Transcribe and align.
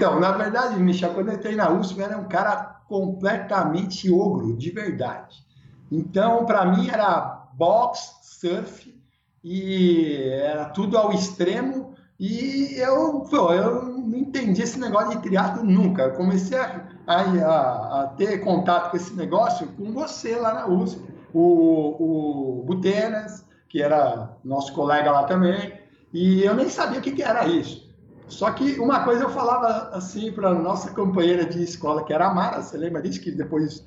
Então, 0.00 0.18
na 0.18 0.32
verdade, 0.32 0.80
Michel, 0.80 1.12
quando 1.12 1.28
eu 1.28 1.34
entrei 1.34 1.54
na 1.54 1.70
USP, 1.70 1.98
eu 1.98 2.06
era 2.06 2.16
um 2.16 2.24
cara 2.24 2.80
completamente 2.88 4.10
ogro, 4.10 4.56
de 4.56 4.70
verdade. 4.70 5.44
Então, 5.92 6.46
para 6.46 6.64
mim, 6.64 6.88
era 6.88 7.50
boxe, 7.52 8.10
surf, 8.22 8.98
e 9.44 10.30
era 10.42 10.64
tudo 10.70 10.96
ao 10.96 11.12
extremo. 11.12 11.92
E 12.18 12.76
eu, 12.78 13.26
pô, 13.30 13.52
eu 13.52 13.82
não 13.98 14.16
entendi 14.16 14.62
esse 14.62 14.80
negócio 14.80 15.10
de 15.10 15.18
triatlo 15.18 15.62
nunca. 15.62 16.04
Eu 16.04 16.12
comecei 16.12 16.56
a, 16.56 16.88
a, 17.06 18.00
a, 18.00 18.06
ter 18.16 18.38
contato 18.38 18.92
com 18.92 18.96
esse 18.96 19.12
negócio 19.14 19.66
com 19.76 19.92
você 19.92 20.34
lá 20.34 20.54
na 20.54 20.66
USP, 20.66 20.98
o, 21.34 22.60
o 22.60 22.62
Butenas, 22.64 23.44
que 23.68 23.82
era 23.82 24.34
nosso 24.42 24.72
colega 24.72 25.12
lá 25.12 25.24
também, 25.24 25.74
e 26.10 26.42
eu 26.42 26.54
nem 26.54 26.70
sabia 26.70 27.00
o 27.00 27.02
que, 27.02 27.12
que 27.12 27.22
era 27.22 27.46
isso. 27.46 27.89
Só 28.30 28.50
que 28.52 28.78
uma 28.78 29.04
coisa 29.04 29.24
eu 29.24 29.30
falava 29.30 29.90
assim 29.94 30.32
para 30.32 30.54
nossa 30.54 30.92
companheira 30.92 31.44
de 31.44 31.62
escola, 31.62 32.04
que 32.04 32.12
era 32.12 32.28
a 32.28 32.34
Mara, 32.34 32.62
você 32.62 32.78
lembra 32.78 33.02
disso? 33.02 33.20
Que 33.20 33.30
depois 33.30 33.86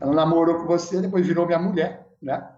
ela 0.00 0.12
namorou 0.12 0.56
com 0.56 0.66
você, 0.66 1.00
depois 1.00 1.26
virou 1.26 1.46
minha 1.46 1.58
mulher, 1.58 2.08
né? 2.20 2.50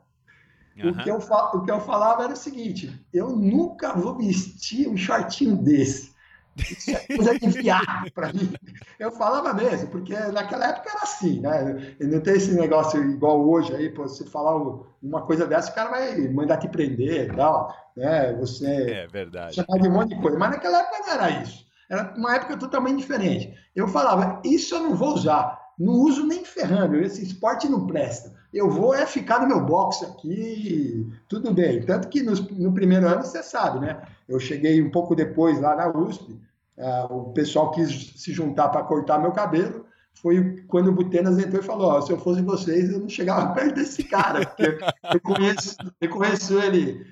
Uhum. 0.83 0.91
O, 0.91 0.97
que 0.97 1.11
eu, 1.11 1.17
o 1.19 1.61
que 1.63 1.71
eu 1.71 1.81
falava 1.81 2.25
era 2.25 2.33
o 2.33 2.37
seguinte: 2.37 3.07
eu 3.13 3.31
nunca 3.31 3.93
vou 3.93 4.17
vestir 4.17 4.89
um 4.89 4.97
shortinho 4.97 5.57
desse. 5.57 6.16
Isso 6.57 6.91
é 6.91 7.17
coisa 7.17 7.39
de 7.39 7.49
viado 7.49 8.11
para 8.13 8.33
mim. 8.33 8.53
Eu 8.99 9.13
falava 9.13 9.53
mesmo, 9.53 9.89
porque 9.89 10.15
naquela 10.15 10.69
época 10.69 10.91
era 10.91 11.03
assim, 11.03 11.41
né? 11.41 11.97
Não 12.01 12.21
tem 12.21 12.35
esse 12.35 12.55
negócio 12.55 13.03
igual 13.03 13.47
hoje 13.47 13.75
aí, 13.75 13.91
pô, 13.91 14.03
você 14.03 14.25
falar 14.25 14.57
uma 15.03 15.23
coisa 15.23 15.47
dessa, 15.47 15.71
o 15.71 15.75
cara 15.75 15.91
vai 15.91 16.29
mandar 16.29 16.57
te 16.57 16.69
prender 16.69 17.31
e 17.31 17.37
tal, 17.37 17.75
né? 17.97 18.33
Você 18.35 18.67
é 18.67 19.07
verdade. 19.07 19.55
chamar 19.55 19.79
de 19.81 19.89
um 19.89 19.93
monte 19.93 20.15
de 20.15 20.21
coisa. 20.21 20.39
Mas 20.39 20.51
naquela 20.51 20.81
época 20.81 20.99
não 20.99 21.13
era 21.13 21.43
isso. 21.43 21.67
Era 21.89 22.15
uma 22.17 22.35
época 22.35 22.57
totalmente 22.57 22.99
diferente. 22.99 23.55
Eu 23.75 23.87
falava, 23.87 24.41
isso 24.45 24.75
eu 24.75 24.83
não 24.83 24.95
vou 24.95 25.15
usar. 25.15 25.61
Não 25.79 25.93
uso 25.93 26.27
nem 26.27 26.45
ferrando, 26.45 26.97
esse 26.97 27.23
esporte 27.23 27.69
não 27.69 27.87
presta. 27.87 28.35
Eu 28.57 28.71
vou 28.71 28.95
é 28.95 29.05
ficar 29.05 29.41
no 29.41 29.49
meu 29.49 29.61
box 29.61 30.05
aqui, 30.05 31.07
tudo 31.29 31.53
bem. 31.53 31.83
Tanto 31.83 32.09
que 32.09 32.23
no, 32.23 32.33
no 32.33 32.73
primeiro 32.73 33.07
ano, 33.07 33.23
você 33.23 33.43
sabe, 33.43 33.81
né? 33.81 34.01
Eu 34.27 34.41
cheguei 34.41 34.83
um 34.83 34.91
pouco 34.91 35.15
depois 35.15 35.61
lá 35.61 35.77
na 35.77 35.89
USP, 35.89 36.41
uh, 36.79 37.13
o 37.15 37.33
pessoal 37.33 37.71
quis 37.71 38.15
se 38.17 38.33
juntar 38.33 38.71
para 38.71 38.83
cortar 38.85 39.19
meu 39.19 39.33
cabelo. 39.33 39.85
Foi 40.15 40.65
quando 40.69 40.89
o 40.89 40.93
Butenas 40.93 41.39
entrou 41.39 41.61
e 41.61 41.67
falou: 41.67 41.99
oh, 41.99 42.01
se 42.01 42.11
eu 42.11 42.19
fosse 42.19 42.41
vocês, 42.41 42.91
eu 42.91 42.99
não 42.99 43.09
chegava 43.09 43.53
perto 43.55 43.75
desse 43.75 44.03
cara, 44.03 44.47
porque 44.47 44.79
eu 45.13 45.21
conheço, 45.21 45.77
eu 46.01 46.09
conheço 46.09 46.59
ele 46.59 47.07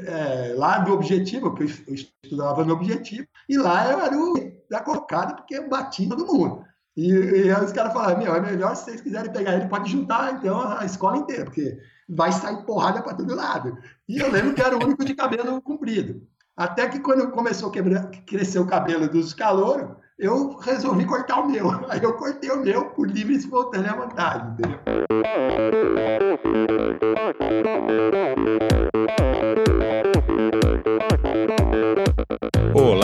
é, 0.00 0.54
lá 0.56 0.78
do 0.78 0.92
Objetivo, 0.92 1.54
porque 1.54 1.72
eu 1.86 1.94
estudava 1.94 2.64
no 2.64 2.72
Objetivo, 2.72 3.28
e 3.48 3.56
lá 3.56 3.92
eu 3.92 4.00
era 4.00 4.18
o 4.18 4.34
da 4.68 4.80
colocada, 4.80 5.34
porque 5.34 5.54
eu 5.54 5.68
bati 5.68 6.08
todo 6.08 6.26
mundo. 6.26 6.64
E, 6.96 7.10
e 7.12 7.50
aí 7.50 7.64
os 7.64 7.72
caras 7.72 7.92
falaram, 7.92 8.18
meu, 8.18 8.34
é 8.34 8.40
melhor 8.40 8.74
se 8.74 8.84
vocês 8.84 9.00
quiserem 9.00 9.32
pegar 9.32 9.54
ele, 9.54 9.68
pode 9.68 9.90
juntar 9.90 10.34
então 10.34 10.60
a 10.60 10.84
escola 10.84 11.18
inteira, 11.18 11.44
porque 11.44 11.78
vai 12.08 12.32
sair 12.32 12.64
porrada 12.64 13.02
para 13.02 13.14
todo 13.14 13.34
lado. 13.34 13.78
E 14.08 14.18
eu 14.18 14.30
lembro 14.30 14.54
que 14.54 14.62
era 14.62 14.76
o 14.76 14.84
único 14.84 15.04
de 15.04 15.14
cabelo 15.14 15.62
comprido. 15.62 16.22
Até 16.56 16.88
que 16.88 16.98
quando 16.98 17.30
começou 17.30 17.70
a 17.70 17.72
quebrar, 17.72 18.10
crescer 18.26 18.58
o 18.58 18.66
cabelo 18.66 19.08
dos 19.08 19.32
calouros, 19.32 19.96
eu 20.18 20.58
resolvi 20.58 21.06
cortar 21.06 21.40
o 21.40 21.50
meu. 21.50 21.70
Aí 21.88 22.02
eu 22.02 22.14
cortei 22.14 22.50
o 22.50 22.60
meu 22.60 22.86
por 22.86 23.08
livre 23.08 23.34
e 23.34 23.38
espontânea 23.38 23.94
vontade, 23.94 24.52
entendeu? 24.52 24.80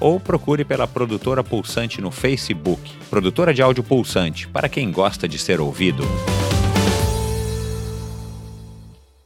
ou 0.00 0.18
procure 0.18 0.64
pela 0.64 0.88
produtora 0.88 1.44
Pulsante 1.44 2.00
no 2.00 2.10
Facebook. 2.10 2.80
Produtora 3.10 3.52
de 3.52 3.60
áudio 3.60 3.84
Pulsante, 3.84 4.48
para 4.48 4.68
quem 4.68 4.90
gosta 4.90 5.28
de 5.28 5.38
ser 5.38 5.60
ouvido. 5.60 6.02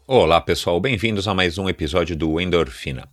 Olá 0.06 0.40
pessoal, 0.40 0.80
bem-vindos 0.80 1.28
a 1.28 1.32
mais 1.32 1.56
um 1.56 1.68
episódio 1.68 2.16
do 2.16 2.40
Endorfina. 2.40 3.08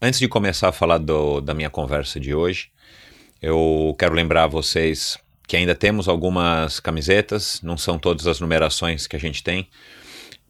Antes 0.00 0.20
de 0.20 0.28
começar 0.28 0.68
a 0.68 0.72
falar 0.72 0.98
do, 0.98 1.40
da 1.40 1.54
minha 1.54 1.70
conversa 1.70 2.20
de 2.20 2.34
hoje, 2.34 2.68
eu 3.40 3.96
quero 3.98 4.14
lembrar 4.14 4.44
a 4.44 4.48
vocês 4.48 5.18
que 5.48 5.56
ainda 5.56 5.74
temos 5.74 6.08
algumas 6.08 6.78
camisetas, 6.78 7.60
não 7.62 7.76
são 7.76 7.98
todas 7.98 8.26
as 8.26 8.38
numerações 8.38 9.06
que 9.06 9.16
a 9.16 9.18
gente 9.18 9.42
tem, 9.42 9.68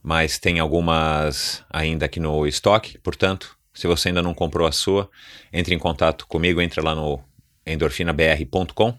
mas 0.02 0.38
tem 0.38 0.58
algumas 0.58 1.64
ainda 1.70 2.06
aqui 2.06 2.18
no 2.18 2.46
estoque, 2.46 2.98
portanto, 2.98 3.56
se 3.74 3.86
você 3.86 4.08
ainda 4.08 4.22
não 4.22 4.34
comprou 4.34 4.66
a 4.66 4.72
sua, 4.72 5.08
entre 5.52 5.72
em 5.74 5.78
contato 5.78 6.26
comigo, 6.26 6.60
entre 6.60 6.80
lá 6.80 6.92
no 6.94 7.20
endorfinabr.com 7.66 8.98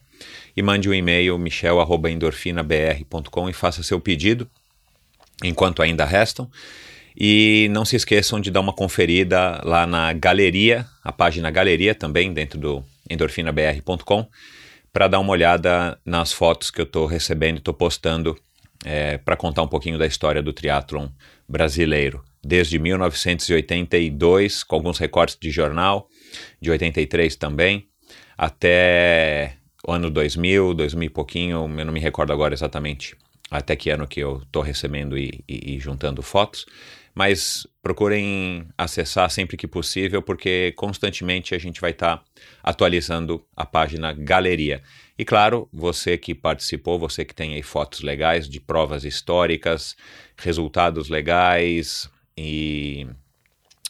e 0.55 0.61
mande 0.61 0.87
um 0.89 0.93
e-mail 0.93 1.37
michel@endorfinabr.com 1.37 3.49
e 3.49 3.53
faça 3.53 3.83
seu 3.83 3.99
pedido 3.99 4.49
enquanto 5.43 5.81
ainda 5.81 6.05
restam. 6.05 6.49
E 7.15 7.67
não 7.71 7.85
se 7.85 7.95
esqueçam 7.95 8.39
de 8.39 8.49
dar 8.49 8.61
uma 8.61 8.73
conferida 8.73 9.61
lá 9.63 9.85
na 9.85 10.11
galeria, 10.13 10.87
a 11.03 11.11
página 11.11 11.51
galeria 11.51 11.93
também 11.93 12.33
dentro 12.33 12.59
do 12.59 12.83
endorfinabr.com, 13.07 14.27
para 14.91 15.07
dar 15.07 15.19
uma 15.19 15.31
olhada 15.31 15.99
nas 16.03 16.33
fotos 16.33 16.71
que 16.71 16.81
eu 16.81 16.85
estou 16.85 17.05
recebendo 17.05 17.57
e 17.57 17.59
estou 17.59 17.73
postando 17.73 18.35
é, 18.83 19.19
para 19.19 19.35
contar 19.35 19.61
um 19.61 19.67
pouquinho 19.67 19.99
da 19.99 20.07
história 20.07 20.41
do 20.41 20.51
triatlon 20.51 21.07
brasileiro 21.47 22.23
desde 22.43 22.77
1982, 22.77 24.63
com 24.63 24.75
alguns 24.75 24.97
recortes 24.97 25.37
de 25.39 25.49
jornal, 25.49 26.09
de 26.61 26.69
83 26.71 27.35
também, 27.35 27.87
até 28.37 29.57
o 29.85 29.91
ano 29.91 30.09
2000, 30.09 30.73
2000 30.73 31.07
e 31.07 31.09
pouquinho, 31.09 31.79
eu 31.79 31.85
não 31.85 31.93
me 31.93 31.99
recordo 31.99 32.33
agora 32.33 32.53
exatamente 32.53 33.15
até 33.53 33.75
que 33.75 33.91
ano 33.91 34.07
que 34.07 34.19
eu 34.19 34.41
estou 34.43 34.63
recebendo 34.63 35.15
e, 35.15 35.43
e, 35.47 35.75
e, 35.75 35.79
juntando 35.79 36.23
fotos, 36.23 36.65
mas 37.13 37.67
procurem 37.83 38.67
acessar 38.75 39.29
sempre 39.29 39.55
que 39.55 39.67
possível, 39.67 40.23
porque 40.23 40.73
constantemente 40.75 41.53
a 41.53 41.59
gente 41.59 41.79
vai 41.79 41.91
estar 41.91 42.17
tá 42.17 42.23
atualizando 42.63 43.45
a 43.55 43.63
página 43.63 44.11
Galeria. 44.11 44.81
E 45.15 45.23
claro, 45.23 45.69
você 45.71 46.17
que 46.17 46.33
participou, 46.33 46.97
você 46.97 47.23
que 47.23 47.35
tem 47.35 47.53
aí 47.53 47.61
fotos 47.61 48.01
legais 48.01 48.49
de 48.49 48.59
provas 48.59 49.05
históricas, 49.05 49.95
resultados 50.35 51.07
legais, 51.07 52.09
e 52.37 53.07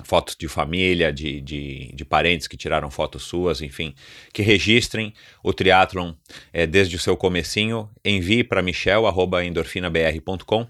fotos 0.04 0.36
de 0.36 0.48
família, 0.48 1.14
de, 1.14 1.40
de, 1.40 1.92
de, 1.94 2.06
parentes 2.06 2.48
que 2.48 2.58
tiraram 2.58 2.90
fotos 2.90 3.22
suas, 3.24 3.62
enfim, 3.62 3.94
que 4.34 4.42
registrem 4.42 5.14
o 5.44 5.54
triatlon 5.54 6.14
é, 6.52 6.66
desde 6.66 6.96
o 6.96 7.00
seu 7.00 7.16
comecinho, 7.16 7.88
envie 8.04 8.44
para 8.44 8.64
michel@endorfinabr.com, 8.64 10.68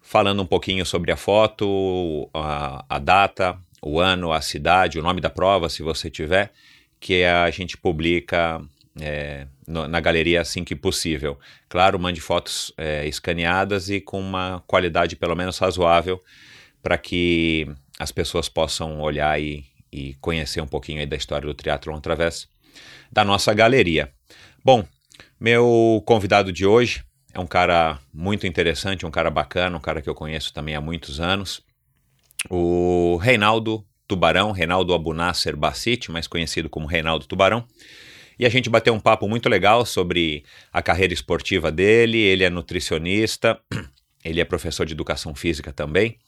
falando 0.00 0.42
um 0.42 0.46
pouquinho 0.46 0.86
sobre 0.86 1.10
a 1.10 1.16
foto, 1.16 2.30
a, 2.32 2.84
a, 2.88 2.98
data, 2.98 3.58
o 3.82 3.98
ano, 3.98 4.32
a 4.32 4.40
cidade, 4.40 4.98
o 4.98 5.02
nome 5.02 5.20
da 5.20 5.30
prova, 5.30 5.68
se 5.68 5.82
você 5.82 6.08
tiver, 6.08 6.52
que 7.00 7.24
a 7.24 7.50
gente 7.50 7.76
publica 7.76 8.62
é, 9.00 9.46
no, 9.66 9.88
na 9.88 10.00
galeria 10.00 10.40
assim 10.40 10.64
que 10.64 10.76
possível. 10.76 11.38
Claro, 11.68 11.98
mande 11.98 12.20
fotos 12.20 12.72
é, 12.76 13.06
escaneadas 13.06 13.90
e 13.90 14.00
com 14.00 14.20
uma 14.20 14.62
qualidade 14.66 15.16
pelo 15.16 15.34
menos 15.34 15.58
razoável, 15.58 16.22
para 16.82 16.98
que 16.98 17.66
as 17.98 18.10
pessoas 18.10 18.48
possam 18.48 19.00
olhar 19.00 19.40
e, 19.40 19.64
e 19.92 20.14
conhecer 20.14 20.60
um 20.60 20.66
pouquinho 20.66 21.06
da 21.06 21.16
história 21.16 21.46
do 21.46 21.54
triatlon 21.54 21.96
através 21.96 22.48
da 23.10 23.24
nossa 23.24 23.52
galeria. 23.54 24.12
Bom, 24.64 24.84
meu 25.38 26.02
convidado 26.06 26.52
de 26.52 26.66
hoje 26.66 27.04
é 27.34 27.40
um 27.40 27.46
cara 27.46 27.98
muito 28.12 28.46
interessante, 28.46 29.06
um 29.06 29.10
cara 29.10 29.30
bacana, 29.30 29.76
um 29.76 29.80
cara 29.80 30.02
que 30.02 30.08
eu 30.08 30.14
conheço 30.14 30.52
também 30.52 30.74
há 30.74 30.80
muitos 30.80 31.20
anos. 31.20 31.62
O 32.50 33.16
Reinaldo 33.16 33.84
Tubarão, 34.06 34.52
Reinaldo 34.52 34.92
Abunasser 34.92 35.56
Bacite, 35.56 36.10
mais 36.10 36.26
conhecido 36.26 36.68
como 36.68 36.86
Reinaldo 36.86 37.26
Tubarão. 37.26 37.66
E 38.38 38.44
a 38.44 38.48
gente 38.48 38.68
bateu 38.68 38.92
um 38.92 39.00
papo 39.00 39.28
muito 39.28 39.48
legal 39.48 39.86
sobre 39.86 40.44
a 40.72 40.82
carreira 40.82 41.14
esportiva 41.14 41.70
dele. 41.70 42.18
Ele 42.18 42.44
é 42.44 42.50
nutricionista, 42.50 43.58
ele 44.24 44.40
é 44.40 44.44
professor 44.44 44.84
de 44.84 44.92
educação 44.92 45.34
física 45.34 45.72
também. 45.72 46.18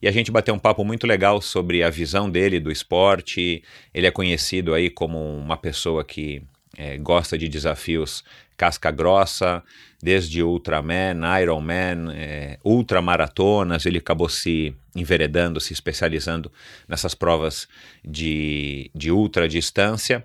E 0.00 0.06
a 0.06 0.12
gente 0.12 0.30
bateu 0.30 0.54
um 0.54 0.58
papo 0.58 0.84
muito 0.84 1.06
legal 1.06 1.40
sobre 1.40 1.82
a 1.82 1.90
visão 1.90 2.30
dele 2.30 2.60
do 2.60 2.70
esporte. 2.70 3.62
Ele 3.92 4.06
é 4.06 4.10
conhecido 4.10 4.74
aí 4.74 4.88
como 4.90 5.18
uma 5.18 5.56
pessoa 5.56 6.04
que 6.04 6.42
é, 6.76 6.96
gosta 6.96 7.36
de 7.36 7.48
desafios 7.48 8.22
casca 8.58 8.90
grossa, 8.90 9.62
desde 10.02 10.42
Ultraman, 10.42 11.20
Ironman, 11.40 12.12
é, 12.12 12.58
ultramaratonas, 12.64 13.86
ele 13.86 13.98
acabou 13.98 14.28
se 14.28 14.74
enveredando, 14.96 15.60
se 15.60 15.72
especializando 15.72 16.50
nessas 16.88 17.14
provas 17.14 17.68
de, 18.04 18.90
de 18.92 19.12
ultra 19.12 19.48
distância. 19.48 20.24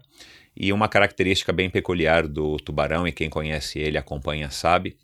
E 0.55 0.73
uma 0.73 0.87
característica 0.87 1.53
bem 1.53 1.69
peculiar 1.69 2.27
do 2.27 2.57
tubarão, 2.57 3.07
e 3.07 3.11
quem 3.11 3.29
conhece 3.29 3.79
ele 3.79 3.97
acompanha 3.97 4.49
sabe, 4.49 4.97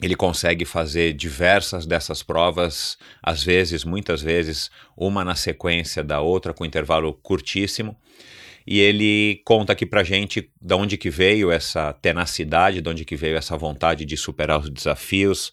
ele 0.00 0.14
consegue 0.14 0.64
fazer 0.64 1.14
diversas 1.14 1.86
dessas 1.86 2.22
provas, 2.22 2.98
às 3.22 3.42
vezes, 3.42 3.84
muitas 3.84 4.20
vezes, 4.20 4.70
uma 4.96 5.24
na 5.24 5.34
sequência 5.34 6.04
da 6.04 6.20
outra, 6.20 6.52
com 6.52 6.64
intervalo 6.64 7.14
curtíssimo. 7.14 7.96
E 8.66 8.80
ele 8.80 9.40
conta 9.44 9.72
aqui 9.72 9.86
pra 9.86 10.02
gente 10.02 10.50
de 10.60 10.74
onde 10.74 10.96
que 10.96 11.08
veio 11.08 11.50
essa 11.50 11.92
tenacidade, 11.94 12.82
de 12.82 12.88
onde 12.88 13.04
que 13.04 13.16
veio 13.16 13.36
essa 13.36 13.56
vontade 13.56 14.04
de 14.04 14.16
superar 14.16 14.60
os 14.60 14.68
desafios, 14.68 15.52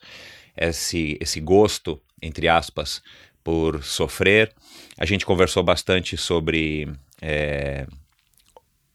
esse, 0.57 1.17
esse 1.21 1.39
gosto, 1.39 2.01
entre 2.21 2.47
aspas, 2.47 3.01
por 3.43 3.83
sofrer. 3.83 4.51
A 4.97 5.05
gente 5.05 5.25
conversou 5.25 5.63
bastante 5.63 6.17
sobre 6.17 6.91
é, 7.21 7.85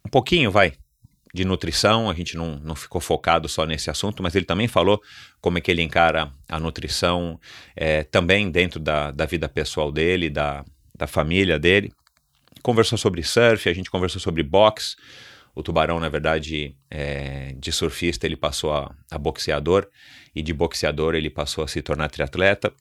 um 0.04 0.10
pouquinho, 0.10 0.50
vai, 0.50 0.72
de 1.34 1.44
nutrição, 1.44 2.08
a 2.08 2.14
gente 2.14 2.36
não, 2.36 2.58
não 2.60 2.74
ficou 2.74 3.00
focado 3.00 3.48
só 3.48 3.66
nesse 3.66 3.90
assunto, 3.90 4.22
mas 4.22 4.34
ele 4.34 4.46
também 4.46 4.66
falou 4.66 5.00
como 5.40 5.58
é 5.58 5.60
que 5.60 5.70
ele 5.70 5.82
encara 5.82 6.32
a 6.48 6.58
nutrição 6.58 7.38
é, 7.76 8.02
também 8.02 8.50
dentro 8.50 8.80
da, 8.80 9.10
da 9.10 9.26
vida 9.26 9.48
pessoal 9.48 9.92
dele, 9.92 10.30
da, 10.30 10.64
da 10.96 11.06
família 11.06 11.58
dele. 11.58 11.92
Conversou 12.62 12.98
sobre 12.98 13.22
surf, 13.22 13.68
a 13.68 13.72
gente 13.72 13.90
conversou 13.90 14.20
sobre 14.20 14.42
boxe. 14.42 14.96
O 15.54 15.62
Tubarão, 15.62 16.00
na 16.00 16.08
verdade, 16.08 16.76
é, 16.90 17.54
de 17.58 17.72
surfista 17.72 18.26
ele 18.26 18.36
passou 18.36 18.72
a, 18.72 18.94
a 19.10 19.18
boxeador 19.18 19.86
e 20.34 20.42
de 20.42 20.52
boxeador 20.52 21.14
ele 21.14 21.30
passou 21.30 21.64
a 21.64 21.68
se 21.68 21.82
tornar 21.82 22.08
triatleta. 22.08 22.72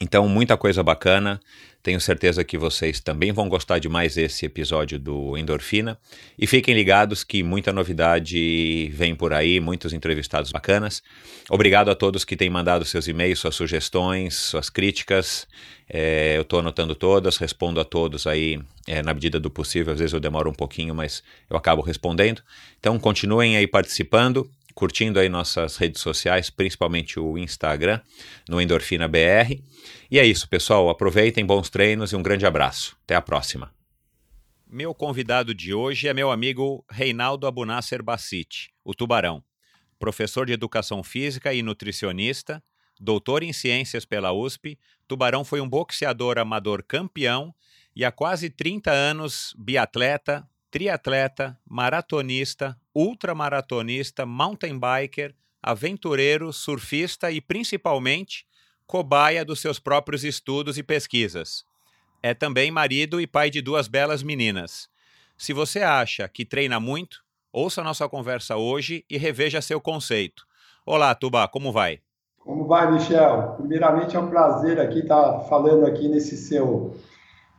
Então, 0.00 0.28
muita 0.28 0.56
coisa 0.56 0.82
bacana. 0.82 1.40
Tenho 1.84 2.00
certeza 2.00 2.42
que 2.42 2.56
vocês 2.56 2.98
também 2.98 3.30
vão 3.30 3.46
gostar 3.46 3.78
de 3.78 3.90
mais 3.90 4.16
esse 4.16 4.46
episódio 4.46 4.98
do 4.98 5.36
Endorfina. 5.36 5.98
E 6.38 6.46
fiquem 6.46 6.74
ligados 6.74 7.22
que 7.22 7.42
muita 7.42 7.74
novidade 7.74 8.88
vem 8.94 9.14
por 9.14 9.34
aí, 9.34 9.60
muitos 9.60 9.92
entrevistados 9.92 10.50
bacanas. 10.50 11.02
Obrigado 11.50 11.90
a 11.90 11.94
todos 11.94 12.24
que 12.24 12.38
têm 12.38 12.48
mandado 12.48 12.86
seus 12.86 13.06
e-mails, 13.06 13.38
suas 13.38 13.54
sugestões, 13.54 14.34
suas 14.34 14.70
críticas. 14.70 15.46
É, 15.86 16.38
eu 16.38 16.40
estou 16.42 16.60
anotando 16.60 16.94
todas, 16.94 17.36
respondo 17.36 17.78
a 17.78 17.84
todos 17.84 18.26
aí 18.26 18.58
é, 18.88 19.02
na 19.02 19.12
medida 19.12 19.38
do 19.38 19.50
possível. 19.50 19.92
Às 19.92 19.98
vezes 19.98 20.14
eu 20.14 20.20
demoro 20.20 20.48
um 20.48 20.54
pouquinho, 20.54 20.94
mas 20.94 21.22
eu 21.50 21.56
acabo 21.56 21.82
respondendo. 21.82 22.40
Então, 22.80 22.98
continuem 22.98 23.58
aí 23.58 23.66
participando 23.66 24.50
curtindo 24.74 25.18
aí 25.18 25.28
nossas 25.28 25.76
redes 25.76 26.02
sociais, 26.02 26.50
principalmente 26.50 27.20
o 27.20 27.38
Instagram, 27.38 28.00
no 28.48 28.60
Endorfina 28.60 29.06
BR. 29.06 29.62
E 30.10 30.18
é 30.18 30.26
isso, 30.26 30.48
pessoal. 30.48 30.90
Aproveitem, 30.90 31.46
bons 31.46 31.70
treinos 31.70 32.12
e 32.12 32.16
um 32.16 32.22
grande 32.22 32.44
abraço. 32.44 32.96
Até 33.04 33.14
a 33.14 33.22
próxima. 33.22 33.72
Meu 34.66 34.92
convidado 34.92 35.54
de 35.54 35.72
hoje 35.72 36.08
é 36.08 36.12
meu 36.12 36.32
amigo 36.32 36.84
Reinaldo 36.90 37.46
Abunasser 37.46 38.02
Bacite, 38.02 38.72
o 38.82 38.92
Tubarão, 38.92 39.44
professor 40.00 40.46
de 40.46 40.52
educação 40.52 41.02
física 41.04 41.54
e 41.54 41.62
nutricionista, 41.62 42.60
doutor 42.98 43.44
em 43.44 43.52
ciências 43.52 44.04
pela 44.04 44.32
USP. 44.32 44.76
Tubarão 45.06 45.44
foi 45.44 45.60
um 45.60 45.68
boxeador 45.68 46.38
amador 46.38 46.82
campeão 46.82 47.54
e 47.94 48.04
há 48.04 48.10
quase 48.10 48.50
30 48.50 48.90
anos 48.90 49.54
biatleta, 49.56 50.44
triatleta, 50.74 51.56
maratonista, 51.64 52.76
ultramaratonista, 52.92 54.26
mountain 54.26 54.76
biker, 54.76 55.32
aventureiro, 55.62 56.52
surfista 56.52 57.30
e 57.30 57.40
principalmente 57.40 58.44
cobaia 58.84 59.44
dos 59.44 59.60
seus 59.60 59.78
próprios 59.78 60.24
estudos 60.24 60.76
e 60.76 60.82
pesquisas. 60.82 61.64
É 62.20 62.34
também 62.34 62.72
marido 62.72 63.20
e 63.20 63.26
pai 63.26 63.50
de 63.50 63.62
duas 63.62 63.86
belas 63.86 64.20
meninas. 64.20 64.88
Se 65.38 65.52
você 65.52 65.80
acha 65.80 66.26
que 66.26 66.44
treina 66.44 66.80
muito, 66.80 67.18
ouça 67.52 67.80
nossa 67.84 68.08
conversa 68.08 68.56
hoje 68.56 69.04
e 69.08 69.16
reveja 69.16 69.62
seu 69.62 69.80
conceito. 69.80 70.44
Olá, 70.84 71.14
Tuba, 71.14 71.46
como 71.46 71.70
vai? 71.70 72.00
Como 72.40 72.66
vai, 72.66 72.90
Michel? 72.90 73.54
Primeiramente 73.58 74.16
é 74.16 74.18
um 74.18 74.28
prazer 74.28 74.80
aqui 74.80 74.98
estar 74.98 75.38
falando 75.48 75.86
aqui 75.86 76.08
nesse 76.08 76.36
seu 76.36 76.96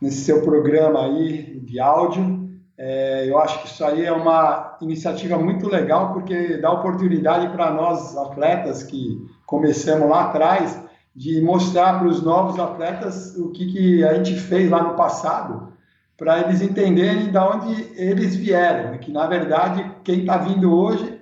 nesse 0.01 0.25
seu 0.25 0.43
programa 0.43 1.05
aí 1.05 1.61
de 1.61 1.79
áudio. 1.79 2.44
É, 2.77 3.29
eu 3.29 3.37
acho 3.39 3.61
que 3.61 3.67
isso 3.67 3.85
aí 3.85 4.05
é 4.05 4.11
uma 4.11 4.77
iniciativa 4.81 5.37
muito 5.37 5.69
legal, 5.69 6.13
porque 6.13 6.57
dá 6.57 6.71
oportunidade 6.71 7.47
para 7.49 7.71
nós, 7.71 8.17
atletas, 8.17 8.83
que 8.83 9.25
começamos 9.45 10.09
lá 10.09 10.25
atrás, 10.25 10.79
de 11.15 11.41
mostrar 11.41 11.99
para 11.99 12.07
os 12.07 12.21
novos 12.21 12.59
atletas 12.59 13.35
o 13.37 13.49
que, 13.51 13.71
que 13.71 14.03
a 14.03 14.15
gente 14.15 14.37
fez 14.37 14.69
lá 14.69 14.83
no 14.83 14.95
passado, 14.95 15.73
para 16.17 16.41
eles 16.41 16.61
entenderem 16.61 17.31
de 17.31 17.37
onde 17.37 17.93
eles 17.95 18.35
vieram, 18.35 18.91
né? 18.91 18.97
que 18.97 19.11
na 19.11 19.25
verdade 19.27 19.85
quem 20.03 20.19
está 20.19 20.37
vindo 20.37 20.73
hoje 20.73 21.21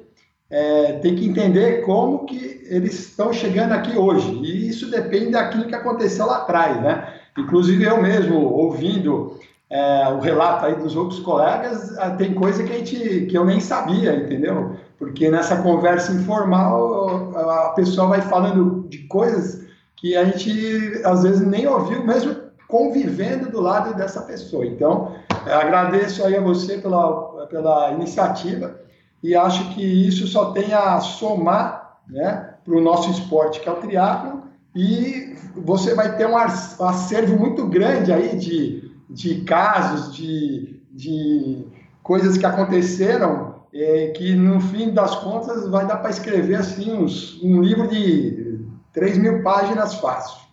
é, 0.50 0.94
tem 0.94 1.16
que 1.16 1.28
entender 1.28 1.82
como 1.82 2.26
que 2.26 2.62
eles 2.70 2.94
estão 3.08 3.34
chegando 3.34 3.72
aqui 3.72 3.98
hoje, 3.98 4.32
e 4.44 4.70
isso 4.70 4.90
depende 4.90 5.32
daquilo 5.32 5.66
que 5.66 5.76
aconteceu 5.76 6.26
lá 6.26 6.38
atrás, 6.38 6.82
né? 6.82 7.12
Inclusive 7.38 7.84
eu 7.84 8.00
mesmo, 8.00 8.36
ouvindo 8.36 9.40
é, 9.74 10.08
o 10.10 10.20
relato 10.20 10.68
aí 10.68 10.76
dos 10.76 10.96
outros 10.96 11.20
colegas, 11.22 11.98
é, 11.98 12.12
tem 12.12 12.36
coisa 12.36 12.64
que, 12.64 12.72
a 12.72 12.78
gente, 12.78 13.26
que 13.26 13.36
eu 13.36 13.44
nem 13.44 13.60
sabia, 13.60 14.16
entendeu? 14.16 14.76
Porque 15.00 15.32
nessa 15.32 15.64
conversa 15.64 16.12
informal, 16.12 17.36
a 17.36 17.70
pessoa 17.70 18.08
vai 18.08 18.22
falando 18.22 18.86
de 18.88 19.00
coisas 19.08 19.66
que 19.96 20.16
a 20.16 20.26
gente 20.26 21.02
às 21.04 21.24
vezes 21.24 21.42
nem 21.42 21.66
ouviu, 21.66 22.06
mesmo 22.06 22.36
convivendo 22.68 23.50
do 23.50 23.60
lado 23.60 23.96
dessa 23.96 24.22
pessoa. 24.22 24.64
Então, 24.64 25.16
agradeço 25.48 26.24
aí 26.24 26.38
a 26.38 26.42
você 26.42 26.78
pela, 26.78 27.48
pela 27.48 27.92
iniciativa 27.94 28.80
e 29.24 29.36
acho 29.36 29.74
que 29.74 29.82
isso 29.84 30.28
só 30.28 30.52
tem 30.52 30.72
a 30.72 31.00
somar 31.00 31.98
né, 32.08 32.54
para 32.64 32.76
o 32.76 32.82
nosso 32.82 33.10
esporte, 33.10 33.60
que 33.60 33.68
é 33.68 33.72
o 33.72 33.78
triatlo, 33.78 34.44
e 34.76 35.36
você 35.56 35.96
vai 35.96 36.16
ter 36.16 36.28
um 36.28 36.38
acervo 36.38 37.40
muito 37.40 37.66
grande 37.66 38.14
aí 38.14 38.38
de 38.38 38.93
de 39.10 39.42
casos, 39.42 40.16
de, 40.16 40.82
de 40.92 41.66
coisas 42.02 42.38
que 42.38 42.46
aconteceram, 42.46 43.64
é, 43.74 44.08
que 44.16 44.36
no 44.36 44.60
fim 44.60 44.94
das 44.94 45.16
contas 45.16 45.68
vai 45.70 45.88
dar 45.88 45.98
para 45.98 46.10
escrever 46.10 46.56
assim 46.56 46.94
uns, 46.94 47.42
um 47.42 47.62
livro 47.62 47.88
de 47.88 48.60
3 48.92 49.18
mil 49.18 49.42
páginas 49.42 49.96
fácil. 49.96 50.44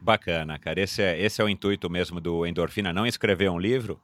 Bacana, 0.00 0.58
cara. 0.58 0.80
Esse 0.80 1.02
é, 1.02 1.20
esse 1.20 1.40
é 1.42 1.44
o 1.44 1.48
intuito 1.48 1.90
mesmo 1.90 2.20
do 2.20 2.46
Endorfina, 2.46 2.92
não 2.92 3.06
escrever 3.06 3.50
um 3.50 3.58
livro, 3.58 4.00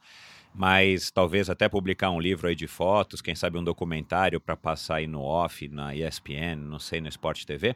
mas 0.55 1.11
talvez 1.11 1.49
até 1.49 1.69
publicar 1.69 2.11
um 2.11 2.21
livro 2.21 2.47
aí 2.47 2.55
de 2.55 2.67
fotos, 2.67 3.23
quem 3.23 3.35
sabe 3.35 3.57
um 3.59 3.65
documentário 3.65 4.41
para 4.41 4.57
passar 4.57 4.97
aí 4.97 5.07
no 5.07 5.23
off, 5.23 5.67
na 5.69 5.95
ESPN, 5.95 6.57
não 6.57 6.79
sei, 6.79 7.01
no 7.01 7.09
Sport 7.09 7.45
TV. 7.45 7.75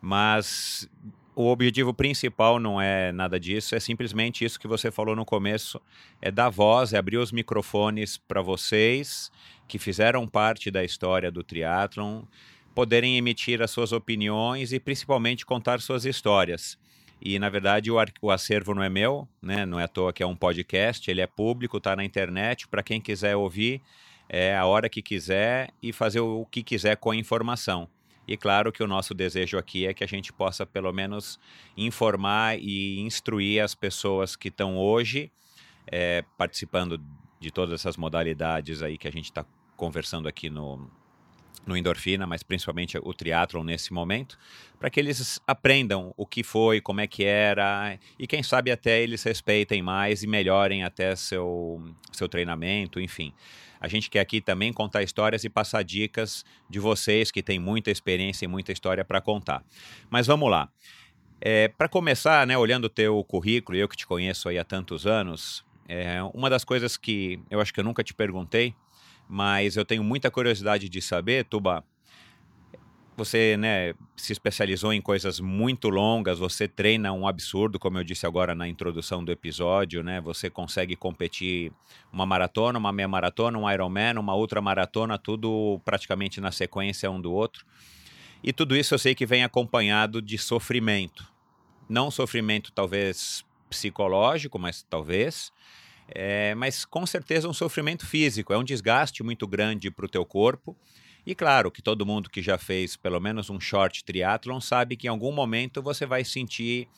Mas 0.00 0.88
o 1.40 1.50
objetivo 1.50 1.94
principal 1.94 2.60
não 2.60 2.78
é 2.78 3.12
nada 3.12 3.40
disso, 3.40 3.74
é 3.74 3.80
simplesmente 3.80 4.44
isso 4.44 4.60
que 4.60 4.68
você 4.68 4.90
falou 4.90 5.16
no 5.16 5.24
começo, 5.24 5.80
é 6.20 6.30
dar 6.30 6.50
voz, 6.50 6.92
é 6.92 6.98
abrir 6.98 7.16
os 7.16 7.32
microfones 7.32 8.18
para 8.18 8.42
vocês 8.42 9.32
que 9.66 9.78
fizeram 9.78 10.26
parte 10.26 10.70
da 10.70 10.84
história 10.84 11.30
do 11.30 11.42
triatlon, 11.42 12.24
poderem 12.74 13.16
emitir 13.16 13.62
as 13.62 13.70
suas 13.70 13.90
opiniões 13.90 14.72
e 14.72 14.78
principalmente 14.78 15.46
contar 15.46 15.80
suas 15.80 16.04
histórias. 16.04 16.78
E 17.22 17.38
na 17.38 17.48
verdade 17.48 17.90
o, 17.90 17.96
o 18.20 18.30
acervo 18.30 18.74
não 18.74 18.82
é 18.82 18.90
meu, 18.90 19.26
né? 19.40 19.64
Não 19.64 19.80
é 19.80 19.84
à 19.84 19.88
toa 19.88 20.12
que 20.12 20.22
é 20.22 20.26
um 20.26 20.36
podcast, 20.36 21.10
ele 21.10 21.22
é 21.22 21.26
público, 21.26 21.78
está 21.78 21.96
na 21.96 22.04
internet 22.04 22.68
para 22.68 22.82
quem 22.82 23.00
quiser 23.00 23.34
ouvir, 23.34 23.80
é 24.28 24.54
a 24.54 24.66
hora 24.66 24.90
que 24.90 25.00
quiser 25.00 25.70
e 25.82 25.90
fazer 25.90 26.20
o 26.20 26.46
que 26.50 26.62
quiser 26.62 26.96
com 26.96 27.10
a 27.10 27.16
informação. 27.16 27.88
E 28.30 28.36
claro 28.36 28.70
que 28.70 28.80
o 28.80 28.86
nosso 28.86 29.12
desejo 29.12 29.58
aqui 29.58 29.88
é 29.88 29.92
que 29.92 30.04
a 30.04 30.06
gente 30.06 30.32
possa, 30.32 30.64
pelo 30.64 30.92
menos, 30.92 31.36
informar 31.76 32.56
e 32.60 33.00
instruir 33.00 33.60
as 33.60 33.74
pessoas 33.74 34.36
que 34.36 34.46
estão 34.46 34.78
hoje 34.78 35.32
é, 35.84 36.24
participando 36.38 37.02
de 37.40 37.50
todas 37.50 37.74
essas 37.74 37.96
modalidades 37.96 38.84
aí 38.84 38.96
que 38.96 39.08
a 39.08 39.10
gente 39.10 39.24
está 39.24 39.44
conversando 39.76 40.28
aqui 40.28 40.48
no, 40.48 40.88
no 41.66 41.76
endorfina, 41.76 42.24
mas 42.24 42.44
principalmente 42.44 42.96
o 42.98 43.12
triatlon 43.12 43.64
nesse 43.64 43.92
momento, 43.92 44.38
para 44.78 44.88
que 44.88 45.00
eles 45.00 45.40
aprendam 45.44 46.14
o 46.16 46.24
que 46.24 46.44
foi, 46.44 46.80
como 46.80 47.00
é 47.00 47.08
que 47.08 47.24
era 47.24 47.98
e 48.16 48.28
quem 48.28 48.44
sabe 48.44 48.70
até 48.70 49.02
eles 49.02 49.24
respeitem 49.24 49.82
mais 49.82 50.22
e 50.22 50.28
melhorem 50.28 50.84
até 50.84 51.16
seu 51.16 51.82
seu 52.12 52.28
treinamento, 52.28 53.00
enfim. 53.00 53.34
A 53.80 53.88
gente 53.88 54.10
quer 54.10 54.20
aqui 54.20 54.40
também 54.40 54.72
contar 54.72 55.02
histórias 55.02 55.42
e 55.44 55.48
passar 55.48 55.82
dicas 55.82 56.44
de 56.68 56.78
vocês 56.78 57.30
que 57.30 57.42
têm 57.42 57.58
muita 57.58 57.90
experiência 57.90 58.44
e 58.44 58.48
muita 58.48 58.72
história 58.72 59.04
para 59.04 59.20
contar. 59.20 59.64
Mas 60.10 60.26
vamos 60.26 60.50
lá. 60.50 60.68
É, 61.40 61.68
para 61.68 61.88
começar, 61.88 62.46
né, 62.46 62.58
olhando 62.58 62.84
o 62.84 62.90
teu 62.90 63.24
currículo, 63.24 63.78
eu 63.78 63.88
que 63.88 63.96
te 63.96 64.06
conheço 64.06 64.48
há 64.50 64.64
tantos 64.64 65.06
anos, 65.06 65.64
é, 65.88 66.22
uma 66.34 66.50
das 66.50 66.64
coisas 66.64 66.98
que 66.98 67.40
eu 67.50 67.60
acho 67.60 67.72
que 67.72 67.80
eu 67.80 67.84
nunca 67.84 68.04
te 68.04 68.12
perguntei 68.12 68.74
mas 69.30 69.76
eu 69.76 69.84
tenho 69.84 70.02
muita 70.02 70.28
curiosidade 70.28 70.88
de 70.88 71.00
saber, 71.00 71.44
Tuba. 71.44 71.84
Você 73.20 73.54
né, 73.58 73.92
se 74.16 74.32
especializou 74.32 74.94
em 74.94 75.00
coisas 75.02 75.40
muito 75.40 75.90
longas, 75.90 76.38
você 76.38 76.66
treina 76.66 77.12
um 77.12 77.28
absurdo, 77.28 77.78
como 77.78 77.98
eu 77.98 78.02
disse 78.02 78.24
agora 78.24 78.54
na 78.54 78.66
introdução 78.66 79.22
do 79.22 79.30
episódio, 79.30 80.02
né? 80.02 80.22
Você 80.22 80.48
consegue 80.48 80.96
competir 80.96 81.70
uma 82.10 82.24
maratona, 82.24 82.78
uma 82.78 82.90
meia 82.90 83.06
maratona, 83.06 83.58
um 83.58 83.70
Ironman, 83.70 84.16
uma 84.16 84.34
outra 84.34 84.62
maratona, 84.62 85.18
tudo 85.18 85.78
praticamente 85.84 86.40
na 86.40 86.50
sequência 86.50 87.10
um 87.10 87.20
do 87.20 87.30
outro. 87.30 87.66
E 88.42 88.54
tudo 88.54 88.74
isso 88.74 88.94
eu 88.94 88.98
sei 88.98 89.14
que 89.14 89.26
vem 89.26 89.44
acompanhado 89.44 90.22
de 90.22 90.38
sofrimento. 90.38 91.30
Não 91.86 92.10
sofrimento 92.10 92.72
talvez 92.72 93.44
psicológico, 93.68 94.58
mas 94.58 94.82
talvez, 94.88 95.52
é, 96.08 96.54
mas 96.54 96.86
com 96.86 97.04
certeza 97.04 97.46
um 97.46 97.52
sofrimento 97.52 98.06
físico, 98.06 98.54
é 98.54 98.56
um 98.56 98.64
desgaste 98.64 99.22
muito 99.22 99.46
grande 99.46 99.90
para 99.90 100.06
o 100.06 100.08
teu 100.08 100.24
corpo. 100.24 100.74
E 101.26 101.34
claro 101.34 101.70
que 101.70 101.82
todo 101.82 102.06
mundo 102.06 102.30
que 102.30 102.42
já 102.42 102.58
fez 102.58 102.96
pelo 102.96 103.20
menos 103.20 103.50
um 103.50 103.60
short 103.60 104.04
triatlon 104.04 104.60
sabe 104.60 104.96
que 104.96 105.06
em 105.06 105.10
algum 105.10 105.32
momento 105.32 105.82
você 105.82 106.06
vai 106.06 106.24
sentir 106.24 106.88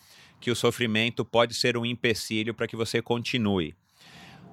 que 0.41 0.51
o 0.51 0.57
sofrimento 0.57 1.25
pode 1.25 1.55
ser 1.55 1.77
um 1.77 1.87
empecilho 1.87 2.55
para 2.55 2.67
que 2.67 2.77
você 2.77 3.01
continue. 3.01 3.75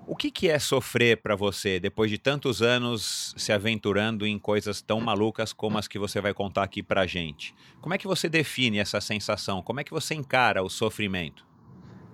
O 0.05 0.15
que, 0.15 0.31
que 0.31 0.49
é 0.49 0.57
sofrer 0.57 1.17
para 1.17 1.35
você 1.35 1.79
depois 1.79 2.09
de 2.09 2.17
tantos 2.17 2.63
anos 2.63 3.33
se 3.37 3.51
aventurando 3.51 4.25
em 4.25 4.39
coisas 4.39 4.81
tão 4.81 4.99
malucas 4.99 5.53
como 5.53 5.77
as 5.77 5.87
que 5.87 5.99
você 5.99 6.19
vai 6.19 6.33
contar 6.33 6.63
aqui 6.63 6.81
para 6.81 7.05
gente? 7.05 7.53
Como 7.79 7.93
é 7.93 7.97
que 7.97 8.07
você 8.07 8.27
define 8.27 8.79
essa 8.79 8.99
sensação? 8.99 9.61
Como 9.61 9.79
é 9.79 9.83
que 9.83 9.91
você 9.91 10.15
encara 10.15 10.63
o 10.63 10.69
sofrimento? 10.69 11.45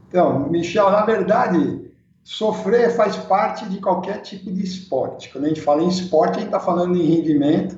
Então, 0.10 0.50
Michel, 0.50 0.92
na 0.92 1.06
verdade, 1.06 1.90
Sofrer 2.26 2.90
faz 2.96 3.16
parte 3.18 3.70
de 3.70 3.80
qualquer 3.80 4.20
tipo 4.24 4.52
de 4.52 4.64
esporte. 4.64 5.30
Quando 5.30 5.46
a 5.46 5.48
gente 5.48 5.62
fala 5.62 5.84
em 5.84 5.88
esporte, 5.88 6.38
a 6.38 6.40
gente 6.40 6.48
está 6.48 6.60
falando 6.60 6.98
em 6.98 7.06
rendimento, 7.06 7.78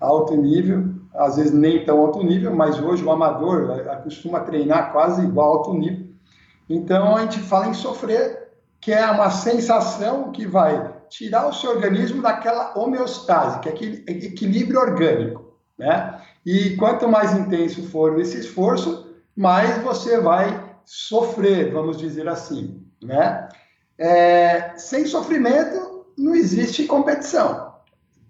alto 0.00 0.36
nível, 0.36 0.92
às 1.14 1.36
vezes 1.36 1.52
nem 1.52 1.84
tão 1.84 2.00
alto 2.00 2.20
nível, 2.20 2.52
mas 2.52 2.80
hoje 2.80 3.04
o 3.04 3.12
amador 3.12 3.68
costuma 4.02 4.40
treinar 4.40 4.90
quase 4.90 5.22
igual 5.22 5.58
alto 5.58 5.74
nível. 5.74 6.08
Então 6.68 7.14
a 7.16 7.20
gente 7.20 7.38
fala 7.38 7.68
em 7.68 7.74
sofrer, 7.74 8.48
que 8.80 8.92
é 8.92 9.08
uma 9.08 9.30
sensação 9.30 10.32
que 10.32 10.44
vai 10.44 10.92
tirar 11.08 11.46
o 11.46 11.52
seu 11.52 11.70
organismo 11.70 12.20
daquela 12.20 12.76
homeostase, 12.76 13.60
que 13.60 13.68
é 13.68 13.72
aquele 13.72 14.04
equilíbrio 14.08 14.80
orgânico, 14.80 15.54
né? 15.78 16.20
E 16.44 16.70
quanto 16.76 17.08
mais 17.08 17.32
intenso 17.32 17.88
for 17.90 18.18
esse 18.18 18.40
esforço, 18.40 19.14
mais 19.36 19.80
você 19.84 20.20
vai 20.20 20.68
sofrer, 20.84 21.72
vamos 21.72 21.96
dizer 21.96 22.28
assim, 22.28 22.84
né? 23.00 23.48
É, 23.98 24.72
sem 24.76 25.06
sofrimento 25.06 26.06
não 26.16 26.34
existe 26.34 26.84
competição. 26.84 27.74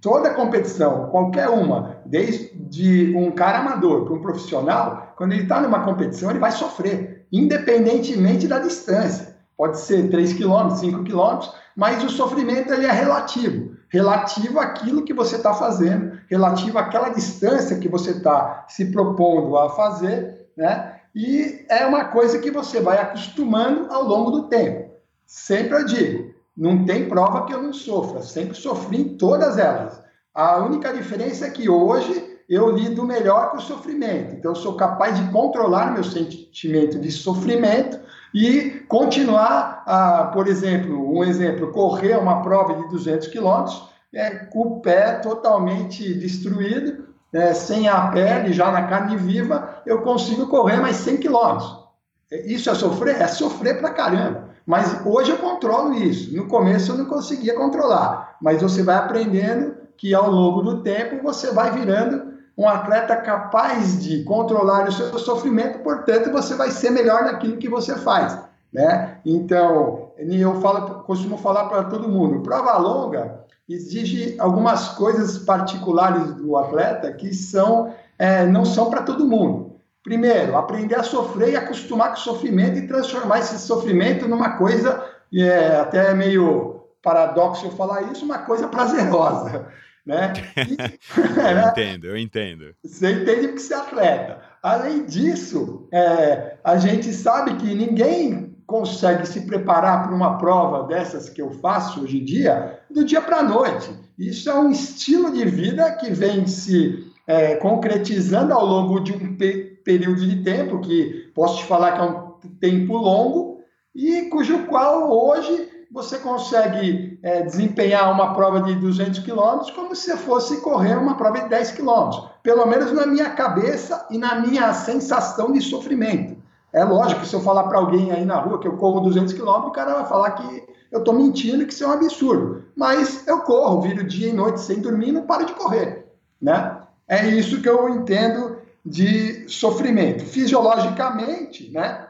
Toda 0.01 0.35
competição, 0.35 1.09
qualquer 1.09 1.49
uma, 1.49 1.97
desde 2.05 3.15
um 3.17 3.31
cara 3.31 3.61
amador 3.61 4.05
para 4.05 4.15
um 4.15 4.21
profissional, 4.21 5.15
quando 5.17 5.33
ele 5.33 5.45
está 5.45 5.61
numa 5.61 5.83
competição, 5.83 6.29
ele 6.29 6.39
vai 6.39 6.53
sofrer, 6.53 7.27
independentemente 7.33 8.47
da 8.47 8.59
distância. 8.59 9.35
Pode 9.57 9.79
ser 9.81 10.11
3 10.11 10.35
km, 10.35 10.71
5 10.71 11.05
km, 11.05 11.49
mas 11.75 12.05
o 12.05 12.11
sofrimento 12.11 12.73
ele 12.73 12.87
é 12.87 12.93
relativo. 12.93 13.75
Relativo 13.89 14.59
àquilo 14.59 15.05
que 15.05 15.15
você 15.15 15.37
está 15.37 15.55
fazendo, 15.55 16.19
relativo 16.29 16.79
àquela 16.79 17.11
distância 17.11 17.79
que 17.79 17.89
você 17.89 18.11
está 18.11 18.67
se 18.69 18.87
propondo 18.87 19.57
a 19.57 19.71
fazer, 19.71 20.49
né? 20.57 21.01
E 21.15 21.65
é 21.71 21.87
uma 21.87 22.07
coisa 22.07 22.41
que 22.41 22.51
você 22.51 22.81
vai 22.81 22.99
acostumando 22.99 23.91
ao 23.93 24.03
longo 24.03 24.33
do 24.33 24.49
tempo. 24.49 24.84
Sempre 25.27 25.77
eu 25.77 25.85
digo, 25.87 26.35
não 26.57 26.85
tem 26.85 27.09
prova 27.09 27.45
que 27.47 27.53
eu 27.53 27.63
não 27.63 27.73
sofra, 27.73 28.23
sempre 28.23 28.57
sofri 28.57 29.01
em 29.01 29.17
todas 29.17 29.59
elas. 29.59 30.03
A 30.35 30.59
única 30.59 30.93
diferença 30.93 31.47
é 31.47 31.51
que 31.51 31.69
hoje 31.69 32.35
eu 32.49 32.71
lido 32.71 33.05
melhor 33.05 33.51
com 33.51 33.57
o 33.57 33.63
sofrimento. 33.63 34.35
Então, 34.35 34.53
eu 34.53 34.57
sou 34.57 34.75
capaz 34.75 35.19
de 35.19 35.31
controlar 35.31 35.93
meu 35.93 36.05
sentimento 36.05 36.99
de 36.99 37.11
sofrimento 37.11 37.99
e 38.35 38.85
continuar, 38.89 39.83
a, 39.87 40.25
por 40.33 40.47
exemplo, 40.47 41.17
um 41.17 41.25
exemplo, 41.25 41.73
correr 41.73 42.17
uma 42.19 42.43
prova 42.43 42.75
de 42.75 42.89
200 42.89 43.29
quilômetros 43.29 43.89
é, 44.13 44.31
com 44.31 44.61
o 44.61 44.81
pé 44.81 45.15
totalmente 45.15 46.15
destruído, 46.15 47.09
é, 47.33 47.53
sem 47.55 47.89
a 47.89 48.09
pele, 48.09 48.53
já 48.53 48.71
na 48.71 48.87
carne 48.87 49.17
viva, 49.17 49.83
eu 49.87 50.03
consigo 50.03 50.47
correr 50.47 50.77
mais 50.77 50.97
100 50.97 51.17
quilômetros. 51.17 51.85
Isso 52.31 52.71
é 52.71 52.75
sofrer? 52.75 53.21
É 53.21 53.29
sofrer 53.29 53.79
pra 53.79 53.91
caramba. 53.91 54.54
Mas 54.67 55.05
hoje 55.05 55.31
eu 55.31 55.39
controlo 55.39 55.95
isso. 55.95 56.35
No 56.35 56.47
começo 56.49 56.93
eu 56.93 56.99
não 56.99 57.05
conseguia 57.07 57.55
controlar, 57.55 58.37
mas 58.41 58.63
você 58.63 58.83
vai 58.83 58.97
aprendendo 58.97 59.77
que 59.97 60.15
ao 60.15 60.31
longo 60.31 60.63
do 60.63 60.83
tempo 60.83 61.23
você 61.23 61.53
vai 61.53 61.71
virando 61.71 62.35
um 62.57 62.69
atleta 62.69 63.17
capaz 63.17 64.03
de 64.03 64.23
controlar 64.25 64.89
o 64.89 64.93
seu 64.93 65.19
sofrimento, 65.19 65.81
portanto 65.81 66.31
você 66.31 66.55
vai 66.55 66.71
ser 66.71 66.91
melhor 66.91 67.25
naquilo 67.25 67.57
que 67.57 67.69
você 67.69 67.97
faz, 67.97 68.39
né? 68.73 69.19
Então, 69.25 70.13
eu 70.19 70.61
falo, 70.61 71.03
costumo 71.03 71.37
falar 71.37 71.65
para 71.65 71.85
todo 71.85 72.09
mundo, 72.09 72.43
prova 72.43 72.79
longa 72.79 73.45
exige 73.69 74.37
algumas 74.39 74.89
coisas 74.89 75.39
particulares 75.39 76.35
do 76.35 76.57
atleta 76.57 77.13
que 77.13 77.35
são 77.35 77.95
é, 78.19 78.47
não 78.47 78.65
são 78.65 78.91
para 78.91 79.03
todo 79.03 79.27
mundo. 79.27 79.64
Primeiro, 80.05 80.55
aprender 80.55 80.97
a 80.97 81.03
sofrer 81.03 81.55
e 81.55 81.57
acostumar 81.57 82.09
com 82.11 82.17
o 82.17 82.21
sofrimento 82.21 82.79
e 82.79 82.87
transformar 82.87 83.39
esse 83.39 83.59
sofrimento 83.59 84.29
numa 84.29 84.59
coisa, 84.59 85.03
é, 85.35 85.77
até 85.77 86.13
meio 86.13 86.85
paradoxo 87.03 87.65
eu 87.67 87.71
falar 87.71 88.03
isso, 88.13 88.23
uma 88.23 88.39
coisa 88.39 88.69
prazerosa. 88.69 89.67
Né? 90.07 90.35
E, 90.69 90.77
eu 91.17 91.69
entendo, 91.71 92.05
eu 92.09 92.19
entendo. 92.19 92.75
Você 92.85 93.11
entende 93.11 93.49
que 93.55 93.59
você 93.59 93.73
é 93.73 93.77
atleta. 93.79 94.39
Além 94.63 95.07
disso, 95.07 95.89
é, 95.91 96.59
a 96.63 96.77
gente 96.77 97.11
sabe 97.11 97.55
que 97.55 97.75
ninguém 97.75 98.55
consegue 98.67 99.27
se 99.27 99.47
preparar 99.47 100.03
para 100.03 100.15
uma 100.15 100.37
prova 100.37 100.87
dessas 100.87 101.31
que 101.31 101.41
eu 101.41 101.53
faço 101.53 102.03
hoje 102.03 102.21
em 102.21 102.25
dia, 102.27 102.81
do 102.91 103.03
dia 103.03 103.23
para 103.23 103.39
a 103.39 103.43
noite. 103.43 103.99
Isso 104.19 104.51
é 104.51 104.55
um 104.55 104.71
estilo 104.71 105.33
de 105.33 105.47
vida 105.47 105.91
que 105.93 106.11
vem 106.11 106.47
se 106.47 107.11
é, 107.27 107.57
concretizando 107.57 108.53
ao 108.53 108.65
longo 108.65 109.01
de 109.01 109.13
um 109.13 109.37
período 109.85 110.27
de 110.27 110.43
tempo, 110.43 110.81
que 110.81 111.31
posso 111.35 111.59
te 111.59 111.65
falar 111.65 111.93
que 111.93 112.01
é 112.01 112.05
um 112.05 112.35
tempo 112.59 112.97
longo, 112.97 113.61
e 113.95 114.23
cujo 114.23 114.67
qual 114.67 115.13
hoje 115.13 115.71
você 115.93 116.19
consegue 116.19 117.21
é, 117.23 117.43
desempenhar 117.43 118.13
uma 118.13 118.35
prova 118.35 118.61
de 118.63 118.75
200 118.75 119.21
quilômetros 119.21 119.71
como 119.71 119.95
se 119.95 120.17
fosse 120.17 120.61
correr 120.61 120.97
uma 120.97 121.17
prova 121.17 121.43
de 121.43 121.49
10 121.49 121.71
quilômetros, 121.71 122.29
pelo 122.43 122.67
menos 122.67 122.91
na 122.91 123.07
minha 123.07 123.31
cabeça 123.31 124.05
e 124.11 124.19
na 124.19 124.35
minha 124.41 124.75
sensação 124.75 125.53
de 125.53 125.61
sofrimento. 125.61 126.43
É 126.73 126.83
lógico 126.83 127.21
que 127.21 127.29
se 127.29 127.37
eu 127.37 127.41
falar 127.41 127.65
para 127.65 127.79
alguém 127.79 128.11
aí 128.11 128.25
na 128.25 128.41
rua 128.41 128.59
que 128.59 128.67
eu 128.67 128.77
corro 128.77 129.03
200 129.03 129.33
quilômetros, 129.33 129.69
o 129.69 129.73
cara 129.73 129.95
vai 129.95 130.07
falar 130.07 130.33
que 130.33 130.65
eu 130.91 130.99
estou 130.99 131.15
mentindo, 131.15 131.65
que 131.65 131.73
isso 131.73 131.85
é 131.85 131.87
um 131.87 131.93
absurdo. 131.93 132.65
Mas 132.75 133.25
eu 133.29 133.43
corro, 133.43 133.81
viro 133.81 134.03
dia 134.03 134.29
e 134.29 134.33
noite 134.33 134.61
sem 134.61 134.81
dormir 134.81 135.13
não 135.13 135.23
paro 135.23 135.47
de 135.47 135.53
correr, 135.53 136.07
né? 136.43 136.79
É 137.07 137.25
isso 137.29 137.63
que 137.63 137.69
eu 137.69 137.89
entendo 137.91 138.54
de 138.85 139.49
sofrimento. 139.49 140.25
Fisiologicamente, 140.25 141.71
né? 141.71 142.09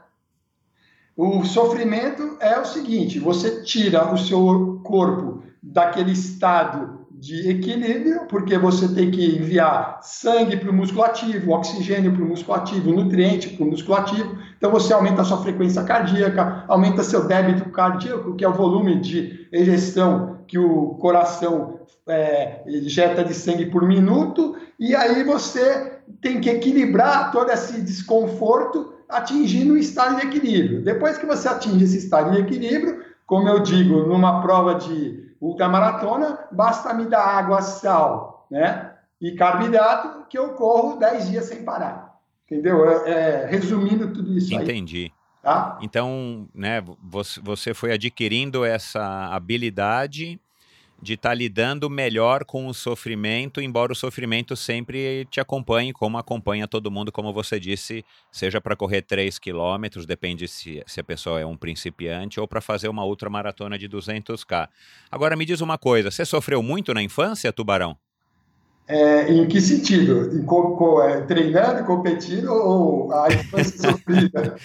O 1.17 1.45
sofrimento 1.45 2.37
é 2.41 2.59
o 2.59 2.65
seguinte: 2.65 3.19
você 3.19 3.63
tira 3.63 4.13
o 4.13 4.19
seu 4.19 4.81
corpo 4.83 5.43
daquele 5.63 6.13
estado 6.13 7.05
de 7.13 7.49
equilíbrio, 7.49 8.27
porque 8.27 8.59
você 8.59 8.89
tem 8.93 9.11
que 9.11 9.37
enviar 9.37 10.01
sangue 10.03 10.57
para 10.57 10.71
o 10.71 10.75
músculo 10.75 11.05
ativo, 11.05 11.53
oxigênio 11.53 12.13
para 12.13 12.23
o 12.23 12.29
músculo 12.29 12.59
ativo, 12.59 12.93
nutriente 12.93 13.51
para 13.51 13.65
o 13.65 13.71
músculo 13.71 13.97
ativo. 13.97 14.37
Então 14.59 14.71
você 14.71 14.93
aumenta 14.93 15.23
a 15.23 15.25
sua 15.25 15.41
frequência 15.41 15.83
cardíaca, 15.85 16.65
aumenta 16.67 17.05
seu 17.05 17.27
débito 17.27 17.71
cardíaco, 17.71 18.35
que 18.35 18.45
é 18.45 18.49
o 18.49 18.53
volume 18.53 19.01
de 19.01 19.49
ejeção 19.53 20.41
que 20.47 20.59
o 20.59 20.97
coração 20.97 21.81
é, 22.07 22.63
injeta 22.67 23.25
de 23.25 23.33
sangue 23.33 23.67
por 23.67 23.87
minuto, 23.87 24.57
e 24.79 24.95
aí 24.95 25.25
você 25.25 25.94
tem 26.21 26.41
que 26.41 26.51
equilibrar 26.51 27.31
todo 27.33 27.51
esse 27.51 27.81
desconforto 27.81 28.95
atingindo 29.09 29.75
um 29.75 29.77
estado 29.77 30.17
de 30.17 30.27
equilíbrio. 30.27 30.83
Depois 30.83 31.19
que 31.19 31.27
você 31.27 31.49
atinge 31.49 31.85
esse 31.85 31.99
estado 31.99 32.33
de 32.33 32.41
equilíbrio, 32.41 33.05
como 33.27 33.49
eu 33.49 33.61
digo, 33.61 34.07
numa 34.07 34.43
prova 34.43 34.75
de 34.75 35.35
ultramaratona, 35.41 36.39
basta 36.51 36.95
me 36.95 37.07
dar 37.07 37.25
água, 37.25 37.61
sal, 37.61 38.47
né? 38.51 38.95
e 39.21 39.33
carboidrato 39.33 40.27
que 40.29 40.39
eu 40.39 40.51
corro 40.51 40.99
10 40.99 41.31
dias 41.31 41.45
sem 41.47 41.65
parar. 41.65 42.15
Entendeu? 42.47 42.89
É, 42.89 43.11
é, 43.11 43.47
resumindo 43.47 44.13
tudo 44.13 44.37
isso 44.37 44.53
Entendi. 44.53 44.71
aí. 44.71 44.77
Entendi. 44.77 45.13
Tá? 45.43 45.79
Então, 45.83 46.49
né, 46.55 46.83
você 47.43 47.75
foi 47.75 47.93
adquirindo 47.93 48.65
essa 48.65 49.29
habilidade 49.31 50.41
de 51.05 51.13
estar 51.13 51.29
tá 51.29 51.35
lidando 51.35 51.89
melhor 51.91 52.45
com 52.45 52.67
o 52.67 52.75
sofrimento, 52.75 53.61
embora 53.61 53.93
o 53.93 53.95
sofrimento 53.95 54.57
sempre 54.57 55.27
te 55.31 55.39
acompanhe, 55.39 55.93
como 55.93 56.17
acompanha 56.17 56.67
todo 56.67 56.91
mundo, 56.91 57.13
como 57.13 57.33
você 57.33 57.61
disse, 57.61 58.05
seja 58.33 58.61
para 58.61 58.75
correr 58.75 59.03
3 59.03 59.39
quilômetros, 59.39 60.07
depende 60.07 60.49
se, 60.49 60.83
se 60.87 60.99
a 60.99 61.05
pessoa 61.05 61.39
é 61.39 61.47
um 61.47 61.57
principiante, 61.57 62.41
ou 62.41 62.49
para 62.49 62.63
fazer 62.63 62.89
uma 62.89 63.05
ultramaratona 63.05 63.79
de 63.79 63.89
200k. 63.89 64.69
Agora 65.11 65.37
me 65.37 65.45
diz 65.45 65.61
uma 65.61 65.77
coisa, 65.77 66.11
você 66.11 66.25
sofreu 66.25 66.63
muito 66.63 66.95
na 66.95 67.03
infância, 67.03 67.53
Tubarão? 67.53 67.97
É, 68.87 69.33
em 69.33 69.49
que 69.49 69.61
sentido? 69.63 70.37
Em 70.37 70.45
co, 70.45 70.77
co, 70.77 71.03
é, 71.03 71.23
treinando, 71.23 71.85
competindo 71.87 72.53
ou 72.53 73.13
a 73.15 73.29
infância 73.33 73.91
sofrida? 73.91 74.57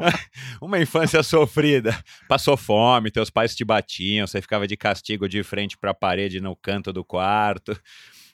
Uma 0.60 0.80
infância 0.80 1.22
sofrida. 1.22 1.96
Passou 2.28 2.56
fome, 2.56 3.10
teus 3.10 3.30
pais 3.30 3.54
te 3.54 3.64
batiam, 3.64 4.26
você 4.26 4.42
ficava 4.42 4.66
de 4.66 4.76
castigo 4.76 5.28
de 5.28 5.44
frente 5.44 5.78
para 5.78 5.92
a 5.92 5.94
parede 5.94 6.40
no 6.40 6.56
canto 6.56 6.92
do 6.92 7.04
quarto. 7.04 7.80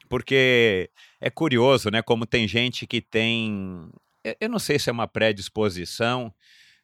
Porque 0.08 0.90
é 1.20 1.28
curioso, 1.28 1.90
né? 1.90 2.00
Como 2.00 2.24
tem 2.24 2.48
gente 2.48 2.86
que 2.86 3.02
tem. 3.02 3.90
Eu 4.40 4.48
não 4.48 4.58
sei 4.58 4.78
se 4.78 4.88
é 4.88 4.92
uma 4.92 5.06
predisposição, 5.06 6.32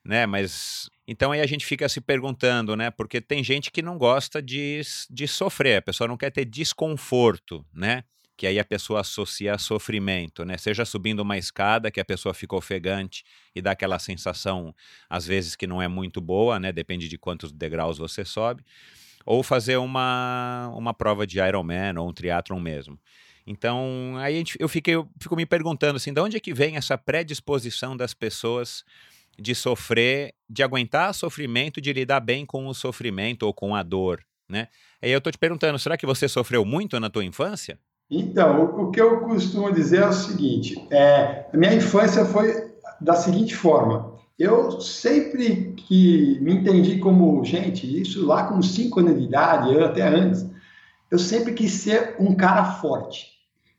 né? 0.05 0.27
Mas 0.27 0.91
então 1.09 1.33
aí 1.33 1.41
a 1.41 1.47
gente 1.47 1.65
fica 1.65 1.89
se 1.89 2.01
perguntando, 2.01 2.77
né? 2.77 2.91
Porque 2.91 3.23
tem 3.23 3.43
gente 3.43 3.71
que 3.71 3.81
não 3.81 3.97
gosta 3.97 4.43
de, 4.43 4.83
de 5.09 5.27
sofrer, 5.27 5.79
a 5.79 5.83
pessoa 5.83 6.07
não 6.07 6.17
quer 6.17 6.31
ter 6.31 6.45
desconforto, 6.45 7.65
né? 7.73 8.05
Que 8.41 8.47
aí 8.47 8.59
a 8.59 8.65
pessoa 8.65 9.01
associa 9.01 9.55
a 9.55 9.59
sofrimento, 9.59 10.47
né? 10.47 10.57
Seja 10.57 10.87
subindo 10.87 11.21
uma 11.21 11.37
escada 11.37 11.91
que 11.91 12.01
a 12.01 12.05
pessoa 12.07 12.33
fica 12.33 12.57
ofegante 12.57 13.23
e 13.55 13.61
dá 13.61 13.73
aquela 13.73 13.99
sensação, 13.99 14.75
às 15.11 15.27
vezes, 15.27 15.55
que 15.55 15.67
não 15.67 15.83
é 15.83 15.87
muito 15.87 16.23
boa, 16.23 16.59
né? 16.59 16.73
Depende 16.73 17.07
de 17.07 17.19
quantos 17.19 17.53
degraus 17.53 17.99
você 17.99 18.25
sobe. 18.25 18.65
Ou 19.27 19.43
fazer 19.43 19.77
uma, 19.77 20.73
uma 20.75 20.95
prova 20.95 21.27
de 21.27 21.39
Ironman 21.39 21.99
ou 21.99 22.09
um 22.09 22.15
triatlon 22.15 22.59
mesmo. 22.59 22.99
Então, 23.47 24.15
aí 24.17 24.37
gente, 24.37 24.57
eu, 24.59 24.71
fiquei, 24.71 24.95
eu 24.95 25.07
fico 25.21 25.37
me 25.37 25.45
perguntando 25.45 25.97
assim, 25.97 26.11
de 26.11 26.21
onde 26.23 26.39
é 26.39 26.41
que 26.41 26.55
vem 26.55 26.79
essa 26.79 26.97
predisposição 26.97 27.95
das 27.95 28.15
pessoas 28.15 28.87
de 29.39 29.55
sofrer, 29.55 30.35
de 30.49 30.63
aguentar 30.63 31.13
sofrimento, 31.13 31.79
de 31.79 31.93
lidar 31.93 32.21
bem 32.21 32.47
com 32.47 32.67
o 32.67 32.73
sofrimento 32.73 33.43
ou 33.43 33.53
com 33.53 33.77
a 33.77 33.83
dor, 33.83 34.25
né? 34.49 34.69
Aí 35.03 35.11
eu 35.11 35.21
tô 35.21 35.31
te 35.31 35.37
perguntando, 35.37 35.79
será 35.79 35.99
que 35.99 36.07
você 36.07 36.27
sofreu 36.27 36.65
muito 36.65 36.99
na 36.99 37.11
tua 37.11 37.23
infância? 37.23 37.79
Então, 38.11 38.65
o, 38.65 38.91
que 38.91 39.01
eu 39.01 39.21
costumo 39.21 39.73
dizer 39.73 40.03
é 40.03 40.09
o 40.09 40.13
seguinte: 40.13 40.87
é, 40.91 41.47
a 41.53 41.57
minha 41.57 41.75
infância 41.75 42.25
foi 42.25 42.71
da 43.01 43.15
seguinte 43.15 43.55
forma. 43.55 44.19
Eu 44.39 44.81
sempre 44.81 45.75
que 45.77 46.39
me 46.41 46.55
entendi 46.55 46.99
como 46.99 47.45
gente, 47.45 48.01
isso 48.01 48.27
lá 48.27 48.45
com 48.45 48.61
5 48.63 49.01
anos 49.01 49.19
de 49.19 49.27
idade, 49.27 49.79
até 49.79 50.03
antes, 50.03 50.47
eu 51.11 51.19
sempre 51.19 51.53
quis 51.53 51.73
ser 51.73 52.17
um 52.19 52.35
cara 52.35 52.65
forte. 52.65 53.27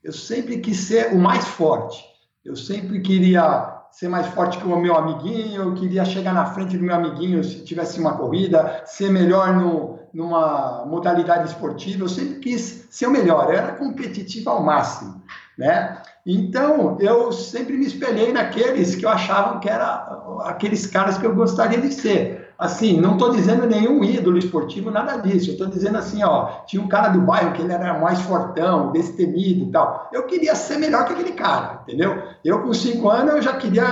Eu 0.02 0.12
sempre 0.12 0.58
quis 0.58 0.78
ser 0.78 1.12
o 1.12 1.18
mais 1.18 1.44
forte. 1.44 2.04
Eu 2.44 2.56
sempre 2.56 3.00
queria 3.00 3.81
ser 3.92 4.08
mais 4.08 4.26
forte 4.28 4.58
que 4.58 4.66
o 4.66 4.76
meu 4.76 4.96
amiguinho, 4.96 5.62
eu 5.62 5.74
queria 5.74 6.04
chegar 6.04 6.32
na 6.32 6.46
frente 6.46 6.76
do 6.76 6.82
meu 6.82 6.94
amiguinho 6.94 7.44
se 7.44 7.62
tivesse 7.62 8.00
uma 8.00 8.16
corrida, 8.16 8.82
ser 8.86 9.10
melhor 9.10 9.54
no, 9.54 9.98
numa 10.12 10.84
modalidade 10.86 11.48
esportiva, 11.48 12.04
eu 12.04 12.08
sempre 12.08 12.40
quis 12.40 12.88
ser 12.90 13.06
o 13.06 13.10
melhor, 13.10 13.44
eu 13.44 13.58
era 13.58 13.72
competitivo 13.72 14.48
ao 14.48 14.62
máximo, 14.62 15.22
né? 15.58 16.00
Então, 16.24 16.96
eu 17.00 17.32
sempre 17.32 17.76
me 17.76 17.84
espelhei 17.84 18.32
naqueles 18.32 18.94
que 18.94 19.04
eu 19.04 19.10
achava 19.10 19.58
que 19.58 19.68
eram 19.68 20.40
aqueles 20.40 20.86
caras 20.86 21.18
que 21.18 21.26
eu 21.26 21.34
gostaria 21.34 21.80
de 21.80 21.92
ser. 21.92 22.41
Assim, 22.62 23.00
não 23.00 23.14
estou 23.14 23.32
dizendo 23.32 23.66
nenhum 23.66 24.04
ídolo 24.04 24.38
esportivo, 24.38 24.88
nada 24.88 25.16
disso. 25.16 25.50
Eu 25.50 25.54
estou 25.54 25.66
dizendo 25.66 25.98
assim, 25.98 26.22
ó, 26.22 26.60
tinha 26.64 26.80
um 26.80 26.86
cara 26.86 27.08
do 27.08 27.20
bairro 27.20 27.54
que 27.54 27.60
ele 27.60 27.72
era 27.72 27.98
mais 27.98 28.20
fortão, 28.20 28.92
destemido 28.92 29.64
e 29.64 29.72
tal. 29.72 30.08
Eu 30.12 30.26
queria 30.26 30.54
ser 30.54 30.78
melhor 30.78 31.04
que 31.04 31.12
aquele 31.12 31.32
cara, 31.32 31.80
entendeu? 31.82 32.22
Eu, 32.44 32.62
com 32.62 32.72
cinco 32.72 33.10
anos, 33.10 33.34
eu 33.34 33.42
já 33.42 33.56
queria 33.56 33.84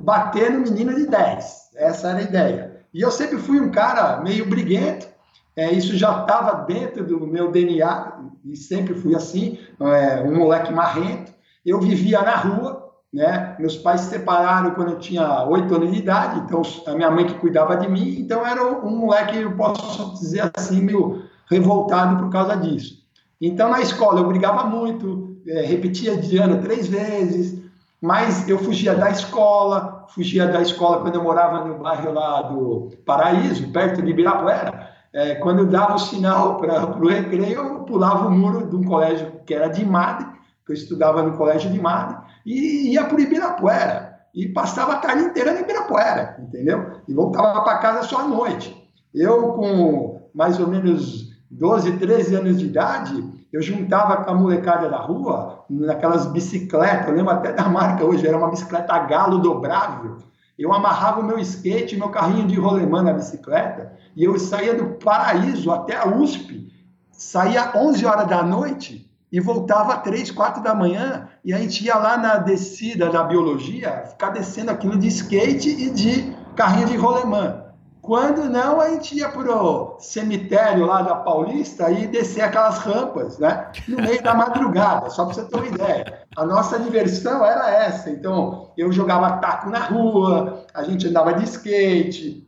bater 0.00 0.50
no 0.50 0.58
menino 0.58 0.92
de 0.92 1.06
10. 1.06 1.70
Essa 1.76 2.08
era 2.08 2.18
a 2.18 2.22
ideia. 2.22 2.80
E 2.92 3.00
eu 3.00 3.12
sempre 3.12 3.38
fui 3.38 3.60
um 3.60 3.70
cara 3.70 4.20
meio 4.20 4.48
briguento, 4.48 5.06
é, 5.54 5.70
isso 5.72 5.96
já 5.96 6.22
estava 6.22 6.64
dentro 6.64 7.06
do 7.06 7.24
meu 7.28 7.52
DNA, 7.52 8.12
e 8.44 8.56
sempre 8.56 8.94
fui 8.94 9.14
assim, 9.14 9.56
é, 9.78 10.20
um 10.22 10.36
moleque 10.36 10.72
marrento. 10.72 11.32
Eu 11.64 11.80
vivia 11.80 12.22
na 12.22 12.34
rua, 12.34 12.75
né? 13.16 13.56
Meus 13.58 13.78
pais 13.78 14.02
se 14.02 14.10
separaram 14.10 14.72
quando 14.72 14.90
eu 14.90 14.98
tinha 14.98 15.42
oito 15.44 15.74
anos 15.74 15.90
de 15.90 16.00
idade, 16.00 16.40
então 16.40 16.60
a 16.86 16.94
minha 16.94 17.10
mãe 17.10 17.24
que 17.24 17.32
cuidava 17.38 17.74
de 17.74 17.88
mim, 17.88 18.18
então 18.18 18.46
era 18.46 18.62
um 18.62 18.94
moleque, 18.94 19.38
eu 19.38 19.56
posso 19.56 20.12
dizer 20.12 20.50
assim, 20.54 20.82
meio 20.82 21.22
revoltado 21.50 22.22
por 22.22 22.30
causa 22.30 22.54
disso. 22.58 23.02
Então 23.40 23.70
na 23.70 23.80
escola 23.80 24.20
eu 24.20 24.28
brigava 24.28 24.64
muito, 24.64 25.38
é, 25.46 25.62
repetia 25.62 26.14
de 26.18 26.36
ano 26.36 26.60
três 26.60 26.88
vezes, 26.88 27.58
mas 28.02 28.46
eu 28.50 28.58
fugia 28.58 28.94
da 28.94 29.10
escola, 29.10 30.04
fugia 30.10 30.46
da 30.46 30.60
escola 30.60 31.00
quando 31.00 31.14
eu 31.14 31.22
morava 31.22 31.64
no 31.64 31.78
bairro 31.78 32.12
lá 32.12 32.42
do 32.42 32.90
Paraíso, 33.06 33.72
perto 33.72 34.02
de 34.02 34.10
Ibirapuera 34.10 34.90
é, 35.10 35.36
quando 35.36 35.60
eu 35.60 35.66
dava 35.66 35.94
o 35.94 35.98
sinal 35.98 36.58
para 36.58 36.84
o 36.98 37.08
recreio, 37.08 37.60
eu 37.60 37.80
pulava 37.84 38.28
o 38.28 38.30
muro 38.30 38.66
de 38.66 38.76
um 38.76 38.84
colégio 38.84 39.32
que 39.46 39.54
era 39.54 39.68
de 39.68 39.82
Madre, 39.82 40.35
que 40.66 40.72
eu 40.72 40.74
estudava 40.74 41.22
no 41.22 41.36
colégio 41.36 41.70
de 41.70 41.80
Madre, 41.80 42.16
e 42.44 42.92
ia 42.92 43.04
para 43.04 43.20
Ibirapuera. 43.20 44.16
E 44.34 44.48
passava 44.48 44.94
a 44.94 44.98
tarde 44.98 45.22
inteira 45.22 45.54
no 45.54 45.60
Ibirapuera, 45.60 46.36
entendeu? 46.40 47.00
E 47.06 47.14
voltava 47.14 47.62
para 47.62 47.78
casa 47.78 48.02
só 48.02 48.22
à 48.22 48.28
noite. 48.28 48.76
Eu, 49.14 49.52
com 49.52 50.28
mais 50.34 50.58
ou 50.58 50.66
menos 50.66 51.30
12, 51.50 51.92
13 51.92 52.34
anos 52.34 52.58
de 52.58 52.66
idade, 52.66 53.24
eu 53.52 53.62
juntava 53.62 54.24
com 54.24 54.30
a 54.30 54.34
molecada 54.34 54.90
da 54.90 54.98
rua, 54.98 55.64
naquelas 55.70 56.26
bicicletas, 56.26 57.08
eu 57.08 57.14
lembro 57.14 57.32
até 57.32 57.52
da 57.52 57.68
marca 57.68 58.04
hoje, 58.04 58.26
era 58.26 58.36
uma 58.36 58.50
bicicleta 58.50 58.98
galo 58.98 59.38
dobrável. 59.38 60.18
Eu 60.58 60.72
amarrava 60.74 61.20
o 61.20 61.24
meu 61.24 61.38
skate, 61.38 61.96
meu 61.96 62.08
carrinho 62.10 62.46
de 62.46 62.56
rolemã 62.56 63.02
na 63.02 63.12
bicicleta, 63.12 63.92
e 64.14 64.24
eu 64.24 64.38
saía 64.38 64.74
do 64.74 64.96
Paraíso 65.02 65.70
até 65.70 65.96
a 65.96 66.06
USP, 66.08 66.70
saía 67.10 67.72
11 67.74 68.04
horas 68.04 68.26
da 68.26 68.42
noite 68.42 69.05
e 69.36 69.40
voltava 69.40 69.98
3, 69.98 70.30
4 70.30 70.62
da 70.62 70.74
manhã, 70.74 71.28
e 71.44 71.52
a 71.52 71.58
gente 71.58 71.84
ia 71.84 71.94
lá 71.96 72.16
na 72.16 72.38
descida 72.38 73.10
da 73.10 73.22
biologia, 73.22 74.04
ficar 74.06 74.30
descendo 74.30 74.70
aquilo 74.70 74.96
de 74.96 75.08
skate 75.08 75.68
e 75.68 75.90
de 75.90 76.34
carrinho 76.56 76.86
de 76.86 76.96
rolemã. 76.96 77.64
Quando 78.00 78.48
não, 78.48 78.80
a 78.80 78.88
gente 78.88 79.14
ia 79.14 79.28
para 79.28 79.54
o 79.54 79.98
cemitério 79.98 80.86
lá 80.86 81.02
da 81.02 81.16
Paulista 81.16 81.90
e 81.90 82.06
descer 82.06 82.40
aquelas 82.40 82.78
rampas, 82.78 83.38
né? 83.38 83.70
No 83.86 83.98
meio 83.98 84.22
da 84.22 84.32
madrugada, 84.32 85.10
só 85.10 85.26
para 85.26 85.34
você 85.34 85.44
ter 85.44 85.56
uma 85.56 85.66
ideia. 85.66 86.22
A 86.34 86.46
nossa 86.46 86.78
diversão 86.78 87.44
era 87.44 87.70
essa. 87.70 88.08
Então, 88.08 88.70
eu 88.74 88.90
jogava 88.90 89.36
taco 89.36 89.68
na 89.68 89.80
rua, 89.80 90.64
a 90.72 90.82
gente 90.82 91.08
andava 91.08 91.34
de 91.34 91.44
skate, 91.44 92.45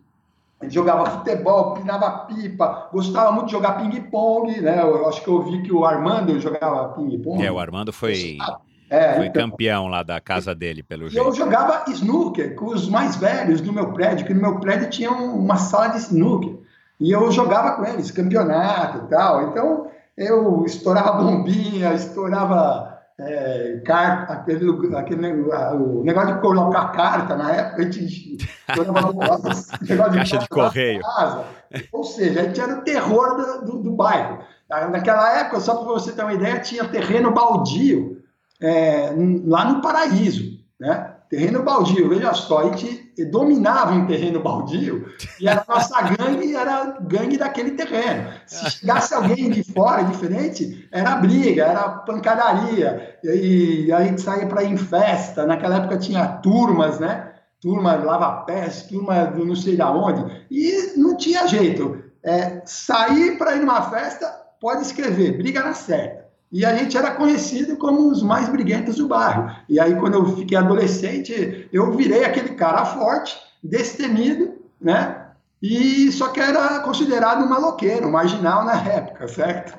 ele 0.61 0.71
jogava 0.71 1.07
futebol, 1.07 1.75
pinava 1.75 2.11
pipa, 2.27 2.89
gostava 2.93 3.31
muito 3.31 3.47
de 3.47 3.53
jogar 3.53 3.75
ping-pong, 3.75 4.61
né? 4.61 4.83
Eu 4.83 5.09
acho 5.09 5.23
que 5.23 5.29
eu 5.29 5.43
vi 5.43 5.63
que 5.63 5.73
o 5.73 5.85
Armando 5.85 6.39
jogava 6.41 6.89
ping-pong. 6.95 7.45
É, 7.45 7.51
o 7.51 7.59
Armando 7.59 7.93
foi, 7.93 8.39
é, 8.91 9.15
foi 9.15 9.27
então, 9.27 9.51
campeão 9.51 9.87
lá 9.87 10.03
da 10.03 10.21
casa 10.21 10.55
dele, 10.55 10.83
pelo 10.83 11.09
jeito. 11.09 11.25
Eu 11.25 11.33
jogava 11.33 11.85
snooker 11.91 12.57
com 12.57 12.67
os 12.67 12.89
mais 12.89 13.15
velhos 13.17 13.61
do 13.61 13.73
meu 13.73 13.93
prédio, 13.93 14.27
que 14.27 14.35
no 14.35 14.41
meu 14.41 14.59
prédio 14.59 14.91
tinha 14.91 15.13
uma 15.13 15.57
sala 15.57 15.89
de 15.89 15.99
snooker. 15.99 16.59
E 16.99 17.13
eu 17.13 17.31
jogava 17.31 17.77
com 17.77 17.85
eles, 17.85 18.11
campeonato 18.11 19.05
e 19.05 19.09
tal. 19.09 19.51
Então, 19.51 19.87
eu 20.17 20.65
estourava 20.65 21.23
bombinha, 21.23 21.95
estourava 21.95 22.88
é, 23.21 23.83
carta, 23.85 24.33
aquele, 24.33 24.97
aquele 24.97 25.33
o 25.43 26.05
negócio 26.05 26.35
de 26.35 26.41
colocar 26.41 26.93
carta 26.93 27.37
na 27.37 27.51
época, 27.51 27.83
a 27.83 27.85
gente 27.91 28.37
negócio 29.89 30.13
Caixa 30.13 30.39
de, 30.39 30.49
correio. 30.49 31.01
Casa. 31.01 31.45
Ou 31.93 32.05
seja, 32.05 32.41
a 32.41 32.45
gente 32.45 32.61
era 32.61 32.79
o 32.79 32.83
terror 32.83 33.37
do, 33.37 33.67
do, 33.67 33.83
do 33.83 33.91
bairro. 33.93 34.39
Naquela 34.69 35.41
época, 35.41 35.61
só 35.61 35.77
para 35.77 35.93
você 35.93 36.13
ter 36.13 36.23
uma 36.23 36.35
ideia, 36.35 36.61
tinha 36.61 36.85
terreno 36.85 37.33
baldio 37.33 38.23
é, 38.61 39.11
lá 39.45 39.65
no 39.65 39.81
Paraíso, 39.81 40.59
né? 40.79 41.15
Terreno 41.29 41.63
baldio, 41.63 42.09
veja 42.09 42.33
só, 42.35 42.61
a 42.61 42.65
gente 42.65 43.08
dominava 43.25 43.93
um 43.93 44.07
terreno 44.07 44.41
baldio 44.41 45.07
e 45.41 45.49
a 45.49 45.65
nossa 45.67 46.01
gangue 46.03 46.55
era 46.55 46.97
gangue 47.01 47.37
daquele 47.37 47.73
terreno. 47.73 48.31
Se 48.47 48.71
chegasse 48.71 49.15
alguém 49.15 49.51
de 49.51 49.63
fora, 49.65 50.03
diferente, 50.03 50.89
era 50.93 51.17
briga, 51.17 51.65
era 51.65 51.89
pancadaria. 51.89 53.19
E, 53.25 53.91
a 53.93 54.05
gente 54.05 54.21
saía 54.21 54.47
para 54.47 54.63
ir 54.63 54.73
em 54.73 54.77
festa. 54.77 55.47
Naquela 55.47 55.77
época 55.77 55.99
tinha 55.99 56.27
turmas, 56.27 56.99
né? 56.99 57.33
Turma 57.61 57.97
lava 57.97 58.45
pés, 58.45 58.83
turma 58.83 59.25
do 59.25 59.45
não 59.45 59.57
sei 59.57 59.77
da 59.77 59.91
onde. 59.91 60.47
E 60.51 60.93
não 60.97 61.17
tinha 61.17 61.47
jeito. 61.47 62.05
É, 62.23 62.63
sair 62.65 63.37
para 63.39 63.57
ir 63.57 63.61
numa 63.61 63.83
festa, 63.91 64.27
pode 64.61 64.83
escrever, 64.83 65.37
briga 65.37 65.63
na 65.63 65.75
certa. 65.75 66.18
E 66.51 66.65
a 66.65 66.75
gente 66.75 66.97
era 66.97 67.11
conhecido 67.11 67.77
como 67.77 68.11
os 68.11 68.23
mais 68.23 68.49
briguentos 68.49 68.97
do 68.97 69.07
bairro. 69.07 69.55
E 69.69 69.79
aí, 69.79 69.95
quando 69.97 70.15
eu 70.15 70.37
fiquei 70.37 70.57
adolescente, 70.57 71.69
eu 71.73 71.93
virei 71.93 72.25
aquele 72.25 72.51
cara 72.55 72.85
forte, 72.87 73.37
destemido, 73.63 74.55
né? 74.81 75.27
E 75.61 76.11
só 76.13 76.29
que 76.29 76.41
era 76.41 76.81
considerado 76.81 77.45
um 77.45 77.49
maloqueiro, 77.49 78.11
marginal 78.11 78.65
na 78.65 78.81
época, 78.81 79.29
certo? 79.29 79.77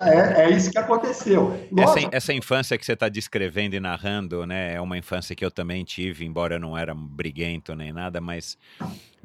É, 0.00 0.44
é, 0.44 0.50
isso 0.50 0.70
que 0.70 0.78
aconteceu. 0.78 1.58
Essa, 1.76 2.08
essa, 2.12 2.32
infância 2.32 2.76
que 2.78 2.84
você 2.84 2.92
está 2.92 3.08
descrevendo 3.08 3.74
e 3.74 3.80
narrando, 3.80 4.46
né, 4.46 4.74
é 4.74 4.80
uma 4.80 4.96
infância 4.96 5.34
que 5.34 5.44
eu 5.44 5.50
também 5.50 5.84
tive, 5.84 6.24
embora 6.24 6.56
eu 6.56 6.60
não 6.60 6.76
era 6.76 6.94
briguento 6.94 7.74
nem 7.74 7.92
nada, 7.92 8.20
mas 8.20 8.56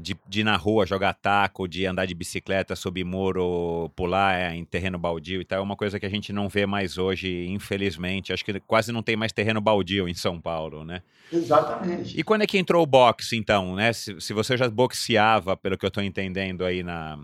de, 0.02 0.18
de 0.28 0.42
ir 0.42 0.44
na 0.44 0.56
rua 0.56 0.86
jogar 0.86 1.14
taco, 1.14 1.68
de 1.68 1.86
andar 1.86 2.06
de 2.06 2.14
bicicleta, 2.14 2.76
subir 2.76 3.04
muro, 3.04 3.92
pular 3.96 4.36
é, 4.36 4.56
em 4.56 4.66
terreno 4.66 4.98
baldio 4.98 5.42
e 5.42 5.46
tal, 5.46 5.60
é 5.60 5.62
uma 5.62 5.76
coisa 5.76 6.00
que 6.00 6.06
a 6.06 6.10
gente 6.10 6.34
não 6.34 6.50
vê 6.50 6.66
mais 6.66 6.98
hoje, 6.98 7.46
infelizmente. 7.48 8.34
Acho 8.34 8.44
que 8.44 8.60
quase 8.62 8.92
não 8.92 9.04
tem 9.04 9.16
mais 9.16 9.32
terreno 9.32 9.62
baldio 9.62 10.10
em 10.10 10.14
São 10.14 10.40
Paulo, 10.40 10.84
né? 10.84 11.02
Exatamente. 11.32 12.20
E 12.20 12.24
quando 12.24 12.42
é 12.42 12.48
que 12.48 12.58
entrou 12.58 12.84
o 12.84 12.88
boxe, 12.88 13.38
então, 13.38 13.76
né? 13.76 13.94
Se, 13.94 14.20
se 14.20 14.34
você 14.34 14.58
já 14.58 14.70
boxeava, 14.70 15.56
pelo 15.56 15.78
que 15.78 15.86
eu 15.86 15.90
estou 15.90 16.04
entendendo 16.04 16.66
aí 16.66 16.84
na, 16.84 17.18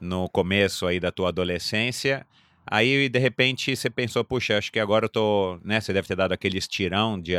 no 0.00 0.28
começo 0.28 0.86
aí 0.86 0.98
da 0.98 1.10
tua 1.10 1.28
adolescência, 1.28 2.26
Aí, 2.72 3.08
de 3.08 3.18
repente, 3.18 3.74
você 3.74 3.90
pensou, 3.90 4.22
puxa, 4.22 4.56
acho 4.56 4.70
que 4.70 4.78
agora 4.78 5.06
eu 5.06 5.08
tô, 5.08 5.58
né? 5.64 5.80
Você 5.80 5.92
deve 5.92 6.06
ter 6.06 6.14
dado 6.14 6.30
aquele 6.30 6.56
estirão 6.56 7.20
de, 7.20 7.32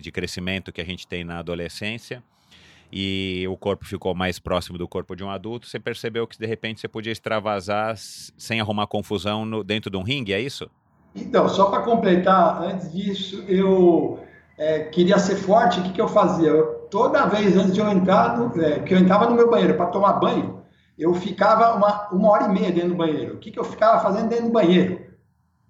de 0.00 0.10
crescimento 0.10 0.72
que 0.72 0.80
a 0.80 0.84
gente 0.84 1.06
tem 1.06 1.24
na 1.24 1.40
adolescência 1.40 2.22
e 2.90 3.46
o 3.48 3.56
corpo 3.56 3.84
ficou 3.84 4.14
mais 4.14 4.38
próximo 4.38 4.78
do 4.78 4.88
corpo 4.88 5.14
de 5.14 5.22
um 5.22 5.30
adulto, 5.30 5.66
você 5.66 5.78
percebeu 5.78 6.26
que 6.26 6.38
de 6.38 6.46
repente 6.46 6.80
você 6.80 6.88
podia 6.88 7.12
extravasar 7.12 7.94
sem 7.96 8.60
arrumar 8.60 8.86
confusão 8.86 9.44
no, 9.44 9.62
dentro 9.62 9.90
de 9.90 9.96
um 9.96 10.02
ringue, 10.02 10.32
é 10.32 10.40
isso? 10.40 10.70
Então, 11.14 11.48
só 11.48 11.66
para 11.66 11.82
completar, 11.82 12.62
antes 12.62 12.92
disso, 12.92 13.44
eu 13.46 14.20
é, 14.56 14.80
queria 14.84 15.18
ser 15.18 15.36
forte, 15.36 15.80
o 15.80 15.82
que, 15.82 15.92
que 15.92 16.00
eu 16.00 16.08
fazia? 16.08 16.48
Eu, 16.48 16.86
toda 16.90 17.26
vez 17.26 17.56
antes 17.56 17.74
de 17.74 17.80
eu 17.80 17.88
entrar, 17.90 18.38
no, 18.38 18.62
é, 18.62 18.78
que 18.80 18.94
eu 18.94 18.98
entrava 18.98 19.28
no 19.28 19.36
meu 19.36 19.50
banheiro 19.50 19.74
para 19.74 19.86
tomar 19.86 20.14
banho, 20.14 20.57
eu 20.98 21.14
ficava 21.14 21.74
uma, 21.76 22.08
uma 22.10 22.28
hora 22.30 22.44
e 22.44 22.48
meia 22.48 22.72
dentro 22.72 22.90
do 22.90 22.96
banheiro. 22.96 23.34
O 23.34 23.38
que, 23.38 23.50
que 23.50 23.58
eu 23.58 23.64
ficava 23.64 24.00
fazendo 24.00 24.28
dentro 24.28 24.46
do 24.46 24.52
banheiro? 24.52 25.00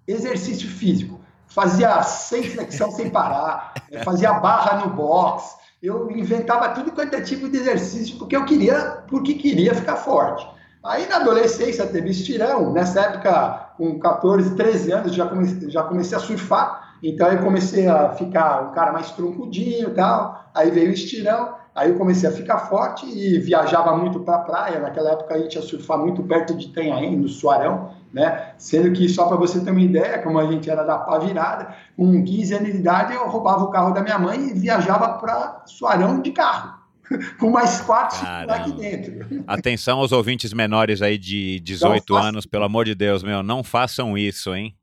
Exercício 0.07 0.67
físico. 0.67 1.19
Fazia 1.47 2.01
seis 2.03 2.53
flexão 2.53 2.91
sem 2.91 3.09
parar, 3.09 3.73
fazia 4.03 4.33
barra 4.33 4.85
no 4.85 4.93
box, 4.93 5.55
eu 5.81 6.11
inventava 6.11 6.69
tudo 6.69 6.91
quanto 6.91 7.15
é 7.15 7.21
tipo 7.21 7.47
de 7.49 7.57
exercício, 7.57 8.17
porque 8.17 8.35
eu 8.35 8.45
queria, 8.45 9.03
porque 9.07 9.33
queria 9.33 9.73
ficar 9.73 9.95
forte. 9.95 10.47
Aí 10.83 11.07
na 11.07 11.17
adolescência 11.17 11.87
teve 11.87 12.09
estirão, 12.09 12.71
nessa 12.71 13.01
época, 13.01 13.71
com 13.77 13.97
14, 13.99 14.55
13 14.55 14.91
anos, 14.91 15.15
já 15.15 15.25
comecei, 15.25 15.69
já 15.69 15.83
comecei 15.83 16.17
a 16.17 16.21
surfar, 16.21 16.95
então 17.01 17.27
eu 17.29 17.41
comecei 17.41 17.87
a 17.87 18.09
ficar 18.11 18.69
um 18.69 18.71
cara 18.71 18.91
mais 18.91 19.11
troncudinho 19.11 19.89
e 19.89 19.93
tal, 19.93 20.49
aí 20.53 20.69
veio 20.69 20.89
o 20.89 20.93
estirão, 20.93 21.55
aí 21.79 21.89
eu 21.89 21.97
comecei 21.97 22.27
a 22.27 22.31
ficar 22.31 22.59
forte 22.59 23.05
e 23.05 23.39
viajava 23.39 23.95
muito 23.95 24.19
para 24.19 24.35
a 24.35 24.39
praia, 24.39 24.79
naquela 24.79 25.11
época 25.13 25.33
a 25.33 25.39
gente 25.39 25.55
ia 25.55 25.61
surfar 25.61 25.97
muito 25.97 26.21
perto 26.23 26.53
de 26.53 26.67
Tenhaém, 26.67 27.15
no 27.15 27.29
Suarão, 27.29 27.91
né? 28.13 28.53
Sendo 28.57 28.91
que, 28.91 29.07
só 29.07 29.27
para 29.27 29.37
você 29.37 29.61
ter 29.61 29.71
uma 29.71 29.81
ideia, 29.81 30.19
como 30.19 30.37
a 30.39 30.51
gente 30.51 30.69
era 30.69 30.83
da 30.83 30.97
pá 30.97 31.17
virada, 31.19 31.73
com 31.95 32.23
15 32.23 32.53
anos 32.53 32.71
de 32.71 32.77
idade 32.77 33.13
eu 33.13 33.29
roubava 33.29 33.63
o 33.63 33.69
carro 33.69 33.93
da 33.93 34.01
minha 34.01 34.19
mãe 34.19 34.49
e 34.49 34.53
viajava 34.53 35.17
para 35.19 35.63
Suarão 35.65 36.21
de 36.21 36.31
carro. 36.31 36.77
com 37.39 37.49
mais 37.49 37.81
quatro 37.81 38.19
aqui 38.51 38.71
dentro. 38.73 39.43
Atenção 39.47 39.97
aos 39.97 40.11
ouvintes 40.11 40.53
menores 40.53 41.01
aí 41.01 41.17
de 41.17 41.59
18 41.61 42.15
anos, 42.15 42.45
pelo 42.45 42.65
amor 42.65 42.85
de 42.85 42.93
Deus, 42.93 43.23
meu, 43.23 43.41
não 43.41 43.63
façam 43.63 44.15
isso, 44.15 44.53
hein? 44.53 44.75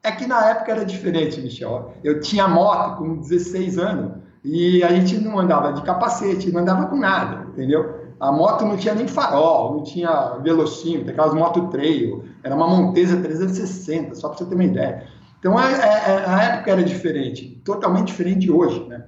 É 0.00 0.12
que 0.12 0.28
na 0.28 0.50
época 0.50 0.70
era 0.70 0.84
diferente, 0.84 1.40
Michel. 1.40 1.92
Eu 2.04 2.20
tinha 2.20 2.46
moto 2.46 2.98
com 2.98 3.16
16 3.16 3.78
anos 3.78 4.29
e 4.44 4.82
a 4.82 4.88
gente 4.88 5.18
não 5.18 5.38
andava 5.38 5.72
de 5.72 5.82
capacete, 5.82 6.50
não 6.50 6.60
andava 6.60 6.86
com 6.86 6.96
nada, 6.96 7.46
entendeu? 7.48 8.00
A 8.18 8.32
moto 8.32 8.64
não 8.64 8.76
tinha 8.76 8.94
nem 8.94 9.08
farol, 9.08 9.76
não 9.76 9.82
tinha 9.82 10.36
velocímetro, 10.42 11.10
aquelas 11.10 11.34
motos 11.34 11.70
trail, 11.70 12.24
era 12.42 12.54
uma 12.54 12.66
Montesa 12.66 13.16
360, 13.16 14.14
só 14.14 14.28
para 14.28 14.38
você 14.38 14.44
ter 14.44 14.54
uma 14.54 14.64
ideia. 14.64 15.06
Então 15.38 15.56
a, 15.56 15.70
é, 15.70 15.74
a, 15.74 15.86
é, 15.86 16.10
é, 16.10 16.24
a, 16.26 16.42
época 16.42 16.70
era 16.70 16.82
diferente, 16.82 17.60
totalmente 17.64 18.08
diferente 18.08 18.40
de 18.40 18.52
hoje, 18.52 18.86
né? 18.86 19.04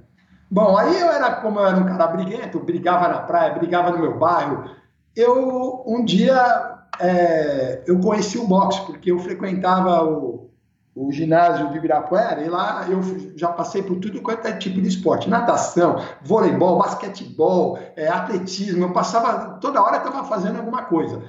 Bom, 0.50 0.76
aí 0.76 1.00
eu 1.00 1.10
era 1.10 1.30
como 1.36 1.60
eu 1.60 1.66
era 1.66 1.76
um 1.78 1.86
cara 1.86 2.06
briguento, 2.08 2.58
brigava 2.60 3.08
na 3.08 3.20
praia, 3.20 3.54
brigava 3.54 3.90
no 3.90 3.98
meu 3.98 4.18
bairro. 4.18 4.64
Eu 5.16 5.82
um 5.86 6.04
dia 6.04 6.78
é, 7.00 7.82
eu 7.86 7.98
conheci 8.00 8.38
o 8.38 8.46
boxe 8.46 8.84
porque 8.84 9.10
eu 9.10 9.18
frequentava 9.18 10.04
o, 10.04 10.50
o 10.94 11.10
ginásio 11.10 11.70
de 11.70 11.78
Ibirapuera, 11.78 12.42
e 12.42 12.48
lá 12.50 12.86
eu 12.88 13.00
já 13.34 13.48
passei 13.48 13.82
por 13.82 13.96
tudo 13.96 14.20
quanto 14.20 14.46
é 14.46 14.52
tipo 14.52 14.80
de 14.80 14.88
esporte: 14.88 15.28
natação, 15.28 16.02
voleibol, 16.22 16.78
basquetebol, 16.78 17.78
é, 17.96 18.08
atletismo. 18.08 18.84
Eu 18.84 18.92
passava, 18.92 19.58
toda 19.58 19.82
hora 19.82 19.96
estava 19.96 20.24
fazendo 20.24 20.58
alguma 20.58 20.82
coisa, 20.82 21.22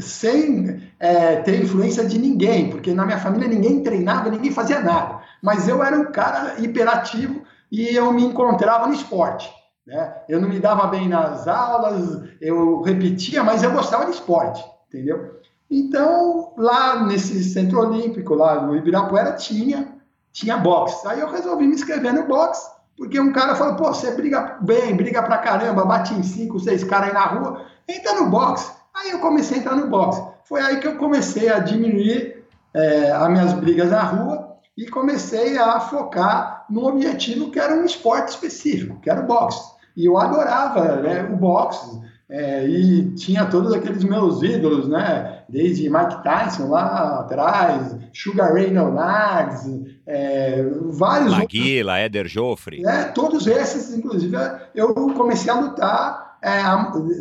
sem 0.00 0.82
é, 0.98 1.36
ter 1.36 1.62
influência 1.62 2.04
de 2.04 2.18
ninguém, 2.18 2.70
porque 2.70 2.92
na 2.92 3.06
minha 3.06 3.18
família 3.18 3.46
ninguém 3.46 3.82
treinava, 3.82 4.30
ninguém 4.30 4.50
fazia 4.50 4.80
nada. 4.80 5.20
Mas 5.40 5.68
eu 5.68 5.82
era 5.82 5.96
um 5.96 6.10
cara 6.10 6.54
hiperativo 6.58 7.42
e 7.70 7.94
eu 7.94 8.12
me 8.12 8.24
encontrava 8.24 8.88
no 8.88 8.94
esporte. 8.94 9.48
Né? 9.86 10.12
Eu 10.28 10.40
não 10.40 10.48
me 10.48 10.58
dava 10.58 10.86
bem 10.88 11.08
nas 11.08 11.46
aulas, 11.46 12.20
eu 12.40 12.80
repetia, 12.82 13.44
mas 13.44 13.62
eu 13.62 13.70
gostava 13.70 14.06
de 14.06 14.12
esporte, 14.12 14.64
entendeu? 14.88 15.40
Então, 15.70 16.52
lá 16.56 17.04
nesse 17.04 17.42
centro 17.42 17.80
olímpico, 17.80 18.34
lá 18.34 18.60
no 18.60 18.76
Ibirapuera, 18.76 19.32
tinha, 19.32 19.94
tinha 20.32 20.56
boxe. 20.56 21.06
Aí 21.06 21.20
eu 21.20 21.30
resolvi 21.30 21.66
me 21.66 21.74
inscrever 21.74 22.12
no 22.12 22.26
boxe, 22.26 22.68
porque 22.96 23.18
um 23.18 23.32
cara 23.32 23.54
falou, 23.54 23.76
pô, 23.76 23.86
você 23.92 24.12
briga 24.12 24.58
bem, 24.60 24.96
briga 24.96 25.22
pra 25.22 25.38
caramba, 25.38 25.84
bate 25.84 26.14
em 26.14 26.22
cinco, 26.22 26.60
seis 26.60 26.84
caras 26.84 27.08
aí 27.08 27.14
na 27.14 27.26
rua, 27.26 27.64
entra 27.88 28.14
no 28.14 28.30
boxe. 28.30 28.70
Aí 28.94 29.10
eu 29.10 29.18
comecei 29.18 29.56
a 29.56 29.60
entrar 29.60 29.76
no 29.76 29.88
boxe. 29.88 30.22
Foi 30.44 30.60
aí 30.60 30.78
que 30.78 30.86
eu 30.86 30.96
comecei 30.96 31.50
a 31.50 31.58
diminuir 31.58 32.44
é, 32.72 33.10
as 33.10 33.28
minhas 33.28 33.52
brigas 33.54 33.90
na 33.90 34.02
rua 34.02 34.56
e 34.76 34.86
comecei 34.86 35.56
a 35.58 35.80
focar 35.80 36.66
no 36.68 36.86
objetivo 36.86 37.50
que 37.50 37.58
era 37.58 37.74
um 37.74 37.84
esporte 37.84 38.28
específico, 38.28 39.00
que 39.00 39.10
era 39.10 39.20
o 39.20 39.26
boxe. 39.26 39.74
E 39.96 40.06
eu 40.06 40.18
adorava 40.18 40.96
né, 40.96 41.22
o 41.24 41.36
boxe, 41.36 42.00
é, 42.28 42.66
e 42.66 43.14
tinha 43.14 43.44
todos 43.46 43.72
aqueles 43.72 44.02
meus 44.02 44.42
ídolos, 44.42 44.88
né? 44.88 45.42
Desde 45.48 45.90
Mike 45.90 46.22
Tyson 46.22 46.68
lá 46.68 47.20
atrás, 47.20 47.96
Sugar 48.12 48.54
Ray 48.54 48.70
Leonards, 48.70 49.68
é, 50.06 50.64
vários 50.90 51.32
Maguila, 51.32 51.92
outros, 51.92 52.06
Éder 52.06 52.26
Joffre. 52.26 52.86
É, 52.86 53.04
todos 53.04 53.46
esses, 53.46 53.96
inclusive, 53.96 54.36
eu 54.74 54.94
comecei 54.94 55.50
a 55.50 55.60
lutar 55.60 56.38
é, 56.42 56.62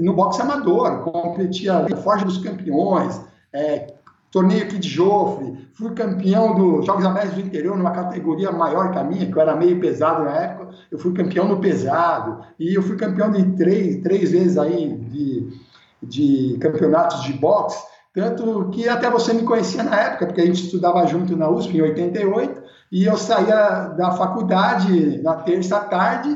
no 0.02 0.14
boxe 0.14 0.42
amador, 0.42 1.00
competia 1.00 1.86
Forja 2.04 2.26
dos 2.26 2.38
Campeões, 2.38 3.22
é, 3.52 3.93
torneio 4.34 4.64
aqui 4.64 4.80
de 4.80 4.90
Joffre, 4.90 5.70
fui 5.74 5.92
campeão 5.92 6.56
dos 6.56 6.88
Jogos 6.88 7.06
Abertos 7.06 7.36
do 7.36 7.42
Interior 7.42 7.78
numa 7.78 7.92
categoria 7.92 8.52
maior 8.52 8.92
que 8.92 8.98
a 8.98 9.04
minha, 9.04 9.28
que 9.28 9.38
eu 9.38 9.42
era 9.42 9.56
meio 9.56 9.80
pesado 9.80 10.24
na 10.24 10.32
época, 10.32 10.70
eu 10.90 10.98
fui 10.98 11.14
campeão 11.14 11.48
no 11.48 11.62
pesado, 11.62 12.44
e 12.60 12.74
eu 12.74 12.82
fui 12.82 12.98
campeão 12.98 13.32
de 13.32 13.44
três, 13.56 14.02
três 14.02 14.32
vezes 14.32 14.58
aí 14.58 14.92
de, 14.92 15.54
de 16.02 16.58
campeonatos 16.60 17.22
de 17.22 17.34
boxe, 17.34 17.78
tanto 18.12 18.72
que 18.72 18.90
até 18.90 19.08
você 19.08 19.34
me 19.34 19.44
conhecia 19.44 19.84
na 19.84 20.00
época, 20.00 20.26
porque 20.26 20.42
a 20.42 20.46
gente 20.46 20.64
estudava 20.64 21.06
junto 21.06 21.38
na 21.38 21.48
USP 21.48 21.78
em 21.78 21.82
88, 21.84 22.64
e 22.92 23.06
eu 23.06 23.16
saía 23.16 23.90
da 23.96 24.14
faculdade 24.14 25.22
na 25.22 25.36
terça 25.36 25.80
tarde, 25.80 26.36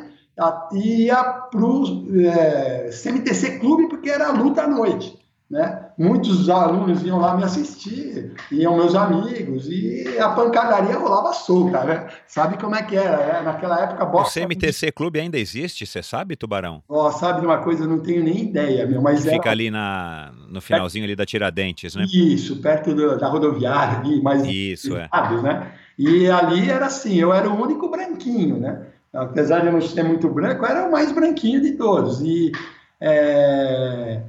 e 0.71 1.05
ia 1.05 1.23
para 1.23 1.65
o 1.65 2.05
é, 2.21 2.89
CMTC 2.91 3.57
Clube, 3.57 3.89
porque 3.89 4.11
era 4.11 4.31
luta 4.31 4.63
à 4.63 4.67
noite. 4.67 5.17
Né? 5.49 5.86
Muitos 5.97 6.47
alunos 6.47 7.03
iam 7.03 7.17
lá 7.17 7.35
me 7.35 7.43
assistir, 7.43 8.33
iam 8.51 8.77
meus 8.77 8.93
amigos, 8.93 9.67
e 9.67 10.19
a 10.19 10.29
pancadaria 10.29 10.95
rolava 10.95 11.33
solta, 11.33 11.83
né? 11.83 12.07
Sabe 12.27 12.55
como 12.59 12.75
é 12.75 12.83
que 12.83 12.95
era, 12.95 13.17
né? 13.17 13.41
Naquela 13.41 13.81
época, 13.81 14.05
boxe... 14.05 14.39
O 14.39 14.43
CMTC 14.43 14.91
Clube 14.91 15.19
ainda 15.19 15.39
existe, 15.39 15.87
você 15.87 16.03
sabe, 16.03 16.35
Tubarão? 16.35 16.83
Ó, 16.87 17.07
oh, 17.07 17.11
sabe 17.11 17.39
de 17.39 17.47
uma 17.47 17.57
coisa, 17.63 17.85
eu 17.85 17.87
não 17.87 17.97
tenho 17.97 18.23
nem 18.23 18.43
ideia, 18.43 18.85
meu, 18.85 19.01
mas 19.01 19.23
Fica 19.23 19.35
era... 19.35 19.49
ali 19.49 19.71
na, 19.71 20.31
no 20.47 20.61
finalzinho 20.61 21.03
ali 21.03 21.15
da 21.15 21.25
Tiradentes, 21.25 21.95
né? 21.95 22.05
Isso, 22.13 22.61
perto 22.61 22.93
do, 22.93 23.17
da 23.17 23.27
rodoviária 23.27 23.97
ali, 23.97 24.21
mais... 24.21 24.45
Isso, 24.45 24.95
é. 24.95 25.09
Né? 25.41 25.71
E 25.97 26.29
ali 26.29 26.69
era 26.69 26.85
assim, 26.85 27.15
eu 27.15 27.33
era 27.33 27.49
o 27.49 27.59
único 27.59 27.89
branquinho, 27.89 28.59
né? 28.59 28.85
Apesar 29.11 29.61
de 29.61 29.65
eu 29.65 29.73
não 29.73 29.81
ser 29.81 30.03
muito 30.03 30.29
branco, 30.29 30.63
eu 30.63 30.69
era 30.69 30.87
o 30.87 30.91
mais 30.91 31.11
branquinho 31.11 31.59
de 31.59 31.71
todos, 31.71 32.21
e... 32.21 32.51
É 33.01 34.21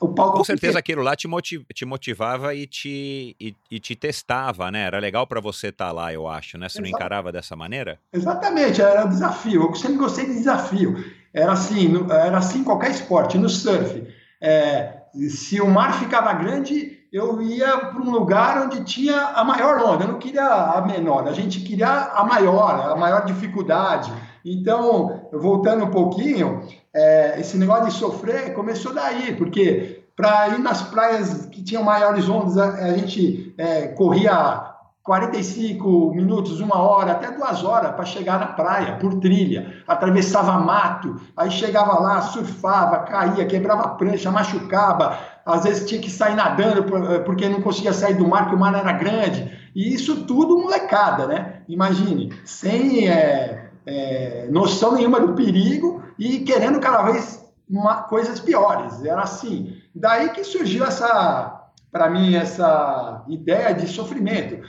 o 0.00 0.08
palco 0.08 0.38
Com 0.38 0.44
certeza 0.44 0.78
aquilo 0.78 1.02
lá 1.02 1.14
te, 1.14 1.28
motiv 1.28 1.62
te 1.74 1.84
motivava 1.84 2.54
e 2.54 2.66
te, 2.66 3.36
e, 3.38 3.54
e, 3.70 3.78
te 3.78 3.94
testava, 3.94 4.70
né? 4.70 4.84
Era 4.84 4.98
legal 4.98 5.26
para 5.26 5.40
você 5.40 5.68
estar 5.68 5.88
tá 5.88 5.92
lá, 5.92 6.12
eu 6.12 6.26
acho, 6.26 6.56
né? 6.56 6.68
Você 6.68 6.78
Exato. 6.78 6.90
não 6.90 6.96
encarava 6.96 7.30
dessa 7.30 7.54
maneira? 7.54 7.98
Exatamente, 8.12 8.80
era 8.80 9.04
um 9.04 9.10
desafio. 9.10 9.64
Eu 9.64 9.74
sempre 9.74 9.98
gostei 9.98 10.26
de 10.26 10.32
desafio. 10.32 11.04
Era 11.34 11.52
assim, 11.52 11.92
era 12.10 12.38
assim 12.38 12.64
qualquer 12.64 12.90
esporte. 12.90 13.36
No 13.36 13.48
surf, 13.48 14.02
é, 14.40 15.02
se 15.28 15.60
o 15.60 15.68
mar 15.68 15.98
ficava 15.98 16.32
grande, 16.32 16.98
eu 17.12 17.42
ia 17.42 17.76
para 17.76 18.00
um 18.00 18.10
lugar 18.10 18.64
onde 18.64 18.82
tinha 18.84 19.20
a 19.20 19.44
maior 19.44 19.82
onda, 19.82 20.04
eu 20.04 20.08
não 20.08 20.18
queria 20.18 20.46
a 20.46 20.80
menor, 20.80 21.28
a 21.28 21.32
gente 21.32 21.60
queria 21.60 21.88
a 21.88 22.24
maior, 22.24 22.92
a 22.92 22.96
maior 22.96 23.24
dificuldade. 23.24 24.12
Então, 24.44 25.28
voltando 25.32 25.84
um 25.84 25.90
pouquinho, 25.90 26.62
é, 26.94 27.40
esse 27.40 27.56
negócio 27.56 27.86
de 27.86 27.92
sofrer 27.92 28.54
começou 28.54 28.94
daí, 28.94 29.34
porque 29.36 30.04
para 30.16 30.48
ir 30.48 30.58
nas 30.58 30.82
praias 30.82 31.46
que 31.46 31.62
tinham 31.62 31.82
maiores 31.82 32.28
ondas, 32.28 32.58
a, 32.58 32.68
a 32.68 32.92
gente 32.92 33.54
é, 33.56 33.88
corria 33.88 34.70
45 35.02 36.14
minutos, 36.14 36.60
uma 36.60 36.78
hora, 36.78 37.12
até 37.12 37.30
duas 37.30 37.64
horas 37.64 37.92
para 37.92 38.04
chegar 38.04 38.38
na 38.38 38.48
praia, 38.48 38.96
por 38.96 39.14
trilha. 39.14 39.82
Atravessava 39.88 40.52
mato, 40.58 41.18
aí 41.36 41.50
chegava 41.50 41.98
lá, 41.98 42.20
surfava, 42.20 42.98
caía, 42.98 43.46
quebrava 43.46 43.88
prancha, 43.96 44.30
machucava. 44.30 45.18
Às 45.44 45.64
vezes 45.64 45.88
tinha 45.88 46.00
que 46.00 46.10
sair 46.10 46.34
nadando 46.34 46.96
eh, 47.14 47.18
porque 47.20 47.48
não 47.48 47.62
conseguia 47.62 47.94
sair 47.94 48.14
do 48.14 48.28
mar, 48.28 48.42
porque 48.42 48.56
o 48.56 48.58
mar 48.58 48.74
era 48.74 48.92
grande. 48.92 49.50
E 49.74 49.92
isso 49.94 50.26
tudo 50.26 50.58
molecada, 50.58 51.26
né? 51.26 51.62
Imagine, 51.66 52.32
sem 52.44 53.08
é, 53.08 53.69
é, 53.90 54.48
noção 54.50 54.94
nenhuma 54.94 55.20
do 55.20 55.34
perigo 55.34 56.02
e 56.18 56.40
querendo 56.40 56.78
cada 56.80 57.02
vez 57.10 57.44
uma, 57.68 58.02
coisas 58.02 58.40
piores. 58.40 59.04
Era 59.04 59.22
assim. 59.22 59.76
Daí 59.94 60.30
que 60.30 60.44
surgiu 60.44 60.84
essa, 60.84 61.68
para 61.90 62.08
mim, 62.08 62.34
essa 62.34 63.24
ideia 63.28 63.74
de 63.74 63.88
sofrimento 63.88 64.62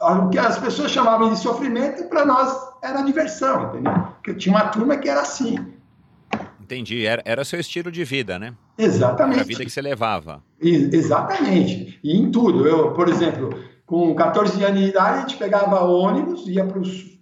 o 0.00 0.28
que 0.30 0.38
as 0.38 0.58
pessoas 0.58 0.90
chamavam 0.90 1.32
de 1.32 1.38
sofrimento, 1.38 2.04
para 2.04 2.24
nós 2.24 2.56
era 2.82 3.02
diversão, 3.02 3.68
entendeu? 3.68 3.92
Porque 4.14 4.34
tinha 4.34 4.54
uma 4.54 4.68
turma 4.68 4.96
que 4.96 5.08
era 5.08 5.20
assim. 5.20 5.58
Entendi, 6.60 7.04
era, 7.04 7.22
era 7.24 7.44
seu 7.44 7.58
estilo 7.58 7.90
de 7.90 8.04
vida, 8.04 8.38
né? 8.38 8.54
Exatamente. 8.76 9.36
Era 9.36 9.44
a 9.44 9.46
vida 9.46 9.64
que 9.64 9.70
você 9.70 9.82
levava. 9.82 10.42
E, 10.60 10.74
exatamente. 10.94 11.98
E 12.04 12.16
em 12.16 12.30
tudo. 12.30 12.66
Eu, 12.68 12.92
por 12.92 13.08
exemplo, 13.08 13.58
com 13.86 14.14
14 14.14 14.62
anos 14.62 14.80
de 14.80 14.88
idade, 14.88 15.18
a 15.18 15.20
gente 15.20 15.36
pegava 15.36 15.80
ônibus, 15.80 16.46
ia 16.46 16.64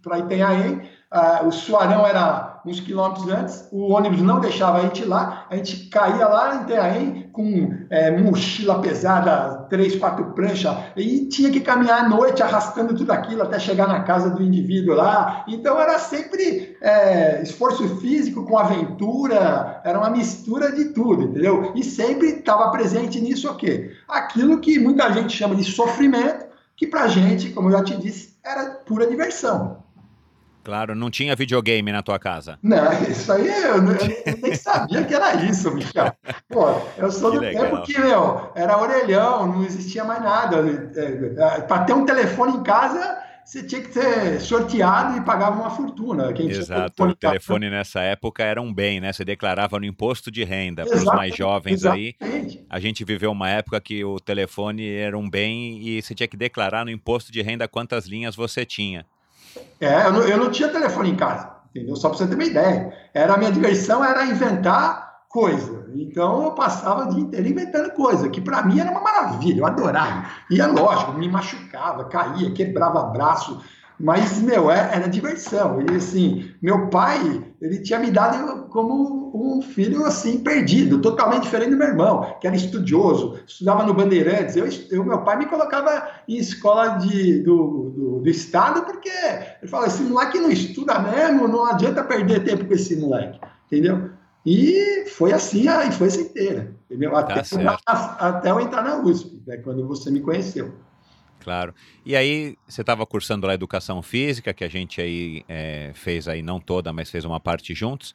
para 0.03 0.19
Itanhaém, 0.19 0.83
ah, 1.17 1.43
o 1.47 1.51
Suarão 1.51 2.07
era 2.07 2.61
uns 2.67 2.81
quilômetros 2.81 3.27
antes, 3.29 3.69
o 3.73 3.91
ônibus 3.93 4.21
não 4.21 4.39
deixava 4.39 4.79
a 4.79 4.83
gente 4.83 5.03
lá, 5.05 5.47
a 5.49 5.57
gente 5.57 5.87
caía 5.87 6.27
lá 6.27 6.57
em 6.57 6.63
Itanhaém 6.63 7.31
com 7.33 7.73
é, 7.89 8.11
mochila 8.11 8.83
pesada, 8.83 9.67
três, 9.71 9.97
quatro 9.97 10.33
pranchas, 10.33 10.77
e 10.95 11.27
tinha 11.27 11.51
que 11.51 11.61
caminhar 11.61 12.05
à 12.05 12.09
noite 12.09 12.43
arrastando 12.43 12.95
tudo 12.95 13.13
aquilo 13.13 13.43
até 13.43 13.59
chegar 13.59 13.89
na 13.89 14.03
casa 14.03 14.29
do 14.29 14.43
indivíduo 14.43 14.95
lá. 14.95 15.45
Então 15.49 15.81
era 15.81 15.99
sempre 15.99 16.77
é, 16.83 17.41
esforço 17.43 17.97
físico 17.97 18.45
com 18.45 18.59
aventura, 18.59 19.81
era 19.85 19.99
uma 19.99 20.11
mistura 20.11 20.71
de 20.71 20.87
tudo, 20.87 21.23
entendeu? 21.23 21.73
E 21.75 21.83
sempre 21.83 22.29
estava 22.29 22.71
presente 22.71 23.21
nisso 23.23 23.51
o 23.51 23.55
quê? 23.55 23.93
Aquilo 24.07 24.61
que 24.61 24.79
muita 24.79 25.11
gente 25.13 25.35
chama 25.35 25.55
de 25.55 25.65
sofrimento, 25.65 26.45
que 26.77 26.87
pra 26.87 27.09
gente, 27.09 27.51
como 27.51 27.69
eu 27.69 27.79
já 27.79 27.85
te 27.85 27.97
disse, 27.97 28.37
era 28.45 28.67
pura 28.85 29.07
diversão. 29.07 29.86
Claro, 30.67 30.97
não 30.97 31.09
tinha 31.09 31.37
videogame 31.37 31.93
na 31.93 32.03
tua 32.03 32.19
casa. 32.19 32.59
Não, 32.61 32.93
isso 33.05 33.33
aí 33.33 33.47
eu, 33.47 33.77
eu, 33.77 34.39
nem 34.43 34.53
sabia 34.57 35.05
que 35.05 35.15
era 35.15 35.37
isso, 35.45 35.73
Michel. 35.73 36.13
Pô, 36.49 36.65
eu 36.99 37.09
sou 37.09 37.31
que 37.31 37.37
do 37.37 37.43
legal. 37.45 37.65
tempo 37.67 37.83
que, 37.83 37.97
meu, 38.01 38.51
era 38.53 38.77
orelhão, 38.77 39.47
não 39.47 39.65
existia 39.65 40.03
mais 40.03 40.21
nada. 40.21 40.57
É, 40.97 41.59
é, 41.59 41.61
Para 41.61 41.85
ter 41.85 41.93
um 41.93 42.05
telefone 42.05 42.57
em 42.57 42.65
casa, 42.65 43.17
você 43.45 43.63
tinha 43.63 43.81
que 43.81 43.93
ser 43.93 44.41
sorteado 44.41 45.17
e 45.17 45.21
pagava 45.21 45.55
uma 45.55 45.71
fortuna. 45.71 46.33
Quem 46.33 46.51
Exato, 46.51 47.01
o 47.05 47.15
telefone 47.15 47.71
nessa 47.71 48.01
época 48.01 48.43
era 48.43 48.61
um 48.61 48.75
bem, 48.75 48.99
né? 49.01 49.13
Você 49.13 49.25
declarava 49.25 49.79
no 49.79 49.85
imposto 49.85 50.33
de 50.33 50.43
renda 50.43 50.85
para 50.85 50.97
os 50.97 51.05
mais 51.05 51.33
jovens 51.33 51.75
exatamente. 51.75 52.17
aí. 52.21 52.67
A 52.69 52.81
gente 52.81 53.05
viveu 53.05 53.31
uma 53.31 53.49
época 53.49 53.81
que 53.81 54.05
o 54.05 54.19
telefone 54.19 54.93
era 54.93 55.17
um 55.17 55.31
bem 55.31 55.81
e 55.81 56.03
você 56.03 56.13
tinha 56.13 56.27
que 56.27 56.37
declarar 56.37 56.85
no 56.85 56.91
imposto 56.91 57.31
de 57.31 57.41
renda 57.41 57.69
quantas 57.69 58.07
linhas 58.07 58.35
você 58.35 58.65
tinha. 58.65 59.07
É, 59.81 60.07
eu 60.07 60.13
não, 60.13 60.23
eu 60.23 60.39
não 60.39 60.51
tinha 60.51 60.69
telefone 60.69 61.11
em 61.11 61.17
casa, 61.17 61.51
entendeu? 61.71 61.97
Só 61.97 62.09
para 62.09 62.19
você 62.19 62.27
ter 62.27 62.35
uma 62.35 62.45
ideia. 62.45 62.93
Era 63.13 63.35
a 63.35 63.39
minha 63.39 63.53
diversão 63.53 64.05
era 64.05 64.27
inventar 64.27 65.07
coisa. 65.29 65.87
Então 65.95 66.45
eu 66.45 66.53
passava 66.53 67.05
o 67.05 67.09
dia 67.11 67.23
inteiro 67.23 67.49
inventando 67.49 67.91
coisa, 67.93 68.29
que 68.29 68.41
para 68.41 68.63
mim 68.63 68.81
era 68.81 68.91
uma 68.91 69.01
maravilha, 69.01 69.61
eu 69.61 69.67
adorava. 69.67 70.25
E 70.51 70.61
é 70.61 70.67
lógico, 70.67 71.13
me 71.13 71.29
machucava, 71.29 72.05
caía, 72.05 72.53
quebrava 72.53 73.03
braço, 73.05 73.63
mas, 73.99 74.41
meu, 74.43 74.71
é, 74.71 74.95
era 74.95 75.09
diversão. 75.09 75.81
E, 75.81 75.97
assim, 75.97 76.55
meu 76.61 76.89
pai, 76.91 77.43
ele 77.61 77.81
tinha 77.81 77.99
me 77.99 78.11
dado 78.11 78.69
como 78.69 79.26
um 79.37 79.63
filho, 79.63 80.05
assim, 80.05 80.39
perdido, 80.39 81.01
totalmente 81.01 81.43
diferente 81.43 81.71
do 81.71 81.77
meu 81.77 81.89
irmão, 81.89 82.37
que 82.41 82.47
era 82.47 82.57
estudioso, 82.57 83.39
estudava 83.47 83.85
no 83.85 83.95
Bandeirantes. 83.95 84.57
Eu, 84.57 84.67
eu 84.91 85.05
meu 85.05 85.23
pai 85.23 85.37
me 85.37 85.47
colocava 85.47 86.11
em 86.29 86.37
escola 86.37 86.99
de, 86.99 87.43
do, 87.43 87.91
do, 87.91 88.21
do 88.21 88.29
Estado, 88.29 88.83
porque 88.83 89.09
ele 89.09 89.71
falou, 89.71 89.87
esse 89.87 90.03
moleque 90.03 90.39
não 90.39 90.51
estuda 90.51 90.99
mesmo, 90.99 91.49
não 91.49 91.67
adianta 91.67 92.05
perder 92.05 92.45
tempo 92.45 92.65
com 92.65 92.75
esse 92.75 92.97
moleque, 92.97 93.41
entendeu? 93.67 94.11
E 94.45 95.07
foi 95.09 95.33
assim 95.33 95.67
a 95.67 95.87
infância 95.87 96.21
inteira, 96.21 96.77
entendeu? 96.89 97.11
Tá 97.11 97.19
até, 97.19 97.43
até 97.87 98.51
eu 98.51 98.61
entrar 98.61 98.83
na 98.83 98.97
USP, 99.01 99.43
né, 99.47 99.57
quando 99.57 99.87
você 99.87 100.11
me 100.11 100.21
conheceu. 100.21 100.73
Claro. 101.47 101.75
E 102.05 102.17
aí, 102.17 102.57
você 102.67 102.81
estava 102.81 103.07
cursando 103.07 103.47
lá 103.47 103.55
educação 103.55 104.03
física, 104.03 104.53
que 104.53 104.65
a 104.65 104.69
gente 104.69 105.01
aí 105.01 105.45
é, 105.49 105.93
fez 105.95 106.27
aí, 106.27 106.43
não 106.43 106.59
toda, 106.59 106.93
mas 106.93 107.09
fez 107.09 107.25
uma 107.25 107.39
parte 107.39 107.73
juntos. 107.73 108.15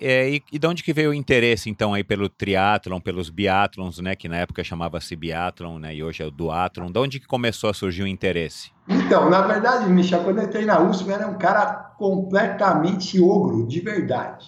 É, 0.00 0.28
e, 0.28 0.42
e 0.52 0.58
de 0.58 0.66
onde 0.66 0.82
que 0.82 0.92
veio 0.92 1.10
o 1.10 1.14
interesse, 1.14 1.70
então, 1.70 1.94
aí 1.94 2.04
pelo 2.04 2.28
triatlon, 2.28 3.00
pelos 3.00 3.30
biatlons, 3.30 3.98
né? 3.98 4.14
Que 4.14 4.28
na 4.28 4.36
época 4.36 4.64
chamava-se 4.64 5.14
biatlon, 5.16 5.78
né? 5.78 5.94
E 5.94 6.02
hoje 6.02 6.22
é 6.22 6.26
o 6.26 6.30
duatlon. 6.30 6.90
De 6.90 6.98
onde 6.98 7.20
que 7.20 7.26
começou 7.26 7.70
a 7.70 7.74
surgir 7.74 8.02
o 8.02 8.06
interesse? 8.06 8.70
Então, 8.88 9.28
na 9.30 9.42
verdade, 9.42 9.90
Michel, 9.90 10.22
quando 10.22 10.38
eu 10.38 10.44
entrei 10.44 10.64
na 10.64 10.80
USP, 10.80 11.08
eu 11.08 11.14
era 11.14 11.28
um 11.28 11.38
cara 11.38 11.94
completamente 11.98 13.20
ogro, 13.20 13.66
de 13.66 13.80
verdade. 13.80 14.46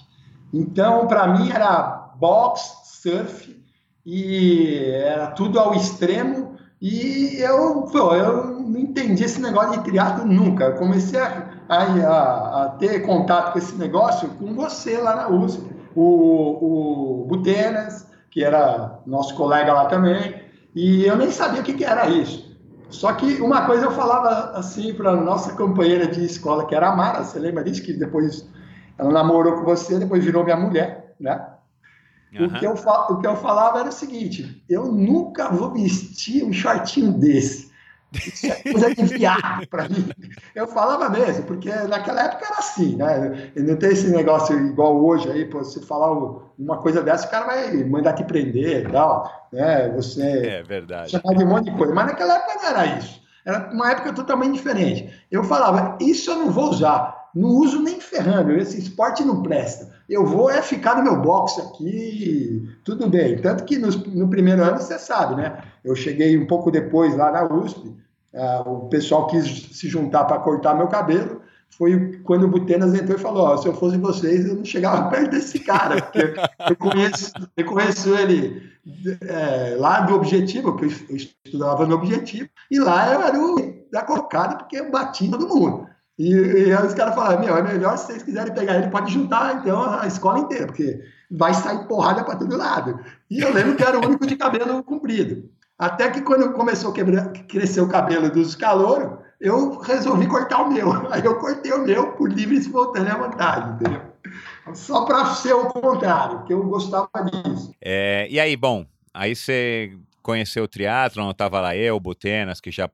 Então, 0.52 1.06
para 1.06 1.26
mim, 1.28 1.50
era 1.50 2.12
boxe, 2.18 3.00
surf, 3.00 3.56
e 4.04 4.84
era 5.04 5.28
tudo 5.28 5.58
ao 5.58 5.74
extremo 5.74 6.58
e 6.80 7.36
eu, 7.40 7.82
pô, 7.90 8.14
eu 8.14 8.60
não 8.60 8.78
entendi 8.78 9.24
esse 9.24 9.40
negócio 9.40 9.72
de 9.72 9.84
triatlo 9.84 10.24
nunca. 10.24 10.64
Eu 10.64 10.74
comecei 10.76 11.18
a, 11.18 11.47
a, 11.68 12.64
a, 12.64 12.68
ter 12.78 13.00
contato 13.00 13.52
com 13.52 13.58
esse 13.58 13.74
negócio 13.76 14.28
com 14.30 14.54
você 14.54 14.96
lá 14.96 15.14
na 15.14 15.28
USP, 15.28 15.70
o, 15.94 17.22
o 17.22 17.26
Butenas, 17.26 18.06
que 18.30 18.42
era 18.42 19.00
nosso 19.06 19.34
colega 19.34 19.72
lá 19.72 19.86
também, 19.86 20.42
e 20.74 21.04
eu 21.04 21.16
nem 21.16 21.30
sabia 21.30 21.60
o 21.60 21.64
que, 21.64 21.74
que 21.74 21.84
era 21.84 22.08
isso. 22.08 22.56
Só 22.90 23.12
que 23.12 23.34
uma 23.40 23.66
coisa 23.66 23.84
eu 23.84 23.90
falava 23.90 24.56
assim 24.56 24.94
para 24.94 25.14
nossa 25.14 25.54
companheira 25.54 26.06
de 26.06 26.24
escola, 26.24 26.66
que 26.66 26.74
era 26.74 26.88
a 26.88 26.96
Mara, 26.96 27.22
você 27.22 27.38
lembra 27.38 27.62
disso? 27.62 27.82
Que 27.82 27.92
depois 27.92 28.48
ela 28.96 29.12
namorou 29.12 29.54
com 29.54 29.64
você, 29.64 29.98
depois 29.98 30.24
virou 30.24 30.44
minha 30.44 30.56
mulher, 30.56 31.14
né? 31.20 31.48
Uhum. 32.32 32.46
O, 32.46 32.52
que 32.54 32.66
eu, 32.66 32.72
o 32.72 33.20
que 33.20 33.26
eu 33.26 33.36
falava 33.36 33.80
era 33.80 33.88
o 33.88 33.92
seguinte: 33.92 34.62
eu 34.68 34.86
nunca 34.86 35.50
vou 35.50 35.72
vestir 35.72 36.44
um 36.44 36.52
shortinho 36.52 37.12
desse. 37.12 37.67
É 38.44 38.72
coisa 38.72 38.94
de 38.94 39.04
viado 39.04 39.66
para 39.68 39.88
mim. 39.88 40.08
Eu 40.54 40.66
falava 40.66 41.10
mesmo, 41.10 41.44
porque 41.44 41.70
naquela 41.70 42.22
época 42.22 42.46
era 42.46 42.58
assim, 42.58 42.96
né? 42.96 43.52
Não 43.56 43.76
tem 43.76 43.90
esse 43.90 44.08
negócio 44.08 44.58
igual 44.58 45.04
hoje 45.04 45.30
aí, 45.30 45.44
pô, 45.44 45.58
você 45.58 45.80
falar 45.82 46.12
uma 46.58 46.78
coisa 46.78 47.02
dessa, 47.02 47.26
o 47.26 47.30
cara 47.30 47.46
vai 47.46 47.84
mandar 47.84 48.14
te 48.14 48.24
prender 48.24 48.86
e 48.86 48.92
tal, 48.92 49.48
né? 49.52 49.90
Você. 49.90 50.22
É 50.22 50.62
verdade. 50.62 51.10
Chamar 51.10 51.34
de 51.34 51.44
um 51.44 51.48
monte 51.48 51.70
de 51.70 51.76
coisa. 51.76 51.94
Mas 51.94 52.06
naquela 52.06 52.36
época 52.36 52.54
não 52.54 52.68
era 52.68 52.86
isso. 52.98 53.20
Era 53.44 53.70
uma 53.72 53.90
época 53.92 54.12
totalmente 54.12 54.54
diferente. 54.54 55.10
Eu 55.30 55.44
falava, 55.44 55.96
isso 56.00 56.30
eu 56.30 56.36
não 56.36 56.50
vou 56.50 56.70
usar 56.70 57.17
não 57.34 57.48
uso 57.48 57.82
nem 57.82 58.00
ferrando, 58.00 58.52
esse 58.52 58.78
esporte 58.78 59.24
não 59.24 59.42
presta. 59.42 59.92
Eu 60.08 60.24
vou 60.24 60.50
é 60.50 60.62
ficar 60.62 60.96
no 60.96 61.02
meu 61.02 61.20
box 61.20 61.60
aqui, 61.60 62.66
tudo 62.84 63.08
bem. 63.08 63.38
Tanto 63.40 63.64
que 63.64 63.78
no, 63.78 63.88
no 63.88 64.28
primeiro 64.28 64.62
ano, 64.62 64.78
você 64.78 64.98
sabe, 64.98 65.36
né? 65.36 65.62
Eu 65.84 65.94
cheguei 65.94 66.38
um 66.38 66.46
pouco 66.46 66.70
depois 66.70 67.16
lá 67.16 67.30
na 67.30 67.44
USP, 67.44 67.94
uh, 68.34 68.70
o 68.70 68.88
pessoal 68.88 69.26
quis 69.26 69.68
se 69.72 69.88
juntar 69.88 70.24
para 70.24 70.38
cortar 70.38 70.74
meu 70.74 70.88
cabelo. 70.88 71.42
Foi 71.70 72.18
quando 72.24 72.44
o 72.44 72.48
Butenas 72.48 72.94
entrou 72.94 73.18
e 73.18 73.20
falou: 73.20 73.52
oh, 73.52 73.58
se 73.58 73.68
eu 73.68 73.74
fosse 73.74 73.98
vocês, 73.98 74.46
eu 74.46 74.56
não 74.56 74.64
chegava 74.64 75.08
perto 75.12 75.30
desse 75.30 75.58
cara, 75.60 76.00
porque 76.00 76.34
eu 76.70 76.76
conheço, 76.76 77.32
eu 77.56 77.64
conheço 77.66 78.14
ele 78.14 78.62
é, 79.22 79.76
lá 79.78 80.00
do 80.00 80.14
Objetivo, 80.14 80.76
que 80.76 80.86
eu 80.86 81.16
estudava 81.16 81.86
no 81.86 81.96
Objetivo, 81.96 82.48
e 82.70 82.78
lá 82.78 83.12
eu 83.12 83.22
era 83.22 83.38
o 83.38 83.78
da 83.92 84.02
cocada, 84.02 84.56
porque 84.56 84.78
eu 84.78 84.90
bati 84.90 85.30
todo 85.30 85.48
mundo. 85.48 85.86
E, 86.18 86.32
e 86.32 86.72
aí 86.72 86.86
os 86.86 86.94
caras 86.94 87.14
falaram, 87.14 87.40
meu, 87.40 87.56
é 87.56 87.62
melhor 87.62 87.96
se 87.96 88.06
vocês 88.06 88.22
quiserem 88.22 88.52
pegar 88.52 88.76
ele, 88.76 88.88
pode 88.88 89.12
juntar 89.12 89.56
então 89.56 89.82
a 89.82 90.06
escola 90.06 90.40
inteira, 90.40 90.66
porque 90.66 91.00
vai 91.30 91.54
sair 91.54 91.86
porrada 91.86 92.24
para 92.24 92.36
todo 92.36 92.56
lado. 92.56 92.98
E 93.30 93.40
eu 93.40 93.52
lembro 93.52 93.76
que 93.76 93.84
era 93.84 93.98
o 93.98 94.04
único 94.04 94.26
de 94.26 94.36
cabelo 94.36 94.82
comprido. 94.82 95.48
Até 95.78 96.10
que 96.10 96.22
quando 96.22 96.52
começou 96.52 96.90
a 96.90 96.94
quebrar, 96.94 97.32
crescer 97.46 97.80
o 97.80 97.88
cabelo 97.88 98.30
dos 98.30 98.56
calouros, 98.56 99.18
eu 99.40 99.78
resolvi 99.78 100.26
cortar 100.26 100.62
o 100.62 100.72
meu. 100.72 100.90
Aí 101.12 101.24
eu 101.24 101.36
cortei 101.36 101.72
o 101.72 101.84
meu 101.84 102.12
por 102.12 102.32
livre 102.32 102.56
e 102.56 102.58
espontânea 102.58 103.16
vontade, 103.16 103.74
entendeu? 103.74 104.02
Só 104.74 105.04
para 105.04 105.24
ser 105.26 105.54
o 105.54 105.66
contrário, 105.66 106.38
porque 106.38 106.52
eu 106.52 106.62
gostava 106.64 107.08
disso. 107.24 107.72
É, 107.80 108.26
e 108.28 108.38
aí, 108.38 108.54
bom, 108.54 108.84
aí 109.14 109.34
você 109.34 109.96
conheceu 110.22 110.64
o 110.64 110.68
triatlon, 110.68 111.30
estava 111.30 111.58
lá 111.60 111.74
eu, 111.74 111.98
Butenas, 111.98 112.60
que 112.60 112.70
já 112.70 112.90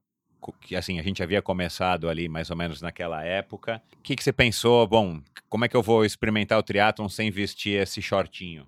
que 0.52 0.76
assim 0.76 0.98
a 0.98 1.02
gente 1.02 1.22
havia 1.22 1.40
começado 1.40 2.08
ali 2.08 2.28
mais 2.28 2.50
ou 2.50 2.56
menos 2.56 2.82
naquela 2.82 3.22
época. 3.22 3.80
O 3.98 4.02
que, 4.02 4.16
que 4.16 4.24
você 4.24 4.32
pensou? 4.32 4.86
Bom, 4.86 5.20
como 5.48 5.64
é 5.64 5.68
que 5.68 5.76
eu 5.76 5.82
vou 5.82 6.04
experimentar 6.04 6.58
o 6.58 6.62
triatlon 6.62 7.08
sem 7.08 7.30
vestir 7.30 7.80
esse 7.80 8.02
shortinho? 8.02 8.66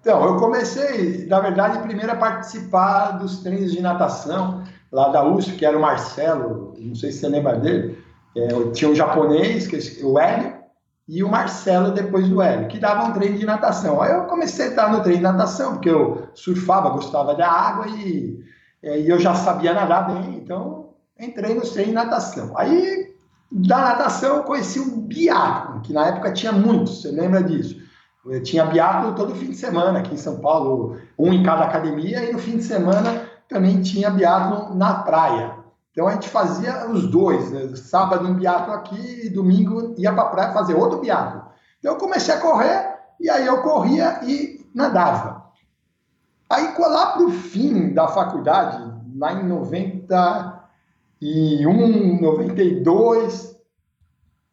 Então, 0.00 0.24
eu 0.24 0.36
comecei, 0.36 1.26
na 1.26 1.40
verdade, 1.40 1.80
primeiro 1.80 2.12
a 2.12 2.16
participar 2.16 3.18
dos 3.18 3.40
treinos 3.42 3.72
de 3.72 3.82
natação 3.82 4.62
lá 4.92 5.08
da 5.08 5.24
USP, 5.24 5.56
que 5.56 5.66
era 5.66 5.76
o 5.76 5.80
Marcelo, 5.80 6.74
não 6.78 6.94
sei 6.94 7.10
se 7.10 7.18
você 7.18 7.28
lembra 7.28 7.56
dele. 7.56 7.98
É, 8.36 8.70
tinha 8.70 8.88
um 8.88 8.94
japonês, 8.94 9.68
é 10.00 10.04
o 10.04 10.16
Hélio, 10.16 10.54
e 11.08 11.24
o 11.24 11.28
Marcelo 11.28 11.90
depois 11.90 12.28
do 12.28 12.40
Hélio, 12.40 12.68
que 12.68 12.78
davam 12.78 13.10
um 13.10 13.12
treino 13.14 13.36
de 13.36 13.44
natação. 13.44 14.00
Aí 14.00 14.12
eu 14.12 14.26
comecei 14.26 14.66
a 14.66 14.68
estar 14.68 14.92
no 14.92 15.02
treino 15.02 15.18
de 15.18 15.24
natação, 15.24 15.72
porque 15.72 15.90
eu 15.90 16.28
surfava, 16.34 16.90
gostava 16.90 17.34
da 17.34 17.50
água 17.50 17.88
e, 17.88 18.38
e 18.82 19.08
eu 19.08 19.18
já 19.18 19.34
sabia 19.34 19.74
nadar 19.74 20.06
bem, 20.06 20.36
então 20.36 20.85
entrei 21.18 21.54
no 21.54 21.62
treino 21.62 21.90
de 21.90 21.94
natação. 21.94 22.56
Aí, 22.56 23.14
da 23.50 23.78
natação, 23.78 24.36
eu 24.36 24.42
conheci 24.44 24.78
o 24.78 24.96
biatlo, 24.96 25.80
que 25.80 25.92
na 25.92 26.06
época 26.06 26.32
tinha 26.32 26.52
muitos, 26.52 27.02
você 27.02 27.10
lembra 27.10 27.42
disso? 27.42 27.76
Eu 28.26 28.42
tinha 28.42 28.66
biatlo 28.66 29.14
todo 29.14 29.34
fim 29.34 29.50
de 29.50 29.56
semana 29.56 30.00
aqui 30.00 30.14
em 30.14 30.18
São 30.18 30.40
Paulo, 30.40 30.98
um 31.16 31.32
em 31.32 31.42
cada 31.42 31.64
academia, 31.64 32.28
e 32.28 32.32
no 32.32 32.38
fim 32.38 32.56
de 32.56 32.64
semana 32.64 33.28
também 33.48 33.80
tinha 33.82 34.10
biatlo 34.10 34.74
na 34.74 34.94
praia. 34.94 35.54
Então 35.92 36.08
a 36.08 36.12
gente 36.12 36.28
fazia 36.28 36.90
os 36.90 37.08
dois, 37.08 37.50
né? 37.52 37.74
sábado 37.76 38.28
um 38.28 38.34
biatlo 38.34 38.74
aqui 38.74 39.26
e 39.26 39.30
domingo 39.30 39.94
ia 39.96 40.12
para 40.12 40.24
a 40.24 40.28
praia 40.28 40.52
fazer 40.52 40.74
outro 40.74 41.00
biatlo. 41.00 41.42
Então 41.78 41.92
eu 41.92 41.98
comecei 41.98 42.34
a 42.34 42.40
correr 42.40 42.96
e 43.20 43.30
aí 43.30 43.46
eu 43.46 43.62
corria 43.62 44.20
e 44.24 44.68
nadava. 44.74 45.46
Aí 46.50 46.74
lá 46.78 47.12
para 47.12 47.22
o 47.22 47.30
fim 47.30 47.94
da 47.94 48.08
faculdade, 48.08 48.92
lá 49.16 49.32
em 49.32 49.48
91, 51.20 52.20
92, 52.20 53.56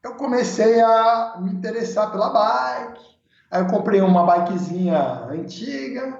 eu 0.04 0.14
comecei 0.16 0.80
a 0.82 1.38
me 1.42 1.52
interessar 1.52 2.12
pela 2.12 2.30
bike. 2.30 3.04
Aí 3.52 3.62
eu 3.62 3.68
comprei 3.68 4.02
uma 4.02 4.26
bikezinha 4.26 5.26
antiga 5.30 6.20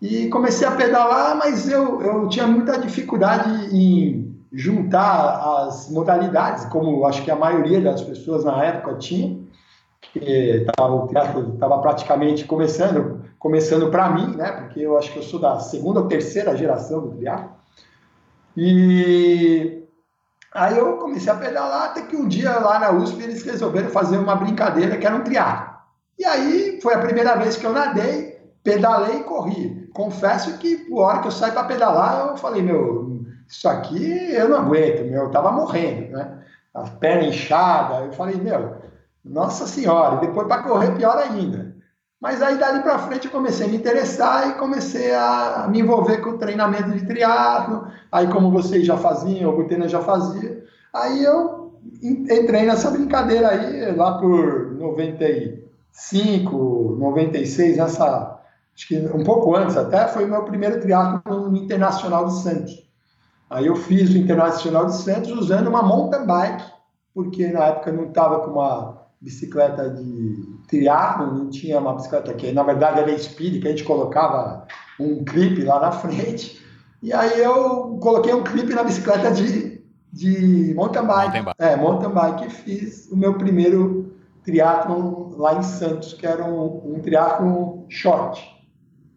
e 0.00 0.28
comecei 0.28 0.66
a 0.66 0.72
pedalar, 0.72 1.36
mas 1.36 1.68
eu, 1.68 2.00
eu 2.02 2.28
tinha 2.28 2.46
muita 2.46 2.78
dificuldade 2.78 3.76
em 3.76 4.34
juntar 4.52 5.66
as 5.66 5.90
modalidades, 5.90 6.64
como 6.66 7.04
acho 7.06 7.22
que 7.22 7.30
a 7.30 7.36
maioria 7.36 7.80
das 7.80 8.02
pessoas 8.02 8.44
na 8.44 8.64
época 8.64 8.94
tinha, 8.94 9.42
que 10.00 10.64
tava, 10.76 10.94
o 10.94 11.08
teatro 11.08 11.54
estava 11.54 11.78
praticamente 11.78 12.44
começando, 12.44 13.24
começando 13.38 13.90
para 13.90 14.10
mim, 14.10 14.36
né? 14.36 14.52
Porque 14.52 14.80
eu 14.80 14.96
acho 14.96 15.12
que 15.12 15.18
eu 15.18 15.22
sou 15.22 15.40
da 15.40 15.58
segunda 15.58 16.00
ou 16.00 16.06
terceira 16.06 16.56
geração 16.56 17.08
do 17.08 17.16
teatro. 17.16 17.53
E 18.56 19.84
aí 20.52 20.78
eu 20.78 20.96
comecei 20.98 21.32
a 21.32 21.36
pedalar, 21.36 21.86
até 21.86 22.02
que 22.02 22.16
um 22.16 22.28
dia 22.28 22.58
lá 22.58 22.78
na 22.78 22.92
USP 22.92 23.22
eles 23.22 23.42
resolveram 23.42 23.90
fazer 23.90 24.18
uma 24.18 24.36
brincadeira 24.36 24.96
que 24.96 25.06
era 25.06 25.16
um 25.16 25.24
triatlo. 25.24 25.74
E 26.18 26.24
aí 26.24 26.80
foi 26.80 26.94
a 26.94 27.00
primeira 27.00 27.36
vez 27.36 27.56
que 27.56 27.66
eu 27.66 27.72
nadei, 27.72 28.40
pedalei 28.62 29.18
e 29.18 29.24
corri. 29.24 29.90
Confesso 29.92 30.56
que, 30.58 30.76
por 30.76 31.02
hora 31.02 31.20
que 31.20 31.26
eu 31.26 31.32
saí 31.32 31.52
para 31.52 31.64
pedalar, 31.64 32.28
eu 32.28 32.36
falei, 32.36 32.62
meu, 32.62 33.20
isso 33.48 33.68
aqui 33.68 34.32
eu 34.32 34.48
não 34.48 34.58
aguento, 34.58 35.04
meu, 35.10 35.24
eu 35.24 35.30
tava 35.30 35.50
morrendo, 35.52 36.12
né? 36.12 36.38
A 36.72 36.82
perna 36.82 37.24
inchada, 37.24 38.04
eu 38.04 38.12
falei, 38.12 38.36
meu, 38.36 38.76
nossa 39.24 39.66
senhora, 39.66 40.16
depois 40.16 40.46
para 40.46 40.62
correr 40.62 40.96
pior 40.96 41.16
ainda. 41.16 41.73
Mas 42.24 42.40
aí 42.40 42.56
dali 42.56 42.82
para 42.82 42.98
frente 43.00 43.26
eu 43.26 43.30
comecei 43.30 43.66
a 43.66 43.68
me 43.68 43.76
interessar 43.76 44.48
e 44.48 44.54
comecei 44.54 45.14
a 45.14 45.68
me 45.70 45.80
envolver 45.80 46.22
com 46.22 46.30
o 46.30 46.38
treinamento 46.38 46.92
de 46.92 47.04
triatlo. 47.04 47.86
Aí 48.10 48.26
como 48.28 48.50
vocês 48.50 48.86
já 48.86 48.96
faziam, 48.96 49.52
o 49.52 49.56
Butena 49.56 49.86
já 49.86 50.00
fazia, 50.00 50.64
aí 50.90 51.22
eu 51.22 51.74
entrei 52.02 52.64
nessa 52.64 52.90
brincadeira 52.90 53.50
aí 53.50 53.94
lá 53.94 54.16
por 54.16 54.72
95, 54.72 56.96
96, 56.98 57.76
nessa 57.76 58.40
acho 58.74 58.88
que 58.88 58.96
um 59.00 59.22
pouco 59.22 59.54
antes 59.54 59.76
até, 59.76 60.08
foi 60.08 60.24
o 60.24 60.28
meu 60.28 60.44
primeiro 60.44 60.80
triatlo 60.80 61.50
no 61.50 61.58
Internacional 61.58 62.24
de 62.24 62.40
Santos. 62.40 62.88
Aí 63.50 63.66
eu 63.66 63.76
fiz 63.76 64.08
o 64.08 64.16
Internacional 64.16 64.86
de 64.86 64.94
Santos 64.94 65.30
usando 65.30 65.68
uma 65.68 65.82
mountain 65.82 66.24
bike, 66.24 66.64
porque 67.12 67.48
na 67.48 67.66
época 67.66 67.92
não 67.92 68.04
estava 68.04 68.40
com 68.40 68.52
uma 68.52 69.03
bicicleta 69.24 69.88
de 69.88 70.58
triatlo, 70.68 71.32
não 71.32 71.48
tinha 71.48 71.80
uma 71.80 71.94
bicicleta 71.94 72.34
que 72.34 72.52
na 72.52 72.62
verdade 72.62 73.00
era 73.00 73.18
speed, 73.18 73.62
que 73.62 73.66
a 73.66 73.70
gente 73.70 73.84
colocava 73.84 74.66
um 75.00 75.24
clipe 75.24 75.62
lá 75.62 75.80
na 75.80 75.90
frente. 75.90 76.62
E 77.02 77.12
aí 77.12 77.40
eu 77.40 77.98
coloquei 78.02 78.34
um 78.34 78.44
clipe 78.44 78.74
na 78.74 78.84
bicicleta 78.84 79.30
de, 79.30 79.82
de 80.12 80.74
mountain 80.74 81.06
bike. 81.06 81.42
Mountain. 81.42 81.66
É, 81.66 81.76
mountain 81.76 82.10
bike 82.10 82.46
e 82.46 82.50
fiz 82.50 83.10
o 83.10 83.16
meu 83.16 83.38
primeiro 83.38 84.14
triatlo 84.42 85.34
lá 85.38 85.54
em 85.54 85.62
Santos, 85.62 86.12
que 86.12 86.26
era 86.26 86.44
um, 86.44 86.96
um 86.96 87.00
triatlo 87.00 87.86
short. 87.88 88.42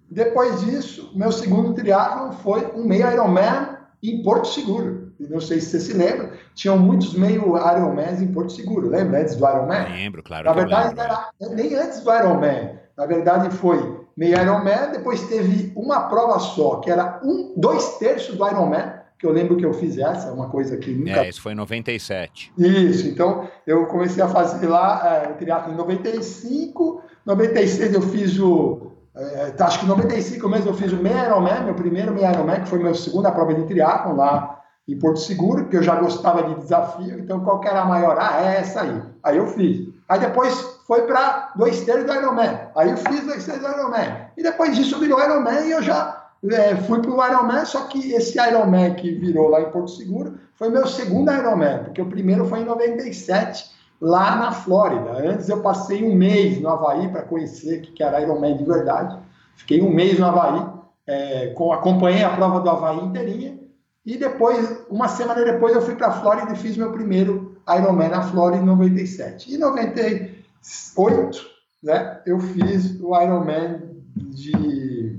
Depois 0.10 0.62
disso, 0.62 1.12
meu 1.14 1.34
segundo 1.34 1.74
triatlo 1.74 2.32
foi 2.32 2.66
um 2.74 2.86
meio 2.86 3.12
Ironman 3.12 3.76
em 4.02 4.24
Porto 4.24 4.48
Seguro. 4.48 5.07
Não 5.20 5.42
sei 5.42 5.60
se 5.60 5.72
você 5.72 5.80
se 5.80 5.94
lembra, 5.94 6.32
tinham 6.54 6.78
muitos 6.78 7.14
meio 7.14 7.58
Ironmans 7.58 8.22
em 8.22 8.28
Porto 8.28 8.52
Seguro, 8.52 8.90
lembra? 8.90 9.22
Antes 9.22 9.36
do 9.36 9.48
Ironman? 9.48 9.84
Lembro, 9.90 10.22
claro. 10.22 10.46
Na 10.46 10.54
verdade, 10.54 11.00
era 11.00 11.30
nem 11.52 11.74
antes 11.76 12.02
do 12.02 12.14
Ironman. 12.14 12.78
Na 12.96 13.06
verdade, 13.06 13.50
foi 13.56 14.06
meio 14.16 14.40
Ironman, 14.40 14.92
depois 14.92 15.22
teve 15.28 15.72
uma 15.76 16.02
prova 16.02 16.40
só, 16.40 16.78
que 16.78 16.92
era 16.92 17.20
um, 17.24 17.54
dois 17.56 17.98
terços 17.98 18.36
do 18.36 18.48
Ironman, 18.48 18.94
que 19.20 19.26
eu 19.26 19.32
lembro 19.32 19.58
que 19.58 19.66
eu 19.66 19.74
fiz 19.74 19.98
essa, 19.98 20.32
uma 20.32 20.50
coisa 20.50 20.78
que 20.78 20.92
nunca... 20.92 21.26
É, 21.26 21.30
isso 21.30 21.42
foi 21.42 21.54
em 21.54 21.56
97. 21.56 22.54
Isso, 22.58 23.08
então 23.08 23.48
eu 23.66 23.86
comecei 23.88 24.24
a 24.24 24.28
fazer 24.28 24.68
lá 24.68 25.24
é, 25.26 25.32
o 25.32 25.34
triatlo 25.36 25.74
em 25.74 25.76
95, 25.76 27.02
96 27.26 27.94
eu 27.94 28.02
fiz 28.02 28.40
o 28.40 28.92
é, 29.16 29.52
acho 29.64 29.80
que 29.80 29.86
em 29.86 29.90
95 29.90 30.48
mesmo 30.48 30.70
eu 30.70 30.74
fiz 30.76 30.94
o 30.94 30.98
meio 30.98 31.18
Ironman, 31.18 31.64
meu 31.64 31.74
primeiro 31.74 32.14
meio 32.14 32.30
Ironman, 32.30 32.62
que 32.62 32.70
foi 32.70 32.78
minha 32.78 32.94
segunda 32.94 33.32
prova 33.32 33.52
de 33.54 33.64
triatlon 33.64 34.16
lá 34.16 34.57
em 34.88 34.98
Porto 34.98 35.20
Seguro, 35.20 35.64
porque 35.64 35.78
eu 35.78 35.84
já 35.84 35.96
gostava 35.96 36.44
de 36.44 36.62
desafio, 36.62 37.20
então 37.20 37.42
qual 37.42 37.60
que 37.60 37.68
era 37.68 37.82
a 37.82 37.86
maior? 37.86 38.18
Ah, 38.20 38.42
é 38.42 38.60
essa 38.60 38.82
aí. 38.82 39.02
Aí 39.24 39.38
eu 39.38 39.48
fiz. 39.48 39.90
Aí 40.08 40.20
depois 40.20 40.54
foi 40.88 41.02
para 41.02 41.52
dois 41.56 41.82
terços 41.82 42.06
do 42.06 42.14
Ironman. 42.14 42.60
Aí 42.76 42.92
eu 42.92 42.98
fiz 42.98 43.26
dois 43.26 43.46
terços 43.46 43.64
do 43.64 43.70
Ironman. 43.70 44.28
E 44.38 44.44
depois 44.44 44.76
disso 44.76 44.98
virou 45.00 45.22
Ironman 45.22 45.66
e 45.66 45.72
eu 45.72 45.84
já 45.84 46.28
é, 46.52 46.76
fui 46.76 47.02
para 47.02 47.12
o 47.12 47.26
Ironman, 47.26 47.66
só 47.66 47.86
que 47.88 48.14
esse 48.14 48.40
Ironman 48.40 48.94
que 48.94 49.12
virou 49.16 49.50
lá 49.50 49.62
em 49.62 49.72
Porto 49.72 49.92
Seguro 49.92 50.38
foi 50.56 50.70
meu 50.70 50.88
segundo 50.88 51.32
Ironman, 51.32 51.80
porque 51.84 52.02
o 52.02 52.06
primeiro 52.06 52.46
foi 52.46 52.62
em 52.62 52.66
97, 52.66 53.70
lá 54.00 54.36
na 54.36 54.52
Flórida. 54.52 55.12
Antes 55.30 55.50
eu 55.50 55.62
passei 55.62 56.04
um 56.04 56.16
mês 56.16 56.62
no 56.62 56.70
Havaí 56.70 57.10
para 57.10 57.24
conhecer 57.24 57.80
o 57.80 57.82
que 57.82 58.04
era 58.04 58.22
Ironman 58.22 58.56
de 58.56 58.64
verdade. 58.64 59.18
Fiquei 59.56 59.82
um 59.82 59.90
mês 59.90 60.20
no 60.20 60.28
Havaí, 60.28 60.66
é, 61.06 61.48
com, 61.48 61.74
acompanhei 61.74 62.24
a 62.24 62.30
prova 62.30 62.60
do 62.60 62.70
Havaí 62.70 63.00
inteirinha. 63.00 63.58
E 64.06 64.18
depois, 64.18 64.77
uma 64.90 65.08
semana 65.08 65.44
depois, 65.44 65.76
eu 65.76 65.82
fui 65.82 65.96
para 65.96 66.08
a 66.08 66.22
Flórida 66.22 66.54
e 66.54 66.56
fiz 66.56 66.78
meu 66.78 66.92
primeiro 66.92 67.58
Ironman 67.68 68.10
na 68.10 68.24
Flórida 68.24 68.62
em 68.62 68.66
97. 68.66 69.52
E 69.52 69.56
em 69.56 69.58
98, 69.58 71.46
né, 71.84 72.22
eu 72.26 72.40
fiz 72.40 73.00
o 73.02 73.20
Ironman 73.22 73.82
de, 74.16 75.18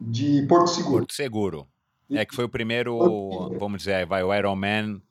de 0.00 0.46
Porto 0.46 0.68
Seguro. 0.68 0.98
Porto 0.98 1.12
Seguro. 1.12 1.66
É 2.10 2.24
que 2.24 2.34
foi 2.34 2.44
o 2.44 2.48
primeiro, 2.48 3.50
vamos 3.58 3.78
dizer, 3.78 4.06
vai 4.06 4.22
o 4.22 4.32
Ironman 4.34 5.02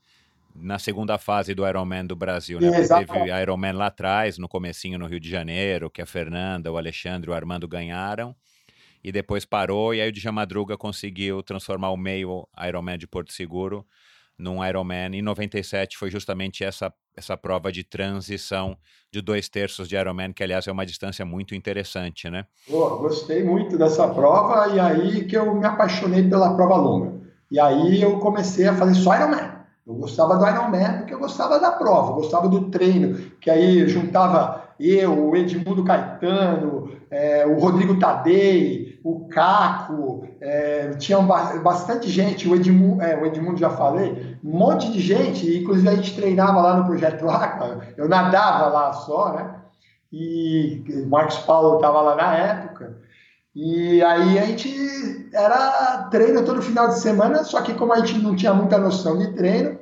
na 0.56 0.78
segunda 0.78 1.18
fase 1.18 1.56
do 1.56 1.68
Ironman 1.68 2.06
do 2.06 2.16
Brasil, 2.16 2.60
né? 2.60 2.70
Teve 2.88 3.42
Ironman 3.42 3.74
lá 3.74 3.88
atrás, 3.88 4.38
no 4.38 4.48
comecinho 4.48 5.00
no 5.00 5.08
Rio 5.08 5.20
de 5.20 5.30
Janeiro, 5.30 5.90
que 5.90 6.02
a 6.02 6.06
Fernanda, 6.06 6.72
o 6.72 6.78
Alexandre 6.78 7.32
o 7.32 7.34
Armando 7.34 7.68
ganharam. 7.68 8.36
E 9.04 9.12
depois 9.12 9.44
parou, 9.46 9.94
e 9.94 10.02
aí 10.02 10.10
o 10.10 10.12
Djan 10.12 10.32
Madruga 10.32 10.78
conseguiu 10.78 11.44
transformar 11.44 11.92
o 11.92 11.98
meio 11.98 12.48
Ironman 12.66 12.98
de 12.98 13.06
Porto 13.06 13.34
Seguro 13.34 13.86
num 14.38 14.66
Ironman. 14.66 15.14
Em 15.14 15.22
97 15.22 15.98
foi 15.98 16.10
justamente 16.10 16.64
essa, 16.64 16.92
essa 17.16 17.38
prova 17.38 17.72
de 17.72 17.84
transição 17.84 18.78
de 19.12 19.22
dois 19.22 19.48
terços 19.50 19.88
de 19.88 19.96
Ironman, 19.96 20.34
que 20.34 20.44
aliás 20.44 20.68
é 20.68 20.72
uma 20.72 20.86
distância 20.86 21.26
muito 21.26 21.54
interessante, 21.54 22.30
né? 22.30 22.46
Pô, 22.68 22.98
gostei 22.98 23.44
muito 23.44 23.78
dessa 23.78 24.08
prova, 24.08 24.74
e 24.74 24.80
aí 24.80 25.26
que 25.26 25.38
eu 25.38 25.54
me 25.56 25.66
apaixonei 25.66 26.28
pela 26.28 26.56
prova 26.56 26.76
longa. 26.76 27.22
E 27.52 27.60
aí 27.60 28.02
eu 28.02 28.20
comecei 28.20 28.68
a 28.68 28.76
fazer 28.76 28.96
só 28.96 29.16
Ironman. 29.16 29.54
Eu 29.86 29.96
gostava 29.96 30.38
do 30.38 30.48
Ironman 30.48 31.00
porque 31.00 31.14
eu 31.14 31.20
gostava 31.20 31.60
da 31.60 31.72
prova, 31.72 32.12
eu 32.12 32.16
gostava 32.16 32.48
do 32.48 32.70
treino, 32.70 33.32
que 33.40 33.50
aí 33.50 33.88
juntava 33.88 34.63
eu, 34.80 35.30
o 35.30 35.36
Edmundo 35.36 35.84
Caetano, 35.84 36.92
é, 37.10 37.46
o 37.46 37.60
Rodrigo 37.60 38.00
Tadei, 38.00 39.00
o 39.04 39.28
Caco, 39.28 40.28
é, 40.40 40.90
tinha 40.98 41.20
bastante 41.20 42.10
gente, 42.10 42.48
o 42.48 42.56
Edmundo, 42.56 43.02
é, 43.02 43.16
o 43.22 43.26
Edmundo 43.26 43.58
já 43.58 43.70
falei, 43.70 44.38
um 44.44 44.58
monte 44.58 44.92
de 44.92 45.00
gente, 45.00 45.60
inclusive 45.60 45.90
a 45.90 45.96
gente 45.96 46.16
treinava 46.16 46.62
lá 46.62 46.78
no 46.78 46.86
Projeto 46.86 47.30
Aqua, 47.30 47.82
eu 47.98 48.08
nadava 48.08 48.68
lá 48.68 48.94
só, 48.94 49.34
né? 49.34 49.56
E 50.12 50.84
o 51.04 51.10
Marcos 51.10 51.38
Paulo 51.40 51.76
estava 51.78 52.02
lá 52.02 52.16
na 52.16 52.38
época. 52.38 52.98
E 53.56 54.02
aí 54.04 54.40
a 54.40 54.46
gente 54.46 55.30
era 55.34 56.08
treino 56.10 56.44
todo 56.44 56.62
final 56.62 56.88
de 56.88 57.00
semana, 57.00 57.44
só 57.44 57.62
que 57.62 57.74
como 57.74 57.94
a 57.94 58.00
gente 58.00 58.20
não 58.20 58.36
tinha 58.36 58.54
muita 58.54 58.78
noção 58.78 59.18
de 59.18 59.34
treino, 59.34 59.78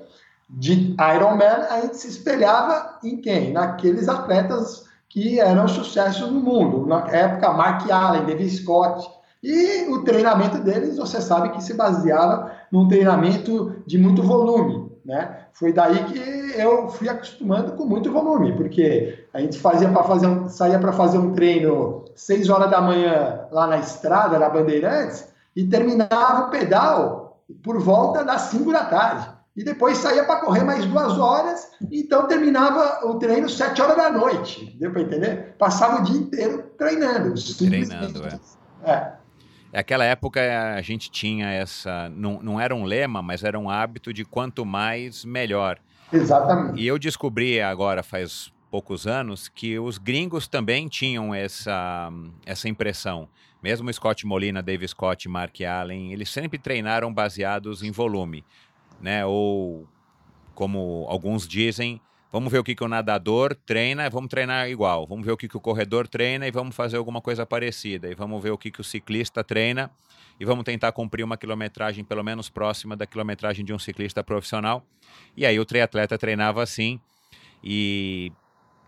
de 0.52 0.96
Ironman, 1.16 1.66
a 1.70 1.82
gente 1.82 1.98
se 1.98 2.10
espelhava 2.10 3.00
em 3.04 3.18
quem? 3.18 3.54
Naqueles 3.54 4.10
atletas 4.10 4.86
que 5.08 5.40
eram 5.40 5.68
sucesso 5.68 6.28
no 6.28 6.42
mundo. 6.42 6.86
Na 6.86 7.08
época, 7.08 7.54
Mark 7.54 7.90
Allen, 7.90 8.26
David 8.26 8.50
Scott. 8.50 9.10
E 9.42 9.88
o 9.90 10.04
treinamento 10.04 10.60
deles, 10.60 10.98
você 10.98 11.20
sabe 11.20 11.50
que 11.50 11.64
se 11.64 11.74
baseava 11.74 12.52
num 12.72 12.88
treinamento 12.88 13.82
de 13.88 13.98
muito 13.98 14.22
volume, 14.22 14.92
né? 15.04 15.48
Foi 15.54 15.74
daí 15.74 16.04
que 16.06 16.20
eu 16.60 16.90
fui 16.90 17.10
acostumando 17.10 17.72
com 17.74 17.86
muito 17.86 18.12
volume, 18.12 18.56
porque 18.56 19.26
a 19.34 19.40
gente 19.40 19.58
fazia 19.58 19.90
para 19.90 20.04
fazer 20.04 20.28
um, 20.28 20.48
saía 20.48 20.80
para 20.80 20.94
fazer 20.94 21.18
um 21.18 21.34
treino 21.34 22.06
6 22.16 22.50
horas 22.50 22.70
da 22.70 22.80
manhã 22.80 23.48
lá 23.52 23.68
na 23.68 23.80
estrada, 23.80 24.38
na 24.38 24.50
Bandeirantes, 24.50 25.28
e 25.56 25.66
terminava 25.66 26.46
o 26.46 26.50
pedal 26.50 27.42
por 27.64 27.80
volta 27.80 28.24
das 28.24 28.42
5 28.44 28.72
da 28.72 28.86
tarde. 28.86 29.41
E 29.56 29.64
depois 29.64 29.98
saía 29.98 30.24
para 30.24 30.40
correr 30.40 30.64
mais 30.64 30.86
duas 30.86 31.18
horas, 31.18 31.72
então 31.92 32.26
terminava 32.26 33.06
o 33.06 33.20
treino 33.20 33.50
7 33.50 33.82
horas 33.82 33.98
da 33.98 34.10
noite. 34.10 34.78
Deu 34.80 34.92
para 34.92 35.02
entender? 35.02 35.56
Passava 35.58 36.02
o 36.02 36.04
dia 36.04 36.16
inteiro 36.16 36.72
treinando. 36.78 37.34
Treinando, 37.58 38.26
é. 38.26 38.40
é. 38.90 39.14
Naquela 39.74 40.06
época 40.06 40.42
a 40.76 40.82
gente 40.82 41.12
tinha 41.12 41.50
essa. 41.50 42.10
Não, 42.10 42.42
não 42.42 42.60
era 42.60 42.74
um 42.74 42.84
lema, 42.84 43.22
mas 43.22 43.44
era 43.44 43.60
um 43.60 43.70
hábito 43.70 44.14
de 44.14 44.24
quanto 44.24 44.66
mais, 44.66 45.26
melhor. 45.26 45.80
Exatamente. 46.12 46.82
E 46.82 46.88
eu 46.88 47.00
descobri 47.00 47.62
agora, 47.62 48.04
faz 48.04 48.52
poucos 48.70 49.06
anos, 49.06 49.50
que 49.50 49.78
os 49.78 49.98
gringos 49.98 50.48
também 50.48 50.88
tinham 50.88 51.36
essa, 51.36 52.10
essa 52.46 52.70
impressão. 52.70 53.28
Mesmo 53.62 53.94
Scott 53.94 54.26
Molina, 54.26 54.62
Dave 54.62 54.88
Scott, 54.88 55.28
Mark 55.30 55.56
Allen, 55.62 56.12
eles 56.12 56.30
sempre 56.30 56.58
treinaram 56.58 57.14
baseados 57.14 57.84
em 57.84 57.92
volume. 57.92 58.44
Né? 59.02 59.26
Ou, 59.26 59.88
como 60.54 61.06
alguns 61.10 61.48
dizem, 61.48 62.02
Vamos 62.32 62.50
ver 62.50 62.60
o 62.60 62.64
que, 62.64 62.74
que 62.74 62.84
o 62.84 62.88
nadador 62.88 63.54
treina, 63.54 64.10
vamos 64.10 64.30
treinar 64.30 64.70
igual. 64.70 65.06
Vamos 65.06 65.26
ver 65.26 65.34
o 65.34 65.38
que, 65.38 65.50
que 65.50 65.58
o 65.58 65.60
corredor 65.60 66.08
treina 66.08 66.48
e 66.48 66.52
vamos 66.52 66.74
fazer 66.74 66.96
alguma 66.96 67.20
coisa 67.20 67.46
parecida. 67.46 68.10
E 68.10 68.16
vamos 68.16 68.42
ver 68.42 68.52
o 68.52 68.58
que, 68.58 68.72
que 68.72 68.80
o 68.80 68.84
ciclista 68.86 69.44
treina 69.44 69.92
e 70.40 70.46
vamos 70.46 70.64
tentar 70.64 70.94
cumprir 70.94 71.24
uma 71.24 71.36
quilometragem 71.36 72.06
pelo 72.06 72.24
menos 72.24 72.50
próxima 72.50 72.96
da 72.96 73.06
quilometragem 73.06 73.66
de 73.66 73.74
um 73.74 73.80
ciclista 73.80 74.24
profissional. 74.24 74.86
E 75.36 75.46
aí 75.46 75.60
o 75.60 75.66
triatleta 75.66 76.18
treinava 76.18 76.64
assim 76.64 77.02
e 77.62 78.32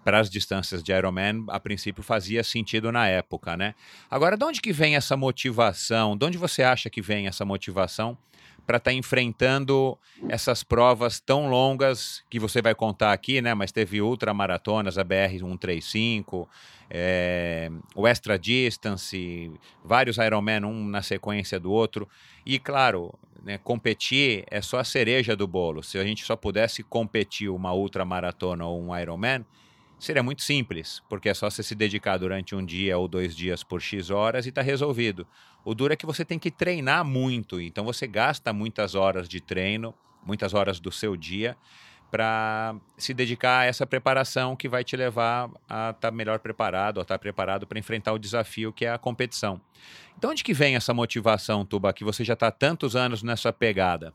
para 0.05 0.19
as 0.19 0.29
distâncias 0.29 0.81
de 0.81 0.91
Ironman, 0.93 1.45
a 1.49 1.59
princípio 1.59 2.01
fazia 2.01 2.43
sentido 2.43 2.91
na 2.91 3.07
época, 3.07 3.55
né? 3.55 3.75
Agora, 4.09 4.37
de 4.37 4.43
onde 4.43 4.61
que 4.61 4.73
vem 4.73 4.95
essa 4.95 5.15
motivação? 5.15 6.17
De 6.17 6.25
onde 6.25 6.37
você 6.37 6.63
acha 6.63 6.89
que 6.89 7.01
vem 7.01 7.27
essa 7.27 7.45
motivação 7.45 8.17
para 8.65 8.77
estar 8.77 8.91
tá 8.91 8.93
enfrentando 8.93 9.97
essas 10.29 10.63
provas 10.63 11.19
tão 11.19 11.49
longas 11.49 12.23
que 12.29 12.39
você 12.39 12.61
vai 12.61 12.73
contar 12.73 13.11
aqui, 13.11 13.41
né? 13.41 13.53
Mas 13.53 13.71
teve 13.71 14.01
ultramaratonas, 14.01 14.97
a 14.97 15.03
BR 15.03 15.39
135, 15.39 16.47
é, 16.89 17.69
o 17.95 18.07
Extra 18.07 18.37
Distance, 18.37 19.51
vários 19.83 20.17
Ironman, 20.17 20.65
um 20.65 20.85
na 20.85 21.01
sequência 21.01 21.59
do 21.59 21.71
outro. 21.71 22.07
E 22.45 22.59
claro, 22.59 23.13
né, 23.43 23.57
competir 23.57 24.45
é 24.49 24.61
só 24.61 24.79
a 24.79 24.83
cereja 24.83 25.35
do 25.35 25.47
bolo. 25.47 25.83
Se 25.83 25.97
a 25.97 26.03
gente 26.03 26.23
só 26.23 26.35
pudesse 26.35 26.83
competir 26.83 27.49
uma 27.49 27.73
ultramaratona 27.73 28.65
ou 28.65 28.81
um 28.81 28.97
Ironman, 28.97 29.45
seria 30.05 30.23
muito 30.23 30.41
simples, 30.41 31.01
porque 31.09 31.29
é 31.29 31.33
só 31.33 31.49
você 31.49 31.63
se 31.63 31.75
dedicar 31.75 32.17
durante 32.17 32.55
um 32.55 32.65
dia 32.65 32.97
ou 32.97 33.07
dois 33.07 33.35
dias 33.35 33.63
por 33.63 33.81
X 33.81 34.09
horas 34.09 34.45
e 34.45 34.49
está 34.49 34.61
resolvido. 34.61 35.27
O 35.63 35.73
duro 35.73 35.93
é 35.93 35.95
que 35.95 36.05
você 36.05 36.25
tem 36.25 36.37
que 36.37 36.51
treinar 36.51 37.05
muito, 37.05 37.59
então 37.61 37.85
você 37.85 38.05
gasta 38.05 38.51
muitas 38.51 38.95
horas 38.95 39.29
de 39.29 39.39
treino, 39.39 39.93
muitas 40.25 40.53
horas 40.53 40.79
do 40.79 40.91
seu 40.91 41.15
dia 41.15 41.57
para 42.11 42.75
se 42.95 43.11
dedicar 43.11 43.61
a 43.61 43.65
essa 43.65 43.87
preparação 43.87 44.55
que 44.55 44.69
vai 44.69 44.83
te 44.83 44.95
levar 44.95 45.49
a 45.67 45.89
estar 45.89 45.93
tá 45.93 46.11
melhor 46.11 46.37
preparado, 46.37 46.99
a 46.99 47.01
estar 47.01 47.15
tá 47.15 47.19
preparado 47.19 47.65
para 47.65 47.79
enfrentar 47.79 48.13
o 48.13 48.19
desafio 48.19 48.71
que 48.71 48.85
é 48.85 48.91
a 48.91 48.99
competição. 48.99 49.59
Então, 50.15 50.29
onde 50.29 50.43
que 50.43 50.53
vem 50.53 50.75
essa 50.75 50.93
motivação, 50.93 51.65
Tuba, 51.65 51.91
que 51.91 52.03
você 52.03 52.23
já 52.23 52.33
está 52.33 52.51
tantos 52.51 52.95
anos 52.95 53.23
nessa 53.23 53.51
pegada? 53.51 54.13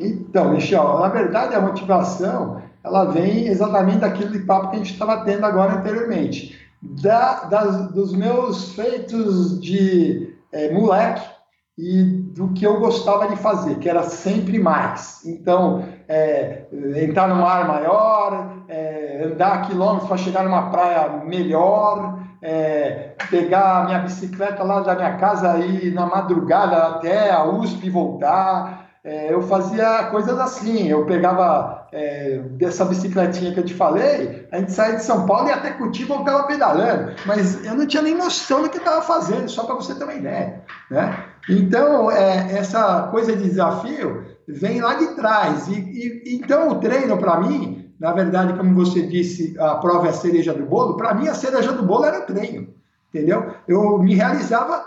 Então, 0.00 0.52
Michel, 0.52 0.98
na 0.98 1.08
verdade 1.08 1.54
a 1.54 1.60
motivação 1.60 2.62
ela 2.82 3.04
vem 3.04 3.46
exatamente 3.46 3.98
daquele 3.98 4.40
papo 4.40 4.70
que 4.70 4.76
a 4.76 4.78
gente 4.78 4.92
estava 4.92 5.22
tendo 5.24 5.44
agora 5.44 5.74
anteriormente, 5.74 6.58
da, 6.80 7.44
das, 7.44 7.92
dos 7.92 8.14
meus 8.14 8.72
feitos 8.72 9.60
de 9.60 10.34
é, 10.50 10.72
moleque 10.72 11.28
e 11.76 12.02
do 12.02 12.48
que 12.48 12.66
eu 12.66 12.80
gostava 12.80 13.28
de 13.28 13.36
fazer, 13.36 13.76
que 13.76 13.88
era 13.88 14.02
sempre 14.04 14.58
mais. 14.58 15.24
Então, 15.26 15.84
é, 16.08 16.64
entrar 16.96 17.28
num 17.28 17.36
mar 17.42 17.66
maior, 17.66 18.64
é, 18.68 19.22
andar 19.24 19.66
quilômetros 19.66 20.08
para 20.08 20.16
chegar 20.16 20.44
numa 20.44 20.70
praia 20.70 21.22
melhor, 21.24 22.18
é, 22.42 23.14
pegar 23.30 23.78
a 23.78 23.84
minha 23.84 23.98
bicicleta 24.00 24.62
lá 24.62 24.80
da 24.80 24.94
minha 24.94 25.16
casa 25.16 25.58
e 25.58 25.90
na 25.90 26.06
madrugada 26.06 26.76
até 26.76 27.30
a 27.30 27.44
USP 27.44 27.90
voltar. 27.90 28.79
É, 29.02 29.32
eu 29.32 29.40
fazia 29.42 30.04
coisas 30.10 30.38
assim, 30.38 30.88
eu 30.88 31.06
pegava 31.06 31.88
é, 31.90 32.38
dessa 32.50 32.84
bicicletinha 32.84 33.52
que 33.52 33.60
eu 33.60 33.64
te 33.64 33.72
falei, 33.72 34.46
a 34.52 34.58
gente 34.58 34.72
saía 34.72 34.96
de 34.96 35.04
São 35.04 35.24
Paulo 35.24 35.48
e 35.48 35.52
até 35.52 35.70
Curitiba 35.70 36.12
e 36.12 36.16
voltava 36.18 36.46
pedalando, 36.46 37.12
mas 37.24 37.64
eu 37.64 37.74
não 37.74 37.86
tinha 37.86 38.02
nem 38.02 38.14
noção 38.14 38.62
do 38.62 38.68
que 38.68 38.76
estava 38.76 39.00
fazendo, 39.00 39.48
só 39.48 39.64
para 39.64 39.76
você 39.76 39.94
ter 39.94 40.04
uma 40.04 40.12
ideia. 40.12 40.62
Né? 40.90 41.24
Então, 41.48 42.10
é, 42.10 42.58
essa 42.58 43.08
coisa 43.10 43.34
de 43.34 43.44
desafio 43.44 44.26
vem 44.46 44.82
lá 44.82 44.94
de 44.94 45.14
trás. 45.14 45.66
E, 45.68 45.72
e 45.72 46.36
então, 46.36 46.68
o 46.68 46.74
treino, 46.74 47.16
para 47.16 47.40
mim, 47.40 47.90
na 47.98 48.12
verdade, 48.12 48.52
como 48.52 48.74
você 48.74 49.06
disse, 49.06 49.58
a 49.58 49.76
prova 49.76 50.08
é 50.08 50.10
a 50.10 50.14
cereja 50.14 50.52
do 50.52 50.66
bolo, 50.66 50.98
para 50.98 51.14
mim, 51.14 51.26
a 51.26 51.34
cereja 51.34 51.72
do 51.72 51.82
bolo 51.82 52.04
era 52.04 52.20
o 52.20 52.26
treino, 52.26 52.68
entendeu? 53.08 53.54
Eu 53.66 53.98
me 53.98 54.14
realizava 54.14 54.84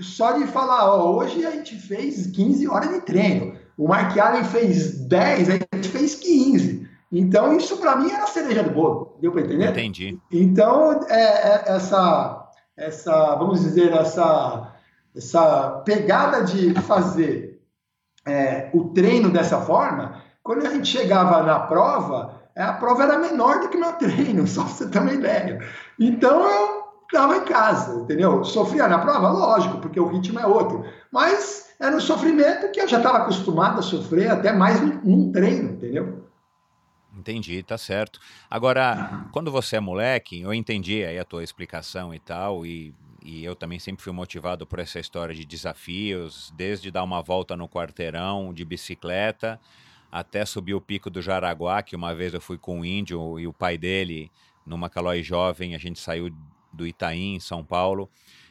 só 0.00 0.32
de 0.32 0.46
falar, 0.46 0.90
ó, 0.90 1.16
hoje 1.16 1.44
a 1.44 1.50
gente 1.50 1.76
fez 1.76 2.26
15 2.26 2.68
horas 2.68 2.90
de 2.90 3.00
treino, 3.00 3.56
o 3.76 3.88
Mark 3.88 4.16
Allen 4.18 4.44
fez 4.44 4.98
10, 5.06 5.50
a 5.50 5.52
gente 5.52 5.88
fez 5.88 6.14
15. 6.16 6.86
Então, 7.10 7.56
isso 7.56 7.76
para 7.78 7.96
mim 7.96 8.10
era 8.10 8.24
a 8.24 8.28
cereja 8.28 8.62
do 8.62 8.70
bolo, 8.70 9.16
deu 9.20 9.32
para 9.32 9.42
entender? 9.42 9.70
Entendi. 9.70 10.18
Então, 10.30 11.04
é, 11.08 11.22
é, 11.22 11.64
essa, 11.68 12.50
essa, 12.76 13.36
vamos 13.36 13.60
dizer, 13.60 13.92
essa, 13.92 14.74
essa 15.14 15.82
pegada 15.84 16.42
de 16.42 16.74
fazer 16.82 17.62
é, 18.26 18.70
o 18.74 18.88
treino 18.88 19.30
dessa 19.30 19.60
forma, 19.60 20.22
quando 20.42 20.66
a 20.66 20.70
gente 20.70 20.88
chegava 20.88 21.42
na 21.42 21.60
prova, 21.60 22.42
a 22.56 22.72
prova 22.72 23.04
era 23.04 23.18
menor 23.18 23.60
do 23.60 23.68
que 23.68 23.76
o 23.76 23.80
meu 23.80 23.92
treino, 23.98 24.46
só 24.46 24.64
para 24.64 24.72
você 24.72 24.88
ter 24.88 24.98
uma 24.98 25.12
ideia. 25.12 25.60
Então, 25.98 26.42
eu 26.42 26.85
estava 27.06 27.36
em 27.36 27.44
casa, 27.44 28.00
entendeu? 28.00 28.44
Sofria 28.44 28.88
na 28.88 28.98
prova? 28.98 29.30
Lógico, 29.30 29.78
porque 29.78 29.98
o 29.98 30.08
ritmo 30.08 30.38
é 30.38 30.46
outro. 30.46 30.84
Mas 31.10 31.74
era 31.80 31.94
um 31.96 32.00
sofrimento 32.00 32.70
que 32.72 32.80
eu 32.80 32.88
já 32.88 32.98
estava 32.98 33.18
acostumado 33.18 33.78
a 33.78 33.82
sofrer 33.82 34.30
até 34.30 34.52
mais 34.52 34.80
num 35.04 35.30
treino, 35.32 35.72
entendeu? 35.72 36.24
Entendi, 37.16 37.62
tá 37.62 37.78
certo. 37.78 38.20
Agora, 38.50 39.26
quando 39.32 39.50
você 39.50 39.76
é 39.76 39.80
moleque, 39.80 40.42
eu 40.42 40.52
entendi 40.52 41.04
aí 41.04 41.18
a 41.18 41.24
tua 41.24 41.42
explicação 41.42 42.14
e 42.14 42.18
tal, 42.18 42.66
e, 42.66 42.94
e 43.22 43.42
eu 43.42 43.56
também 43.56 43.78
sempre 43.78 44.02
fui 44.02 44.12
motivado 44.12 44.66
por 44.66 44.78
essa 44.78 45.00
história 45.00 45.34
de 45.34 45.44
desafios, 45.44 46.52
desde 46.54 46.90
dar 46.90 47.02
uma 47.02 47.22
volta 47.22 47.56
no 47.56 47.68
quarteirão 47.68 48.52
de 48.52 48.64
bicicleta 48.64 49.58
até 50.10 50.44
subir 50.44 50.74
o 50.74 50.80
pico 50.80 51.10
do 51.10 51.20
Jaraguá, 51.20 51.82
que 51.82 51.96
uma 51.96 52.14
vez 52.14 52.32
eu 52.32 52.40
fui 52.40 52.56
com 52.56 52.80
um 52.80 52.84
índio 52.84 53.38
e 53.38 53.46
o 53.46 53.52
pai 53.52 53.76
dele, 53.76 54.30
numa 54.64 54.88
calói 54.88 55.22
jovem, 55.22 55.74
a 55.74 55.78
gente 55.78 55.98
saiu 55.98 56.30
do 56.72 56.86
Itaim, 56.86 57.34
em 57.36 57.40
São 57.40 57.64
Paulo. 57.64 58.08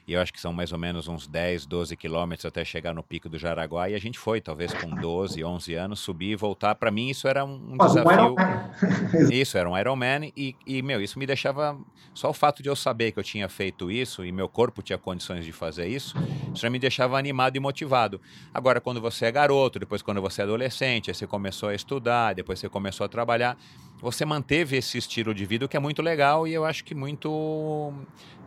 E 0.08 0.14
eu 0.14 0.22
acho 0.22 0.32
que 0.32 0.40
são 0.40 0.54
mais 0.54 0.72
ou 0.72 0.78
menos 0.78 1.08
uns 1.08 1.26
10, 1.26 1.66
12 1.66 1.98
quilômetros 1.98 2.46
até 2.46 2.64
chegar 2.64 2.94
no 2.94 3.02
pico 3.02 3.28
do 3.28 3.40
Jaraguá. 3.40 3.90
E 3.90 3.96
a 3.96 4.00
gente 4.00 4.20
foi, 4.20 4.40
talvez 4.40 4.72
com 4.72 4.90
12, 4.92 5.44
11 5.44 5.74
anos, 5.74 6.00
subir 6.00 6.32
e 6.32 6.36
voltar. 6.36 6.76
Para 6.76 6.92
mim, 6.92 7.10
isso 7.10 7.28
era 7.28 7.44
um 7.44 7.76
desafio. 7.76 8.36
Um 8.36 9.30
isso, 9.34 9.58
era 9.58 9.68
um 9.68 9.76
Ironman. 9.76 10.32
E, 10.38 10.56
e, 10.66 10.84
meu, 10.84 11.02
isso 11.02 11.18
me 11.18 11.26
deixava. 11.26 11.76
Só 12.14 12.30
o 12.30 12.34
fato 12.34 12.62
de 12.62 12.70
eu 12.70 12.76
saber 12.76 13.12
que 13.12 13.20
eu 13.20 13.24
tinha 13.24 13.50
feito 13.50 13.90
isso 13.90 14.24
e 14.24 14.32
meu 14.32 14.48
corpo 14.48 14.84
tinha 14.84 14.98
condições 14.98 15.44
de 15.44 15.52
fazer 15.52 15.88
isso, 15.88 16.16
isso 16.54 16.62
já 16.62 16.70
me 16.70 16.80
deixava 16.80 17.18
animado 17.18 17.58
e 17.58 17.60
motivado. 17.60 18.22
Agora, 18.54 18.80
quando 18.80 19.02
você 19.02 19.26
é 19.26 19.32
garoto, 19.32 19.80
depois 19.80 20.02
quando 20.02 20.22
você 20.22 20.40
é 20.40 20.44
adolescente, 20.46 21.10
aí 21.10 21.16
você 21.16 21.28
começou 21.28 21.68
a 21.68 21.76
estudar, 21.76 22.34
depois 22.34 22.58
você 22.60 22.70
começou 22.70 23.04
a 23.04 23.10
trabalhar 23.10 23.58
você 24.00 24.26
manteve 24.26 24.78
esse 24.78 24.98
estilo 24.98 25.34
de 25.34 25.46
vida 25.46 25.68
que 25.68 25.78
é 25.78 25.80
muito 25.80 26.02
legal 26.02 26.48
e 26.48 26.54
eu 26.54 26.66
acho 26.66 26.84
que 26.84 26.94
muito 26.94 27.94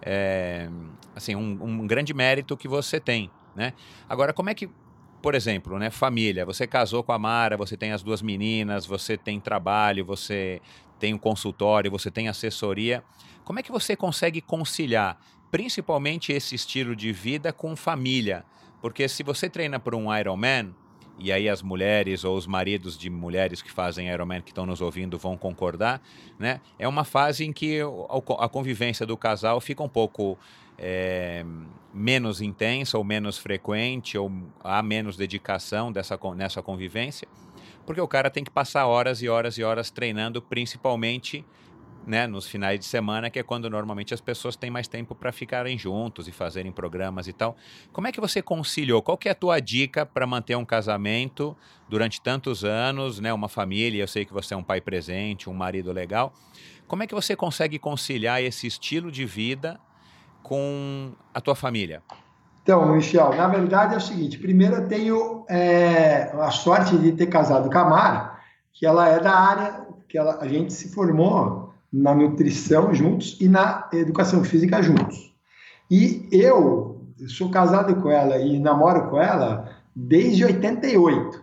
é, 0.02 0.68
assim 1.14 1.34
um, 1.34 1.58
um, 1.62 1.86
grande 1.86 2.12
mérito 2.14 2.56
que 2.56 2.68
você 2.68 3.00
tem 3.00 3.30
né 3.56 3.72
agora 4.08 4.32
como 4.32 4.50
é 4.50 4.54
que 4.54 4.68
por 5.20 5.34
exemplo 5.34 5.78
né 5.78 5.90
família 5.90 6.44
você 6.44 6.66
casou 6.66 7.02
com 7.02 7.12
a 7.12 7.18
Mara 7.18 7.56
você 7.56 7.76
tem 7.76 7.92
as 7.92 8.02
duas 8.02 8.22
meninas 8.22 8.86
você 8.86 9.16
tem 9.16 9.40
trabalho 9.40 10.04
você 10.04 10.60
tem 10.98 11.14
um 11.14 11.18
consultório 11.18 11.90
você 11.90 12.10
tem 12.10 12.28
assessoria 12.28 13.02
como 13.44 13.58
é 13.58 13.62
que 13.62 13.72
você 13.72 13.96
consegue 13.96 14.40
conciliar 14.40 15.18
principalmente 15.50 16.32
esse 16.32 16.54
estilo 16.54 16.94
de 16.94 17.12
vida 17.12 17.52
com 17.52 17.74
família. 17.74 18.44
Porque 18.80 19.08
se 19.08 19.22
você 19.22 19.48
treina 19.48 19.80
por 19.80 19.94
um 19.94 20.14
Ironman, 20.14 20.74
e 21.18 21.32
aí 21.32 21.48
as 21.48 21.62
mulheres 21.62 22.24
ou 22.24 22.36
os 22.36 22.46
maridos 22.46 22.96
de 22.96 23.10
mulheres 23.10 23.60
que 23.60 23.70
fazem 23.70 24.08
Ironman 24.08 24.40
que 24.40 24.50
estão 24.50 24.64
nos 24.64 24.80
ouvindo 24.80 25.18
vão 25.18 25.36
concordar, 25.36 26.00
né? 26.38 26.60
É 26.78 26.86
uma 26.86 27.04
fase 27.04 27.44
em 27.44 27.52
que 27.52 27.80
a 28.38 28.48
convivência 28.48 29.04
do 29.04 29.16
casal 29.16 29.60
fica 29.60 29.82
um 29.82 29.88
pouco 29.88 30.38
é, 30.78 31.44
menos 31.92 32.40
intensa 32.40 32.96
ou 32.96 33.04
menos 33.04 33.36
frequente 33.36 34.16
ou 34.16 34.30
há 34.62 34.80
menos 34.82 35.16
dedicação 35.16 35.90
dessa, 35.90 36.18
nessa 36.36 36.62
convivência, 36.62 37.26
porque 37.84 38.00
o 38.00 38.06
cara 38.06 38.30
tem 38.30 38.44
que 38.44 38.50
passar 38.50 38.86
horas 38.86 39.20
e 39.22 39.28
horas 39.28 39.58
e 39.58 39.64
horas 39.64 39.90
treinando, 39.90 40.40
principalmente 40.40 41.44
né, 42.08 42.26
nos 42.26 42.48
finais 42.48 42.80
de 42.80 42.86
semana, 42.86 43.28
que 43.28 43.38
é 43.38 43.42
quando 43.42 43.68
normalmente 43.68 44.14
as 44.14 44.20
pessoas 44.20 44.56
têm 44.56 44.70
mais 44.70 44.88
tempo 44.88 45.14
para 45.14 45.30
ficarem 45.30 45.78
juntos 45.78 46.26
e 46.26 46.32
fazerem 46.32 46.72
programas 46.72 47.28
e 47.28 47.32
tal. 47.34 47.54
Como 47.92 48.06
é 48.06 48.12
que 48.12 48.20
você 48.20 48.40
conciliou? 48.40 49.02
Qual 49.02 49.18
que 49.18 49.28
é 49.28 49.32
a 49.32 49.34
tua 49.34 49.60
dica 49.60 50.06
para 50.06 50.26
manter 50.26 50.56
um 50.56 50.64
casamento 50.64 51.54
durante 51.86 52.20
tantos 52.20 52.64
anos, 52.64 53.20
né, 53.20 53.32
uma 53.32 53.48
família? 53.48 54.02
Eu 54.02 54.08
sei 54.08 54.24
que 54.24 54.32
você 54.32 54.54
é 54.54 54.56
um 54.56 54.62
pai 54.62 54.80
presente, 54.80 55.50
um 55.50 55.54
marido 55.54 55.92
legal. 55.92 56.32
Como 56.86 57.02
é 57.02 57.06
que 57.06 57.14
você 57.14 57.36
consegue 57.36 57.78
conciliar 57.78 58.42
esse 58.42 58.66
estilo 58.66 59.12
de 59.12 59.26
vida 59.26 59.78
com 60.42 61.12
a 61.34 61.40
tua 61.42 61.54
família? 61.54 62.02
Então, 62.62 62.90
Michel, 62.90 63.34
na 63.34 63.48
verdade 63.48 63.94
é 63.94 63.98
o 63.98 64.00
seguinte: 64.00 64.38
primeiro 64.38 64.76
eu 64.76 64.88
tenho 64.88 65.44
é, 65.48 66.32
a 66.40 66.50
sorte 66.50 66.96
de 66.96 67.12
ter 67.12 67.26
casado 67.26 67.70
com 67.70 67.78
a 67.78 67.84
Mara, 67.84 68.38
que 68.72 68.86
ela 68.86 69.08
é 69.08 69.20
da 69.20 69.34
área, 69.34 69.86
que 70.08 70.16
ela, 70.16 70.38
a 70.40 70.48
gente 70.48 70.72
se 70.72 70.94
formou 70.94 71.67
na 71.92 72.14
nutrição 72.14 72.94
juntos 72.94 73.36
e 73.40 73.48
na 73.48 73.88
educação 73.92 74.44
física 74.44 74.82
juntos. 74.82 75.34
E 75.90 76.28
eu 76.30 77.00
sou 77.28 77.50
casado 77.50 77.96
com 77.96 78.10
ela 78.10 78.38
e 78.38 78.58
namoro 78.58 79.08
com 79.08 79.20
ela 79.20 79.70
desde 79.94 80.44
88. 80.44 81.42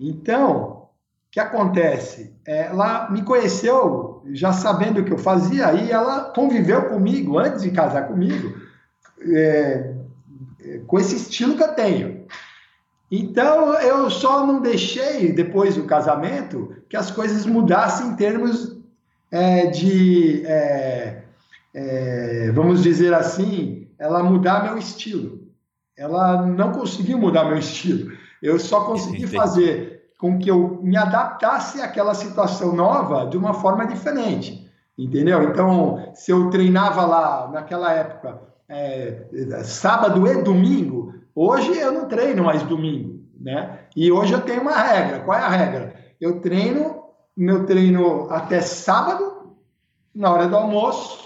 Então, 0.00 0.56
o 0.56 0.88
que 1.30 1.40
acontece? 1.40 2.34
Ela 2.46 3.10
me 3.10 3.22
conheceu 3.22 4.22
já 4.32 4.52
sabendo 4.52 5.00
o 5.00 5.04
que 5.04 5.12
eu 5.12 5.18
fazia 5.18 5.72
e 5.74 5.90
ela 5.90 6.32
conviveu 6.32 6.88
comigo 6.88 7.38
antes 7.38 7.62
de 7.62 7.70
casar 7.70 8.08
comigo 8.08 8.56
é, 9.20 9.94
com 10.86 10.98
esse 10.98 11.16
estilo 11.16 11.56
que 11.56 11.62
eu 11.62 11.74
tenho. 11.74 12.26
Então, 13.10 13.74
eu 13.74 14.10
só 14.10 14.46
não 14.46 14.60
deixei, 14.60 15.32
depois 15.32 15.76
do 15.76 15.84
casamento, 15.84 16.74
que 16.88 16.96
as 16.96 17.10
coisas 17.10 17.46
mudassem 17.46 18.08
em 18.08 18.16
termos 18.16 18.77
é, 19.30 19.66
de, 19.66 20.46
é, 20.46 21.22
é, 21.74 22.52
vamos 22.52 22.82
dizer 22.82 23.12
assim, 23.14 23.88
ela 23.98 24.22
mudar 24.22 24.64
meu 24.64 24.78
estilo. 24.78 25.48
Ela 25.96 26.46
não 26.46 26.72
conseguiu 26.72 27.18
mudar 27.18 27.44
meu 27.44 27.58
estilo. 27.58 28.12
Eu 28.42 28.58
só 28.58 28.84
consegui 28.84 29.24
Entendi. 29.24 29.36
fazer 29.36 30.12
com 30.18 30.38
que 30.38 30.50
eu 30.50 30.80
me 30.82 30.96
adaptasse 30.96 31.80
àquela 31.80 32.14
situação 32.14 32.74
nova 32.74 33.26
de 33.26 33.36
uma 33.36 33.54
forma 33.54 33.86
diferente. 33.86 34.68
Entendeu? 34.96 35.44
Então, 35.44 36.10
se 36.14 36.32
eu 36.32 36.50
treinava 36.50 37.06
lá 37.06 37.48
naquela 37.52 37.92
época, 37.92 38.40
é, 38.68 39.26
sábado 39.62 40.26
e 40.26 40.42
domingo, 40.42 41.14
hoje 41.34 41.78
eu 41.78 41.92
não 41.92 42.06
treino 42.06 42.42
mais 42.42 42.62
domingo, 42.64 43.20
né? 43.40 43.78
E 43.94 44.10
hoje 44.10 44.32
eu 44.32 44.40
tenho 44.40 44.62
uma 44.62 44.76
regra. 44.76 45.20
Qual 45.20 45.38
é 45.38 45.40
a 45.40 45.48
regra? 45.48 45.94
Eu 46.20 46.40
treino 46.40 46.97
meu 47.38 47.64
treino 47.64 48.28
até 48.30 48.60
sábado, 48.60 49.56
na 50.12 50.28
hora 50.32 50.48
do 50.48 50.56
almoço, 50.56 51.24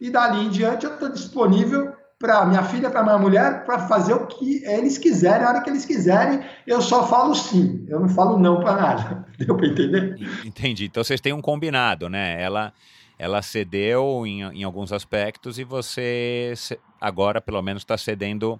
e 0.00 0.10
dali 0.10 0.44
em 0.44 0.50
diante 0.50 0.84
eu 0.84 0.94
estou 0.94 1.08
disponível 1.08 1.94
para 2.18 2.44
minha 2.44 2.64
filha, 2.64 2.90
para 2.90 3.04
minha 3.04 3.18
mulher, 3.18 3.64
para 3.64 3.86
fazer 3.86 4.12
o 4.12 4.26
que 4.26 4.64
eles 4.64 4.98
quiserem, 4.98 5.46
a 5.46 5.50
hora 5.50 5.62
que 5.62 5.70
eles 5.70 5.84
quiserem. 5.84 6.44
Eu 6.66 6.82
só 6.82 7.06
falo 7.06 7.32
sim, 7.32 7.86
eu 7.88 8.00
não 8.00 8.08
falo 8.08 8.38
não 8.38 8.58
para 8.58 8.74
nada. 8.74 9.26
Deu 9.38 9.56
para 9.56 9.68
entender? 9.68 10.16
Entendi. 10.44 10.86
Então 10.86 11.04
vocês 11.04 11.20
têm 11.20 11.32
um 11.32 11.40
combinado, 11.40 12.08
né? 12.08 12.42
Ela, 12.42 12.72
ela 13.16 13.40
cedeu 13.40 14.26
em, 14.26 14.42
em 14.42 14.64
alguns 14.64 14.92
aspectos 14.92 15.60
e 15.60 15.64
você 15.64 16.54
agora, 17.00 17.40
pelo 17.40 17.62
menos, 17.62 17.82
está 17.82 17.96
cedendo, 17.96 18.58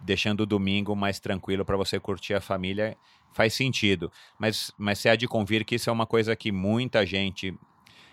deixando 0.00 0.40
o 0.40 0.46
domingo 0.46 0.96
mais 0.96 1.20
tranquilo 1.20 1.64
para 1.64 1.76
você 1.76 2.00
curtir 2.00 2.34
a 2.34 2.40
família 2.40 2.96
faz 3.34 3.52
sentido. 3.52 4.10
Mas, 4.38 4.72
mas 4.78 4.98
você 4.98 5.10
há 5.10 5.16
de 5.16 5.28
convir 5.28 5.64
que 5.64 5.74
isso 5.74 5.90
é 5.90 5.92
uma 5.92 6.06
coisa 6.06 6.34
que 6.34 6.50
muita 6.50 7.04
gente, 7.04 7.54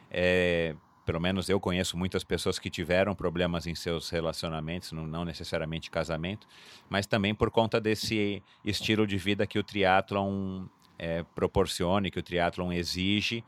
é, 0.09 0.76
pelo 1.05 1.22
menos 1.22 1.47
eu 1.47 1.59
conheço 1.59 1.95
muitas 1.95 2.24
pessoas 2.24 2.59
que 2.59 2.69
tiveram 2.69 3.15
problemas 3.15 3.67
em 3.67 3.76
seus 3.76 4.09
relacionamentos, 4.09 4.91
não, 4.91 5.05
não 5.07 5.24
necessariamente 5.24 5.91
casamento, 5.91 6.47
mas 6.89 7.05
também 7.05 7.34
por 7.34 7.51
conta 7.51 7.80
desse 7.80 8.43
estilo 8.65 9.05
de 9.07 9.17
vida 9.17 9.47
que 9.47 9.59
o 9.59 9.63
triatlon 9.63 10.65
é, 10.97 11.24
proporciona, 11.36 12.09
que 12.09 12.19
o 12.19 12.24
triatlon 12.24 12.74
exige 12.74 13.43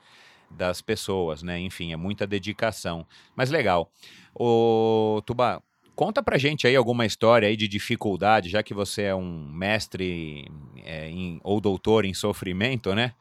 das 0.49 0.81
pessoas, 0.81 1.41
né? 1.41 1.59
Enfim, 1.59 1.91
é 1.91 1.95
muita 1.95 2.27
dedicação. 2.27 3.05
Mas 3.35 3.49
legal. 3.49 3.91
O 4.35 5.21
Tuba, 5.25 5.61
Conta 5.95 6.23
pra 6.23 6.37
gente 6.37 6.65
aí 6.65 6.75
alguma 6.75 7.05
história 7.05 7.47
aí 7.47 7.55
de 7.55 7.67
dificuldade, 7.67 8.49
já 8.49 8.63
que 8.63 8.73
você 8.73 9.03
é 9.03 9.15
um 9.15 9.47
mestre 9.51 10.49
é, 10.83 11.09
em, 11.09 11.39
ou 11.43 11.61
doutor 11.61 12.03
em 12.03 12.13
sofrimento, 12.13 12.95
né? 12.95 13.13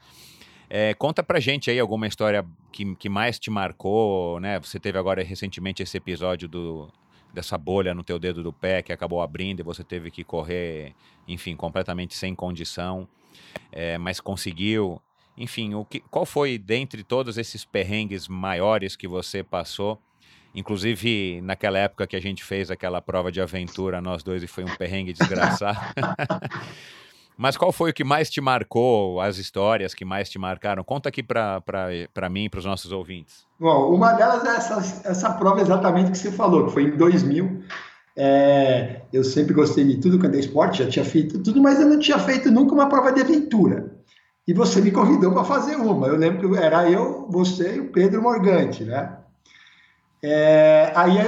É, 0.70 0.94
conta 0.94 1.22
pra 1.22 1.38
gente 1.38 1.70
aí 1.70 1.78
alguma 1.78 2.06
história 2.06 2.46
que, 2.72 2.94
que 2.96 3.10
mais 3.10 3.38
te 3.38 3.50
marcou, 3.50 4.40
né? 4.40 4.58
Você 4.58 4.80
teve 4.80 4.98
agora 4.98 5.22
recentemente 5.22 5.82
esse 5.82 5.98
episódio 5.98 6.48
do, 6.48 6.90
dessa 7.32 7.58
bolha 7.58 7.94
no 7.94 8.02
teu 8.02 8.18
dedo 8.18 8.42
do 8.42 8.54
pé 8.54 8.80
que 8.80 8.90
acabou 8.90 9.20
abrindo 9.20 9.60
e 9.60 9.62
você 9.62 9.84
teve 9.84 10.10
que 10.10 10.24
correr, 10.24 10.94
enfim, 11.28 11.54
completamente 11.54 12.14
sem 12.14 12.34
condição, 12.34 13.06
é, 13.70 13.98
mas 13.98 14.18
conseguiu. 14.18 14.98
Enfim, 15.36 15.74
o 15.74 15.84
que, 15.84 16.00
qual 16.00 16.24
foi, 16.24 16.56
dentre 16.56 17.02
todos 17.02 17.36
esses 17.36 17.66
perrengues 17.66 18.26
maiores 18.26 18.96
que 18.96 19.06
você 19.06 19.42
passou, 19.42 20.00
Inclusive, 20.54 21.40
naquela 21.42 21.78
época 21.78 22.06
que 22.06 22.16
a 22.16 22.20
gente 22.20 22.44
fez 22.44 22.70
aquela 22.70 23.00
prova 23.00 23.32
de 23.32 23.40
aventura, 23.40 24.00
nós 24.00 24.22
dois, 24.22 24.42
e 24.42 24.46
foi 24.46 24.64
um 24.64 24.76
perrengue 24.76 25.12
desgraçado. 25.12 25.78
Mas 27.36 27.56
qual 27.56 27.72
foi 27.72 27.90
o 27.90 27.94
que 27.94 28.04
mais 28.04 28.30
te 28.30 28.40
marcou, 28.40 29.20
as 29.20 29.38
histórias 29.38 29.94
que 29.94 30.04
mais 30.04 30.28
te 30.28 30.38
marcaram? 30.38 30.84
Conta 30.84 31.08
aqui 31.08 31.22
para 31.22 32.28
mim 32.30 32.44
e 32.44 32.48
para 32.48 32.58
os 32.58 32.64
nossos 32.64 32.92
ouvintes. 32.92 33.46
Bom, 33.58 33.94
uma 33.94 34.12
delas 34.12 34.44
é 34.44 34.56
essa, 34.56 35.08
essa 35.08 35.30
prova 35.32 35.60
exatamente 35.60 36.10
que 36.10 36.18
você 36.18 36.30
falou, 36.30 36.66
que 36.66 36.72
foi 36.72 36.84
em 36.84 36.96
2000. 36.96 37.62
É, 38.14 39.02
eu 39.12 39.24
sempre 39.24 39.54
gostei 39.54 39.84
de 39.84 39.98
tudo 39.98 40.18
quando 40.18 40.34
é 40.34 40.38
esporte, 40.38 40.84
já 40.84 40.90
tinha 40.90 41.04
feito 41.04 41.42
tudo, 41.42 41.62
mas 41.62 41.80
eu 41.80 41.88
não 41.88 41.98
tinha 41.98 42.18
feito 42.18 42.50
nunca 42.50 42.74
uma 42.74 42.88
prova 42.88 43.10
de 43.10 43.22
aventura. 43.22 43.96
E 44.46 44.52
você 44.52 44.80
me 44.80 44.90
convidou 44.90 45.32
para 45.32 45.44
fazer 45.44 45.76
uma. 45.76 46.08
Eu 46.08 46.16
lembro 46.16 46.50
que 46.50 46.58
era 46.58 46.90
eu, 46.90 47.26
você 47.30 47.76
e 47.76 47.80
o 47.80 47.92
Pedro 47.92 48.20
Morgante, 48.20 48.84
né? 48.84 49.16
É, 50.24 50.92
aí, 50.94 51.18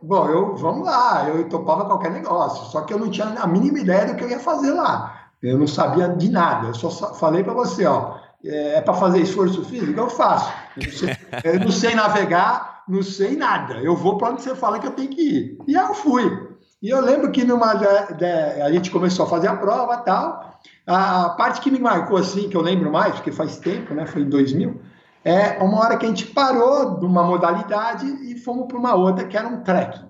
bom, 0.00 0.28
eu, 0.28 0.54
vamos 0.54 0.86
lá, 0.86 1.28
eu 1.28 1.48
topava 1.48 1.86
qualquer 1.86 2.12
negócio, 2.12 2.66
só 2.66 2.82
que 2.82 2.94
eu 2.94 2.98
não 2.98 3.10
tinha 3.10 3.26
a 3.26 3.46
mínima 3.48 3.80
ideia 3.80 4.06
do 4.06 4.14
que 4.14 4.22
eu 4.22 4.30
ia 4.30 4.38
fazer 4.38 4.70
lá. 4.70 5.30
Eu 5.42 5.58
não 5.58 5.66
sabia 5.66 6.08
de 6.08 6.30
nada, 6.30 6.68
eu 6.68 6.74
só 6.74 7.14
falei 7.14 7.42
para 7.42 7.52
você, 7.52 7.84
ó, 7.84 8.16
é, 8.44 8.76
é 8.76 8.80
para 8.80 8.94
fazer 8.94 9.20
esforço 9.20 9.64
físico? 9.64 9.98
Eu 9.98 10.08
faço. 10.08 10.52
Eu 10.76 10.84
não, 10.84 10.92
sei, 10.92 11.16
eu 11.44 11.60
não 11.60 11.70
sei 11.72 11.94
navegar, 11.94 12.84
não 12.88 13.02
sei 13.02 13.36
nada. 13.36 13.74
Eu 13.74 13.96
vou 13.96 14.18
para 14.18 14.30
onde 14.30 14.42
você 14.42 14.54
fala 14.54 14.78
que 14.78 14.86
eu 14.86 14.92
tenho 14.92 15.10
que 15.10 15.22
ir. 15.22 15.58
E 15.66 15.76
aí 15.76 15.84
eu 15.84 15.94
fui. 15.94 16.48
E 16.80 16.90
eu 16.90 17.00
lembro 17.00 17.32
que 17.32 17.44
numa 17.44 17.72
a 17.72 18.70
gente 18.70 18.90
começou 18.90 19.26
a 19.26 19.28
fazer 19.28 19.48
a 19.48 19.56
prova 19.56 19.96
tal. 19.98 20.60
A, 20.86 21.26
a 21.26 21.30
parte 21.30 21.60
que 21.60 21.70
me 21.70 21.78
marcou 21.78 22.18
assim, 22.18 22.48
que 22.48 22.56
eu 22.56 22.60
lembro 22.60 22.92
mais, 22.92 23.14
porque 23.14 23.32
faz 23.32 23.56
tempo, 23.56 23.94
né? 23.94 24.06
Foi 24.06 24.22
em 24.22 24.28
2000 24.28 24.78
é 25.24 25.62
uma 25.62 25.80
hora 25.80 25.96
que 25.96 26.04
a 26.04 26.08
gente 26.08 26.26
parou 26.26 26.98
de 26.98 27.06
uma 27.06 27.22
modalidade 27.22 28.06
e 28.06 28.38
fomos 28.38 28.66
para 28.66 28.76
uma 28.76 28.94
outra, 28.94 29.26
que 29.26 29.36
era 29.36 29.48
um 29.48 29.62
trekking. 29.62 30.04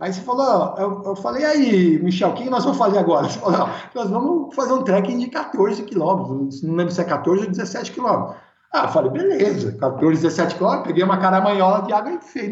Aí 0.00 0.12
você 0.12 0.20
falou, 0.22 0.74
eu, 0.76 1.02
eu 1.04 1.16
falei, 1.16 1.44
aí, 1.44 2.02
Michel, 2.02 2.30
o 2.30 2.34
que 2.34 2.50
nós 2.50 2.64
vamos 2.64 2.78
fazer 2.78 2.98
agora? 2.98 3.28
Você 3.28 3.38
falou, 3.38 3.68
nós 3.94 4.10
vamos 4.10 4.54
fazer 4.54 4.72
um 4.72 4.82
trekking 4.82 5.18
de 5.18 5.28
14 5.28 5.82
quilômetros, 5.84 6.62
não 6.62 6.74
lembro 6.74 6.92
se 6.92 7.00
é 7.00 7.04
14 7.04 7.44
ou 7.44 7.50
17 7.50 7.92
quilômetros. 7.92 8.36
Ah, 8.72 8.84
eu 8.84 8.88
falei, 8.88 9.10
beleza, 9.12 9.72
14, 9.72 10.20
17 10.20 10.56
quilômetros, 10.56 10.88
peguei 10.88 11.04
uma 11.04 11.18
caramanhola 11.18 11.82
de 11.82 11.92
água 11.92 12.10
e 12.10 12.16
enfiei 12.16 12.50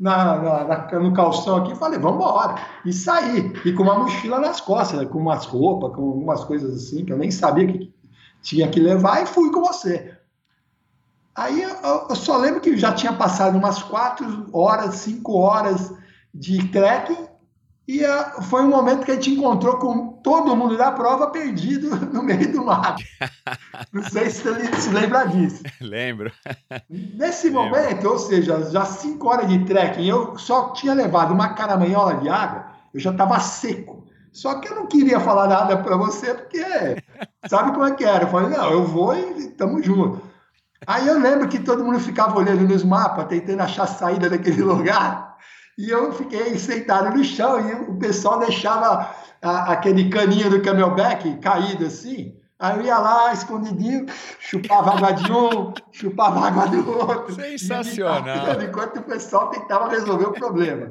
na, 0.00 0.36
na, 0.36 0.64
na, 0.64 0.98
no 0.98 1.12
calção 1.12 1.56
aqui 1.56 1.74
falei, 1.76 1.98
vamos 1.98 2.24
embora. 2.24 2.54
E 2.86 2.92
saí, 2.92 3.52
e 3.62 3.72
com 3.74 3.82
uma 3.82 3.98
mochila 3.98 4.40
nas 4.40 4.58
costas, 4.60 5.00
né, 5.00 5.06
com 5.06 5.18
umas 5.18 5.44
roupas, 5.44 5.94
com 5.94 6.02
algumas 6.02 6.42
coisas 6.44 6.74
assim, 6.74 7.04
que 7.04 7.12
eu 7.12 7.18
nem 7.18 7.30
sabia 7.30 7.66
que 7.66 7.92
tinha 8.40 8.66
que 8.68 8.80
levar, 8.80 9.22
e 9.22 9.26
fui 9.26 9.52
com 9.52 9.60
você. 9.60 10.09
Aí 11.40 11.62
eu, 11.62 12.14
só 12.14 12.36
lembro 12.36 12.60
que 12.60 12.76
já 12.76 12.92
tinha 12.92 13.14
passado 13.14 13.56
umas 13.56 13.82
quatro 13.82 14.46
horas, 14.52 14.96
cinco 14.96 15.38
horas 15.38 15.90
de 16.34 16.68
trekking 16.68 17.28
E 17.88 18.04
uh, 18.04 18.42
foi 18.42 18.62
um 18.62 18.68
momento 18.68 19.06
que 19.06 19.10
a 19.10 19.14
gente 19.14 19.30
encontrou 19.30 19.78
com 19.78 20.08
todo 20.22 20.54
mundo 20.54 20.76
da 20.76 20.92
prova 20.92 21.28
perdido 21.28 21.96
no 22.12 22.22
meio 22.22 22.52
do 22.52 22.62
mato. 22.62 23.02
Não 23.90 24.02
sei 24.02 24.28
se 24.28 24.42
você 24.42 24.80
se 24.82 24.90
lembra 24.90 25.24
disso. 25.28 25.62
Lembro. 25.80 26.30
Nesse 26.90 27.48
Lembro. 27.48 27.62
momento, 27.62 28.06
ou 28.06 28.18
seja, 28.18 28.70
já 28.70 28.84
cinco 28.84 29.28
horas 29.28 29.48
de 29.48 29.64
trekking, 29.64 30.06
eu 30.06 30.36
só 30.36 30.74
tinha 30.74 30.92
levado 30.92 31.32
uma 31.32 31.54
caramanhola 31.54 32.16
de 32.16 32.28
água, 32.28 32.66
eu 32.92 33.00
já 33.00 33.12
estava 33.12 33.40
seco. 33.40 34.06
Só 34.30 34.60
que 34.60 34.68
eu 34.68 34.74
não 34.74 34.86
queria 34.86 35.18
falar 35.18 35.48
nada 35.48 35.78
para 35.78 35.96
você, 35.96 36.34
porque 36.34 36.62
sabe 37.48 37.72
como 37.72 37.86
é 37.86 37.94
que 37.94 38.04
era? 38.04 38.24
Eu 38.24 38.28
falei, 38.28 38.50
não, 38.50 38.70
eu 38.70 38.84
vou 38.84 39.16
e 39.16 39.48
tamo 39.48 39.82
junto. 39.82 40.29
Aí 40.86 41.06
eu 41.06 41.18
lembro 41.18 41.48
que 41.48 41.58
todo 41.58 41.84
mundo 41.84 42.00
ficava 42.00 42.38
olhando 42.38 42.66
nos 42.66 42.82
mapas, 42.82 43.26
tentando 43.26 43.62
achar 43.62 43.86
saída 43.86 44.30
daquele 44.30 44.62
lugar. 44.62 45.36
E 45.78 45.88
eu 45.90 46.12
fiquei 46.12 46.58
sentado 46.58 47.16
no 47.16 47.24
chão 47.24 47.60
e 47.68 47.72
o 47.90 47.98
pessoal 47.98 48.38
deixava 48.38 49.14
a, 49.42 49.72
aquele 49.72 50.08
caninho 50.10 50.50
do 50.50 50.62
camelback 50.62 51.38
caído 51.38 51.86
assim. 51.86 52.34
Aí 52.58 52.78
eu 52.78 52.84
ia 52.84 52.98
lá, 52.98 53.32
escondidinho, 53.32 54.04
chupava 54.38 54.90
água 54.90 55.12
de 55.12 55.32
um, 55.32 55.72
chupava 55.92 56.46
água 56.46 56.66
do 56.66 56.90
outro. 56.90 57.34
Sensacional. 57.34 58.60
Enquanto 58.62 58.98
o 58.98 59.02
pessoal 59.02 59.48
tentava 59.48 59.88
resolver 59.88 60.26
o 60.26 60.32
problema. 60.32 60.88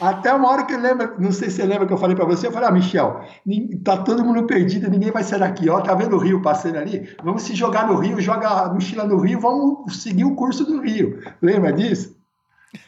Até 0.00 0.32
uma 0.32 0.50
hora 0.50 0.64
que 0.64 0.72
eu 0.72 0.80
lembro, 0.80 1.14
não 1.18 1.32
sei 1.32 1.50
se 1.50 1.56
você 1.56 1.64
lembra 1.64 1.86
que 1.86 1.92
eu 1.92 1.98
falei 1.98 2.16
para 2.16 2.24
você, 2.24 2.46
eu 2.46 2.52
falei, 2.52 2.68
ah, 2.68 2.72
Michel, 2.72 3.20
tá 3.84 3.98
todo 3.98 4.24
mundo 4.24 4.46
perdido, 4.46 4.90
ninguém 4.90 5.10
vai 5.10 5.22
sair 5.22 5.40
daqui, 5.40 5.68
ó, 5.68 5.80
tá 5.80 5.94
vendo 5.94 6.16
o 6.16 6.18
rio 6.18 6.40
passando 6.40 6.78
ali? 6.78 7.14
Vamos 7.22 7.42
se 7.42 7.54
jogar 7.54 7.86
no 7.86 7.96
rio, 7.96 8.20
joga 8.20 8.48
a 8.48 8.72
mochila 8.72 9.04
no 9.04 9.18
rio, 9.18 9.38
vamos 9.38 10.02
seguir 10.02 10.24
o 10.24 10.34
curso 10.34 10.64
do 10.64 10.80
rio. 10.80 11.22
Lembra 11.42 11.72
disso? 11.72 12.16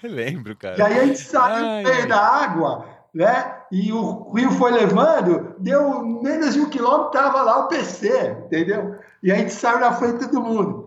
Lembro, 0.03 0.57
cara. 0.57 0.79
E 0.79 0.83
aí 0.83 0.99
a 0.99 1.07
gente 1.07 1.21
saiu 1.21 1.65
no 1.65 1.91
meio 1.91 2.09
da 2.09 2.19
água, 2.19 2.87
né? 3.13 3.55
E 3.71 3.93
o 3.93 4.33
rio 4.33 4.51
foi 4.53 4.73
levando, 4.73 5.55
deu 5.59 6.05
menos 6.05 6.55
de 6.55 6.61
um 6.61 6.71
quilômetro, 6.71 7.11
tava 7.11 7.43
lá 7.43 7.65
o 7.65 7.69
PC, 7.69 8.37
entendeu? 8.47 8.97
E 9.23 9.31
a 9.31 9.37
gente 9.37 9.53
saiu 9.53 9.81
na 9.81 9.93
frente 9.93 10.21
de 10.21 10.31
todo 10.31 10.43
mundo. 10.43 10.84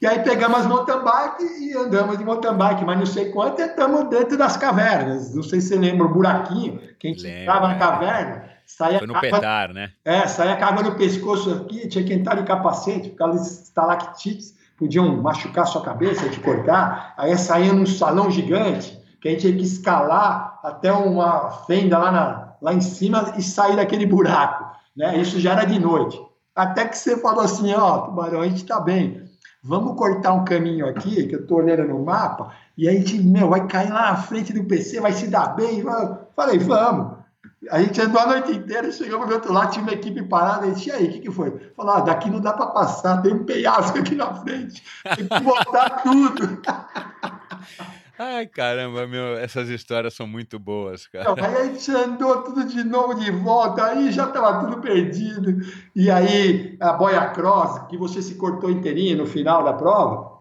E 0.00 0.06
aí 0.06 0.22
pegamos 0.22 0.60
as 0.60 0.66
mountain 0.66 1.02
bike 1.02 1.42
e 1.60 1.74
andamos 1.74 2.18
de 2.18 2.24
mountain 2.24 2.54
bike, 2.54 2.84
mas 2.84 2.98
não 2.98 3.06
sei 3.06 3.30
quanto, 3.30 3.60
e 3.60 3.64
estamos 3.64 4.10
dentro 4.10 4.36
das 4.36 4.56
cavernas. 4.56 5.34
Não 5.34 5.42
sei 5.42 5.60
se 5.60 5.68
você 5.68 5.76
lembra 5.76 6.06
o 6.06 6.12
buraquinho, 6.12 6.78
que 6.98 7.08
a 7.08 7.10
gente 7.10 7.26
estava 7.26 7.68
na 7.68 7.76
caverna. 7.76 8.44
Saía 8.66 8.98
Foi 8.98 9.06
no 9.06 9.16
água, 9.16 9.30
petar, 9.30 9.72
né? 9.72 9.92
É, 10.04 10.26
saía 10.26 10.56
com 10.56 10.64
água 10.64 10.82
no 10.82 10.96
pescoço 10.96 11.50
aqui, 11.52 11.88
tinha 11.88 12.04
que 12.04 12.12
entrar 12.12 12.34
de 12.34 12.42
capacete, 12.42 13.10
porque 13.10 13.22
ali 13.22 13.36
estalactites 13.36 14.54
podiam 14.76 15.16
machucar 15.22 15.66
sua 15.66 15.80
cabeça, 15.82 16.28
te 16.28 16.40
cortar, 16.40 17.14
aí 17.16 17.36
saía 17.38 17.72
num 17.72 17.86
salão 17.86 18.30
gigante, 18.30 19.00
que 19.22 19.28
a 19.28 19.30
gente 19.30 19.40
tinha 19.42 19.56
que 19.56 19.64
escalar 19.64 20.58
até 20.62 20.92
uma 20.92 21.50
fenda 21.66 21.96
lá, 21.96 22.10
na, 22.10 22.52
lá 22.60 22.74
em 22.74 22.80
cima 22.80 23.34
e 23.38 23.42
sair 23.42 23.76
daquele 23.76 24.04
buraco, 24.04 24.66
né? 24.94 25.16
Isso 25.16 25.40
já 25.40 25.52
era 25.52 25.64
de 25.64 25.78
noite. 25.78 26.20
Até 26.54 26.86
que 26.86 26.98
você 26.98 27.18
falou 27.18 27.44
assim, 27.44 27.72
ó, 27.72 27.96
oh, 27.96 27.98
Tubarão, 28.02 28.40
a 28.40 28.48
gente 28.48 28.64
tá 28.64 28.80
bem, 28.80 29.25
vamos 29.66 29.96
cortar 29.96 30.32
um 30.32 30.44
caminho 30.44 30.86
aqui, 30.88 31.26
que 31.26 31.34
eu 31.34 31.46
tô 31.46 31.56
olhando 31.56 31.88
no 31.88 32.04
mapa, 32.04 32.52
e 32.78 32.88
a 32.88 32.92
gente, 32.92 33.18
meu, 33.20 33.50
vai 33.50 33.66
cair 33.66 33.90
lá 33.90 34.12
na 34.12 34.16
frente 34.16 34.52
do 34.52 34.64
PC, 34.64 35.00
vai 35.00 35.12
se 35.12 35.26
dar 35.26 35.56
bem. 35.56 35.82
Falei, 36.36 36.58
vamos. 36.58 37.16
A 37.70 37.80
gente 37.82 38.00
andou 38.00 38.20
a 38.20 38.26
noite 38.26 38.52
inteira, 38.52 38.92
chegamos 38.92 39.26
do 39.26 39.34
outro 39.34 39.52
lado, 39.52 39.72
tinha 39.72 39.82
uma 39.82 39.92
equipe 39.92 40.22
parada, 40.22 40.68
e 40.68 40.72
disse, 40.72 40.88
e 40.88 40.92
aí, 40.92 41.06
o 41.08 41.12
que, 41.12 41.20
que 41.20 41.30
foi? 41.32 41.50
Falou, 41.76 41.94
ah, 41.94 42.00
daqui 42.00 42.30
não 42.30 42.40
dá 42.40 42.52
para 42.52 42.66
passar, 42.66 43.20
tem 43.22 43.32
um 43.32 43.44
penhasco 43.44 43.98
aqui 43.98 44.14
na 44.14 44.32
frente, 44.34 44.82
tem 45.16 45.26
que 45.26 45.40
voltar 45.42 46.02
tudo. 46.02 46.62
Ai, 48.18 48.46
caramba, 48.46 49.06
meu, 49.06 49.36
essas 49.38 49.68
histórias 49.68 50.14
são 50.14 50.26
muito 50.26 50.58
boas, 50.58 51.06
cara. 51.06 51.30
Então, 51.30 51.44
aí 51.44 51.56
a 51.56 51.64
gente 51.66 51.90
andou 51.90 52.42
tudo 52.42 52.64
de 52.64 52.82
novo 52.82 53.14
de 53.14 53.30
volta, 53.30 53.84
aí 53.84 54.10
já 54.10 54.26
estava 54.26 54.64
tudo 54.64 54.80
perdido. 54.80 55.60
E 55.94 56.10
aí 56.10 56.76
a 56.80 56.94
boia 56.94 57.28
cross, 57.30 57.86
que 57.88 57.96
você 57.98 58.22
se 58.22 58.36
cortou 58.36 58.70
inteirinho 58.70 59.18
no 59.18 59.26
final 59.26 59.62
da 59.62 59.74
prova, 59.74 60.40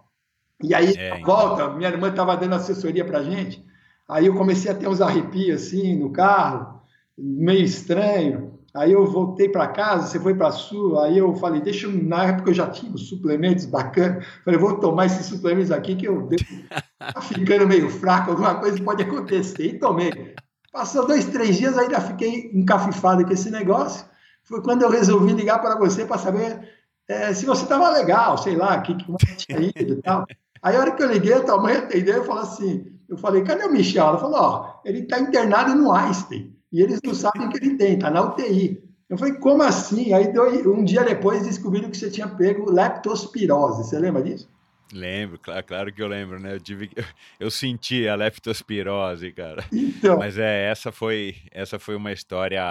e 0.64 0.74
aí 0.74 0.94
é, 0.96 1.20
então. 1.20 1.26
volta, 1.26 1.70
minha 1.72 1.90
irmã 1.90 2.10
estava 2.10 2.38
dando 2.38 2.56
assessoria 2.56 3.04
para 3.04 3.24
gente, 3.24 3.66
aí 4.08 4.28
eu 4.28 4.36
comecei 4.36 4.72
a 4.72 4.76
ter 4.76 4.88
uns 4.88 5.02
arrepios 5.02 5.62
assim 5.62 6.00
no 6.00 6.12
carro, 6.12 6.82
meio 7.18 7.64
estranho. 7.64 8.55
Aí 8.76 8.92
eu 8.92 9.06
voltei 9.06 9.48
para 9.48 9.70
casa, 9.70 10.06
você 10.06 10.20
foi 10.20 10.36
para 10.36 10.50
a 10.50 10.52
Sul, 10.52 11.00
aí 11.00 11.18
eu 11.18 11.34
falei, 11.36 11.62
deixa 11.62 11.88
eu, 11.88 11.94
na 11.94 12.26
época 12.26 12.50
eu 12.50 12.54
já 12.54 12.68
tinha 12.68 12.92
os 12.94 13.08
suplementos 13.08 13.66
bacanas, 13.66 14.26
falei, 14.44 14.60
vou 14.60 14.78
tomar 14.78 15.06
esses 15.06 15.26
suplementos 15.28 15.72
aqui 15.72 15.96
que 15.96 16.06
eu 16.06 16.28
tá 17.00 17.22
ficando 17.22 17.66
meio 17.66 17.90
fraco, 17.90 18.32
alguma 18.32 18.56
coisa 18.56 18.84
pode 18.84 19.02
acontecer, 19.02 19.66
e 19.66 19.80
tomei. 19.80 20.36
Passou 20.74 21.08
dois, 21.08 21.24
três 21.24 21.56
dias, 21.56 21.78
ainda 21.78 22.02
fiquei 22.02 22.52
encafifado 22.54 23.24
com 23.26 23.32
esse 23.32 23.50
negócio, 23.50 24.06
foi 24.44 24.62
quando 24.62 24.82
eu 24.82 24.90
resolvi 24.90 25.32
ligar 25.32 25.60
para 25.60 25.78
você 25.78 26.04
para 26.04 26.18
saber 26.18 26.70
é, 27.08 27.34
se 27.34 27.46
você 27.46 27.64
estava 27.64 27.90
legal, 27.92 28.38
sei 28.38 28.58
lá, 28.58 28.82
que, 28.82 28.94
que 28.94 29.36
tinha 29.38 29.60
ido 29.62 29.94
e 29.94 30.02
tal. 30.02 30.26
Aí 30.62 30.76
a 30.76 30.80
hora 30.82 30.92
que 30.92 31.02
eu 31.02 31.10
liguei, 31.10 31.34
a 31.34 31.44
tua 31.44 31.62
mãe 31.62 31.78
atendeu 31.78 32.22
e 32.22 32.26
falou 32.26 32.44
assim, 32.44 32.86
eu 33.08 33.18
falei, 33.18 33.42
cadê 33.42 33.64
o 33.64 33.72
Michel? 33.72 34.06
Ela 34.06 34.18
falou, 34.18 34.38
ó, 34.38 34.82
ele 34.84 35.00
está 35.00 35.18
internado 35.18 35.74
no 35.76 35.94
Einstein 35.94 36.55
e 36.76 36.82
eles 36.82 37.00
não 37.02 37.14
sabem 37.14 37.48
o 37.48 37.50
que 37.50 37.58
ele 37.58 37.78
tem, 37.78 37.94
está 37.94 38.12
na 38.12 38.22
UTI. 38.22 38.84
Eu 39.10 39.18
falei, 39.18 39.36
como 39.36 39.64
assim? 39.64 40.12
Aí 40.12 40.28
um 40.68 40.84
dia 40.84 41.06
depois 41.06 41.44
descobriram 41.44 41.90
que 41.90 41.96
você 41.96 42.10
tinha 42.10 42.28
pego 42.28 42.70
leptospirose. 42.70 43.86
Você 43.86 43.98
lembra 43.98 44.22
disso? 44.22 44.50
Lembro, 44.92 45.40
claro, 45.40 45.64
claro 45.64 45.94
que 45.94 46.02
eu 46.02 46.08
lembro, 46.08 46.38
né? 46.38 46.56
Eu, 46.56 46.60
tive, 46.60 46.90
eu 47.40 47.50
senti 47.50 48.10
a 48.10 48.16
leptospirose, 48.16 49.32
cara. 49.32 49.64
Então. 49.72 50.18
Mas 50.20 50.38
é, 50.38 50.70
essa 50.70 50.92
foi, 50.92 51.38
essa 51.50 51.80
foi 51.80 51.96
uma 51.96 52.12
história 52.12 52.62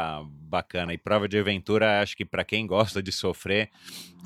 bacana. 0.51 0.93
E 0.93 0.99
prova 0.99 1.27
de 1.27 1.39
aventura, 1.39 2.03
acho 2.03 2.15
que 2.15 2.27
para 2.27 2.45
quem 2.45 2.67
gosta 2.67 3.03
de 3.03 3.11
sofrer, 3.11 3.71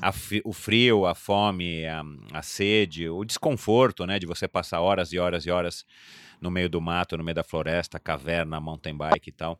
a, 0.01 0.11
o 0.43 0.51
frio, 0.51 1.05
a 1.05 1.15
fome, 1.15 1.85
a, 1.85 2.03
a 2.33 2.41
sede, 2.41 3.07
o 3.07 3.23
desconforto, 3.23 4.05
né? 4.05 4.19
De 4.19 4.25
você 4.25 4.45
passar 4.45 4.81
horas 4.81 5.13
e 5.13 5.19
horas 5.19 5.45
e 5.45 5.49
horas 5.49 5.85
no 6.41 6.51
meio 6.51 6.69
do 6.69 6.81
mato, 6.81 7.17
no 7.17 7.23
meio 7.23 7.35
da 7.35 7.43
floresta, 7.43 7.99
caverna, 7.99 8.59
mountain 8.59 8.95
bike 8.95 9.29
e 9.29 9.33
tal. 9.33 9.59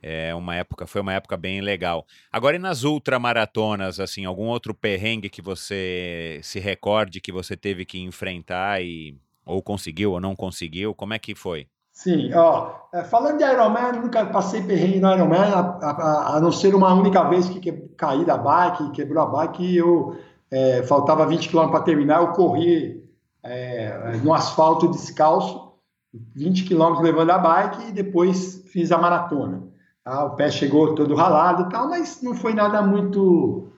É 0.00 0.32
uma 0.34 0.54
época, 0.54 0.86
foi 0.86 1.00
uma 1.00 1.12
época 1.12 1.36
bem 1.36 1.60
legal. 1.60 2.06
Agora 2.32 2.56
e 2.56 2.58
nas 2.58 2.84
ultramaratonas, 2.84 3.98
assim, 3.98 4.24
algum 4.24 4.46
outro 4.46 4.72
perrengue 4.72 5.28
que 5.28 5.42
você 5.42 6.40
se 6.42 6.60
recorde 6.60 7.20
que 7.20 7.32
você 7.32 7.56
teve 7.56 7.84
que 7.84 7.98
enfrentar 7.98 8.80
e 8.80 9.16
ou 9.44 9.62
conseguiu 9.62 10.12
ou 10.12 10.20
não 10.20 10.36
conseguiu? 10.36 10.94
Como 10.94 11.14
é 11.14 11.18
que 11.18 11.34
foi? 11.34 11.66
Sim, 11.90 12.32
ó, 12.32 12.74
é, 12.94 13.02
falando 13.02 13.38
de 13.38 13.44
Ironman, 13.44 14.00
nunca 14.00 14.24
passei 14.26 14.62
perrengue 14.62 15.00
no 15.00 15.12
Ironman, 15.12 15.50
a, 15.52 15.60
a, 15.60 16.36
a 16.36 16.40
não 16.40 16.52
ser 16.52 16.74
uma 16.74 16.94
única 16.94 17.24
vez 17.24 17.48
que, 17.48 17.58
que 17.58 17.72
caí 17.96 18.24
da 18.24 18.36
bike, 18.36 18.92
quebrou 18.92 19.24
a 19.24 19.26
bike 19.26 19.64
e 19.64 19.78
eu 19.78 20.16
é, 20.48 20.82
faltava 20.84 21.26
20 21.26 21.48
km 21.48 21.70
para 21.70 21.80
terminar, 21.80 22.20
eu 22.20 22.28
corri 22.28 23.02
é, 23.42 24.16
no 24.22 24.32
asfalto 24.32 24.88
descalço 24.88 25.67
20 26.12 26.64
quilômetros 26.64 27.04
levando 27.04 27.30
a 27.30 27.38
bike 27.38 27.88
e 27.88 27.92
depois 27.92 28.64
fiz 28.66 28.90
a 28.90 28.98
maratona. 28.98 29.62
Tá? 30.04 30.24
O 30.24 30.36
pé 30.36 30.50
chegou 30.50 30.94
todo 30.94 31.14
ralado 31.14 31.64
e 31.64 31.68
tal, 31.68 31.88
mas 31.88 32.22
não 32.22 32.34
foi 32.34 32.54
nada 32.54 32.82
muito 32.82 33.68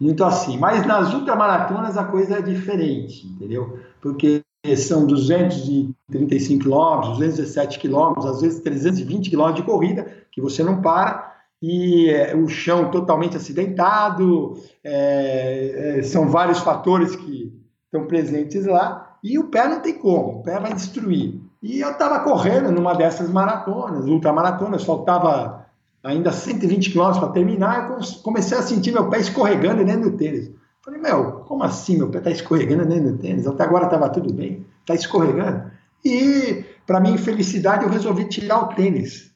muito 0.00 0.24
assim. 0.24 0.58
Mas 0.58 0.86
nas 0.86 1.12
ultramaratonas 1.12 1.96
a 1.96 2.04
coisa 2.04 2.38
é 2.38 2.42
diferente, 2.42 3.26
entendeu? 3.26 3.78
Porque 4.00 4.42
são 4.76 5.06
235 5.06 6.62
quilômetros, 6.62 7.18
217 7.18 7.78
quilômetros, 7.78 8.26
às 8.26 8.40
vezes 8.40 8.60
320 8.60 9.30
quilômetros 9.30 9.64
de 9.64 9.70
corrida, 9.70 10.06
que 10.32 10.40
você 10.40 10.62
não 10.62 10.80
para, 10.80 11.30
e 11.62 12.08
é, 12.08 12.34
o 12.34 12.48
chão 12.48 12.90
totalmente 12.90 13.36
acidentado, 13.36 14.54
é, 14.82 15.98
é, 15.98 16.02
são 16.02 16.28
vários 16.28 16.60
fatores 16.60 17.14
que 17.14 17.52
estão 17.84 18.06
presentes 18.06 18.64
lá, 18.66 19.18
e 19.22 19.38
o 19.38 19.48
pé 19.48 19.68
não 19.68 19.80
tem 19.80 19.98
como, 19.98 20.38
o 20.38 20.42
pé 20.42 20.58
vai 20.58 20.72
destruir. 20.72 21.40
E 21.62 21.80
eu 21.80 21.90
estava 21.90 22.20
correndo 22.20 22.72
numa 22.72 22.94
dessas 22.94 23.30
maratonas, 23.30 24.06
ultramaratonas, 24.06 24.84
faltava 24.84 25.66
ainda 26.02 26.32
120 26.32 26.90
quilômetros 26.90 27.22
para 27.22 27.32
terminar, 27.32 27.90
eu 27.90 27.98
comecei 28.22 28.56
a 28.56 28.62
sentir 28.62 28.92
meu 28.92 29.10
pé 29.10 29.18
escorregando 29.18 29.84
dentro 29.84 30.10
do 30.10 30.16
tênis. 30.16 30.50
Falei, 30.82 30.98
meu, 30.98 31.40
como 31.40 31.62
assim 31.62 31.98
meu 31.98 32.08
pé 32.08 32.18
está 32.18 32.30
escorregando 32.30 32.86
dentro 32.86 33.12
do 33.12 33.18
tênis? 33.18 33.46
Até 33.46 33.64
agora 33.64 33.84
estava 33.84 34.08
tudo 34.08 34.32
bem, 34.32 34.66
está 34.80 34.94
escorregando. 34.94 35.70
E, 36.02 36.64
para 36.86 37.00
minha 37.00 37.14
infelicidade, 37.14 37.84
eu 37.84 37.90
resolvi 37.90 38.24
tirar 38.24 38.64
o 38.64 38.68
tênis 38.68 39.30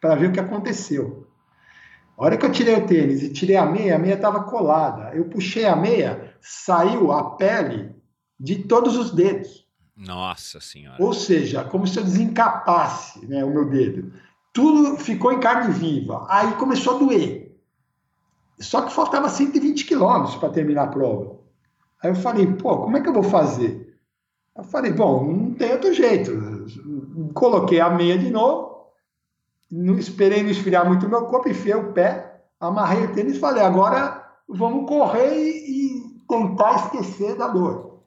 para 0.00 0.14
ver 0.14 0.30
o 0.30 0.32
que 0.32 0.40
aconteceu. 0.40 1.26
A 2.16 2.24
hora 2.24 2.36
que 2.38 2.46
eu 2.46 2.52
tirei 2.52 2.76
o 2.76 2.86
tênis 2.86 3.22
e 3.22 3.30
tirei 3.30 3.56
a 3.56 3.66
meia, 3.66 3.96
a 3.96 3.98
meia 3.98 4.14
estava 4.14 4.44
colada. 4.44 5.14
Eu 5.14 5.26
puxei 5.26 5.66
a 5.66 5.76
meia, 5.76 6.34
saiu 6.40 7.12
a 7.12 7.36
pele 7.36 7.94
de 8.40 8.64
todos 8.64 8.96
os 8.96 9.10
dedos. 9.10 9.65
Nossa 9.96 10.60
Senhora. 10.60 11.02
Ou 11.02 11.14
seja, 11.14 11.64
como 11.64 11.86
se 11.86 11.98
eu 11.98 12.04
desencapasse 12.04 13.24
né, 13.26 13.44
o 13.44 13.50
meu 13.50 13.68
dedo. 13.68 14.12
Tudo 14.52 14.96
ficou 14.98 15.32
em 15.32 15.40
carne 15.40 15.72
viva. 15.72 16.26
Aí 16.28 16.52
começou 16.54 16.96
a 16.96 16.98
doer. 16.98 17.56
Só 18.58 18.82
que 18.82 18.92
faltava 18.92 19.28
120 19.28 19.84
quilômetros 19.84 20.36
para 20.36 20.50
terminar 20.50 20.84
a 20.84 20.88
prova. 20.88 21.38
Aí 22.02 22.10
eu 22.10 22.14
falei, 22.14 22.46
pô, 22.46 22.78
como 22.78 22.96
é 22.96 23.00
que 23.00 23.08
eu 23.08 23.12
vou 23.12 23.22
fazer? 23.22 23.98
Eu 24.56 24.64
falei, 24.64 24.92
bom, 24.92 25.32
não 25.32 25.54
tem 25.54 25.72
outro 25.72 25.92
jeito. 25.92 26.32
Coloquei 27.34 27.80
a 27.80 27.90
meia 27.90 28.18
de 28.18 28.30
novo, 28.30 28.86
não 29.70 29.98
esperei 29.98 30.42
não 30.42 30.50
esfriar 30.50 30.86
muito 30.86 31.06
o 31.06 31.08
meu 31.08 31.26
corpo, 31.26 31.48
enfiei 31.48 31.74
o 31.74 31.92
pé, 31.92 32.40
amarrei 32.58 33.04
o 33.04 33.12
tênis 33.12 33.36
e 33.36 33.40
falei, 33.40 33.62
agora 33.62 34.26
vamos 34.48 34.88
correr 34.88 35.34
e, 35.36 35.96
e 35.96 36.20
tentar 36.28 36.76
esquecer 36.76 37.36
da 37.36 37.48
dor. 37.48 38.00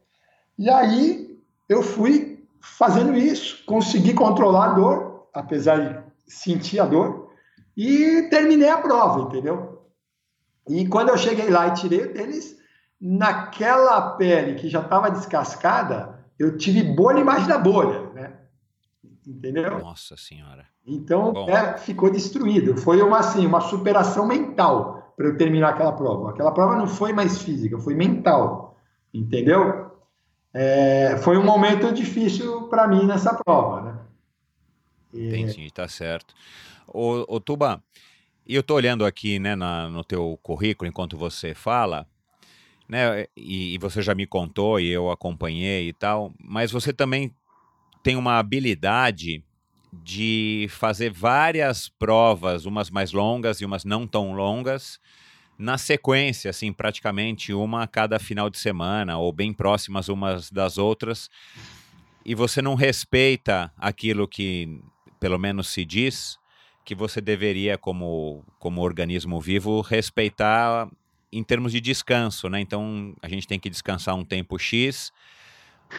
E 0.58 0.70
aí 0.70 1.29
eu 1.70 1.84
fui 1.84 2.44
fazendo 2.60 3.16
isso, 3.16 3.64
consegui 3.66 4.14
controlar 4.14 4.72
a 4.72 4.74
dor, 4.74 5.30
apesar 5.34 5.78
de 5.78 6.04
sentir 6.28 6.80
a 6.80 6.86
dor, 6.86 7.30
e 7.78 8.28
terminei 8.30 8.70
a 8.70 8.80
prova, 8.80 9.22
entendeu? 9.22 9.84
E 10.68 10.88
quando 10.88 11.10
eu 11.10 11.18
cheguei 11.18 11.50
lá 11.50 11.68
e 11.68 11.74
tirei 11.74 12.02
o 12.02 12.14
tênis, 12.14 12.58
naquela 13.00 14.12
pele 14.18 14.56
que 14.56 14.68
já 14.68 14.82
estava 14.82 15.10
descascada, 15.10 16.20
eu 16.38 16.58
tive 16.58 16.84
bolha 16.84 17.20
embaixo 17.20 17.48
da 17.48 17.58
bolha, 17.58 18.10
né? 18.14 18.34
Entendeu? 19.26 19.80
Nossa 19.80 20.18
Senhora. 20.18 20.66
Então, 20.86 21.48
é, 21.48 21.78
ficou 21.78 22.10
destruído. 22.10 22.76
Foi 22.76 23.02
uma, 23.02 23.20
assim, 23.20 23.46
uma 23.46 23.62
superação 23.62 24.26
mental 24.26 25.14
para 25.16 25.28
eu 25.28 25.38
terminar 25.38 25.70
aquela 25.70 25.92
prova. 25.92 26.32
Aquela 26.32 26.52
prova 26.52 26.76
não 26.76 26.88
foi 26.88 27.14
mais 27.14 27.42
física, 27.42 27.78
foi 27.78 27.94
mental. 27.94 28.78
Entendeu? 29.14 29.92
É, 30.54 31.18
foi 31.24 31.38
um 31.38 31.44
momento 31.44 31.94
difícil 31.94 32.68
para 32.70 32.88
mim 32.88 33.06
nessa 33.06 33.34
prova, 33.36 33.82
né? 33.82 34.00
E... 35.14 35.28
Entendi, 35.28 35.72
tá 35.72 35.88
certo. 35.88 36.34
Ô, 36.88 37.40
Tuba, 37.40 37.84
eu 38.48 38.64
tô 38.64 38.74
olhando 38.74 39.06
aqui, 39.06 39.38
né, 39.38 39.56
na, 39.56 39.90
no 39.90 40.04
teu 40.04 40.40
currículo 40.42 40.90
enquanto 40.90 41.16
você 41.18 41.54
fala, 41.54 42.08
né, 42.88 43.28
e, 43.38 43.76
e 43.76 43.78
você 43.78 44.02
já 44.02 44.16
me 44.16 44.26
contou 44.26 44.80
e 44.80 44.90
eu 44.90 45.12
acompanhei 45.12 45.90
e 45.90 45.94
tal, 45.94 46.34
mas 46.40 46.72
você 46.72 46.92
também 46.92 47.32
tem 48.02 48.16
uma 48.16 48.40
habilidade 48.40 49.44
de 49.94 50.68
fazer 50.70 51.12
várias 51.12 51.90
provas, 51.90 52.66
umas 52.66 52.90
mais 52.90 53.12
longas 53.12 53.62
e 53.62 53.66
umas 53.66 53.86
não 53.86 54.08
tão 54.08 54.34
longas, 54.34 55.00
na 55.60 55.78
sequência, 55.78 56.50
assim, 56.50 56.72
praticamente 56.72 57.54
uma 57.54 57.84
a 57.84 57.88
cada 57.88 58.18
final 58.18 58.50
de 58.50 58.58
semana, 58.58 59.18
ou 59.18 59.34
bem 59.34 59.52
próximas 59.52 60.08
umas 60.08 60.50
das 60.50 60.78
outras, 60.78 61.30
e 62.26 62.34
você 62.34 62.62
não 62.62 62.76
respeita 62.76 63.70
aquilo 63.78 64.26
que, 64.26 64.82
pelo 65.20 65.38
menos, 65.38 65.68
se 65.68 65.84
diz 65.84 66.40
que 66.86 66.96
você 66.96 67.20
deveria, 67.20 67.78
como, 67.78 68.44
como 68.58 68.82
organismo 68.82 69.42
vivo, 69.42 69.82
respeitar 69.82 70.90
em 71.32 71.44
termos 71.44 71.74
de 71.74 71.82
descanso, 71.82 72.48
né? 72.48 72.62
Então, 72.62 73.14
a 73.22 73.28
gente 73.28 73.46
tem 73.46 73.60
que 73.60 73.70
descansar 73.70 74.16
um 74.16 74.24
tempo 74.24 74.58
X. 74.58 75.12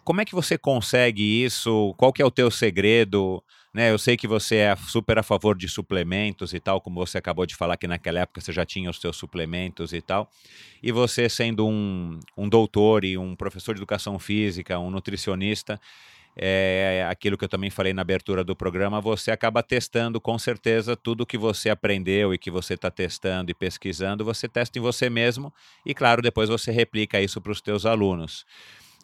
Como 0.03 0.23
é 0.23 0.25
que 0.25 0.35
você 0.35 0.57
consegue 0.57 1.45
isso? 1.45 1.95
Qual 1.99 2.13
que 2.13 2.23
é 2.23 2.25
o 2.25 2.31
teu 2.31 2.51
segredo? 2.51 3.45
Né, 3.73 3.93
eu 3.93 3.99
sei 3.99 4.16
que 4.16 4.27
você 4.27 4.57
é 4.57 4.75
super 4.75 5.16
a 5.16 5.23
favor 5.23 5.57
de 5.57 5.68
suplementos 5.68 6.53
e 6.53 6.59
tal, 6.59 6.81
como 6.81 6.99
você 7.07 7.18
acabou 7.18 7.47
de 7.47 7.55
falar 7.55 7.77
que 7.77 7.87
naquela 7.87 8.18
época 8.18 8.41
você 8.41 8.53
já 8.53 8.64
tinha 8.66 8.91
os 8.91 9.01
seus 9.01 9.16
suplementos 9.16 9.93
e 9.93 10.01
tal. 10.01 10.29
E 10.83 10.91
você 10.91 11.29
sendo 11.29 11.64
um, 11.68 12.18
um 12.37 12.49
doutor 12.49 13.05
e 13.05 13.16
um 13.16 13.37
professor 13.37 13.73
de 13.73 13.79
educação 13.79 14.18
física, 14.18 14.77
um 14.77 14.91
nutricionista, 14.91 15.81
é 16.37 17.07
aquilo 17.09 17.37
que 17.37 17.45
eu 17.45 17.49
também 17.49 17.71
falei 17.71 17.93
na 17.93 18.03
abertura 18.03 18.43
do 18.43 18.57
programa, 18.57 19.01
você 19.01 19.31
acaba 19.31 19.62
testando 19.62 20.21
com 20.21 20.39
certeza 20.39 20.97
tudo 20.97 21.27
que 21.27 21.37
você 21.39 21.71
aprendeu 21.71 22.33
e 22.33 22.39
que 22.39 22.51
você 22.51 22.75
está 22.75 22.91
testando 22.91 23.51
e 23.51 23.55
pesquisando, 23.55 24.25
você 24.25 24.49
testa 24.49 24.79
em 24.79 24.83
você 24.83 25.11
mesmo 25.11 25.53
e, 25.85 25.95
claro, 25.95 26.23
depois 26.23 26.49
você 26.49 26.71
replica 26.73 27.21
isso 27.21 27.41
para 27.41 27.53
os 27.53 27.61
teus 27.61 27.85
alunos. 27.85 28.47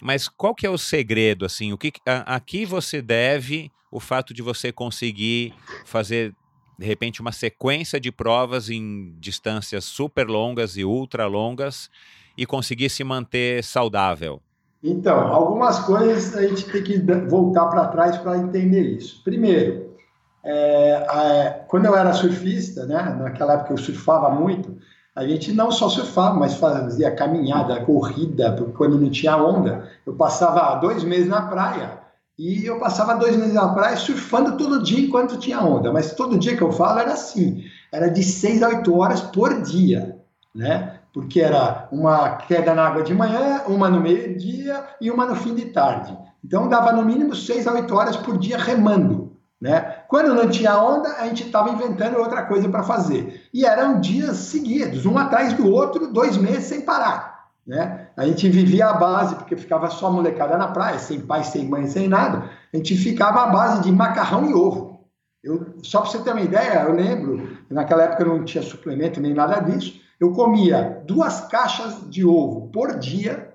Mas 0.02 0.28
qual 0.28 0.54
que 0.54 0.66
é 0.66 0.70
o 0.70 0.78
segredo, 0.78 1.44
assim, 1.44 1.72
o 1.72 1.78
que 1.78 1.92
a, 2.06 2.36
a 2.36 2.40
que 2.40 2.66
você 2.66 3.00
deve 3.00 3.70
o 3.90 4.00
fato 4.00 4.34
de 4.34 4.42
você 4.42 4.70
conseguir 4.70 5.54
fazer 5.84 6.34
de 6.78 6.84
repente 6.84 7.20
uma 7.20 7.32
sequência 7.32 7.98
de 7.98 8.12
provas 8.12 8.68
em 8.68 9.14
distâncias 9.18 9.84
super 9.84 10.26
longas 10.26 10.76
e 10.76 10.84
ultra 10.84 11.26
longas 11.26 11.88
e 12.36 12.44
conseguir 12.44 12.90
se 12.90 13.02
manter 13.02 13.64
saudável? 13.64 14.42
Então, 14.82 15.18
algumas 15.18 15.78
coisas 15.80 16.36
a 16.36 16.46
gente 16.46 16.66
tem 16.66 16.82
que 16.82 16.98
voltar 17.28 17.66
para 17.66 17.88
trás 17.88 18.18
para 18.18 18.36
entender 18.36 18.82
isso. 18.82 19.22
Primeiro, 19.24 19.96
é, 20.44 21.06
é, 21.10 21.64
quando 21.66 21.86
eu 21.86 21.96
era 21.96 22.12
surfista, 22.12 22.86
né, 22.86 23.16
naquela 23.18 23.54
época 23.54 23.72
eu 23.72 23.78
surfava 23.78 24.30
muito, 24.30 24.78
a 25.16 25.26
gente 25.26 25.50
não 25.50 25.70
só 25.70 25.88
surfava, 25.88 26.38
mas 26.38 26.56
fazia 26.56 27.10
caminhada, 27.10 27.80
corrida, 27.80 28.54
quando 28.76 29.00
não 29.00 29.10
tinha 29.10 29.34
onda. 29.34 29.88
Eu 30.04 30.12
passava 30.12 30.74
dois 30.78 31.02
meses 31.02 31.26
na 31.26 31.40
praia 31.40 31.98
e 32.38 32.66
eu 32.66 32.78
passava 32.78 33.14
dois 33.14 33.34
meses 33.34 33.54
na 33.54 33.66
praia 33.68 33.96
surfando 33.96 34.58
todo 34.58 34.82
dia 34.82 35.00
enquanto 35.00 35.38
tinha 35.38 35.58
onda. 35.58 35.90
Mas 35.90 36.12
todo 36.12 36.38
dia 36.38 36.54
que 36.54 36.62
eu 36.62 36.70
falo 36.70 36.98
era 36.98 37.14
assim, 37.14 37.64
era 37.90 38.10
de 38.10 38.22
seis 38.22 38.62
a 38.62 38.68
oito 38.68 38.94
horas 38.94 39.22
por 39.22 39.62
dia, 39.62 40.18
né? 40.54 41.00
Porque 41.14 41.40
era 41.40 41.88
uma 41.90 42.36
queda 42.36 42.74
na 42.74 42.86
água 42.86 43.02
de 43.02 43.14
manhã, 43.14 43.62
uma 43.66 43.88
no 43.88 44.02
meio-dia 44.02 44.84
e 45.00 45.10
uma 45.10 45.24
no 45.24 45.34
fim 45.34 45.54
de 45.54 45.64
tarde. 45.66 46.14
Então 46.44 46.68
dava 46.68 46.92
no 46.92 47.02
mínimo 47.02 47.34
seis 47.34 47.66
a 47.66 47.72
oito 47.72 47.94
horas 47.94 48.18
por 48.18 48.36
dia 48.36 48.58
remando. 48.58 49.34
Né? 49.60 49.80
Quando 50.08 50.34
não 50.34 50.48
tinha 50.48 50.78
onda, 50.78 51.08
a 51.18 51.26
gente 51.26 51.44
estava 51.44 51.70
inventando 51.70 52.18
outra 52.18 52.44
coisa 52.44 52.68
para 52.68 52.82
fazer. 52.82 53.48
E 53.52 53.64
eram 53.64 54.00
dias 54.00 54.36
seguidos, 54.36 55.06
um 55.06 55.16
atrás 55.16 55.54
do 55.54 55.70
outro, 55.70 56.12
dois 56.12 56.36
meses 56.36 56.64
sem 56.64 56.82
parar. 56.82 57.36
Né? 57.66 58.08
A 58.16 58.26
gente 58.26 58.48
vivia 58.48 58.88
a 58.88 58.94
base, 58.94 59.34
porque 59.34 59.56
ficava 59.56 59.88
só 59.90 60.10
molecada 60.10 60.56
na 60.56 60.68
praia, 60.68 60.98
sem 60.98 61.20
pai, 61.20 61.42
sem 61.42 61.66
mãe, 61.68 61.86
sem 61.86 62.06
nada. 62.06 62.50
A 62.72 62.76
gente 62.76 62.94
ficava 62.96 63.42
à 63.42 63.46
base 63.46 63.82
de 63.82 63.90
macarrão 63.90 64.48
e 64.48 64.54
ovo. 64.54 65.00
Eu, 65.42 65.74
só 65.82 66.00
para 66.00 66.10
você 66.10 66.18
ter 66.18 66.32
uma 66.32 66.40
ideia, 66.40 66.82
eu 66.82 66.94
lembro, 66.94 67.58
naquela 67.70 68.04
época 68.04 68.24
não 68.24 68.44
tinha 68.44 68.62
suplemento 68.62 69.20
nem 69.20 69.32
nada 69.32 69.60
disso. 69.60 70.00
Eu 70.18 70.32
comia 70.32 71.02
duas 71.06 71.42
caixas 71.42 72.08
de 72.10 72.24
ovo 72.24 72.68
por 72.68 72.98
dia 72.98 73.54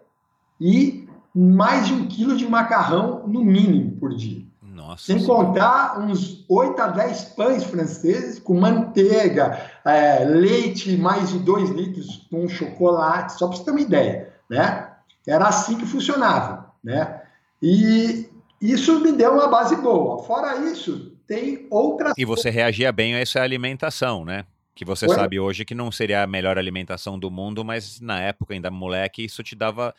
e 0.60 1.08
mais 1.34 1.88
de 1.88 1.94
um 1.94 2.08
quilo 2.08 2.36
de 2.36 2.48
macarrão 2.48 3.28
no 3.28 3.44
mínimo 3.44 3.98
por 3.98 4.14
dia. 4.16 4.51
Nossa 4.82 5.06
Sem 5.06 5.20
senhora. 5.20 5.46
contar 5.46 6.00
uns 6.00 6.44
8 6.50 6.82
a 6.82 6.88
10 6.88 7.24
pães 7.36 7.64
franceses 7.64 8.40
com 8.40 8.60
manteiga, 8.60 9.62
é, 9.86 10.26
leite, 10.26 10.98
mais 10.98 11.30
de 11.30 11.40
2 11.40 11.70
litros 11.70 12.28
com 12.30 12.48
chocolate, 12.48 13.34
só 13.38 13.48
para 13.48 13.58
você 13.58 13.64
ter 13.64 13.72
uma 13.72 13.82
ideia, 13.82 14.34
né? 14.50 14.90
Era 15.28 15.48
assim 15.48 15.78
que 15.78 15.86
funcionava, 15.86 16.74
né? 16.84 17.22
E 17.62 18.28
isso 18.60 19.00
me 19.00 19.12
deu 19.12 19.34
uma 19.34 19.48
base 19.48 19.76
boa. 19.76 20.24
Fora 20.24 20.58
isso, 20.72 21.16
tem 21.28 21.68
outras... 21.70 22.14
E 22.18 22.26
você 22.26 22.50
reagia 22.50 22.92
bem 22.92 23.14
a 23.14 23.20
essa 23.20 23.40
alimentação, 23.40 24.26
né? 24.26 24.46
Que 24.74 24.84
você 24.84 25.08
Oi? 25.08 25.14
sabe 25.14 25.40
hoje 25.40 25.64
que 25.64 25.76
não 25.76 25.92
seria 25.92 26.24
a 26.24 26.28
melhor 26.28 26.58
alimentação 26.58 27.20
do 27.20 27.30
mundo, 27.30 27.64
mas 27.64 28.02
na 28.02 28.20
época, 28.20 28.56
ainda 28.56 28.72
moleque, 28.72 29.24
isso 29.24 29.44
te 29.44 29.56
dava 29.56 29.94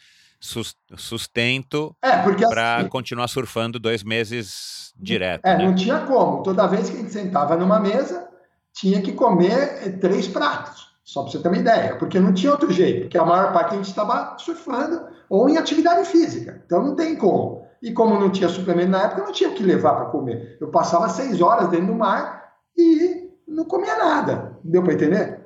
sustento 0.97 1.97
é, 2.03 2.19
para 2.49 2.79
assim, 2.79 2.89
continuar 2.89 3.29
surfando 3.29 3.79
dois 3.79 4.03
meses 4.03 4.93
direto. 4.97 5.47
É, 5.47 5.57
né? 5.57 5.65
não 5.65 5.75
tinha 5.75 6.01
como. 6.01 6.43
Toda 6.43 6.67
vez 6.67 6.91
que 6.91 6.97
a 6.97 7.01
gente 7.01 7.13
sentava 7.13 7.57
numa 7.57 7.79
mesa, 7.79 8.29
tinha 8.73 9.01
que 9.01 9.13
comer 9.13 9.81
eh, 9.85 9.91
três 9.91 10.27
pratos, 10.27 10.89
só 11.05 11.23
para 11.23 11.33
você 11.33 11.39
ter 11.39 11.49
uma 11.49 11.57
ideia, 11.57 11.97
porque 11.97 12.19
não 12.19 12.35
tinha 12.35 12.51
outro 12.51 12.73
jeito, 12.73 13.03
porque 13.03 13.19
a 13.19 13.25
maior 13.25 13.53
parte 13.53 13.75
a 13.75 13.77
gente 13.77 13.89
estava 13.89 14.37
surfando 14.39 15.07
ou 15.31 15.49
em 15.49 15.57
atividade 15.57 16.09
física, 16.09 16.63
então 16.67 16.83
não 16.83 16.97
tem 16.97 17.17
como. 17.17 17.63
E 17.81 17.93
como 17.93 18.19
não 18.19 18.31
tinha 18.31 18.49
suplemento 18.49 18.91
na 18.91 19.05
época, 19.05 19.25
não 19.25 19.33
tinha 19.33 19.51
o 19.51 19.55
que 19.55 19.63
levar 19.63 19.95
para 19.95 20.05
comer. 20.07 20.57
Eu 20.61 20.69
passava 20.69 21.09
seis 21.09 21.41
horas 21.41 21.69
dentro 21.69 21.89
do 21.89 21.95
mar 21.95 22.53
e 22.77 23.31
não 23.47 23.65
comia 23.65 23.97
nada. 23.97 24.57
Deu 24.63 24.83
para 24.83 24.95
entender? 24.95 25.42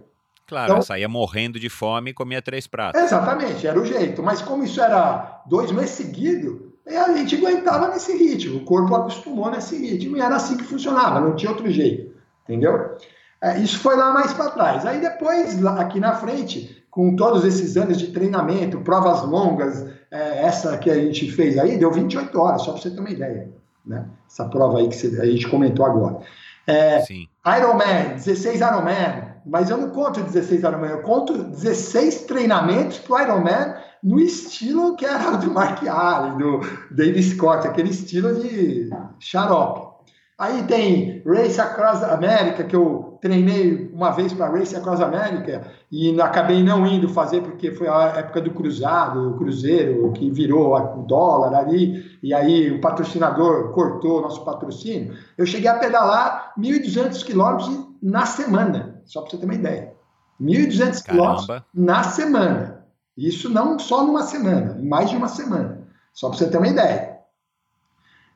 Claro, 0.47 0.73
então, 0.73 0.83
saía 0.83 1.09
morrendo 1.09 1.59
de 1.59 1.69
fome 1.69 2.11
e 2.11 2.15
comia 2.15 2.41
três 2.41 2.67
pratos. 2.67 3.01
Exatamente, 3.01 3.67
era 3.67 3.79
o 3.79 3.85
jeito. 3.85 4.23
Mas 4.23 4.41
como 4.41 4.63
isso 4.63 4.81
era 4.81 5.43
dois 5.47 5.73
meses 5.73 5.91
seguidos, 5.91 6.61
a 6.87 7.13
gente 7.13 7.35
aguentava 7.37 7.89
nesse 7.89 8.17
ritmo. 8.17 8.59
O 8.59 8.65
corpo 8.65 8.95
acostumou 8.95 9.51
nesse 9.51 9.77
ritmo 9.77 10.17
e 10.17 10.21
era 10.21 10.37
assim 10.37 10.57
que 10.57 10.65
funcionava, 10.65 11.21
não 11.21 11.35
tinha 11.35 11.51
outro 11.51 11.69
jeito. 11.71 12.15
Entendeu? 12.45 12.97
É, 13.43 13.59
isso 13.59 13.81
foi 13.81 13.97
lá 13.97 14.13
mais 14.13 14.33
para 14.33 14.51
trás. 14.51 14.87
Aí 14.87 15.01
depois, 15.01 15.65
aqui 15.67 15.99
na 15.99 16.15
frente, 16.15 16.85
com 16.91 17.17
todos 17.17 17.45
esses 17.45 17.77
anos 17.77 17.99
de 17.99 18.09
treinamento, 18.09 18.81
provas 18.81 19.23
longas, 19.25 19.85
é, 20.11 20.45
essa 20.45 20.79
que 20.79 20.89
a 20.89 20.95
gente 20.95 21.31
fez 21.31 21.59
aí, 21.59 21.77
deu 21.77 21.91
28 21.91 22.39
horas, 22.41 22.63
só 22.63 22.73
para 22.73 22.83
você 22.83 22.91
ter 22.91 23.01
uma 23.01 23.11
ideia. 23.11 23.51
Né? 23.85 24.07
Essa 24.29 24.45
prova 24.47 24.79
aí 24.79 24.89
que 24.89 25.07
a 25.21 25.27
gente 25.27 25.49
comentou 25.49 25.85
agora. 25.85 26.21
É, 26.67 27.01
Sim. 27.01 27.29
Ironman, 27.47 28.15
16 28.15 28.61
Ironman, 28.61 29.36
mas 29.47 29.71
eu 29.71 29.79
não 29.79 29.91
conto 29.91 30.23
16 30.23 30.63
Ironman, 30.63 30.91
eu 30.91 31.03
conto 31.03 31.45
16 31.45 32.25
treinamentos 32.25 32.99
para 32.99 33.15
o 33.15 33.21
Ironman 33.21 33.75
no 34.03 34.19
estilo 34.19 34.97
que 34.97 35.07
era 35.07 35.37
do 35.37 35.53
Mark 35.53 35.87
Allen, 35.87 36.37
do 36.37 36.61
David 36.91 37.23
Scott, 37.23 37.67
aquele 37.67 37.91
estilo 37.91 38.35
de 38.35 38.91
xarope. 39.21 39.87
Aí 40.39 40.65
tem 40.65 41.23
Race 41.25 41.59
Across 41.59 42.03
America, 42.03 42.63
que 42.65 42.77
eu 42.77 43.19
treinei 43.23 43.91
uma 43.93 44.11
vez 44.11 44.35
para 44.35 44.51
Race 44.51 44.77
Across 44.77 45.01
America 45.01 45.63
e 45.91 46.21
acabei 46.21 46.63
não 46.63 46.87
indo 46.87 47.09
fazer 47.09 47.41
porque 47.41 47.71
foi 47.71 47.89
a 47.89 48.19
época 48.19 48.43
do 48.43 48.51
cruzado, 48.51 49.31
o 49.31 49.39
cruzeiro, 49.39 50.13
que 50.13 50.31
virou 50.31 50.77
o 50.77 51.03
dólar 51.05 51.55
ali, 51.55 52.19
e 52.23 52.35
aí 52.35 52.71
o 52.71 52.83
patrocinador 52.83 53.73
cortou 53.73 54.19
o 54.19 54.23
nosso 54.23 54.45
patrocínio. 54.45 55.15
Eu 55.39 55.47
cheguei 55.47 55.71
a 55.71 55.79
pedalar 55.79 56.53
1.200 56.59 57.25
quilômetros 57.25 57.71
na 58.03 58.27
semana, 58.27 58.96
só 59.07 59.23
para 59.23 59.31
você 59.31 59.39
ter 59.39 59.47
uma 59.47 59.55
ideia. 59.55 59.95
1.200 60.41 61.03
quilômetros 61.03 61.63
na 61.73 62.03
semana. 62.03 62.87
Isso 63.17 63.49
não 63.49 63.79
só 63.79 64.05
numa 64.05 64.23
semana, 64.23 64.79
mais 64.83 65.09
de 65.09 65.17
uma 65.17 65.29
semana, 65.29 65.89
só 66.13 66.29
para 66.29 66.39
você 66.39 66.51
ter 66.51 66.59
uma 66.59 66.69
ideia. 66.69 67.19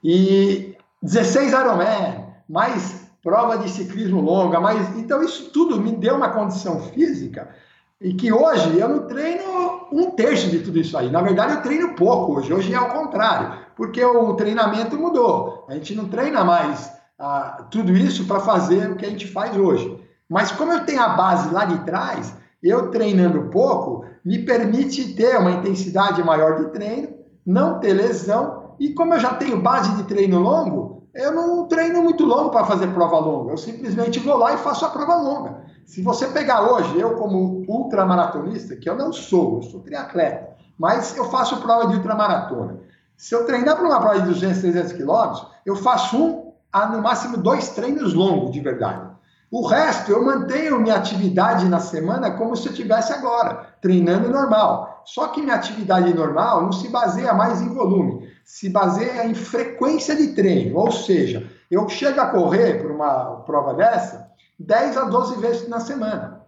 E 0.02 0.74
16 1.02 1.52
Ironman, 1.52 2.26
mais 2.48 3.06
prova 3.22 3.58
de 3.58 3.68
ciclismo 3.68 4.22
longa, 4.22 4.58
mais 4.58 4.96
então 4.96 5.22
isso 5.22 5.50
tudo 5.50 5.78
me 5.78 5.92
deu 5.92 6.16
uma 6.16 6.30
condição 6.30 6.80
física 6.80 7.54
e 8.00 8.14
que 8.14 8.32
hoje 8.32 8.78
eu 8.78 8.88
não 8.88 9.06
treino 9.06 9.88
um 9.92 10.10
terço 10.12 10.48
de 10.48 10.60
tudo 10.60 10.78
isso 10.78 10.96
aí. 10.96 11.10
Na 11.10 11.20
verdade, 11.20 11.54
eu 11.54 11.62
treino 11.62 11.94
pouco 11.94 12.38
hoje. 12.38 12.52
Hoje 12.52 12.72
é 12.72 12.76
ao 12.76 12.88
contrário, 12.88 13.58
porque 13.76 14.02
o 14.02 14.32
treinamento 14.34 14.96
mudou. 14.96 15.66
A 15.68 15.74
gente 15.74 15.94
não 15.94 16.08
treina 16.08 16.42
mais 16.42 16.90
ah, 17.18 17.66
tudo 17.70 17.94
isso 17.94 18.24
para 18.24 18.40
fazer 18.40 18.90
o 18.90 18.96
que 18.96 19.04
a 19.04 19.10
gente 19.10 19.26
faz 19.26 19.54
hoje. 19.54 19.98
Mas 20.30 20.52
como 20.52 20.72
eu 20.72 20.86
tenho 20.86 21.02
a 21.02 21.08
base 21.08 21.52
lá 21.52 21.64
de 21.64 21.80
trás, 21.80 22.32
eu 22.62 22.88
treinando 22.92 23.50
pouco 23.50 24.04
me 24.24 24.38
permite 24.38 25.14
ter 25.14 25.36
uma 25.36 25.50
intensidade 25.50 26.22
maior 26.22 26.56
de 26.56 26.70
treino, 26.70 27.08
não 27.44 27.80
ter 27.80 27.94
lesão 27.94 28.76
e 28.78 28.94
como 28.94 29.14
eu 29.14 29.18
já 29.18 29.34
tenho 29.34 29.60
base 29.60 29.94
de 29.96 30.04
treino 30.04 30.38
longo, 30.38 31.02
eu 31.12 31.32
não 31.32 31.66
treino 31.66 32.00
muito 32.00 32.24
longo 32.24 32.50
para 32.50 32.64
fazer 32.64 32.86
prova 32.94 33.18
longa. 33.18 33.52
Eu 33.52 33.58
simplesmente 33.58 34.20
vou 34.20 34.36
lá 34.36 34.54
e 34.54 34.58
faço 34.58 34.86
a 34.86 34.90
prova 34.90 35.16
longa. 35.16 35.64
Se 35.84 36.00
você 36.00 36.28
pegar 36.28 36.62
hoje, 36.62 37.00
eu 37.00 37.16
como 37.16 37.64
ultramaratonista, 37.66 38.76
que 38.76 38.88
eu 38.88 38.94
não 38.94 39.12
sou, 39.12 39.56
eu 39.56 39.62
sou 39.64 39.80
triatleta, 39.80 40.50
mas 40.78 41.16
eu 41.16 41.24
faço 41.24 41.60
prova 41.60 41.88
de 41.88 41.96
ultramaratona. 41.96 42.78
Se 43.16 43.34
eu 43.34 43.44
treinar 43.44 43.76
para 43.76 43.84
uma 43.84 44.00
prova 44.00 44.20
de 44.20 44.28
200, 44.28 44.60
300 44.60 44.92
quilômetros, 44.92 45.46
eu 45.66 45.74
faço 45.74 46.16
um 46.16 46.52
a 46.72 46.86
no 46.86 47.02
máximo 47.02 47.36
dois 47.36 47.70
treinos 47.70 48.14
longos 48.14 48.52
de 48.52 48.60
verdade. 48.60 49.09
O 49.50 49.66
resto 49.66 50.12
eu 50.12 50.24
mantenho 50.24 50.80
minha 50.80 50.96
atividade 50.96 51.68
na 51.68 51.80
semana 51.80 52.30
como 52.32 52.56
se 52.56 52.68
eu 52.68 52.72
tivesse 52.72 53.12
agora, 53.12 53.66
treinando 53.80 54.28
normal. 54.28 55.02
Só 55.04 55.28
que 55.28 55.42
minha 55.42 55.56
atividade 55.56 56.14
normal 56.14 56.62
não 56.62 56.72
se 56.72 56.88
baseia 56.88 57.32
mais 57.32 57.60
em 57.60 57.68
volume 57.68 58.30
se 58.50 58.68
baseia 58.68 59.26
em 59.26 59.32
frequência 59.32 60.16
de 60.16 60.34
treino, 60.34 60.76
ou 60.76 60.90
seja, 60.90 61.48
eu 61.70 61.88
chego 61.88 62.20
a 62.20 62.26
correr 62.26 62.82
por 62.82 62.90
uma 62.90 63.36
prova 63.46 63.74
dessa 63.74 64.28
10 64.58 64.96
a 64.96 65.04
12 65.04 65.36
vezes 65.36 65.68
na 65.68 65.78
semana. 65.78 66.44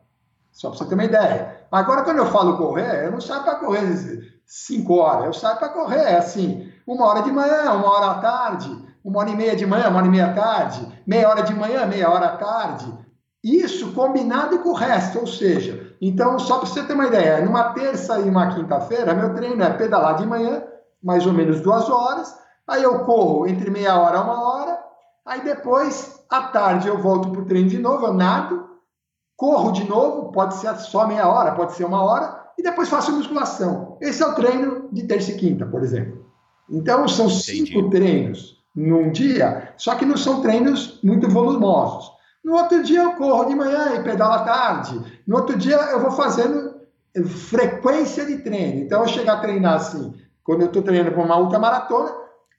Só 0.50 0.68
para 0.68 0.78
você 0.78 0.84
ter 0.86 0.94
uma 0.94 1.04
ideia. 1.04 1.64
Agora, 1.70 2.02
quando 2.02 2.18
eu 2.18 2.26
falo 2.26 2.58
correr, 2.58 3.04
eu 3.04 3.12
não 3.12 3.20
saio 3.20 3.44
para 3.44 3.54
correr 3.54 3.86
5 4.44 4.94
horas, 4.94 5.26
eu 5.26 5.32
saio 5.32 5.58
para 5.58 5.68
correr 5.68 6.16
assim, 6.16 6.72
uma 6.84 7.06
hora 7.06 7.22
de 7.22 7.30
manhã, 7.30 7.70
uma 7.72 7.88
hora 7.88 8.06
à 8.06 8.14
tarde, 8.14 8.84
uma 9.04 9.20
hora 9.20 9.30
e 9.30 9.36
meia 9.36 9.56
de 9.56 9.66
manhã, 9.66 9.88
uma 9.88 9.98
hora 9.98 10.06
e 10.06 10.10
meia 10.10 10.26
à 10.26 10.32
tarde, 10.32 11.02
meia 11.06 11.28
hora 11.28 11.42
de 11.42 11.54
manhã, 11.54 11.86
meia 11.86 12.10
hora 12.10 12.26
à 12.26 12.36
tarde. 12.36 12.92
Isso 13.42 13.92
combinado 13.92 14.60
com 14.60 14.70
o 14.70 14.74
resto, 14.74 15.18
ou 15.18 15.26
seja, 15.26 15.92
então, 16.00 16.38
só 16.38 16.58
para 16.58 16.66
você 16.66 16.82
ter 16.82 16.94
uma 16.94 17.06
ideia, 17.06 17.44
numa 17.44 17.72
terça 17.72 18.18
e 18.20 18.28
uma 18.28 18.54
quinta-feira, 18.54 19.14
meu 19.14 19.34
treino 19.34 19.62
é 19.62 19.70
pedalar 19.70 20.16
de 20.16 20.26
manhã, 20.26 20.62
mais 21.02 21.26
ou 21.26 21.32
menos 21.32 21.60
duas 21.60 21.88
horas. 21.88 22.36
Aí 22.66 22.82
eu 22.82 23.00
corro 23.00 23.46
entre 23.46 23.70
meia 23.70 23.96
hora 23.96 24.18
a 24.18 24.22
uma 24.22 24.42
hora. 24.42 24.78
Aí 25.24 25.42
depois, 25.42 26.24
à 26.28 26.42
tarde, 26.44 26.88
eu 26.88 26.98
volto 26.98 27.30
para 27.30 27.40
o 27.40 27.44
treino 27.44 27.68
de 27.68 27.78
novo, 27.78 28.06
eu 28.06 28.12
nado, 28.12 28.68
corro 29.36 29.72
de 29.72 29.88
novo, 29.88 30.32
pode 30.32 30.54
ser 30.54 30.74
só 30.76 31.06
meia 31.06 31.28
hora, 31.28 31.52
pode 31.52 31.74
ser 31.74 31.84
uma 31.84 32.02
hora, 32.02 32.50
e 32.58 32.62
depois 32.62 32.88
faço 32.88 33.12
musculação. 33.12 33.96
Esse 34.00 34.22
é 34.22 34.26
o 34.26 34.34
treino 34.34 34.88
de 34.92 35.04
terça 35.04 35.32
e 35.32 35.36
quinta, 35.36 35.66
por 35.66 35.82
exemplo. 35.82 36.26
Então, 36.68 37.06
são 37.06 37.28
cinco 37.28 37.78
Entendi. 37.78 37.90
treinos 37.90 38.61
num 38.74 39.10
dia, 39.10 39.74
só 39.76 39.94
que 39.94 40.04
não 40.04 40.16
são 40.16 40.40
treinos 40.40 40.98
muito 41.02 41.28
volumosos. 41.28 42.10
No 42.44 42.54
outro 42.54 42.82
dia 42.82 43.02
eu 43.02 43.12
corro 43.12 43.44
de 43.44 43.54
manhã 43.54 43.94
e 43.94 44.02
pedalo 44.02 44.34
à 44.34 44.38
tarde. 44.40 45.20
No 45.26 45.36
outro 45.36 45.56
dia 45.56 45.76
eu 45.76 46.00
vou 46.00 46.10
fazendo 46.10 46.80
frequência 47.24 48.24
de 48.24 48.38
treino. 48.38 48.80
Então 48.80 49.02
eu 49.02 49.08
chegar 49.08 49.34
a 49.34 49.40
treinar 49.40 49.74
assim 49.74 50.14
quando 50.42 50.62
eu 50.62 50.66
estou 50.66 50.82
treinando 50.82 51.12
para 51.12 51.22
uma 51.22 51.38
ultramaratona, 51.38 52.12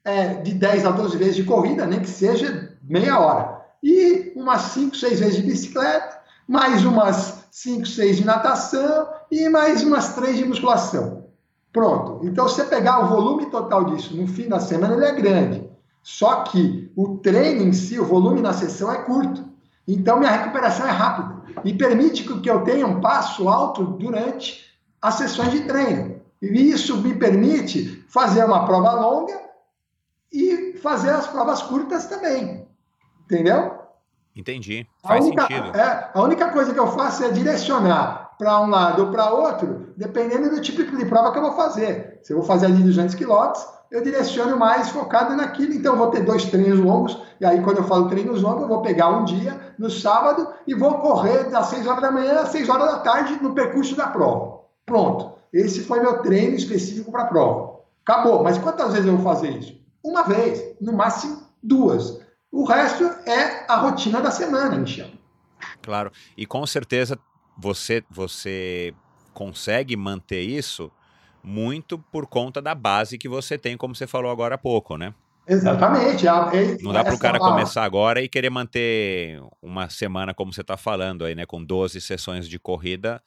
é, 0.05 0.35
de 0.35 0.53
10 0.53 0.85
a 0.85 0.91
12 0.91 1.17
vezes 1.17 1.35
de 1.35 1.43
corrida, 1.43 1.85
nem 1.85 1.99
que 1.99 2.09
seja 2.09 2.77
meia 2.81 3.19
hora. 3.19 3.61
E 3.81 4.31
umas 4.35 4.61
5, 4.61 4.95
6 4.95 5.19
vezes 5.19 5.35
de 5.35 5.43
bicicleta, 5.43 6.19
mais 6.47 6.85
umas 6.85 7.45
5, 7.51 7.85
6 7.85 8.17
de 8.17 8.25
natação 8.25 9.07
e 9.31 9.47
mais 9.49 9.83
umas 9.83 10.13
3 10.15 10.37
de 10.37 10.45
musculação. 10.45 11.25
Pronto. 11.71 12.25
Então, 12.25 12.47
se 12.47 12.55
você 12.55 12.63
pegar 12.65 12.99
o 12.99 13.07
volume 13.07 13.49
total 13.49 13.85
disso 13.85 14.15
no 14.15 14.27
fim 14.27 14.47
da 14.47 14.59
semana, 14.59 14.95
ele 14.95 15.05
é 15.05 15.11
grande. 15.11 15.72
Só 16.03 16.43
que 16.43 16.91
o 16.95 17.17
treino 17.17 17.63
em 17.63 17.71
si, 17.71 17.97
o 17.97 18.05
volume 18.05 18.41
na 18.41 18.51
sessão 18.51 18.91
é 18.91 19.01
curto. 19.03 19.43
Então, 19.87 20.19
minha 20.19 20.31
recuperação 20.31 20.85
é 20.85 20.91
rápida. 20.91 21.41
E 21.63 21.73
permite 21.73 22.23
que 22.23 22.49
eu 22.49 22.61
tenha 22.63 22.85
um 22.85 22.99
passo 22.99 23.47
alto 23.47 23.85
durante 23.85 24.65
as 25.01 25.15
sessões 25.15 25.51
de 25.51 25.61
treino. 25.61 26.21
E 26.41 26.47
isso 26.69 26.97
me 26.97 27.15
permite 27.15 28.03
fazer 28.09 28.43
uma 28.43 28.65
prova 28.65 28.91
longa 28.91 29.41
e 30.31 30.77
fazer 30.81 31.11
as 31.11 31.25
provas 31.25 31.61
curtas 31.61 32.05
também. 32.05 32.67
Entendeu? 33.23 33.79
Entendi. 34.35 34.85
Faz 35.01 35.21
a 35.21 35.27
única, 35.27 35.47
sentido. 35.47 35.77
É, 35.77 36.11
a 36.13 36.21
única 36.21 36.49
coisa 36.49 36.73
que 36.73 36.79
eu 36.79 36.87
faço 36.87 37.23
é 37.23 37.31
direcionar 37.31 38.35
para 38.37 38.59
um 38.59 38.67
lado 38.67 39.05
ou 39.05 39.11
para 39.11 39.31
outro, 39.31 39.93
dependendo 39.95 40.49
do 40.49 40.59
tipo 40.59 40.83
de 40.83 41.05
prova 41.05 41.31
que 41.31 41.37
eu 41.37 41.43
vou 41.43 41.55
fazer. 41.55 42.19
Se 42.23 42.33
eu 42.33 42.37
vou 42.37 42.45
fazer 42.45 42.65
ali 42.65 42.81
200 42.81 43.15
quilômetros, 43.15 43.65
eu 43.93 44.03
direciono 44.03 44.57
mais 44.57 44.89
focado 44.89 45.35
naquilo. 45.35 45.71
Então, 45.71 45.95
vou 45.95 46.09
ter 46.09 46.25
dois 46.25 46.45
treinos 46.45 46.79
longos. 46.79 47.15
E 47.39 47.45
aí, 47.45 47.61
quando 47.61 47.77
eu 47.77 47.83
falo 47.83 48.09
treinos 48.09 48.41
longos, 48.41 48.63
eu 48.63 48.67
vou 48.67 48.81
pegar 48.81 49.09
um 49.09 49.23
dia 49.23 49.75
no 49.77 49.87
sábado 49.87 50.51
e 50.65 50.73
vou 50.73 50.95
correr 50.95 51.43
das 51.51 51.67
6 51.67 51.85
horas 51.85 52.01
da 52.01 52.11
manhã 52.11 52.39
às 52.39 52.49
6 52.49 52.69
horas 52.69 52.87
da 52.87 52.99
tarde 53.01 53.37
no 53.39 53.53
percurso 53.53 53.95
da 53.95 54.07
prova. 54.07 54.61
Pronto. 54.83 55.33
Esse 55.53 55.83
foi 55.83 55.99
meu 55.99 56.23
treino 56.23 56.55
específico 56.55 57.11
para 57.11 57.21
a 57.21 57.27
prova. 57.27 57.81
Acabou. 58.03 58.43
Mas 58.43 58.57
quantas 58.57 58.93
vezes 58.93 59.05
eu 59.05 59.15
vou 59.15 59.23
fazer 59.23 59.51
isso? 59.51 59.79
Uma 60.03 60.23
vez, 60.23 60.75
no 60.81 60.91
máximo 60.91 61.43
duas. 61.61 62.19
O 62.51 62.65
resto 62.65 63.03
é 63.27 63.71
a 63.71 63.75
rotina 63.75 64.19
da 64.19 64.31
semana, 64.31 64.75
Michel. 64.75 65.09
Claro. 65.83 66.11
E 66.35 66.47
com 66.47 66.65
certeza 66.65 67.19
você 67.55 68.03
você 68.09 68.91
consegue 69.35 69.95
manter 69.95 70.41
isso 70.41 70.91
muito 71.43 71.97
por 71.97 72.27
conta 72.27 72.61
da 72.61 72.73
base 72.73 73.17
que 73.17 73.27
você 73.27 73.57
tem, 73.57 73.75
como 73.75 73.95
você 73.95 74.07
falou 74.07 74.31
agora 74.31 74.55
há 74.55 74.57
pouco, 74.57 74.97
né? 74.97 75.13
Exatamente. 75.45 76.25
Não 76.81 76.93
dá 76.93 77.03
para 77.03 77.15
o 77.15 77.19
cara 77.19 77.37
começar 77.37 77.83
agora 77.83 78.21
e 78.21 78.29
querer 78.29 78.49
manter 78.49 79.41
uma 79.61 79.89
semana 79.89 80.33
como 80.33 80.53
você 80.53 80.61
está 80.61 80.77
falando 80.77 81.25
aí, 81.25 81.35
né? 81.35 81.45
Com 81.45 81.63
12 81.63 81.99
sessões 81.99 82.47
de 82.47 82.57
corrida 82.57 83.21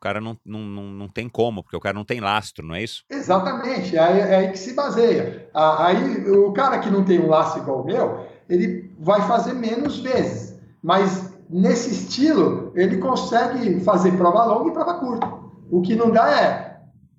o 0.00 0.02
cara 0.02 0.18
não, 0.18 0.34
não, 0.42 0.60
não, 0.60 0.84
não 0.84 1.08
tem 1.08 1.28
como, 1.28 1.62
porque 1.62 1.76
o 1.76 1.80
cara 1.80 1.94
não 1.94 2.06
tem 2.06 2.20
lastro, 2.20 2.66
não 2.66 2.74
é 2.74 2.82
isso? 2.82 3.04
Exatamente, 3.10 3.94
é 3.94 4.00
aí, 4.00 4.20
é 4.20 4.36
aí 4.36 4.50
que 4.50 4.58
se 4.58 4.72
baseia. 4.72 5.50
Aí 5.52 6.26
o 6.30 6.50
cara 6.52 6.78
que 6.78 6.88
não 6.88 7.04
tem 7.04 7.20
um 7.20 7.28
lastro 7.28 7.60
igual 7.60 7.82
o 7.82 7.84
meu, 7.84 8.26
ele 8.48 8.96
vai 8.98 9.20
fazer 9.28 9.52
menos 9.52 9.98
vezes, 9.98 10.58
mas 10.82 11.38
nesse 11.50 11.90
estilo 11.90 12.72
ele 12.74 12.96
consegue 12.96 13.78
fazer 13.80 14.12
prova 14.12 14.46
longa 14.46 14.70
e 14.70 14.72
prova 14.72 14.94
curta. 14.94 15.30
O 15.70 15.82
que 15.82 15.94
não 15.94 16.10
dá 16.10 16.30
é 16.30 16.69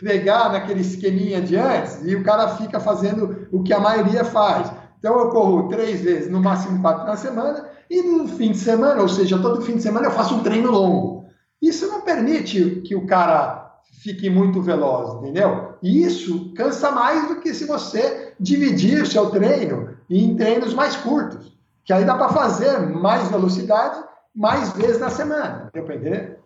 pegar 0.01 0.51
naquele 0.51 0.81
esqueminha 0.81 1.41
de 1.41 1.55
antes 1.55 2.01
e 2.03 2.15
o 2.15 2.23
cara 2.23 2.55
fica 2.55 2.79
fazendo 2.79 3.47
o 3.51 3.63
que 3.63 3.73
a 3.73 3.79
maioria 3.79 4.25
faz. 4.25 4.71
Então 4.99 5.17
eu 5.19 5.29
corro 5.29 5.69
três 5.69 6.01
vezes, 6.01 6.29
no 6.29 6.41
máximo 6.41 6.81
quatro 6.81 7.05
na 7.05 7.15
semana, 7.15 7.69
e 7.89 8.01
no 8.01 8.27
fim 8.27 8.51
de 8.51 8.57
semana, 8.57 9.01
ou 9.01 9.09
seja, 9.09 9.39
todo 9.39 9.61
fim 9.61 9.75
de 9.75 9.81
semana 9.81 10.07
eu 10.07 10.11
faço 10.11 10.35
um 10.35 10.43
treino 10.43 10.71
longo. 10.71 11.25
Isso 11.61 11.87
não 11.87 12.01
permite 12.01 12.81
que 12.85 12.95
o 12.95 13.05
cara 13.05 13.61
fique 14.01 14.29
muito 14.29 14.61
veloz, 14.61 15.15
entendeu? 15.15 15.75
E 15.81 16.03
isso 16.03 16.53
cansa 16.55 16.91
mais 16.91 17.27
do 17.27 17.39
que 17.39 17.53
se 17.53 17.65
você 17.65 18.33
dividir 18.39 19.01
o 19.01 19.05
seu 19.05 19.29
treino 19.29 19.95
em 20.09 20.35
treinos 20.35 20.73
mais 20.73 20.95
curtos, 20.95 21.57
que 21.83 21.93
aí 21.93 22.03
dá 22.03 22.15
para 22.15 22.29
fazer 22.29 22.79
mais 22.79 23.27
velocidade 23.29 24.03
mais 24.33 24.71
vezes 24.73 24.99
na 24.99 25.09
semana, 25.09 25.69
deu 25.73 25.83
para 25.83 25.95
entender? 25.95 26.39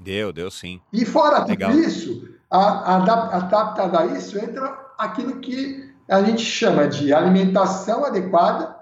Deu, 0.00 0.32
deu 0.32 0.50
sim. 0.50 0.80
E 0.92 1.04
fora 1.04 1.44
Legal. 1.44 1.70
tudo 1.70 1.82
isso, 1.82 2.28
adaptado 2.56 3.96
a 3.96 4.06
isso, 4.06 4.38
entra 4.38 4.78
aquilo 4.98 5.40
que 5.40 5.92
a 6.08 6.22
gente 6.22 6.42
chama 6.42 6.86
de 6.86 7.12
alimentação 7.12 8.04
adequada, 8.04 8.76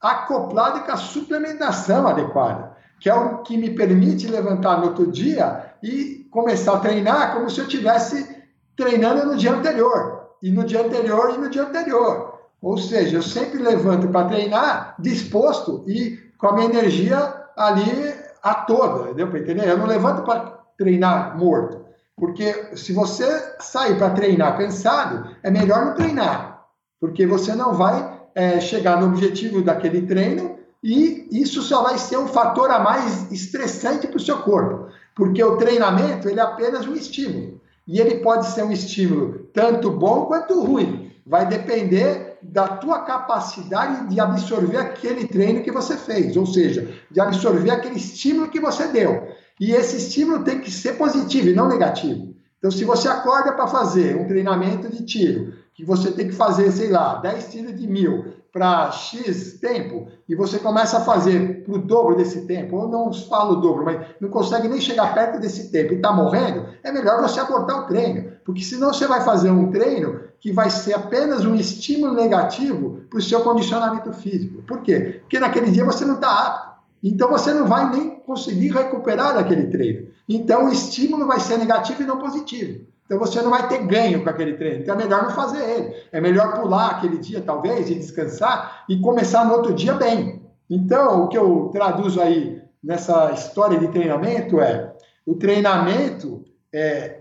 acoplada 0.00 0.80
com 0.80 0.92
a 0.92 0.96
suplementação 0.96 2.06
adequada 2.06 2.76
que 2.98 3.08
é 3.08 3.14
o 3.14 3.38
que 3.38 3.56
me 3.56 3.70
permite 3.70 4.26
levantar 4.26 4.78
no 4.78 4.86
outro 4.86 5.10
dia 5.10 5.74
e 5.82 6.26
começar 6.30 6.74
a 6.74 6.80
treinar 6.80 7.34
como 7.34 7.50
se 7.50 7.60
eu 7.60 7.64
estivesse 7.64 8.44
treinando 8.76 9.26
no 9.26 9.36
dia 9.36 9.52
anterior, 9.52 10.30
e 10.42 10.50
no 10.50 10.64
dia 10.64 10.84
anterior 10.84 11.30
e 11.34 11.38
no 11.38 11.48
dia 11.48 11.62
anterior. 11.62 12.40
Ou 12.60 12.76
seja, 12.76 13.16
eu 13.16 13.22
sempre 13.22 13.62
levanto 13.62 14.08
para 14.08 14.28
treinar 14.28 14.94
disposto 14.98 15.84
e 15.86 16.18
com 16.38 16.48
a 16.48 16.52
minha 16.54 16.68
energia 16.68 17.34
ali 17.56 18.14
a 18.42 18.54
toda, 18.54 19.14
deu 19.14 19.28
para 19.28 19.38
entender? 19.38 19.68
Eu 19.68 19.78
não 19.78 19.86
levanto 19.86 20.22
para 20.22 20.58
treinar 20.76 21.36
morto, 21.38 21.85
porque 22.16 22.76
se 22.76 22.92
você 22.92 23.26
sair 23.60 23.96
para 23.98 24.10
treinar 24.10 24.56
cansado, 24.56 25.36
é 25.42 25.50
melhor 25.50 25.84
não 25.84 25.94
treinar, 25.94 26.66
porque 26.98 27.26
você 27.26 27.54
não 27.54 27.74
vai 27.74 28.20
é, 28.34 28.58
chegar 28.58 29.00
no 29.00 29.08
objetivo 29.08 29.62
daquele 29.62 30.02
treino 30.02 30.58
e 30.82 31.28
isso 31.30 31.62
só 31.62 31.82
vai 31.82 31.98
ser 31.98 32.16
um 32.16 32.28
fator 32.28 32.70
a 32.70 32.78
mais 32.78 33.30
estressante 33.30 34.06
para 34.06 34.16
o 34.16 34.20
seu 34.20 34.38
corpo, 34.38 34.88
porque 35.14 35.42
o 35.42 35.56
treinamento 35.56 36.28
ele 36.28 36.40
é 36.40 36.42
apenas 36.42 36.86
um 36.86 36.94
estímulo. 36.94 37.60
E 37.86 38.00
ele 38.00 38.16
pode 38.16 38.46
ser 38.46 38.64
um 38.64 38.72
estímulo 38.72 39.48
tanto 39.52 39.90
bom 39.90 40.26
quanto 40.26 40.64
ruim, 40.64 41.12
vai 41.26 41.46
depender 41.46 42.38
da 42.42 42.68
tua 42.68 43.00
capacidade 43.00 44.08
de 44.08 44.20
absorver 44.20 44.76
aquele 44.76 45.26
treino 45.26 45.62
que 45.62 45.72
você 45.72 45.96
fez, 45.96 46.36
ou 46.36 46.46
seja, 46.46 46.94
de 47.10 47.20
absorver 47.20 47.70
aquele 47.70 47.96
estímulo 47.96 48.48
que 48.48 48.60
você 48.60 48.88
deu. 48.88 49.28
E 49.60 49.72
esse 49.72 49.96
estímulo 49.96 50.44
tem 50.44 50.60
que 50.60 50.70
ser 50.70 50.94
positivo 50.94 51.48
e 51.48 51.54
não 51.54 51.68
negativo. 51.68 52.34
Então, 52.58 52.70
se 52.70 52.84
você 52.84 53.08
acorda 53.08 53.52
para 53.52 53.66
fazer 53.66 54.16
um 54.16 54.26
treinamento 54.26 54.88
de 54.88 55.04
tiro, 55.04 55.52
que 55.74 55.84
você 55.84 56.10
tem 56.10 56.28
que 56.28 56.34
fazer, 56.34 56.70
sei 56.72 56.90
lá, 56.90 57.16
10 57.16 57.48
tiros 57.48 57.78
de 57.78 57.86
mil 57.86 58.24
para 58.52 58.90
X 58.90 59.58
tempo, 59.60 60.08
e 60.26 60.34
você 60.34 60.58
começa 60.58 60.96
a 60.96 61.02
fazer 61.02 61.62
para 61.62 61.74
o 61.74 61.78
dobro 61.78 62.16
desse 62.16 62.46
tempo, 62.46 62.76
ou 62.76 62.88
não 62.88 63.12
falo 63.12 63.58
o 63.58 63.60
dobro, 63.60 63.84
mas 63.84 64.00
não 64.18 64.30
consegue 64.30 64.66
nem 64.66 64.80
chegar 64.80 65.12
perto 65.12 65.38
desse 65.38 65.70
tempo 65.70 65.92
e 65.92 65.96
está 65.96 66.10
morrendo, 66.10 66.66
é 66.82 66.90
melhor 66.90 67.20
você 67.20 67.38
abortar 67.38 67.80
o 67.80 67.86
treino. 67.86 68.32
Porque 68.42 68.62
senão 68.62 68.94
você 68.94 69.06
vai 69.06 69.20
fazer 69.20 69.50
um 69.50 69.70
treino 69.70 70.20
que 70.40 70.52
vai 70.52 70.70
ser 70.70 70.94
apenas 70.94 71.44
um 71.44 71.54
estímulo 71.54 72.14
negativo 72.14 73.02
para 73.10 73.18
o 73.18 73.22
seu 73.22 73.42
condicionamento 73.42 74.12
físico. 74.14 74.62
Por 74.62 74.80
quê? 74.80 75.18
Porque 75.20 75.38
naquele 75.38 75.70
dia 75.70 75.84
você 75.84 76.04
não 76.06 76.14
está 76.14 76.46
apto. 76.46 76.65
Então 77.06 77.28
você 77.30 77.54
não 77.54 77.68
vai 77.68 77.88
nem 77.88 78.18
conseguir 78.18 78.72
recuperar 78.72 79.34
daquele 79.34 79.68
treino. 79.68 80.08
Então 80.28 80.66
o 80.66 80.72
estímulo 80.72 81.24
vai 81.24 81.38
ser 81.38 81.56
negativo 81.56 82.02
e 82.02 82.04
não 82.04 82.18
positivo. 82.18 82.84
Então 83.04 83.16
você 83.16 83.40
não 83.40 83.50
vai 83.50 83.68
ter 83.68 83.86
ganho 83.86 84.24
com 84.24 84.28
aquele 84.28 84.54
treino. 84.54 84.82
Então 84.82 84.96
é 84.96 84.98
melhor 84.98 85.22
não 85.22 85.30
fazer 85.30 85.62
ele. 85.62 85.94
É 86.10 86.20
melhor 86.20 86.60
pular 86.60 86.90
aquele 86.90 87.18
dia, 87.18 87.40
talvez, 87.40 87.88
e 87.88 87.94
descansar 87.94 88.84
e 88.88 88.98
começar 88.98 89.44
no 89.44 89.54
outro 89.54 89.72
dia 89.72 89.94
bem. 89.94 90.42
Então, 90.68 91.22
o 91.22 91.28
que 91.28 91.38
eu 91.38 91.70
traduzo 91.72 92.20
aí 92.20 92.60
nessa 92.82 93.30
história 93.30 93.78
de 93.78 93.86
treinamento 93.86 94.60
é: 94.60 94.92
o 95.24 95.36
treinamento 95.36 96.44
é, 96.74 97.20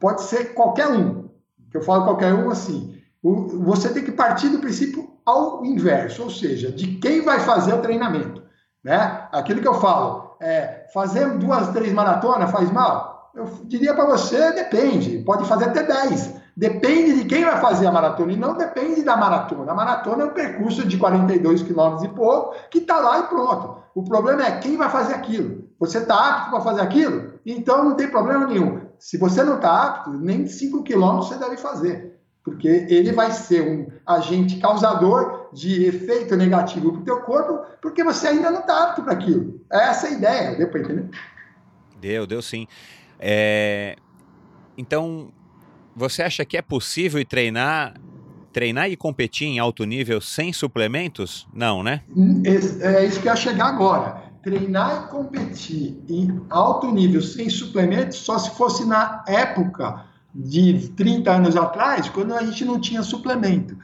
pode 0.00 0.22
ser 0.22 0.54
qualquer 0.54 0.88
um. 0.88 1.28
Eu 1.74 1.82
falo 1.82 2.04
qualquer 2.04 2.32
um 2.32 2.48
assim. 2.48 2.96
O, 3.22 3.46
você 3.62 3.92
tem 3.92 4.02
que 4.02 4.12
partir 4.12 4.48
do 4.48 4.58
princípio 4.58 5.10
ao 5.26 5.62
inverso, 5.66 6.22
ou 6.22 6.30
seja, 6.30 6.72
de 6.72 6.96
quem 6.96 7.20
vai 7.20 7.40
fazer 7.40 7.74
o 7.74 7.82
treinamento. 7.82 8.41
Né? 8.84 9.28
Aquilo 9.30 9.60
que 9.60 9.68
eu 9.68 9.74
falo, 9.74 10.36
é, 10.40 10.86
fazer 10.92 11.38
duas, 11.38 11.68
três 11.68 11.92
maratonas 11.92 12.50
faz 12.50 12.70
mal? 12.70 13.30
Eu 13.34 13.46
diria 13.64 13.94
para 13.94 14.06
você, 14.06 14.52
depende, 14.52 15.18
pode 15.24 15.46
fazer 15.46 15.66
até 15.66 15.82
10. 15.82 16.42
Depende 16.54 17.14
de 17.14 17.24
quem 17.24 17.44
vai 17.44 17.58
fazer 17.60 17.86
a 17.86 17.92
maratona 17.92 18.32
e 18.32 18.36
não 18.36 18.54
depende 18.54 19.02
da 19.02 19.16
maratona. 19.16 19.72
A 19.72 19.74
maratona 19.74 20.24
é 20.24 20.26
um 20.26 20.34
percurso 20.34 20.86
de 20.86 20.98
42 20.98 21.62
quilômetros 21.62 22.04
e 22.04 22.08
pouco 22.08 22.54
que 22.70 22.78
está 22.78 22.98
lá 22.98 23.20
e 23.20 23.22
pronto. 23.22 23.76
O 23.94 24.04
problema 24.04 24.46
é 24.46 24.58
quem 24.58 24.76
vai 24.76 24.90
fazer 24.90 25.14
aquilo. 25.14 25.64
Você 25.80 25.98
está 25.98 26.14
apto 26.14 26.50
para 26.50 26.60
fazer 26.60 26.82
aquilo? 26.82 27.34
Então 27.46 27.84
não 27.84 27.94
tem 27.94 28.08
problema 28.08 28.46
nenhum. 28.46 28.82
Se 28.98 29.16
você 29.16 29.42
não 29.42 29.56
está 29.56 29.82
apto, 29.82 30.10
nem 30.10 30.46
5 30.46 30.82
quilômetros 30.82 31.28
você 31.28 31.36
deve 31.36 31.56
fazer 31.56 32.21
porque 32.44 32.66
ele 32.68 33.12
vai 33.12 33.30
ser 33.30 33.62
um 33.62 33.86
agente 34.06 34.58
causador 34.58 35.48
de 35.52 35.84
efeito 35.84 36.36
negativo 36.36 36.92
para 36.92 37.00
o 37.00 37.04
teu 37.04 37.20
corpo, 37.20 37.64
porque 37.80 38.02
você 38.02 38.28
ainda 38.28 38.50
não 38.50 38.60
está 38.60 38.84
apto 38.84 39.02
para 39.02 39.12
aquilo. 39.12 39.60
É 39.72 39.88
essa 39.88 40.08
a 40.08 40.10
ideia, 40.10 40.56
deu 40.56 40.68
para 40.68 40.80
entender? 40.80 41.10
Deu, 42.00 42.26
deu 42.26 42.42
sim. 42.42 42.66
É... 43.18 43.96
Então, 44.76 45.32
você 45.94 46.22
acha 46.22 46.44
que 46.44 46.56
é 46.56 46.62
possível 46.62 47.24
treinar, 47.24 47.94
treinar 48.52 48.90
e 48.90 48.96
competir 48.96 49.46
em 49.46 49.60
alto 49.60 49.84
nível 49.84 50.20
sem 50.20 50.52
suplementos? 50.52 51.46
Não, 51.54 51.82
né? 51.82 52.02
É, 52.44 53.02
é 53.02 53.06
isso 53.06 53.20
que 53.20 53.28
eu 53.28 53.32
ia 53.32 53.36
chegar 53.36 53.66
agora. 53.66 54.32
Treinar 54.42 55.04
e 55.04 55.10
competir 55.12 56.02
em 56.08 56.44
alto 56.50 56.90
nível 56.90 57.22
sem 57.22 57.48
suplementos 57.48 58.18
só 58.18 58.36
se 58.36 58.50
fosse 58.56 58.84
na 58.84 59.22
época 59.28 60.10
de 60.34 60.88
30 60.90 61.30
anos 61.30 61.56
atrás, 61.56 62.08
quando 62.08 62.34
a 62.34 62.42
gente 62.42 62.64
não 62.64 62.80
tinha 62.80 63.02
suplemento. 63.02 63.76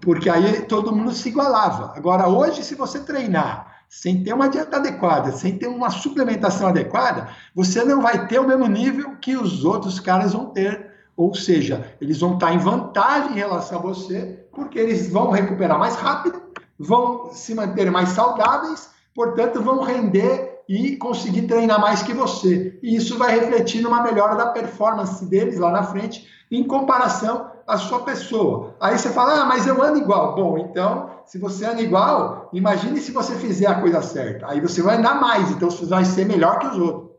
Porque 0.00 0.30
aí 0.30 0.62
todo 0.62 0.94
mundo 0.94 1.12
se 1.12 1.28
igualava. 1.28 1.92
Agora, 1.96 2.28
hoje, 2.28 2.62
se 2.62 2.74
você 2.74 3.00
treinar 3.00 3.72
sem 3.88 4.24
ter 4.24 4.32
uma 4.32 4.48
dieta 4.48 4.76
adequada, 4.76 5.32
sem 5.32 5.58
ter 5.58 5.66
uma 5.66 5.90
suplementação 5.90 6.68
adequada, 6.68 7.28
você 7.54 7.84
não 7.84 8.00
vai 8.00 8.26
ter 8.26 8.38
o 8.38 8.46
mesmo 8.46 8.66
nível 8.66 9.16
que 9.20 9.36
os 9.36 9.66
outros 9.66 10.00
caras 10.00 10.32
vão 10.32 10.46
ter. 10.46 10.90
Ou 11.14 11.34
seja, 11.34 11.94
eles 12.00 12.20
vão 12.20 12.34
estar 12.34 12.54
em 12.54 12.58
vantagem 12.58 13.32
em 13.32 13.38
relação 13.38 13.78
a 13.78 13.82
você, 13.82 14.46
porque 14.50 14.78
eles 14.78 15.10
vão 15.10 15.30
recuperar 15.30 15.78
mais 15.78 15.94
rápido, 15.94 16.40
vão 16.78 17.30
se 17.32 17.54
manter 17.54 17.90
mais 17.90 18.08
saudáveis, 18.10 18.88
portanto, 19.14 19.62
vão 19.62 19.82
render 19.82 20.51
e 20.68 20.96
conseguir 20.96 21.42
treinar 21.42 21.80
mais 21.80 22.02
que 22.02 22.12
você. 22.12 22.78
E 22.82 22.96
isso 22.96 23.18
vai 23.18 23.38
refletir 23.38 23.82
numa 23.82 24.02
melhora 24.02 24.36
da 24.36 24.46
performance 24.46 25.24
deles 25.26 25.58
lá 25.58 25.70
na 25.70 25.82
frente, 25.82 26.26
em 26.50 26.64
comparação 26.64 27.50
à 27.66 27.76
sua 27.76 28.04
pessoa. 28.04 28.76
Aí 28.80 28.98
você 28.98 29.10
fala, 29.10 29.42
ah, 29.42 29.44
mas 29.46 29.66
eu 29.66 29.82
ando 29.82 29.98
igual. 29.98 30.34
Bom, 30.34 30.58
então, 30.58 31.22
se 31.24 31.38
você 31.38 31.64
anda 31.64 31.82
igual, 31.82 32.50
imagine 32.52 33.00
se 33.00 33.12
você 33.12 33.36
fizer 33.36 33.66
a 33.66 33.80
coisa 33.80 34.02
certa. 34.02 34.50
Aí 34.50 34.60
você 34.60 34.82
vai 34.82 34.96
andar 34.96 35.20
mais, 35.20 35.50
então 35.50 35.70
você 35.70 35.86
vai 35.86 36.04
ser 36.04 36.26
melhor 36.26 36.58
que 36.58 36.66
os 36.66 36.78
outros. 36.78 37.10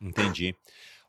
Entendi. 0.00 0.54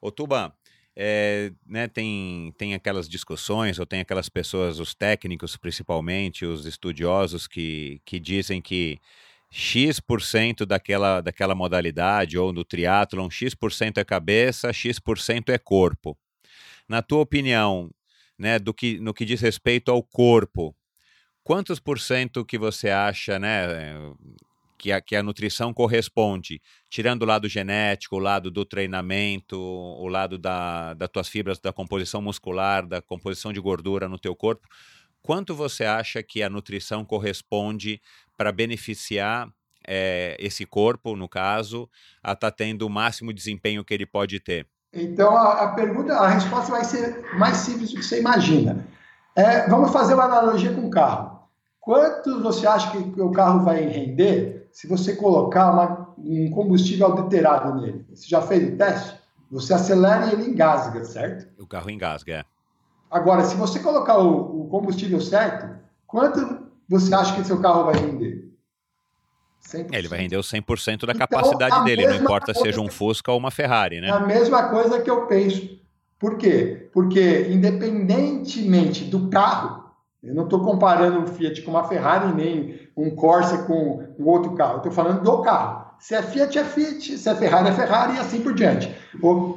Ô, 0.01 0.11
Tuba, 0.11 0.53
é, 0.95 1.51
né, 1.67 1.87
tem, 1.87 2.53
tem 2.57 2.73
aquelas 2.73 3.09
discussões, 3.09 3.79
ou 3.79 3.85
tem 3.85 3.99
aquelas 3.99 4.29
pessoas, 4.29 4.79
os 4.79 4.95
técnicos 4.95 5.57
principalmente, 5.57 6.45
os 6.45 6.65
estudiosos, 6.65 7.47
que, 7.47 8.01
que 8.05 8.19
dizem 8.19 8.61
que 8.61 8.99
X% 9.49 10.65
daquela, 10.65 11.21
daquela 11.21 11.55
modalidade, 11.55 12.37
ou 12.37 12.51
no 12.51 12.63
triatlon, 12.65 13.29
X% 13.29 13.97
é 13.97 14.03
cabeça, 14.03 14.73
X% 14.73 15.49
é 15.49 15.57
corpo. 15.57 16.17
Na 16.87 17.01
tua 17.01 17.21
opinião, 17.21 17.89
né, 18.37 18.59
do 18.59 18.73
que, 18.73 18.99
no 18.99 19.13
que 19.13 19.25
diz 19.25 19.41
respeito 19.41 19.91
ao 19.91 20.03
corpo, 20.03 20.75
quantos 21.43 21.79
por 21.79 21.99
cento 21.99 22.45
que 22.45 22.57
você 22.57 22.89
acha 22.89 23.39
né, 23.39 23.67
que, 24.77 24.91
a, 24.91 25.01
que 25.01 25.15
a 25.15 25.23
nutrição 25.23 25.73
corresponde, 25.73 26.61
tirando 26.89 27.23
o 27.23 27.25
lado 27.25 27.47
genético, 27.47 28.17
o 28.17 28.19
lado 28.19 28.51
do 28.51 28.65
treinamento, 28.65 29.59
o 29.59 30.07
lado 30.07 30.37
da, 30.37 30.93
das 30.93 31.09
tuas 31.09 31.27
fibras, 31.27 31.59
da 31.59 31.73
composição 31.73 32.21
muscular, 32.21 32.85
da 32.85 33.01
composição 33.01 33.51
de 33.51 33.59
gordura 33.59 34.07
no 34.07 34.19
teu 34.19 34.35
corpo, 34.35 34.67
quanto 35.21 35.55
você 35.55 35.85
acha 35.85 36.21
que 36.21 36.43
a 36.43 36.49
nutrição 36.49 37.03
corresponde 37.03 37.99
para 38.37 38.51
beneficiar 38.51 39.47
é, 39.87 40.35
esse 40.39 40.65
corpo, 40.65 41.15
no 41.15 41.29
caso, 41.29 41.89
a 42.23 42.33
estar 42.33 42.51
tá 42.51 42.55
tendo 42.55 42.85
o 42.85 42.89
máximo 42.89 43.33
desempenho 43.33 43.83
que 43.83 43.93
ele 43.93 44.05
pode 44.05 44.39
ter? 44.39 44.67
Então, 44.93 45.35
a, 45.35 45.63
a, 45.63 45.67
pergunta, 45.69 46.13
a 46.13 46.27
resposta 46.27 46.71
vai 46.71 46.83
ser 46.83 47.25
mais 47.35 47.57
simples 47.57 47.91
do 47.91 47.97
que 47.97 48.03
você 48.03 48.19
imagina. 48.19 48.87
É, 49.35 49.67
vamos 49.67 49.91
fazer 49.91 50.13
uma 50.13 50.23
analogia 50.23 50.73
com 50.73 50.87
o 50.87 50.89
carro. 50.89 51.35
Quanto 51.81 52.41
você 52.41 52.65
acha 52.65 52.91
que 52.91 53.21
o 53.21 53.31
carro 53.31 53.63
vai 53.63 53.81
render 53.81 54.69
se 54.71 54.87
você 54.87 55.15
colocar 55.15 55.71
uma, 55.71 56.15
um 56.17 56.49
combustível 56.49 57.07
adulterado 57.07 57.79
nele? 57.79 58.05
Você 58.09 58.27
já 58.27 58.41
fez 58.41 58.73
o 58.73 58.77
teste? 58.77 59.19
Você 59.51 59.73
acelera 59.73 60.27
e 60.27 60.31
ele 60.33 60.49
engasga, 60.49 61.03
certo? 61.03 61.47
O 61.61 61.67
carro 61.67 61.89
engasga, 61.89 62.33
é. 62.33 62.45
Agora, 63.11 63.43
se 63.43 63.55
você 63.55 63.79
colocar 63.79 64.17
o, 64.17 64.63
o 64.63 64.67
combustível 64.67 65.21
certo, 65.21 65.77
quanto 66.07 66.64
você 66.87 67.13
acha 67.13 67.35
que 67.35 67.43
seu 67.43 67.61
carro 67.61 67.85
vai 67.85 67.95
render? 67.95 68.45
100%. 69.65 69.93
É, 69.93 69.97
ele 69.97 70.07
vai 70.07 70.19
render 70.19 70.37
o 70.37 70.41
100% 70.41 71.05
da 71.05 71.13
então, 71.13 71.27
capacidade 71.27 71.83
dele, 71.83 72.07
não 72.07 72.15
importa 72.15 72.53
se 72.53 72.61
seja 72.61 72.79
um 72.79 72.89
Fusca 72.89 73.31
ou 73.31 73.37
uma 73.37 73.51
Ferrari, 73.51 73.99
né? 73.99 74.07
É 74.07 74.11
a 74.11 74.19
mesma 74.19 74.69
coisa 74.69 75.01
que 75.01 75.09
eu 75.09 75.25
penso. 75.25 75.79
Por 76.19 76.37
quê? 76.37 76.89
Porque, 76.93 77.47
independentemente 77.49 79.03
do 79.05 79.29
carro, 79.29 79.85
eu 80.23 80.33
não 80.33 80.43
estou 80.43 80.63
comparando 80.63 81.19
um 81.19 81.27
Fiat 81.27 81.61
com 81.61 81.71
uma 81.71 81.83
Ferrari, 81.87 82.33
nem 82.33 82.79
um 82.95 83.15
Corsa 83.15 83.63
com 83.63 84.07
um 84.17 84.27
outro 84.27 84.53
carro. 84.53 84.73
Eu 84.73 84.77
estou 84.77 84.91
falando 84.91 85.23
do 85.23 85.41
carro. 85.41 85.85
Se 85.99 86.15
é 86.15 86.21
Fiat, 86.21 86.57
é 86.57 86.63
Fiat. 86.63 87.17
Se 87.17 87.29
é 87.29 87.35
Ferrari, 87.35 87.69
é 87.69 87.71
Ferrari 87.71 88.15
e 88.15 88.19
assim 88.19 88.41
por 88.41 88.53
diante. 88.53 88.93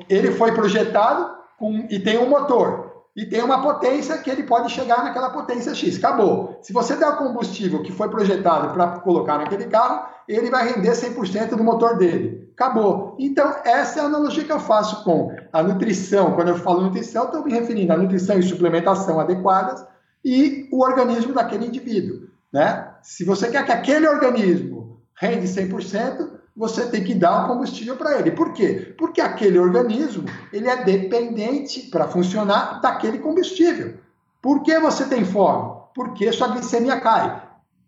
Ele 0.08 0.32
foi 0.32 0.52
projetado 0.52 1.30
com, 1.58 1.86
e 1.90 1.98
tem 1.98 2.18
um 2.18 2.28
motor 2.28 2.87
e 3.18 3.26
tem 3.26 3.42
uma 3.42 3.60
potência 3.60 4.16
que 4.18 4.30
ele 4.30 4.44
pode 4.44 4.70
chegar 4.70 5.02
naquela 5.02 5.30
potência 5.30 5.74
X. 5.74 5.96
Acabou. 5.96 6.56
Se 6.62 6.72
você 6.72 6.94
der 6.94 7.08
o 7.08 7.16
combustível 7.16 7.82
que 7.82 7.90
foi 7.90 8.08
projetado 8.08 8.72
para 8.72 9.00
colocar 9.00 9.38
naquele 9.38 9.64
carro, 9.64 10.06
ele 10.28 10.48
vai 10.48 10.72
render 10.72 10.92
100% 10.92 11.56
do 11.56 11.64
motor 11.64 11.98
dele. 11.98 12.48
Acabou. 12.54 13.16
Então, 13.18 13.56
essa 13.64 13.98
é 13.98 14.02
a 14.04 14.06
analogia 14.06 14.44
que 14.44 14.52
eu 14.52 14.60
faço 14.60 15.02
com 15.02 15.34
a 15.52 15.64
nutrição. 15.64 16.36
Quando 16.36 16.50
eu 16.50 16.58
falo 16.58 16.82
nutrição, 16.82 17.24
estou 17.24 17.44
me 17.44 17.52
referindo 17.52 17.92
à 17.92 17.96
nutrição 17.96 18.38
e 18.38 18.42
suplementação 18.44 19.18
adequadas 19.18 19.84
e 20.24 20.68
o 20.70 20.80
organismo 20.80 21.34
daquele 21.34 21.66
indivíduo. 21.66 22.28
Né? 22.52 22.88
Se 23.02 23.24
você 23.24 23.50
quer 23.50 23.64
que 23.66 23.72
aquele 23.72 24.06
organismo 24.06 25.02
rende 25.20 25.48
100%, 25.48 26.37
você 26.58 26.88
tem 26.88 27.04
que 27.04 27.14
dar 27.14 27.44
o 27.44 27.46
combustível 27.46 27.96
para 27.96 28.18
ele. 28.18 28.32
Por 28.32 28.52
quê? 28.52 28.92
Porque 28.98 29.20
aquele 29.20 29.60
organismo 29.60 30.24
ele 30.52 30.68
é 30.68 30.82
dependente 30.82 31.82
para 31.82 32.08
funcionar 32.08 32.80
daquele 32.80 33.18
combustível. 33.18 33.94
Por 34.42 34.64
que 34.64 34.76
você 34.80 35.06
tem 35.06 35.24
fome? 35.24 35.80
Porque 35.94 36.32
sua 36.32 36.48
glicemia 36.48 37.00
cai. 37.00 37.42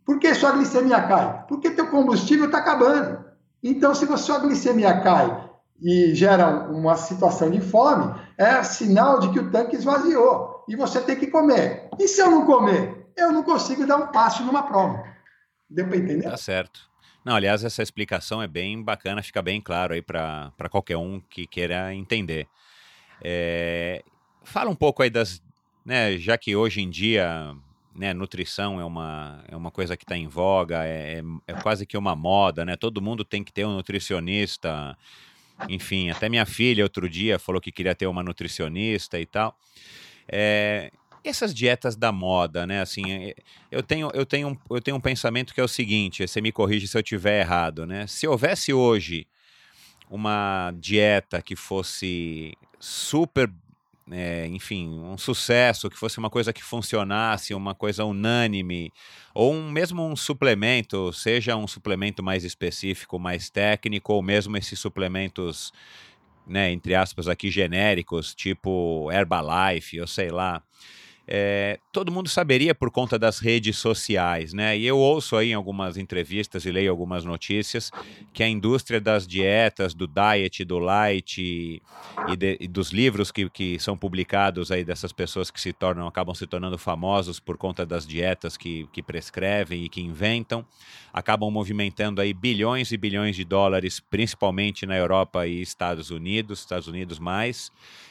Por 0.06 0.20
que 0.20 0.32
sua 0.34 0.52
glicemia 0.52 1.02
cai? 1.02 1.44
Porque 1.48 1.70
teu 1.70 1.88
combustível 1.88 2.46
está 2.46 2.58
acabando. 2.58 3.24
Então, 3.62 3.92
se 3.92 4.06
sua 4.16 4.38
glicemia 4.38 5.00
cai 5.00 5.50
e 5.82 6.14
gera 6.14 6.68
uma 6.70 6.96
situação 6.96 7.50
de 7.50 7.60
fome, 7.60 8.14
é 8.38 8.62
sinal 8.62 9.18
de 9.18 9.30
que 9.30 9.40
o 9.40 9.50
tanque 9.50 9.76
esvaziou 9.76 10.64
e 10.68 10.76
você 10.76 11.00
tem 11.00 11.16
que 11.16 11.26
comer. 11.26 11.88
E 11.98 12.06
se 12.06 12.20
eu 12.20 12.30
não 12.30 12.46
comer, 12.46 13.10
eu 13.16 13.32
não 13.32 13.42
consigo 13.42 13.84
dar 13.84 13.96
um 13.96 14.06
passo 14.08 14.44
numa 14.44 14.62
prova. 14.62 15.02
Deu 15.68 15.86
para 15.88 15.96
entender? 15.96 16.30
Tá 16.30 16.36
certo. 16.36 16.89
Não, 17.24 17.34
aliás, 17.34 17.62
essa 17.64 17.82
explicação 17.82 18.42
é 18.42 18.48
bem 18.48 18.82
bacana, 18.82 19.22
fica 19.22 19.42
bem 19.42 19.60
claro 19.60 19.92
aí 19.92 20.00
para 20.00 20.52
qualquer 20.70 20.96
um 20.96 21.20
que 21.20 21.46
queira 21.46 21.94
entender. 21.94 22.48
É, 23.22 24.02
fala 24.42 24.70
um 24.70 24.74
pouco 24.74 25.02
aí 25.02 25.10
das, 25.10 25.42
né, 25.84 26.16
já 26.16 26.38
que 26.38 26.56
hoje 26.56 26.80
em 26.80 26.88
dia, 26.88 27.54
né, 27.94 28.14
nutrição 28.14 28.80
é 28.80 28.84
uma, 28.84 29.44
é 29.48 29.56
uma 29.56 29.70
coisa 29.70 29.96
que 29.96 30.04
está 30.04 30.16
em 30.16 30.28
voga, 30.28 30.84
é, 30.86 31.18
é, 31.18 31.22
é, 31.48 31.54
quase 31.54 31.84
que 31.84 31.96
uma 31.96 32.16
moda, 32.16 32.64
né? 32.64 32.76
Todo 32.76 33.02
mundo 33.02 33.24
tem 33.24 33.44
que 33.44 33.52
ter 33.52 33.66
um 33.66 33.74
nutricionista. 33.74 34.96
Enfim, 35.68 36.08
até 36.08 36.28
minha 36.28 36.46
filha 36.46 36.84
outro 36.84 37.08
dia 37.08 37.38
falou 37.38 37.60
que 37.60 37.70
queria 37.70 37.94
ter 37.94 38.06
uma 38.06 38.22
nutricionista 38.22 39.20
e 39.20 39.26
tal. 39.26 39.54
É, 40.26 40.90
essas 41.28 41.52
dietas 41.52 41.96
da 41.96 42.10
moda, 42.10 42.66
né? 42.66 42.80
Assim, 42.80 43.10
é, 43.10 43.34
eu 43.70 43.82
tenho, 43.82 44.10
eu 44.14 44.24
tenho, 44.24 44.58
eu 44.70 44.80
tenho 44.80 44.96
um 44.96 45.00
pensamento 45.00 45.52
que 45.52 45.60
é 45.60 45.64
o 45.64 45.68
seguinte: 45.68 46.26
você 46.26 46.40
me 46.40 46.52
corrige 46.52 46.88
se 46.88 46.96
eu 46.96 47.02
tiver 47.02 47.40
errado, 47.40 47.86
né? 47.86 48.06
Se 48.06 48.26
houvesse 48.26 48.72
hoje 48.72 49.26
uma 50.10 50.72
dieta 50.76 51.40
que 51.40 51.54
fosse 51.54 52.54
super, 52.80 53.48
é, 54.10 54.46
enfim, 54.48 54.88
um 54.88 55.16
sucesso, 55.16 55.88
que 55.88 55.96
fosse 55.96 56.18
uma 56.18 56.28
coisa 56.28 56.52
que 56.52 56.64
funcionasse, 56.64 57.54
uma 57.54 57.74
coisa 57.74 58.04
unânime, 58.04 58.92
ou 59.32 59.54
um, 59.54 59.70
mesmo 59.70 60.04
um 60.04 60.16
suplemento, 60.16 61.12
seja 61.12 61.54
um 61.56 61.68
suplemento 61.68 62.22
mais 62.22 62.42
específico, 62.42 63.20
mais 63.20 63.48
técnico, 63.50 64.12
ou 64.12 64.22
mesmo 64.22 64.56
esses 64.56 64.80
suplementos, 64.80 65.72
né, 66.44 66.72
entre 66.72 66.94
aspas 66.96 67.28
aqui 67.28 67.48
genéricos, 67.48 68.34
tipo 68.34 69.08
Herbalife, 69.12 70.00
ou 70.00 70.08
sei 70.08 70.30
lá 70.30 70.60
é, 71.32 71.78
todo 71.92 72.10
mundo 72.10 72.28
saberia 72.28 72.74
por 72.74 72.90
conta 72.90 73.16
das 73.16 73.38
redes 73.38 73.78
sociais, 73.78 74.52
né? 74.52 74.76
E 74.76 74.84
eu 74.84 74.98
ouço 74.98 75.36
aí 75.36 75.50
em 75.50 75.54
algumas 75.54 75.96
entrevistas 75.96 76.64
e 76.64 76.72
leio 76.72 76.90
algumas 76.90 77.24
notícias 77.24 77.92
que 78.34 78.42
a 78.42 78.48
indústria 78.48 79.00
das 79.00 79.28
dietas, 79.28 79.94
do 79.94 80.08
diet, 80.08 80.64
do 80.64 80.80
light 80.80 81.40
e, 81.40 82.36
de, 82.36 82.58
e 82.58 82.66
dos 82.66 82.90
livros 82.90 83.30
que, 83.30 83.48
que 83.48 83.78
são 83.78 83.96
publicados 83.96 84.72
aí 84.72 84.84
dessas 84.84 85.12
pessoas 85.12 85.52
que 85.52 85.60
se 85.60 85.72
tornam, 85.72 86.08
acabam 86.08 86.34
se 86.34 86.48
tornando 86.48 86.76
famosos 86.76 87.38
por 87.38 87.56
conta 87.56 87.86
das 87.86 88.04
dietas 88.04 88.56
que, 88.56 88.88
que 88.92 89.00
prescrevem 89.00 89.84
e 89.84 89.88
que 89.88 90.00
inventam, 90.00 90.66
acabam 91.12 91.48
movimentando 91.48 92.20
aí 92.20 92.34
bilhões 92.34 92.90
e 92.90 92.96
bilhões 92.96 93.36
de 93.36 93.44
dólares, 93.44 94.00
principalmente 94.00 94.84
na 94.84 94.96
Europa 94.96 95.46
e 95.46 95.62
Estados 95.62 96.10
Unidos, 96.10 96.58
Estados 96.58 96.88
Unidos 96.88 97.20
mais. 97.20 97.70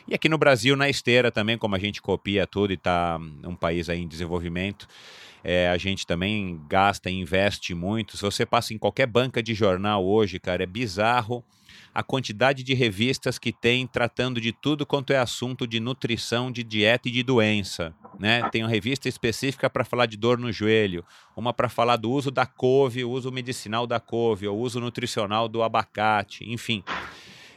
E 0.10 0.16
aqui 0.16 0.28
no 0.28 0.40
Brasil, 0.40 0.76
na 0.76 0.90
esteira 0.90 1.32
também, 1.32 1.56
como 1.56 1.76
a 1.76 1.80
gente 1.80 2.02
copia 2.02 2.48
tudo 2.48 2.72
e 2.72 2.74
está 2.74 3.20
um 3.44 3.56
país 3.56 3.90
aí 3.90 4.02
em 4.02 4.08
desenvolvimento, 4.08 4.88
é, 5.44 5.70
a 5.70 5.78
gente 5.78 6.08
também 6.08 6.60
gasta 6.68 7.12
e 7.12 7.14
investe 7.14 7.76
muito. 7.76 8.18
Se 8.18 8.24
você 8.24 8.44
passa 8.44 8.74
em 8.74 8.80
qualquer 8.80 9.06
banca 9.06 9.44
de 9.44 9.54
jornal 9.54 10.04
hoje, 10.04 10.40
cara, 10.40 10.64
é 10.64 10.66
bizarro 10.66 11.44
a 11.94 12.02
quantidade 12.02 12.64
de 12.64 12.74
revistas 12.74 13.38
que 13.38 13.52
tem 13.52 13.86
tratando 13.86 14.42
de 14.42 14.52
tudo 14.52 14.84
quanto 14.84 15.14
é 15.14 15.18
assunto 15.18 15.68
de 15.68 15.80
nutrição, 15.80 16.52
de 16.52 16.64
dieta 16.64 17.08
e 17.08 17.12
de 17.12 17.22
doença. 17.22 17.94
Né? 18.18 18.50
Tem 18.50 18.64
uma 18.64 18.70
revista 18.70 19.08
específica 19.08 19.70
para 19.70 19.86
falar 19.86 20.08
de 20.08 20.18
dor 20.18 20.40
no 20.40 20.52
joelho, 20.52 21.06
uma 21.36 21.54
para 21.54 21.70
falar 21.70 21.98
do 21.98 22.10
uso 22.10 22.32
da 22.32 22.48
couve, 22.48 23.04
o 23.04 23.12
uso 23.12 23.32
medicinal 23.32 23.86
da 23.86 24.00
couve, 24.00 24.48
o 24.48 24.56
uso 24.56 24.80
nutricional 24.80 25.48
do 25.48 25.62
abacate, 25.62 26.50
enfim. 26.50 26.84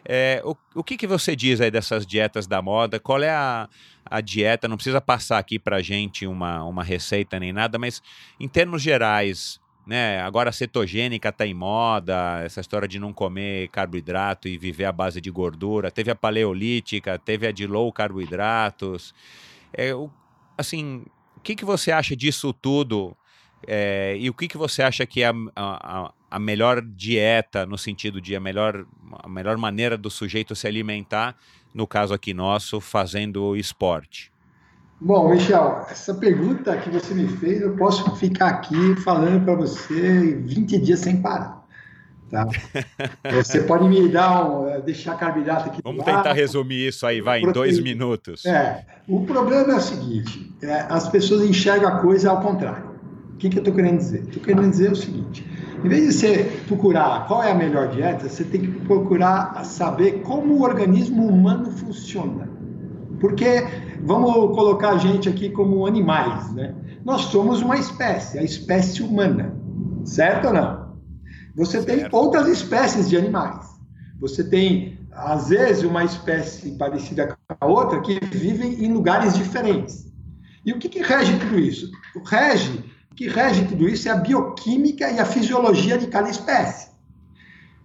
É, 0.04 0.42
o, 0.44 0.56
o 0.74 0.82
que, 0.82 0.96
que 0.96 1.06
você 1.06 1.36
diz 1.36 1.60
aí 1.60 1.70
dessas 1.70 2.06
dietas 2.06 2.46
da 2.46 2.60
moda? 2.60 2.98
Qual 2.98 3.22
é 3.22 3.30
a, 3.30 3.68
a 4.04 4.20
dieta? 4.20 4.68
Não 4.68 4.76
precisa 4.76 5.00
passar 5.00 5.38
aqui 5.38 5.58
para 5.58 5.80
gente 5.80 6.26
uma, 6.26 6.64
uma 6.64 6.82
receita 6.82 7.38
nem 7.38 7.52
nada, 7.52 7.78
mas 7.78 8.02
em 8.40 8.48
termos 8.48 8.82
gerais, 8.82 9.60
né? 9.86 10.20
Agora 10.20 10.50
a 10.50 10.52
cetogênica 10.52 11.28
está 11.28 11.46
em 11.46 11.54
moda, 11.54 12.40
essa 12.44 12.60
história 12.60 12.88
de 12.88 12.98
não 12.98 13.12
comer 13.12 13.68
carboidrato 13.68 14.48
e 14.48 14.58
viver 14.58 14.84
à 14.84 14.92
base 14.92 15.20
de 15.20 15.30
gordura. 15.30 15.90
Teve 15.90 16.10
a 16.10 16.16
paleolítica, 16.16 17.18
teve 17.18 17.46
a 17.46 17.52
de 17.52 17.66
low 17.66 17.92
carboidratos. 17.92 19.14
É, 19.72 19.94
o, 19.94 20.10
assim, 20.58 21.04
o 21.36 21.40
que, 21.40 21.54
que 21.54 21.64
você 21.64 21.92
acha 21.92 22.16
disso 22.16 22.52
tudo? 22.52 23.16
É, 23.66 24.16
e 24.18 24.28
o 24.28 24.34
que, 24.34 24.48
que 24.48 24.58
você 24.58 24.82
acha 24.82 25.06
que 25.06 25.22
é 25.22 25.28
a, 25.28 25.34
a, 25.56 26.12
a 26.32 26.38
melhor 26.38 26.80
dieta, 26.80 27.66
no 27.66 27.76
sentido 27.76 28.18
de 28.18 28.34
a 28.34 28.40
melhor, 28.40 28.86
a 29.22 29.28
melhor 29.28 29.58
maneira 29.58 29.98
do 29.98 30.10
sujeito 30.10 30.56
se 30.56 30.66
alimentar, 30.66 31.36
no 31.74 31.86
caso 31.86 32.14
aqui 32.14 32.32
nosso, 32.32 32.80
fazendo 32.80 33.54
esporte? 33.54 34.32
Bom, 34.98 35.28
Michel, 35.28 35.84
essa 35.90 36.14
pergunta 36.14 36.74
que 36.78 36.88
você 36.88 37.12
me 37.12 37.28
fez, 37.28 37.60
eu 37.60 37.76
posso 37.76 38.16
ficar 38.16 38.48
aqui 38.48 38.96
falando 39.02 39.44
para 39.44 39.54
você 39.56 40.34
20 40.36 40.78
dias 40.78 41.00
sem 41.00 41.20
parar. 41.20 41.60
Tá? 42.30 42.48
Você 43.30 43.60
pode 43.60 43.86
me 43.86 44.08
dar 44.08 44.50
um, 44.50 44.66
eh, 44.66 44.80
deixar 44.80 45.18
carboidrato 45.18 45.68
aqui. 45.68 45.82
Vamos 45.84 46.02
tentar 46.02 46.32
resumir 46.32 46.88
isso 46.88 47.06
aí, 47.06 47.20
vai, 47.20 47.42
em 47.42 47.52
dois 47.52 47.78
minutos. 47.78 48.46
É, 48.46 48.86
o 49.06 49.26
problema 49.26 49.74
é 49.74 49.76
o 49.76 49.80
seguinte: 49.80 50.50
é, 50.62 50.86
as 50.88 51.10
pessoas 51.10 51.42
enxergam 51.42 51.90
a 51.90 52.00
coisa 52.00 52.30
ao 52.30 52.40
contrário. 52.40 52.90
O 53.34 53.36
que, 53.36 53.50
que 53.50 53.58
eu 53.58 53.60
estou 53.60 53.74
querendo 53.74 53.98
dizer? 53.98 54.22
Estou 54.22 54.42
querendo 54.42 54.70
dizer 54.70 54.92
o 54.92 54.96
seguinte: 54.96 55.46
em 55.84 55.88
vez 55.88 56.06
de 56.06 56.12
você 56.12 56.44
procurar 56.66 57.26
qual 57.26 57.42
é 57.42 57.50
a 57.50 57.54
melhor 57.54 57.88
dieta, 57.88 58.28
você 58.28 58.44
tem 58.44 58.60
que 58.60 58.68
procurar 58.86 59.64
saber 59.64 60.22
como 60.22 60.54
o 60.54 60.62
organismo 60.62 61.26
humano 61.26 61.72
funciona. 61.72 62.48
Porque 63.20 63.66
vamos 64.02 64.32
colocar 64.54 64.90
a 64.90 64.98
gente 64.98 65.28
aqui 65.28 65.50
como 65.50 65.86
animais, 65.86 66.52
né? 66.52 66.74
Nós 67.04 67.22
somos 67.22 67.62
uma 67.62 67.76
espécie, 67.76 68.38
a 68.38 68.42
espécie 68.42 69.02
humana, 69.02 69.56
certo 70.04 70.48
ou 70.48 70.52
não? 70.52 70.92
Você 71.56 71.82
certo. 71.82 71.86
tem 71.86 72.08
outras 72.12 72.46
espécies 72.46 73.08
de 73.08 73.16
animais. 73.16 73.66
Você 74.20 74.44
tem, 74.44 75.00
às 75.10 75.48
vezes, 75.48 75.82
uma 75.82 76.04
espécie 76.04 76.72
parecida 76.72 77.26
com 77.26 77.56
a 77.60 77.66
outra 77.66 78.00
que 78.00 78.20
vivem 78.24 78.84
em 78.84 78.92
lugares 78.92 79.34
diferentes. 79.34 80.06
E 80.64 80.72
o 80.72 80.78
que, 80.78 80.88
que 80.88 81.02
rege 81.02 81.36
tudo 81.40 81.58
isso? 81.58 81.90
O 82.14 82.22
rege 82.22 82.84
que 83.14 83.28
rege 83.28 83.66
tudo 83.66 83.88
isso 83.88 84.08
é 84.08 84.12
a 84.12 84.16
bioquímica 84.16 85.10
e 85.10 85.18
a 85.18 85.24
fisiologia 85.24 85.98
de 85.98 86.06
cada 86.06 86.28
espécie. 86.28 86.90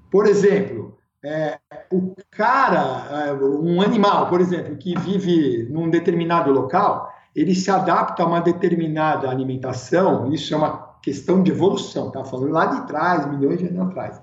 Por 0.09 0.25
exemplo, 0.25 0.97
é, 1.23 1.59
o 1.91 2.13
cara, 2.32 3.28
é, 3.28 3.34
um 3.34 3.82
animal, 3.82 4.28
por 4.28 4.39
exemplo, 4.39 4.75
que 4.78 4.97
vive 4.99 5.67
num 5.69 5.89
determinado 5.89 6.51
local, 6.51 7.11
ele 7.36 7.53
se 7.53 7.69
adapta 7.69 8.23
a 8.23 8.25
uma 8.25 8.39
determinada 8.39 9.30
alimentação, 9.30 10.32
isso 10.32 10.53
é 10.53 10.57
uma 10.57 10.97
questão 11.01 11.43
de 11.43 11.51
evolução, 11.51 12.11
tá 12.11 12.23
falando 12.23 12.51
lá 12.51 12.65
de 12.65 12.88
trás, 12.88 13.25
milhões 13.28 13.59
de 13.59 13.67
anos 13.67 13.88
atrás. 13.88 14.21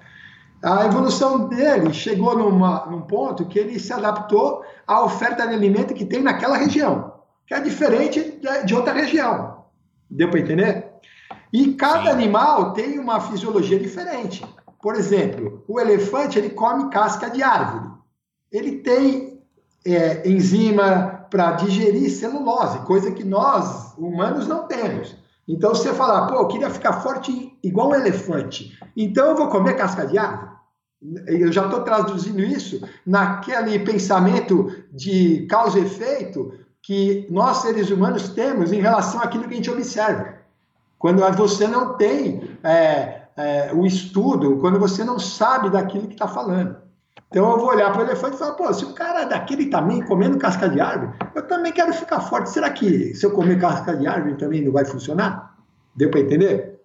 A 0.62 0.86
evolução 0.86 1.48
dele 1.48 1.92
chegou 1.92 2.36
numa, 2.36 2.86
num 2.86 3.02
ponto 3.02 3.44
que 3.46 3.58
ele 3.58 3.78
se 3.78 3.92
adaptou 3.92 4.64
à 4.86 5.04
oferta 5.04 5.46
de 5.46 5.54
alimento 5.54 5.92
que 5.92 6.06
tem 6.06 6.22
naquela 6.22 6.56
região, 6.56 7.12
que 7.46 7.54
é 7.54 7.60
diferente 7.60 8.38
de, 8.40 8.64
de 8.64 8.74
outra 8.74 8.94
região. 8.94 9.64
Deu 10.10 10.30
para 10.30 10.40
entender? 10.40 10.83
E 11.54 11.74
cada 11.74 12.10
animal 12.10 12.72
tem 12.72 12.98
uma 12.98 13.20
fisiologia 13.20 13.78
diferente. 13.78 14.44
Por 14.82 14.96
exemplo, 14.96 15.62
o 15.68 15.78
elefante 15.78 16.36
ele 16.36 16.50
come 16.50 16.90
casca 16.90 17.30
de 17.30 17.44
árvore. 17.44 17.92
Ele 18.50 18.78
tem 18.78 19.40
é, 19.86 20.28
enzima 20.28 21.28
para 21.30 21.52
digerir 21.52 22.10
celulose, 22.10 22.80
coisa 22.80 23.12
que 23.12 23.22
nós 23.22 23.94
humanos 23.96 24.48
não 24.48 24.66
temos. 24.66 25.14
Então 25.46 25.70
você 25.70 25.94
falar, 25.94 26.26
pô, 26.26 26.34
eu 26.34 26.48
queria 26.48 26.70
ficar 26.70 26.94
forte 26.94 27.56
igual 27.62 27.90
um 27.90 27.94
elefante, 27.94 28.76
então 28.96 29.26
eu 29.26 29.36
vou 29.36 29.46
comer 29.46 29.76
casca 29.76 30.04
de 30.08 30.18
árvore. 30.18 30.50
Eu 31.28 31.52
já 31.52 31.66
estou 31.66 31.82
traduzindo 31.82 32.40
isso 32.40 32.80
naquele 33.06 33.78
pensamento 33.78 34.72
de 34.90 35.46
causa 35.46 35.78
e 35.78 35.84
efeito 35.84 36.52
que 36.82 37.28
nós 37.30 37.58
seres 37.58 37.90
humanos 37.90 38.30
temos 38.30 38.72
em 38.72 38.80
relação 38.80 39.20
àquilo 39.20 39.44
que 39.44 39.52
a 39.52 39.56
gente 39.56 39.70
observa. 39.70 40.42
Quando 41.04 41.20
você 41.36 41.66
não 41.68 41.98
tem 41.98 42.56
é, 42.64 43.24
é, 43.36 43.70
o 43.74 43.84
estudo, 43.84 44.56
quando 44.56 44.80
você 44.80 45.04
não 45.04 45.18
sabe 45.18 45.68
daquilo 45.68 46.06
que 46.06 46.14
está 46.14 46.26
falando. 46.26 46.78
Então 47.28 47.50
eu 47.50 47.58
vou 47.58 47.68
olhar 47.68 47.92
para 47.92 48.00
o 48.00 48.04
elefante 48.06 48.36
e 48.36 48.38
falar, 48.38 48.54
pô, 48.54 48.72
se 48.72 48.86
o 48.86 48.94
cara 48.94 49.20
é 49.20 49.26
daquele 49.26 49.66
tamanho 49.66 50.06
comendo 50.06 50.38
casca 50.38 50.66
de 50.66 50.80
árvore, 50.80 51.12
eu 51.34 51.46
também 51.46 51.72
quero 51.72 51.92
ficar 51.92 52.20
forte. 52.20 52.48
Será 52.48 52.70
que 52.70 53.14
se 53.14 53.26
eu 53.26 53.32
comer 53.32 53.60
casca 53.60 53.94
de 53.94 54.06
árvore 54.06 54.38
também 54.38 54.64
não 54.64 54.72
vai 54.72 54.86
funcionar? 54.86 55.54
Deu 55.94 56.10
para 56.10 56.20
entender? 56.20 56.80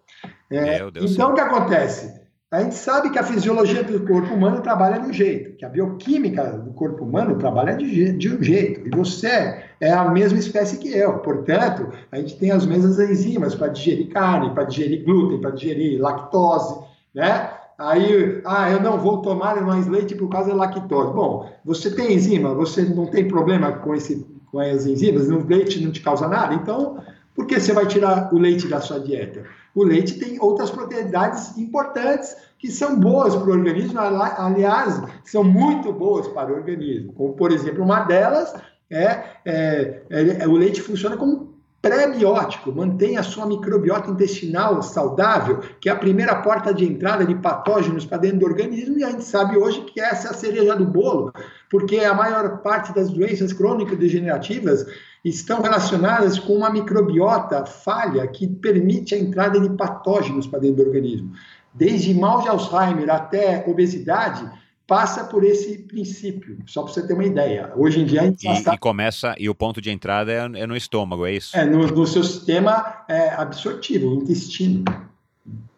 É, 0.52 0.86
então 1.00 1.32
o 1.32 1.34
que 1.34 1.40
acontece? 1.40 2.19
A 2.52 2.64
gente 2.64 2.74
sabe 2.74 3.12
que 3.12 3.20
a 3.20 3.24
fisiologia 3.24 3.84
do 3.84 4.00
corpo 4.08 4.34
humano 4.34 4.62
trabalha 4.62 5.00
de 5.00 5.10
um 5.10 5.14
jeito, 5.14 5.56
que 5.56 5.64
a 5.64 5.70
bioquímica 5.70 6.44
do 6.54 6.72
corpo 6.72 7.04
humano 7.04 7.38
trabalha 7.38 7.78
de, 7.78 8.12
de, 8.14 8.36
um 8.36 8.42
jeito, 8.42 8.88
e 8.88 8.90
você 8.90 9.66
é 9.80 9.94
a 9.94 10.10
mesma 10.10 10.40
espécie 10.40 10.80
que 10.80 10.90
eu. 10.90 11.20
Portanto, 11.20 11.92
a 12.12 12.18
gente 12.18 12.40
tem 12.40 12.50
as 12.50 12.66
mesmas 12.66 12.98
enzimas 12.98 13.54
para 13.54 13.68
digerir 13.68 14.10
carne, 14.10 14.52
para 14.52 14.64
digerir 14.64 15.06
glúten, 15.06 15.40
para 15.40 15.52
digerir 15.52 16.02
lactose, 16.02 16.76
né? 17.14 17.52
Aí, 17.78 18.42
ah, 18.44 18.72
eu 18.72 18.82
não 18.82 18.98
vou 18.98 19.22
tomar 19.22 19.62
mais 19.62 19.86
leite 19.86 20.16
por 20.16 20.28
causa 20.28 20.50
da 20.50 20.56
lactose. 20.56 21.14
Bom, 21.14 21.52
você 21.64 21.92
tem 21.92 22.16
enzima, 22.16 22.56
você 22.56 22.82
não 22.82 23.06
tem 23.06 23.28
problema 23.28 23.74
com, 23.74 23.94
esse, 23.94 24.26
com 24.52 24.58
as 24.58 24.88
enzimas, 24.88 25.30
o 25.30 25.46
leite 25.46 25.86
não 25.86 25.92
te 25.92 26.02
causa 26.02 26.28
nada, 26.28 26.56
então 26.56 26.98
por 27.36 27.46
que 27.46 27.60
você 27.60 27.74
vai 27.74 27.86
tirar 27.86 28.34
o 28.34 28.40
leite 28.40 28.68
da 28.68 28.82
sua 28.82 29.00
dieta? 29.00 29.44
O 29.76 29.84
leite 29.84 30.20
tem 30.20 30.40
outras 30.40 30.70
propriedades 30.70 31.58
importantes 31.58 32.36
que 32.58 32.72
são 32.72 33.00
boas 33.00 33.36
para 33.36 33.50
o 33.50 33.54
organismo, 33.54 34.00
aliás, 34.00 35.02
são 35.24 35.44
muito 35.44 35.94
boas 35.94 36.28
para 36.28 36.52
o 36.52 36.56
organismo. 36.56 37.14
Como, 37.14 37.34
por 37.34 37.52
exemplo, 37.52 37.84
uma 37.84 38.02
delas 38.02 38.54
é, 38.90 39.24
é, 39.46 40.02
é 40.10 40.48
o 40.48 40.54
leite 40.54 40.82
funciona 40.82 41.16
como 41.16 41.60
pré-biótico, 41.82 42.74
mantém 42.74 43.18
a 43.18 43.24
sua 43.24 43.46
microbiota 43.46 44.12
intestinal 44.12 44.82
saudável, 44.84 45.62
que 45.80 45.88
é 45.88 45.92
a 45.92 45.96
primeira 45.96 46.36
porta 46.36 46.74
de 46.74 46.86
entrada 46.86 47.26
de 47.26 47.34
patógenos 47.36 48.06
para 48.06 48.18
dentro 48.18 48.40
do 48.40 48.46
organismo, 48.46 48.98
e 48.98 49.04
a 49.04 49.10
gente 49.10 49.24
sabe 49.24 49.58
hoje 49.58 49.82
que 49.82 50.02
essa 50.02 50.28
é 50.28 50.32
a 50.32 50.34
cereja 50.34 50.76
do 50.76 50.86
bolo, 50.86 51.32
porque 51.70 52.00
a 52.00 52.14
maior 52.14 52.58
parte 52.58 52.94
das 52.94 53.10
doenças 53.10 53.54
crônico-degenerativas 53.54 54.86
estão 55.24 55.62
relacionadas 55.62 56.40
com 56.40 56.54
uma 56.54 56.70
microbiota 56.70 57.66
falha 57.66 58.26
que 58.28 58.48
permite 58.48 59.14
a 59.14 59.20
entrada 59.20 59.60
de 59.60 59.70
patógenos 59.76 60.48
para 60.48 60.60
dentro 60.60 60.78
do 60.78 60.88
organismo. 60.88 61.32
Desde 61.74 62.14
mal 62.14 62.42
de 62.42 62.48
Alzheimer 62.48 63.10
até 63.10 63.64
obesidade, 63.68 64.50
passa 64.88 65.24
por 65.26 65.44
esse 65.44 65.78
princípio, 65.78 66.58
só 66.66 66.82
para 66.82 66.94
você 66.94 67.06
ter 67.06 67.14
uma 67.14 67.24
ideia. 67.24 67.72
Hoje 67.76 68.02
em 68.02 68.06
dia 68.06 68.22
a 68.22 68.26
gente 68.26 68.48
e, 68.48 68.52
está... 68.52 68.74
e 68.74 68.78
começa 68.78 69.36
e 69.38 69.48
o 69.48 69.54
ponto 69.54 69.80
de 69.80 69.92
entrada 69.92 70.32
é, 70.32 70.38
é 70.38 70.66
no 70.66 70.76
estômago, 70.76 71.28
é 71.28 71.34
isso? 71.34 71.56
É 71.56 71.64
no, 71.64 71.86
no 71.86 72.08
seu 72.08 72.24
sistema 72.24 73.04
é, 73.08 73.30
absortivo, 73.30 74.16
intestino. 74.16 74.84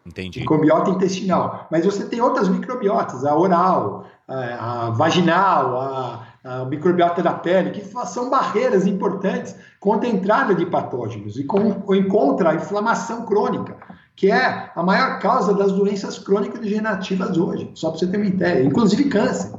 Entendi. 0.06 0.40
Microbiota 0.40 0.90
intestinal. 0.90 1.68
Mas 1.70 1.86
você 1.86 2.08
tem 2.08 2.22
outras 2.22 2.48
microbiotas, 2.48 3.26
a 3.26 3.36
oral, 3.36 4.08
a, 4.28 4.88
a 4.88 4.90
vaginal, 4.92 5.80
a, 5.80 6.28
a 6.44 6.66
microbiota 6.66 7.22
da 7.22 7.34
pele, 7.34 7.72
que 7.72 7.84
são 8.06 8.30
barreiras 8.30 8.88
importantes 8.88 9.56
contra 9.80 10.10
a 10.10 10.12
entrada 10.12 10.56
de 10.56 10.66
patógenos 10.66 11.38
e 11.38 11.44
contra 11.44 12.52
a 12.52 12.56
inflamação 12.56 13.26
crônica 13.26 13.78
que 14.22 14.32
é 14.32 14.70
a 14.76 14.84
maior 14.84 15.20
causa 15.20 15.52
das 15.52 15.72
doenças 15.72 16.20
crônicas 16.20 16.60
degenerativas 16.60 17.38
hoje, 17.38 17.72
só 17.74 17.90
para 17.90 17.98
você 17.98 18.06
ter 18.06 18.18
uma 18.18 18.26
ideia, 18.28 18.64
inclusive 18.64 19.06
câncer. 19.06 19.52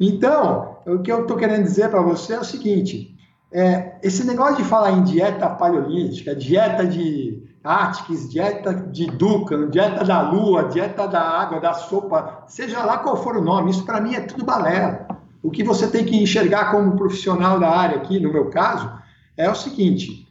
Então, 0.00 0.78
o 0.86 1.00
que 1.00 1.12
eu 1.12 1.20
estou 1.20 1.36
querendo 1.36 1.64
dizer 1.64 1.90
para 1.90 2.00
você 2.00 2.32
é 2.32 2.40
o 2.40 2.44
seguinte: 2.44 3.14
é, 3.52 3.98
esse 4.02 4.24
negócio 4.24 4.56
de 4.56 4.64
falar 4.64 4.92
em 4.92 5.04
dieta 5.04 5.50
paleolítica, 5.50 6.34
dieta 6.34 6.86
de 6.86 7.42
Atkins, 7.62 8.30
dieta 8.30 8.72
de 8.72 9.06
Dukan, 9.06 9.68
dieta 9.68 10.02
da 10.02 10.30
lua, 10.30 10.64
dieta 10.64 11.06
da 11.06 11.20
água, 11.20 11.60
da 11.60 11.74
sopa, 11.74 12.44
seja 12.46 12.82
lá 12.82 12.96
qual 12.98 13.22
for 13.22 13.36
o 13.36 13.44
nome, 13.44 13.70
isso 13.70 13.84
para 13.84 14.00
mim 14.00 14.14
é 14.14 14.20
tudo 14.20 14.46
balela. 14.46 15.19
O 15.42 15.50
que 15.50 15.64
você 15.64 15.88
tem 15.88 16.04
que 16.04 16.16
enxergar 16.16 16.70
como 16.70 16.96
profissional 16.96 17.58
da 17.58 17.70
área 17.70 17.96
aqui, 17.96 18.20
no 18.20 18.32
meu 18.32 18.50
caso, 18.50 18.92
é 19.36 19.50
o 19.50 19.54
seguinte: 19.54 20.28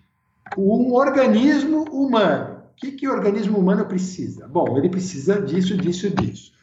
um 0.58 0.94
organismo 0.94 1.84
humano 1.92 2.60
que, 2.80 2.94
que 2.94 3.08
o 3.08 3.12
organismo 3.12 3.58
humano 3.58 3.86
precisa? 3.86 4.48
Bom, 4.48 4.78
ele 4.78 4.90
precisa 4.90 5.42
disso, 5.42 5.76
disso, 5.76 6.10
disso. 6.10 6.54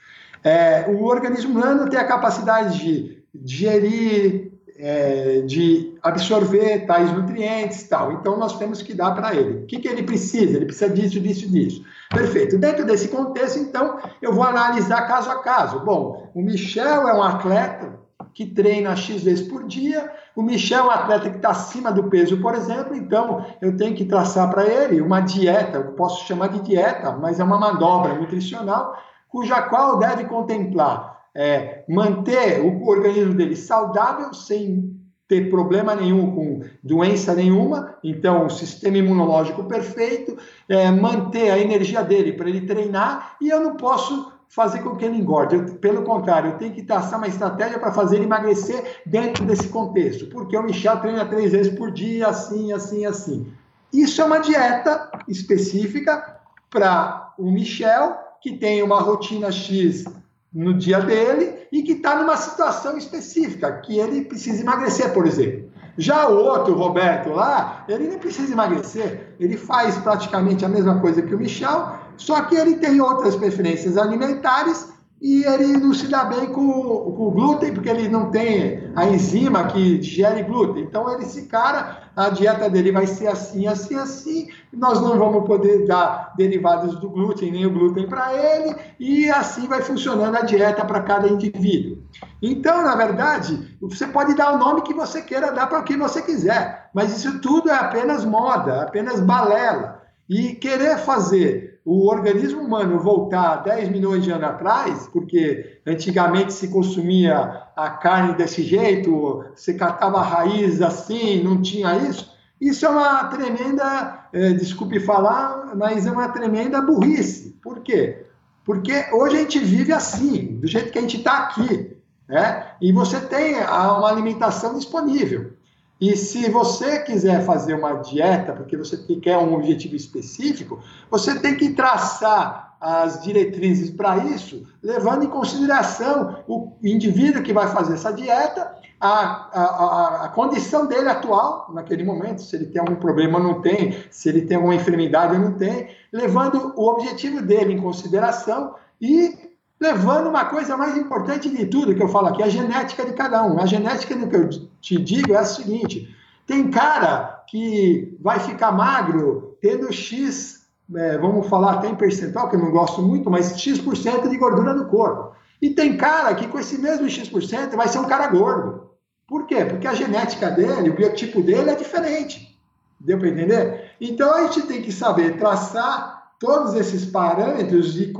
É, 0.42 0.86
o 0.88 1.04
organismo 1.04 1.58
humano 1.58 1.88
tem 1.90 1.98
a 1.98 2.06
capacidade 2.06 2.78
de 2.78 3.22
digerir, 3.34 4.52
é, 4.78 5.42
de 5.42 5.94
absorver 6.02 6.86
tais 6.86 7.12
nutrientes 7.12 7.82
tal. 7.84 8.12
Então, 8.12 8.38
nós 8.38 8.58
temos 8.58 8.80
que 8.80 8.94
dar 8.94 9.10
para 9.14 9.34
ele. 9.34 9.64
O 9.64 9.66
que, 9.66 9.78
que 9.78 9.88
ele 9.88 10.04
precisa? 10.04 10.56
Ele 10.56 10.66
precisa 10.66 10.88
disso, 10.88 11.20
disso, 11.20 11.50
disso. 11.50 11.84
Perfeito. 12.10 12.56
Dentro 12.56 12.86
desse 12.86 13.08
contexto, 13.08 13.58
então, 13.58 13.98
eu 14.22 14.32
vou 14.32 14.44
analisar 14.44 15.06
caso 15.06 15.30
a 15.30 15.42
caso. 15.42 15.80
Bom, 15.80 16.30
o 16.34 16.40
Michel 16.40 17.08
é 17.08 17.14
um 17.14 17.22
atleta 17.22 18.05
que 18.36 18.44
treina 18.44 18.94
X 18.94 19.22
vezes 19.22 19.48
por 19.48 19.66
dia. 19.66 20.12
O 20.36 20.42
Michel 20.42 20.84
é 20.84 20.86
um 20.88 20.90
atleta 20.90 21.30
que 21.30 21.36
está 21.36 21.48
acima 21.48 21.90
do 21.90 22.04
peso, 22.10 22.38
por 22.38 22.54
exemplo, 22.54 22.94
então 22.94 23.46
eu 23.62 23.74
tenho 23.78 23.96
que 23.96 24.04
traçar 24.04 24.50
para 24.50 24.66
ele 24.66 25.00
uma 25.00 25.22
dieta, 25.22 25.78
eu 25.78 25.92
posso 25.92 26.26
chamar 26.26 26.48
de 26.48 26.60
dieta, 26.60 27.12
mas 27.12 27.40
é 27.40 27.44
uma 27.44 27.58
manobra 27.58 28.12
nutricional, 28.12 28.94
cuja 29.26 29.62
qual 29.62 29.98
deve 29.98 30.24
contemplar 30.24 31.18
é, 31.34 31.82
manter 31.88 32.60
o 32.60 32.86
organismo 32.86 33.32
dele 33.32 33.56
saudável, 33.56 34.34
sem 34.34 34.94
ter 35.26 35.48
problema 35.48 35.94
nenhum 35.94 36.30
com 36.34 36.60
doença 36.84 37.34
nenhuma, 37.34 37.96
então 38.04 38.44
o 38.44 38.50
sistema 38.50 38.98
imunológico 38.98 39.64
perfeito, 39.64 40.36
é, 40.68 40.90
manter 40.90 41.50
a 41.50 41.58
energia 41.58 42.04
dele 42.04 42.34
para 42.34 42.50
ele 42.50 42.66
treinar, 42.66 43.38
e 43.40 43.48
eu 43.48 43.60
não 43.62 43.76
posso 43.76 44.35
fazer 44.48 44.80
com 44.80 44.96
que 44.96 45.04
ele 45.04 45.18
engorde. 45.18 45.56
Eu, 45.56 45.64
pelo 45.76 46.02
contrário, 46.02 46.50
eu 46.50 46.58
tenho 46.58 46.72
que 46.72 46.82
traçar 46.82 47.18
uma 47.18 47.28
estratégia 47.28 47.78
para 47.78 47.92
fazer 47.92 48.16
ele 48.16 48.24
emagrecer 48.24 49.02
dentro 49.04 49.44
desse 49.44 49.68
contexto. 49.68 50.26
Porque 50.26 50.56
o 50.56 50.62
Michel 50.62 51.00
treina 51.00 51.26
três 51.26 51.52
vezes 51.52 51.76
por 51.76 51.90
dia, 51.90 52.28
assim, 52.28 52.72
assim, 52.72 53.04
assim. 53.04 53.52
Isso 53.92 54.20
é 54.20 54.24
uma 54.24 54.38
dieta 54.38 55.10
específica 55.28 56.38
para 56.70 57.34
o 57.38 57.50
Michel, 57.50 58.16
que 58.40 58.56
tem 58.56 58.82
uma 58.82 59.00
rotina 59.00 59.50
X 59.50 60.04
no 60.52 60.74
dia 60.74 61.00
dele 61.00 61.66
e 61.70 61.82
que 61.82 61.92
está 61.92 62.16
numa 62.16 62.36
situação 62.36 62.96
específica, 62.96 63.80
que 63.80 63.98
ele 63.98 64.24
precisa 64.24 64.62
emagrecer, 64.62 65.12
por 65.12 65.26
exemplo. 65.26 65.65
Já 65.98 66.28
o 66.28 66.36
outro, 66.36 66.74
Roberto, 66.74 67.30
lá, 67.30 67.84
ele 67.88 68.08
nem 68.08 68.18
precisa 68.18 68.52
emagrecer, 68.52 69.34
ele 69.40 69.56
faz 69.56 69.96
praticamente 69.98 70.64
a 70.64 70.68
mesma 70.68 71.00
coisa 71.00 71.22
que 71.22 71.34
o 71.34 71.38
Michel, 71.38 71.96
só 72.16 72.42
que 72.42 72.54
ele 72.54 72.76
tem 72.76 73.00
outras 73.00 73.34
preferências 73.34 73.96
alimentares 73.96 74.95
e 75.26 75.42
ele 75.44 75.76
não 75.76 75.92
se 75.92 76.06
dá 76.06 76.24
bem 76.24 76.46
com, 76.52 76.72
com 76.72 77.26
o 77.26 77.30
glúten, 77.32 77.74
porque 77.74 77.88
ele 77.88 78.08
não 78.08 78.30
tem 78.30 78.92
a 78.94 79.06
enzima 79.06 79.66
que 79.66 79.98
digere 79.98 80.44
glúten. 80.44 80.84
Então, 80.84 81.12
ele, 81.12 81.24
esse 81.24 81.46
cara, 81.46 82.10
a 82.14 82.28
dieta 82.28 82.70
dele 82.70 82.92
vai 82.92 83.08
ser 83.08 83.26
assim, 83.26 83.66
assim, 83.66 83.96
assim, 83.96 84.48
nós 84.72 85.00
não 85.00 85.18
vamos 85.18 85.44
poder 85.44 85.84
dar 85.84 86.32
derivados 86.36 87.00
do 87.00 87.10
glúten, 87.10 87.50
nem 87.50 87.66
o 87.66 87.72
glúten 87.72 88.06
para 88.06 88.34
ele, 88.34 88.76
e 89.00 89.28
assim 89.28 89.66
vai 89.66 89.82
funcionando 89.82 90.36
a 90.36 90.42
dieta 90.42 90.84
para 90.84 91.02
cada 91.02 91.26
indivíduo. 91.26 91.98
Então, 92.40 92.84
na 92.84 92.94
verdade, 92.94 93.76
você 93.80 94.06
pode 94.06 94.32
dar 94.32 94.54
o 94.54 94.58
nome 94.58 94.82
que 94.82 94.94
você 94.94 95.22
queira 95.22 95.50
dar 95.50 95.66
para 95.66 95.80
o 95.80 95.84
que 95.84 95.96
você 95.96 96.22
quiser, 96.22 96.88
mas 96.94 97.10
isso 97.10 97.40
tudo 97.40 97.68
é 97.68 97.74
apenas 97.74 98.24
moda, 98.24 98.82
apenas 98.82 99.18
balela. 99.18 100.02
E 100.28 100.54
querer 100.54 100.98
fazer 100.98 101.65
o 101.86 102.08
organismo 102.08 102.62
humano 102.62 102.98
voltar 102.98 103.62
10 103.62 103.90
milhões 103.90 104.24
de 104.24 104.32
anos 104.32 104.48
atrás, 104.48 105.08
porque 105.12 105.78
antigamente 105.86 106.52
se 106.52 106.66
consumia 106.66 107.62
a 107.76 107.90
carne 107.90 108.34
desse 108.34 108.60
jeito, 108.64 109.44
você 109.54 109.72
catava 109.72 110.18
a 110.18 110.22
raiz 110.22 110.82
assim, 110.82 111.44
não 111.44 111.62
tinha 111.62 111.96
isso, 111.96 112.34
isso 112.60 112.84
é 112.84 112.88
uma 112.88 113.24
tremenda, 113.28 114.26
é, 114.32 114.52
desculpe 114.54 114.98
falar, 114.98 115.76
mas 115.76 116.06
é 116.06 116.10
uma 116.10 116.28
tremenda 116.28 116.82
burrice. 116.82 117.56
Por 117.62 117.78
quê? 117.80 118.26
Porque 118.64 119.06
hoje 119.12 119.36
a 119.36 119.38
gente 119.38 119.60
vive 119.60 119.92
assim, 119.92 120.58
do 120.60 120.66
jeito 120.66 120.90
que 120.90 120.98
a 120.98 121.02
gente 121.02 121.18
está 121.18 121.38
aqui, 121.44 121.96
né? 122.28 122.66
E 122.80 122.90
você 122.90 123.20
tem 123.20 123.54
uma 123.54 124.08
alimentação 124.08 124.74
disponível. 124.76 125.52
E 126.00 126.14
se 126.14 126.50
você 126.50 127.00
quiser 127.00 127.44
fazer 127.44 127.74
uma 127.74 127.94
dieta, 127.94 128.52
porque 128.52 128.76
você 128.76 128.98
quer 129.16 129.38
um 129.38 129.54
objetivo 129.54 129.96
específico, 129.96 130.78
você 131.10 131.38
tem 131.38 131.56
que 131.56 131.70
traçar 131.70 132.76
as 132.78 133.22
diretrizes 133.22 133.90
para 133.90 134.18
isso, 134.18 134.66
levando 134.82 135.24
em 135.24 135.28
consideração 135.28 136.44
o 136.46 136.72
indivíduo 136.82 137.42
que 137.42 137.52
vai 137.52 137.68
fazer 137.68 137.94
essa 137.94 138.12
dieta, 138.12 138.76
a, 139.00 139.08
a, 139.08 140.24
a, 140.24 140.28
condição 140.28 140.86
dele 140.86 141.08
atual, 141.08 141.70
naquele 141.72 142.04
momento, 142.04 142.42
se 142.42 142.56
ele 142.56 142.66
tem 142.66 142.80
algum 142.80 142.96
problema 142.96 143.38
não 143.38 143.60
tem, 143.60 143.96
se 144.10 144.28
ele 144.28 144.42
tem 144.42 144.56
alguma 144.56 144.74
enfermidade 144.74 145.38
não 145.38 145.52
tem, 145.52 145.88
levando 146.12 146.72
o 146.76 146.88
objetivo 146.88 147.42
dele 147.42 147.74
em 147.74 147.80
consideração 147.80 148.74
e 149.00 149.45
levando 149.80 150.28
uma 150.28 150.44
coisa 150.46 150.76
mais 150.76 150.96
importante 150.96 151.48
de 151.48 151.66
tudo 151.66 151.94
que 151.94 152.02
eu 152.02 152.08
falo 152.08 152.28
aqui, 152.28 152.42
a 152.42 152.48
genética 152.48 153.04
de 153.04 153.12
cada 153.12 153.42
um. 153.44 153.60
A 153.60 153.66
genética 153.66 154.16
do 154.16 154.28
que 154.28 154.36
eu 154.36 154.48
te 154.80 154.98
digo 154.98 155.34
é 155.34 155.38
a 155.38 155.44
seguinte: 155.44 156.14
tem 156.46 156.70
cara 156.70 157.44
que 157.48 158.16
vai 158.20 158.40
ficar 158.40 158.72
magro 158.72 159.56
tendo 159.60 159.92
X, 159.92 160.66
é, 160.94 161.18
vamos 161.18 161.48
falar 161.48 161.74
até 161.74 161.88
em 161.88 161.94
percentual, 161.94 162.48
que 162.48 162.56
eu 162.56 162.60
não 162.60 162.70
gosto 162.70 163.02
muito, 163.02 163.30
mas 163.30 163.58
X% 163.58 164.28
de 164.28 164.36
gordura 164.36 164.74
no 164.74 164.86
corpo. 164.86 165.34
E 165.60 165.70
tem 165.70 165.96
cara 165.96 166.34
que 166.34 166.46
com 166.48 166.58
esse 166.58 166.78
mesmo 166.78 167.08
X% 167.08 167.76
vai 167.76 167.88
ser 167.88 167.98
um 167.98 168.06
cara 168.06 168.26
gordo. 168.28 168.90
Por 169.26 169.46
quê? 169.46 169.64
Porque 169.64 169.86
a 169.86 169.94
genética 169.94 170.50
dele, 170.50 170.90
o 170.90 170.94
biotipo 170.94 171.42
dele 171.42 171.70
é 171.70 171.74
diferente. 171.74 172.56
Deu 173.00 173.18
para 173.18 173.28
entender? 173.28 173.92
Então 174.00 174.32
a 174.32 174.42
gente 174.42 174.62
tem 174.62 174.82
que 174.82 174.92
saber 174.92 175.36
traçar 175.36 176.25
todos 176.38 176.74
esses 176.74 177.04
parâmetros 177.06 177.98
e 178.00 178.12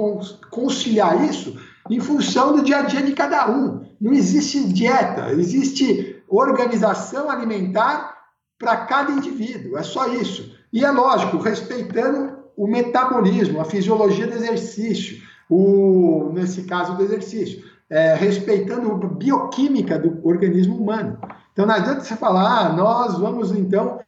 conciliar 0.51 1.24
isso 1.24 1.59
em 1.90 2.01
função 2.01 2.56
do 2.56 2.62
dia 2.62 2.78
a 2.78 2.82
dia 2.82 3.02
de 3.02 3.12
cada 3.12 3.51
um. 3.51 3.86
Não 4.01 4.12
existe 4.12 4.64
dieta, 4.72 5.30
existe 5.32 6.22
organização 6.28 7.30
alimentar 7.30 8.16
para 8.59 8.76
cada 8.86 9.12
indivíduo, 9.12 9.76
é 9.76 9.82
só 9.82 10.09
isso. 10.09 10.56
E 10.72 10.84
é 10.84 10.90
lógico, 10.90 11.38
respeitando 11.38 12.36
o 12.56 12.66
metabolismo, 12.66 13.60
a 13.60 13.64
fisiologia 13.64 14.26
do 14.26 14.34
exercício, 14.34 15.22
o, 15.48 16.30
nesse 16.32 16.64
caso 16.64 16.97
do 16.97 17.02
exercício, 17.02 17.62
é, 17.88 18.14
respeitando 18.14 18.90
a 18.90 18.97
bioquímica 18.97 19.98
do 19.98 20.26
organismo 20.26 20.76
humano. 20.76 21.18
Então 21.52 21.66
não 21.66 21.74
adianta 21.74 22.01
você 22.01 22.16
falar, 22.16 22.66
ah, 22.66 22.72
nós 22.72 23.18
vamos 23.18 23.52
então 23.52 24.01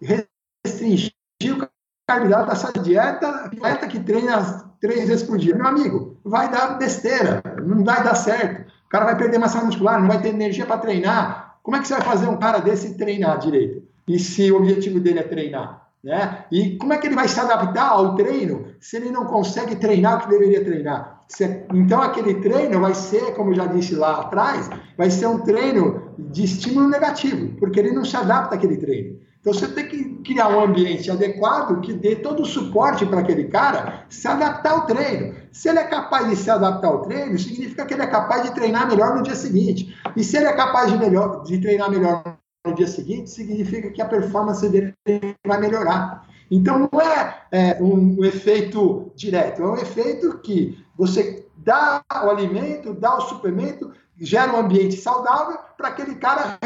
restringir 0.00 1.12
o 1.50 1.71
carboidrato 2.12 2.50
dessa 2.50 2.72
dieta, 2.80 3.50
dieta 3.50 3.86
que 3.86 4.00
treina 4.00 4.64
três 4.80 5.08
vezes 5.08 5.22
por 5.22 5.38
dia. 5.38 5.54
Meu 5.54 5.66
amigo, 5.66 6.18
vai 6.24 6.50
dar 6.50 6.78
besteira, 6.78 7.42
não 7.64 7.84
vai 7.84 8.02
dar 8.02 8.14
certo. 8.14 8.70
O 8.86 8.88
cara 8.88 9.06
vai 9.06 9.16
perder 9.16 9.38
massa 9.38 9.64
muscular, 9.64 10.00
não 10.00 10.08
vai 10.08 10.20
ter 10.20 10.28
energia 10.28 10.66
para 10.66 10.78
treinar. 10.78 11.56
Como 11.62 11.76
é 11.76 11.80
que 11.80 11.88
você 11.88 11.94
vai 11.94 12.02
fazer 12.02 12.28
um 12.28 12.36
cara 12.36 12.58
desse 12.58 12.96
treinar 12.96 13.38
direito? 13.38 13.82
E 14.06 14.18
se 14.18 14.50
o 14.50 14.56
objetivo 14.56 15.00
dele 15.00 15.20
é 15.20 15.22
treinar? 15.22 15.80
Né? 16.02 16.44
E 16.50 16.76
como 16.78 16.92
é 16.92 16.98
que 16.98 17.06
ele 17.06 17.14
vai 17.14 17.28
se 17.28 17.38
adaptar 17.38 17.90
ao 17.90 18.16
treino 18.16 18.66
se 18.80 18.96
ele 18.96 19.10
não 19.10 19.24
consegue 19.24 19.76
treinar 19.76 20.18
o 20.18 20.20
que 20.22 20.30
deveria 20.30 20.64
treinar? 20.64 21.22
Então, 21.72 22.02
aquele 22.02 22.34
treino 22.34 22.80
vai 22.80 22.92
ser, 22.92 23.34
como 23.34 23.52
eu 23.52 23.54
já 23.54 23.66
disse 23.66 23.94
lá 23.94 24.20
atrás, 24.20 24.68
vai 24.98 25.10
ser 25.10 25.26
um 25.26 25.38
treino 25.38 26.12
de 26.18 26.44
estímulo 26.44 26.88
negativo, 26.88 27.56
porque 27.58 27.80
ele 27.80 27.92
não 27.92 28.04
se 28.04 28.16
adapta 28.16 28.56
àquele 28.56 28.76
treino. 28.76 29.18
Então, 29.42 29.52
você 29.52 29.66
tem 29.66 29.88
que 29.88 30.04
criar 30.22 30.50
um 30.50 30.60
ambiente 30.60 31.10
adequado 31.10 31.80
que 31.80 31.92
dê 31.92 32.14
todo 32.14 32.44
o 32.44 32.46
suporte 32.46 33.04
para 33.04 33.18
aquele 33.18 33.48
cara 33.48 34.06
se 34.08 34.28
adaptar 34.28 34.70
ao 34.70 34.86
treino. 34.86 35.34
Se 35.50 35.68
ele 35.68 35.80
é 35.80 35.84
capaz 35.84 36.30
de 36.30 36.36
se 36.36 36.48
adaptar 36.48 36.86
ao 36.86 37.02
treino, 37.02 37.36
significa 37.36 37.84
que 37.84 37.92
ele 37.92 38.02
é 38.02 38.06
capaz 38.06 38.44
de 38.44 38.54
treinar 38.54 38.86
melhor 38.86 39.16
no 39.16 39.22
dia 39.22 39.34
seguinte. 39.34 39.92
E 40.14 40.22
se 40.22 40.36
ele 40.36 40.46
é 40.46 40.52
capaz 40.52 40.92
de, 40.92 40.96
melhor, 40.96 41.42
de 41.42 41.58
treinar 41.58 41.90
melhor 41.90 42.22
no 42.64 42.72
dia 42.72 42.86
seguinte, 42.86 43.30
significa 43.30 43.90
que 43.90 44.00
a 44.00 44.06
performance 44.06 44.68
dele 44.68 44.94
vai 45.44 45.60
melhorar. 45.60 46.24
Então, 46.48 46.78
não 46.78 47.00
é, 47.00 47.42
é 47.50 47.82
um, 47.82 48.20
um 48.20 48.24
efeito 48.24 49.10
direto, 49.16 49.60
é 49.60 49.66
um 49.66 49.76
efeito 49.76 50.38
que 50.38 50.78
você 50.96 51.44
dá 51.56 52.00
o 52.12 52.30
alimento, 52.30 52.94
dá 52.94 53.16
o 53.16 53.22
suplemento, 53.22 53.90
gera 54.20 54.52
um 54.52 54.60
ambiente 54.60 54.94
saudável 54.96 55.58
para 55.76 55.88
aquele 55.88 56.14
cara 56.14 56.60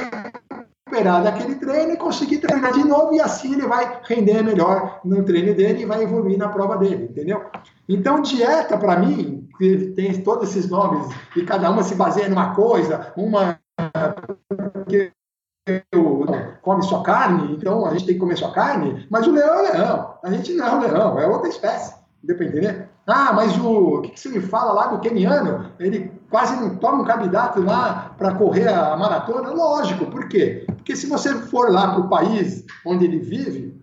recuperar 0.97 1.23
daquele 1.23 1.57
treino 1.57 1.93
e 1.93 1.97
conseguir 1.97 2.39
treinar 2.39 2.73
de 2.73 2.85
novo 2.85 3.15
e 3.15 3.21
assim 3.21 3.53
ele 3.53 3.67
vai 3.67 4.01
render 4.05 4.43
melhor 4.43 5.01
no 5.05 5.23
treino 5.25 5.55
dele 5.55 5.83
e 5.83 5.87
vai 5.87 6.03
evoluir 6.03 6.39
na 6.39 6.49
prova 6.49 6.77
dele, 6.77 7.09
entendeu? 7.11 7.45
Então, 7.89 8.23
dieta, 8.23 8.79
para 8.79 8.99
mim, 8.99 9.49
tem 9.95 10.23
todos 10.23 10.51
esses 10.51 10.71
nomes 10.71 11.15
e 11.37 11.43
cada 11.43 11.71
uma 11.71 11.83
se 11.83 11.95
baseia 11.95 12.29
numa 12.29 12.55
coisa, 12.55 13.13
uma 13.17 13.59
que 14.89 15.13
come 16.63 16.83
só 16.83 17.03
carne, 17.03 17.55
então 17.55 17.85
a 17.85 17.91
gente 17.91 18.07
tem 18.07 18.15
que 18.15 18.21
comer 18.21 18.37
só 18.37 18.51
carne, 18.51 19.07
mas 19.11 19.27
o 19.27 19.33
leão 19.33 19.67
é 19.67 19.73
leão, 19.73 20.15
a 20.23 20.31
gente 20.31 20.55
não 20.55 20.67
é 20.67 20.75
o 20.75 20.81
leão, 20.81 21.19
é 21.19 21.27
outra 21.27 21.49
espécie, 21.49 21.95
entender? 22.23 22.89
Ah, 23.07 23.33
mas 23.33 23.57
o, 23.59 23.99
o 23.99 24.03
que, 24.03 24.11
que 24.11 24.21
você 24.21 24.29
me 24.29 24.41
fala 24.41 24.73
lá 24.73 24.87
do 24.89 24.99
keniano? 24.99 25.73
Ele 25.79 26.11
quase 26.29 26.57
não 26.57 26.77
toma 26.77 27.03
um 27.03 27.05
candidato 27.05 27.63
lá 27.63 28.15
para 28.19 28.35
correr 28.35 28.69
a 28.69 28.97
maratona? 28.97 29.51
Lógico, 29.51 30.07
por 30.07 30.29
quê? 30.29 30.67
Porque 30.87 30.95
se 30.95 31.09
você 31.09 31.35
for 31.35 31.69
lá 31.73 31.95
para 31.95 32.01
o 32.01 32.09
país 32.09 32.65
onde 32.85 33.05
ele 33.05 33.19
vive, 33.19 33.77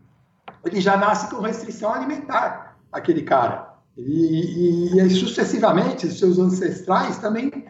ele 0.64 0.80
já 0.80 0.96
nasce 0.96 1.30
com 1.30 1.42
restrição 1.42 1.94
alimentar, 1.94 2.78
aquele 2.94 3.24
cara. 3.24 3.74
E, 3.98 4.94
e, 4.96 5.02
e 5.02 5.10
sucessivamente, 5.10 6.10
seus 6.10 6.40
ancestrais 6.40 7.18
também 7.18 7.66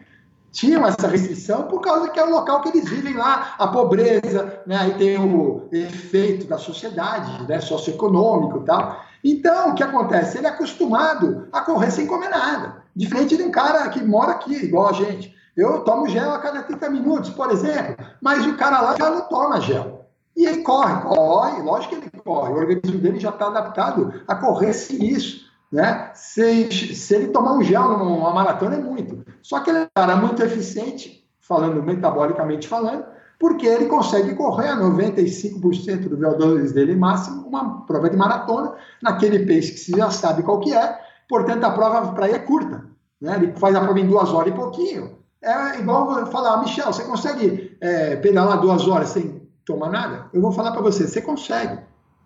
tinham 0.52 0.86
essa 0.86 1.08
restrição 1.08 1.64
por 1.64 1.80
causa 1.80 2.10
que 2.10 2.20
é 2.20 2.24
o 2.24 2.30
local 2.30 2.62
que 2.62 2.68
eles 2.68 2.88
vivem 2.88 3.14
lá, 3.14 3.56
a 3.58 3.66
pobreza, 3.66 4.62
né? 4.68 4.76
aí 4.76 4.94
tem 4.94 5.18
o 5.18 5.68
efeito 5.72 6.46
da 6.46 6.56
sociedade, 6.56 7.44
né? 7.48 7.60
socioeconômico 7.60 8.60
e 8.60 8.64
tal. 8.64 9.04
Então, 9.24 9.70
o 9.70 9.74
que 9.74 9.82
acontece? 9.82 10.38
Ele 10.38 10.46
é 10.46 10.50
acostumado 10.50 11.48
a 11.52 11.60
correr 11.62 11.90
sem 11.90 12.06
comer 12.06 12.28
nada, 12.28 12.84
diferente 12.94 13.36
de 13.36 13.42
um 13.42 13.50
cara 13.50 13.88
que 13.88 14.00
mora 14.00 14.30
aqui, 14.30 14.54
igual 14.54 14.90
a 14.90 14.92
gente. 14.92 15.34
Eu 15.56 15.80
tomo 15.80 16.08
gel 16.08 16.32
a 16.32 16.38
cada 16.38 16.62
30 16.62 16.90
minutos, 16.90 17.30
por 17.30 17.50
exemplo, 17.50 18.04
mas 18.20 18.44
o 18.46 18.56
cara 18.56 18.80
lá 18.80 18.96
já 18.96 19.10
não 19.10 19.22
toma 19.28 19.60
gel. 19.60 20.04
E 20.36 20.46
ele 20.46 20.62
corre, 20.62 21.00
corre, 21.02 21.62
lógico 21.62 21.96
que 21.96 22.08
ele 22.12 22.22
corre, 22.24 22.52
o 22.52 22.56
organismo 22.56 22.98
dele 22.98 23.20
já 23.20 23.30
está 23.30 23.46
adaptado 23.46 24.22
a 24.26 24.34
correr 24.34 24.72
sem 24.72 25.04
isso. 25.04 25.44
Né? 25.70 26.10
Se, 26.14 26.72
se 26.94 27.14
ele 27.14 27.28
tomar 27.28 27.52
um 27.52 27.62
gel 27.62 27.98
numa 27.98 28.32
maratona, 28.32 28.74
é 28.76 28.78
muito. 28.78 29.24
Só 29.42 29.60
que 29.60 29.70
ele 29.70 29.78
é 29.80 29.82
um 29.82 29.88
cara 29.94 30.16
muito 30.16 30.42
eficiente, 30.42 31.24
falando 31.40 31.82
metabolicamente 31.82 32.66
falando, 32.66 33.04
porque 33.38 33.66
ele 33.66 33.86
consegue 33.86 34.34
correr 34.34 34.68
a 34.68 34.76
95% 34.76 36.08
do 36.08 36.16
VO2 36.16 36.72
dele 36.72 36.96
máximo, 36.96 37.46
uma 37.46 37.84
prova 37.86 38.10
de 38.10 38.16
maratona, 38.16 38.74
naquele 39.02 39.40
pace 39.40 39.72
que 39.72 39.78
você 39.78 39.96
já 39.96 40.10
sabe 40.10 40.42
qual 40.42 40.60
que 40.60 40.74
é, 40.74 40.98
portanto 41.28 41.64
a 41.64 41.70
prova 41.70 42.12
para 42.12 42.26
ele 42.26 42.36
é 42.36 42.40
curta. 42.40 42.84
Né? 43.20 43.36
Ele 43.36 43.52
faz 43.56 43.74
a 43.74 43.80
prova 43.80 44.00
em 44.00 44.06
duas 44.06 44.32
horas 44.32 44.52
e 44.52 44.56
pouquinho, 44.56 45.18
é 45.44 45.80
igual 45.80 46.26
falar, 46.26 46.58
Michel, 46.58 46.86
você 46.86 47.04
consegue 47.04 47.76
é, 47.80 48.16
pedalar 48.16 48.60
duas 48.60 48.86
horas 48.88 49.10
sem 49.10 49.42
tomar 49.64 49.90
nada? 49.90 50.26
Eu 50.32 50.40
vou 50.40 50.52
falar 50.52 50.72
para 50.72 50.82
você, 50.82 51.06
você 51.06 51.20
consegue. 51.20 51.78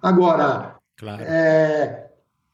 Agora, 0.03 0.77
claro. 0.97 1.23
é, 1.23 2.09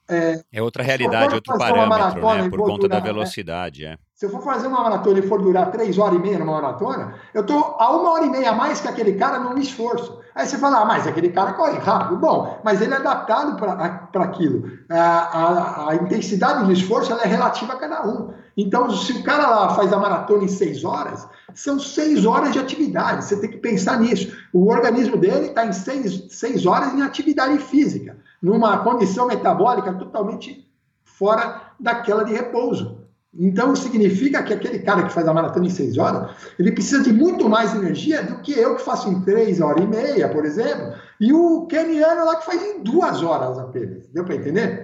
é, 0.08 0.42
é, 0.52 0.62
outra 0.62 0.82
realidade, 0.82 1.34
outro 1.34 1.56
parâmetro, 1.56 2.20
né? 2.20 2.50
Por 2.50 2.58
conta 2.58 2.82
durar, 2.82 3.00
da 3.00 3.06
né? 3.06 3.12
velocidade, 3.12 3.86
é. 3.86 3.96
Se 4.14 4.26
eu 4.26 4.30
for 4.30 4.42
fazer 4.42 4.68
uma 4.68 4.82
maratona 4.82 5.18
e 5.18 5.22
for 5.22 5.40
durar 5.40 5.70
três 5.70 5.98
horas 5.98 6.18
e 6.18 6.22
meia 6.22 6.38
numa 6.38 6.60
maratona, 6.60 7.14
eu 7.32 7.40
estou 7.40 7.76
a 7.78 7.90
uma 7.90 8.12
hora 8.12 8.24
e 8.26 8.30
meia 8.30 8.50
a 8.50 8.54
mais 8.54 8.80
que 8.80 8.88
aquele 8.88 9.14
cara 9.14 9.38
no 9.38 9.58
esforço. 9.58 10.20
Aí 10.34 10.46
você 10.46 10.58
fala, 10.58 10.80
ah, 10.80 10.84
mas 10.84 11.06
aquele 11.06 11.30
cara 11.30 11.54
corre 11.54 11.78
rápido. 11.78 12.18
Bom, 12.18 12.60
mas 12.62 12.80
ele 12.82 12.92
é 12.92 12.96
adaptado 12.98 13.56
para 13.56 14.24
aquilo. 14.24 14.70
A, 14.90 14.98
a, 14.98 15.90
a, 15.90 15.94
intensidade 15.96 16.64
do 16.64 16.72
esforço 16.72 17.12
é 17.14 17.26
relativa 17.26 17.72
a 17.72 17.76
cada 17.76 18.06
um. 18.06 18.32
Então, 18.56 18.90
se 18.90 19.12
o 19.12 19.22
cara 19.22 19.48
lá 19.48 19.74
faz 19.74 19.92
a 19.92 19.98
maratona 19.98 20.44
em 20.44 20.48
seis 20.48 20.84
horas, 20.84 21.26
são 21.54 21.78
seis 21.78 22.24
horas 22.24 22.52
de 22.52 22.58
atividade. 22.58 23.24
Você 23.24 23.36
tem 23.36 23.50
que 23.50 23.58
pensar 23.58 23.98
nisso. 23.98 24.36
O 24.52 24.68
organismo 24.68 25.16
dele 25.16 25.46
está 25.46 25.66
em 25.66 25.72
seis, 25.72 26.26
seis 26.30 26.64
horas 26.64 26.92
em 26.94 27.02
atividade 27.02 27.58
física, 27.58 28.16
numa 28.40 28.78
condição 28.78 29.26
metabólica 29.26 29.92
totalmente 29.92 30.68
fora 31.02 31.72
daquela 31.78 32.24
de 32.24 32.32
repouso. 32.32 33.04
Então, 33.36 33.74
significa 33.74 34.42
que 34.44 34.52
aquele 34.52 34.78
cara 34.78 35.02
que 35.02 35.12
faz 35.12 35.26
a 35.26 35.34
maratona 35.34 35.66
em 35.66 35.70
seis 35.70 35.98
horas, 35.98 36.30
ele 36.56 36.70
precisa 36.70 37.02
de 37.02 37.12
muito 37.12 37.48
mais 37.48 37.74
energia 37.74 38.22
do 38.22 38.38
que 38.40 38.52
eu 38.52 38.76
que 38.76 38.82
faço 38.82 39.08
em 39.08 39.22
três 39.22 39.60
horas 39.60 39.82
e 39.82 39.86
meia, 39.88 40.28
por 40.28 40.44
exemplo, 40.44 40.94
e 41.20 41.32
o 41.32 41.66
keniano 41.66 42.24
lá 42.24 42.36
que 42.36 42.46
faz 42.46 42.62
em 42.62 42.80
duas 42.80 43.22
horas 43.24 43.58
apenas. 43.58 44.06
Deu 44.12 44.24
para 44.24 44.36
entender? 44.36 44.83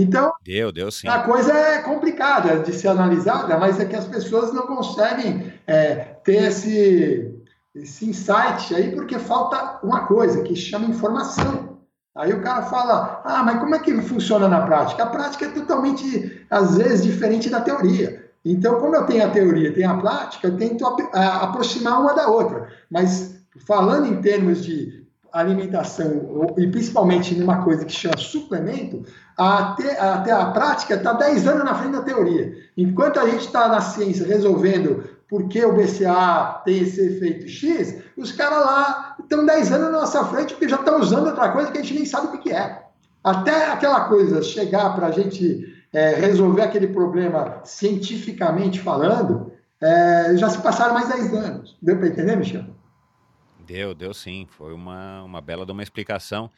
Então, 0.00 0.32
deu, 0.44 0.70
deu 0.70 0.90
sim. 0.90 1.08
a 1.08 1.20
coisa 1.20 1.52
é 1.52 1.80
complicada 1.80 2.58
de 2.58 2.72
ser 2.72 2.88
analisada, 2.88 3.56
mas 3.56 3.80
é 3.80 3.84
que 3.86 3.96
as 3.96 4.06
pessoas 4.06 4.52
não 4.52 4.66
conseguem 4.66 5.52
é, 5.66 5.94
ter 6.22 6.42
esse, 6.48 7.34
esse 7.74 8.08
insight 8.08 8.74
aí, 8.74 8.94
porque 8.94 9.18
falta 9.18 9.78
uma 9.82 10.06
coisa 10.06 10.42
que 10.42 10.54
chama 10.54 10.86
informação. 10.86 11.78
Aí 12.14 12.32
o 12.32 12.42
cara 12.42 12.62
fala, 12.62 13.22
ah, 13.24 13.42
mas 13.42 13.58
como 13.58 13.74
é 13.74 13.78
que 13.78 13.94
funciona 14.02 14.48
na 14.48 14.62
prática? 14.62 15.02
A 15.02 15.06
prática 15.06 15.46
é 15.46 15.50
totalmente, 15.50 16.46
às 16.50 16.76
vezes, 16.76 17.04
diferente 17.04 17.48
da 17.48 17.60
teoria. 17.60 18.30
Então, 18.44 18.78
como 18.80 18.94
eu 18.94 19.04
tenho 19.04 19.24
a 19.24 19.30
teoria, 19.30 19.74
tenho 19.74 19.90
a 19.90 19.96
prática, 19.96 20.46
eu 20.46 20.56
tento 20.56 20.86
aproximar 21.12 22.00
uma 22.00 22.14
da 22.14 22.28
outra. 22.28 22.68
Mas 22.90 23.36
falando 23.66 24.06
em 24.06 24.20
termos 24.20 24.64
de 24.64 24.95
alimentação, 25.40 26.54
e 26.56 26.66
principalmente 26.66 27.34
numa 27.34 27.62
coisa 27.62 27.84
que 27.84 27.92
chama 27.92 28.16
suplemento, 28.16 29.04
até, 29.36 30.00
até 30.00 30.32
a 30.32 30.46
prática 30.46 30.94
está 30.94 31.12
10 31.12 31.46
anos 31.46 31.64
na 31.64 31.74
frente 31.74 31.92
da 31.92 32.02
teoria. 32.02 32.52
Enquanto 32.76 33.20
a 33.20 33.28
gente 33.28 33.46
está 33.46 33.68
na 33.68 33.80
ciência 33.80 34.26
resolvendo 34.26 35.04
por 35.28 35.48
que 35.48 35.64
o 35.64 35.72
BCA 35.72 36.62
tem 36.64 36.78
esse 36.78 37.00
efeito 37.00 37.48
X, 37.48 37.96
os 38.16 38.32
caras 38.32 38.64
lá 38.64 39.16
estão 39.20 39.44
10 39.44 39.72
anos 39.72 39.92
na 39.92 40.00
nossa 40.00 40.24
frente 40.24 40.54
porque 40.54 40.68
já 40.68 40.76
estão 40.76 41.00
usando 41.00 41.26
outra 41.26 41.50
coisa 41.50 41.70
que 41.70 41.78
a 41.78 41.82
gente 41.82 41.94
nem 41.94 42.06
sabe 42.06 42.36
o 42.36 42.40
que 42.40 42.52
é. 42.52 42.82
Até 43.22 43.72
aquela 43.72 44.08
coisa 44.08 44.42
chegar 44.42 44.94
para 44.94 45.08
a 45.08 45.10
gente 45.10 45.66
é, 45.92 46.14
resolver 46.14 46.62
aquele 46.62 46.88
problema 46.88 47.60
cientificamente 47.64 48.80
falando, 48.80 49.52
é, 49.80 50.36
já 50.36 50.48
se 50.48 50.58
passaram 50.58 50.94
mais 50.94 51.08
10 51.08 51.34
anos. 51.34 51.76
Deu 51.82 51.96
para 51.96 52.08
entender, 52.08 52.36
Michel? 52.36 52.75
Deu, 53.66 53.94
deu 53.94 54.14
sim. 54.14 54.46
Foi 54.48 54.72
uma, 54.72 55.22
uma 55.22 55.40
bela 55.40 55.66
de 55.66 55.72
uma 55.72 55.82
explicação. 55.82 56.50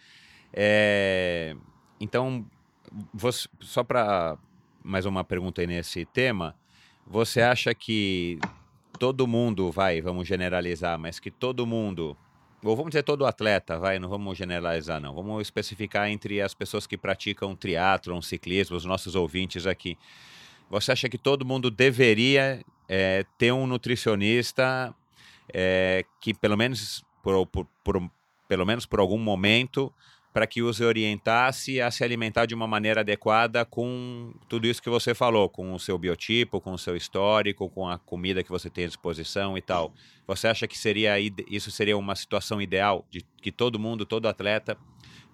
É, 0.52 1.56
então, 2.01 2.44
você, 3.12 3.48
só 3.60 3.82
para 3.82 4.36
mais 4.82 5.06
uma 5.06 5.24
pergunta 5.24 5.60
aí 5.60 5.66
nesse 5.66 6.05
tema. 6.05 6.55
Você 7.06 7.40
acha 7.40 7.74
que 7.74 8.39
todo 8.98 9.26
mundo 9.26 9.70
vai, 9.70 10.01
vamos 10.01 10.26
generalizar, 10.26 10.98
mas 10.98 11.18
que 11.18 11.30
todo 11.30 11.66
mundo, 11.66 12.16
ou 12.62 12.76
vamos 12.76 12.90
dizer 12.90 13.02
todo 13.02 13.26
atleta, 13.26 13.78
vai, 13.78 13.98
não 13.98 14.09
vamos 14.09 14.36
generalizar 14.36 15.01
não, 15.01 15.14
vamos 15.14 15.40
especificar 15.43 16.09
entre 16.09 16.40
as 16.40 16.55
pessoas 16.55 16.86
que 16.86 16.98
praticam 16.98 17.55
triatlon, 17.55 18.20
ciclismo, 18.20 18.76
os 18.76 18.85
nossos 18.85 19.14
ouvintes 19.14 19.66
aqui. 19.66 19.97
Você 20.70 20.93
acha 20.93 21.09
que 21.09 21.16
todo 21.16 21.47
mundo 21.47 21.70
deveria 21.70 22.62
é, 22.89 23.24
ter 23.39 23.52
um 23.52 23.66
nutricionista 23.66 24.94
é, 25.53 26.05
que 26.20 26.35
pelo 26.35 26.57
menos 26.57 27.05
por, 27.23 27.47
por, 27.47 27.66
por, 27.85 28.11
pelo 28.49 28.66
menos 28.66 28.87
por 28.87 29.01
algum 29.01 29.19
momento 29.19 29.93
para 30.33 30.47
que 30.47 30.62
os 30.62 30.81
orientasse 30.81 31.81
a 31.81 31.91
se 31.91 32.05
alimentar 32.05 32.47
de 32.47 32.55
uma 32.55 32.66
maneira 32.66 33.01
adequada 33.01 33.65
com 33.65 34.33
tudo 34.49 34.66
isso 34.66 34.83
que 34.83 34.91
você 34.91 35.15
falou, 35.15 35.49
com 35.49 35.73
o 35.75 35.81
seu 35.81 35.99
biotipo, 35.99 36.61
com 36.61 36.73
o 36.73 36.79
seu 36.79 36.95
histórico, 36.95 37.69
com 37.70 37.89
a 37.89 37.99
comida 37.99 38.43
que 38.43 38.51
você 38.51 38.70
tem 38.70 38.85
à 38.85 38.87
disposição 38.87 39.59
e 39.59 39.62
tal. 39.62 39.93
Você 40.27 40.47
acha 40.47 40.69
que 40.69 40.79
seria 40.79 41.19
isso 41.19 41.70
seria 41.70 41.97
uma 41.97 42.15
situação 42.15 42.62
ideal 42.62 43.05
de 43.11 43.25
que 43.43 43.51
todo 43.51 43.79
mundo, 43.79 44.05
todo 44.05 44.29
atleta 44.29 44.77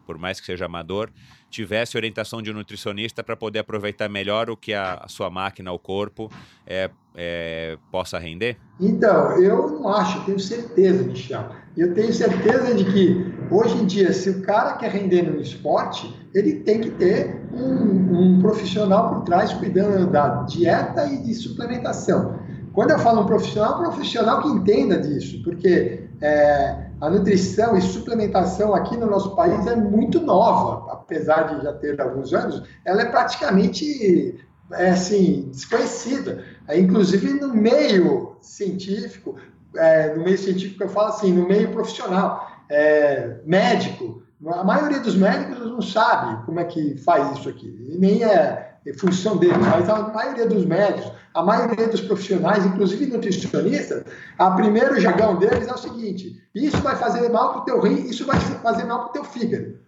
por 0.05 0.19
mais 0.19 0.39
que 0.39 0.47
seja 0.47 0.67
amador, 0.67 1.11
tivesse 1.51 1.97
orientação 1.97 2.43
de 2.43 2.51
um 2.51 2.55
nutricionista 2.55 3.23
para 3.23 3.37
poder 3.37 3.61
aproveitar 3.61 4.09
melhor 4.09 4.51
o 4.51 4.57
que 4.57 4.75
a, 4.75 4.95
a 4.95 5.09
sua 5.09 5.31
máquina, 5.31 5.73
o 5.73 5.79
corpo, 5.79 6.31
é, 6.67 6.91
é, 7.15 7.79
possa 7.91 8.19
render? 8.19 8.57
Então, 8.81 9.39
eu 9.41 9.71
não 9.71 9.89
acho, 9.89 10.25
tenho 10.25 10.39
certeza, 10.39 11.05
Michel. 11.05 11.47
Eu 11.77 11.95
tenho 11.95 12.13
certeza 12.13 12.75
de 12.75 12.85
que, 12.85 13.35
hoje 13.51 13.77
em 13.79 13.87
dia, 13.87 14.13
se 14.13 14.31
o 14.31 14.43
cara 14.43 14.75
quer 14.75 14.91
render 14.91 15.23
no 15.23 15.41
esporte, 15.41 16.15
ele 16.35 16.61
tem 16.61 16.81
que 16.81 16.91
ter 16.91 17.41
um, 17.53 18.37
um 18.37 18.41
profissional 18.41 19.15
por 19.15 19.25
trás 19.25 19.53
cuidando 19.53 20.11
da 20.11 20.43
dieta 20.43 21.07
e 21.07 21.23
de 21.23 21.35
suplementação. 21.35 22.39
Quando 22.73 22.91
eu 22.91 22.99
falo 22.99 23.23
um 23.23 23.27
profissional, 23.27 23.79
um 23.79 23.83
profissional 23.85 24.43
que 24.43 24.49
entenda 24.49 24.99
disso, 24.99 25.41
porque 25.45 26.09
é, 26.21 26.91
a 27.01 27.09
nutrição 27.11 27.77
e 27.77 27.81
suplementação 27.81 28.75
aqui 28.75 28.97
no 28.97 29.07
nosso 29.07 29.37
país 29.37 29.65
é 29.67 29.77
muito 29.77 30.21
nova, 30.21 30.93
apesar 30.93 31.43
de 31.45 31.63
já 31.63 31.73
ter 31.75 32.01
alguns 32.01 32.33
anos, 32.33 32.63
ela 32.85 33.03
é 33.03 33.05
praticamente 33.05 34.41
é, 34.73 34.91
assim, 34.91 35.49
desconhecida. 35.53 36.45
É, 36.69 36.79
inclusive 36.79 37.35
no 37.35 37.55
meio 37.55 38.37
científico, 38.41 39.37
é, 39.77 40.15
no 40.15 40.25
meio 40.25 40.39
científico 40.39 40.83
eu 40.83 40.89
falo 40.89 41.09
assim, 41.09 41.33
no 41.33 41.47
meio 41.47 41.71
profissional, 41.71 42.51
é, 42.71 43.41
médico, 43.45 44.23
a 44.47 44.65
maioria 44.65 45.01
dos 45.01 45.15
médicos 45.15 45.59
não 45.59 45.81
sabe 45.81 46.45
como 46.45 46.61
é 46.61 46.65
que 46.65 46.97
faz 46.99 47.39
isso 47.39 47.49
aqui, 47.49 47.97
nem 47.99 48.25
é, 48.25 48.75
função 48.99 49.37
dele, 49.37 49.57
mas 49.59 49.89
a 49.89 50.09
maioria 50.09 50.47
dos 50.47 50.67
médicos, 50.67 51.13
a 51.33 51.43
maioria 51.43 51.89
dos 51.89 52.03
profissionais, 52.03 52.65
inclusive 52.67 53.07
nutricionistas, 53.07 54.05
a 54.39 54.51
primeiro 54.51 55.01
jargão 55.01 55.37
deles 55.37 55.67
é 55.67 55.73
o 55.73 55.79
seguinte: 55.79 56.43
isso 56.55 56.77
vai 56.79 56.95
fazer 56.97 57.29
mal 57.31 57.53
para 57.53 57.61
o 57.61 57.65
teu 57.65 57.81
rim, 57.81 58.07
isso 58.07 58.27
vai 58.27 58.39
fazer 58.39 58.85
mal 58.85 59.01
para 59.01 59.09
o 59.09 59.13
teu 59.13 59.25
fígado. 59.25 59.79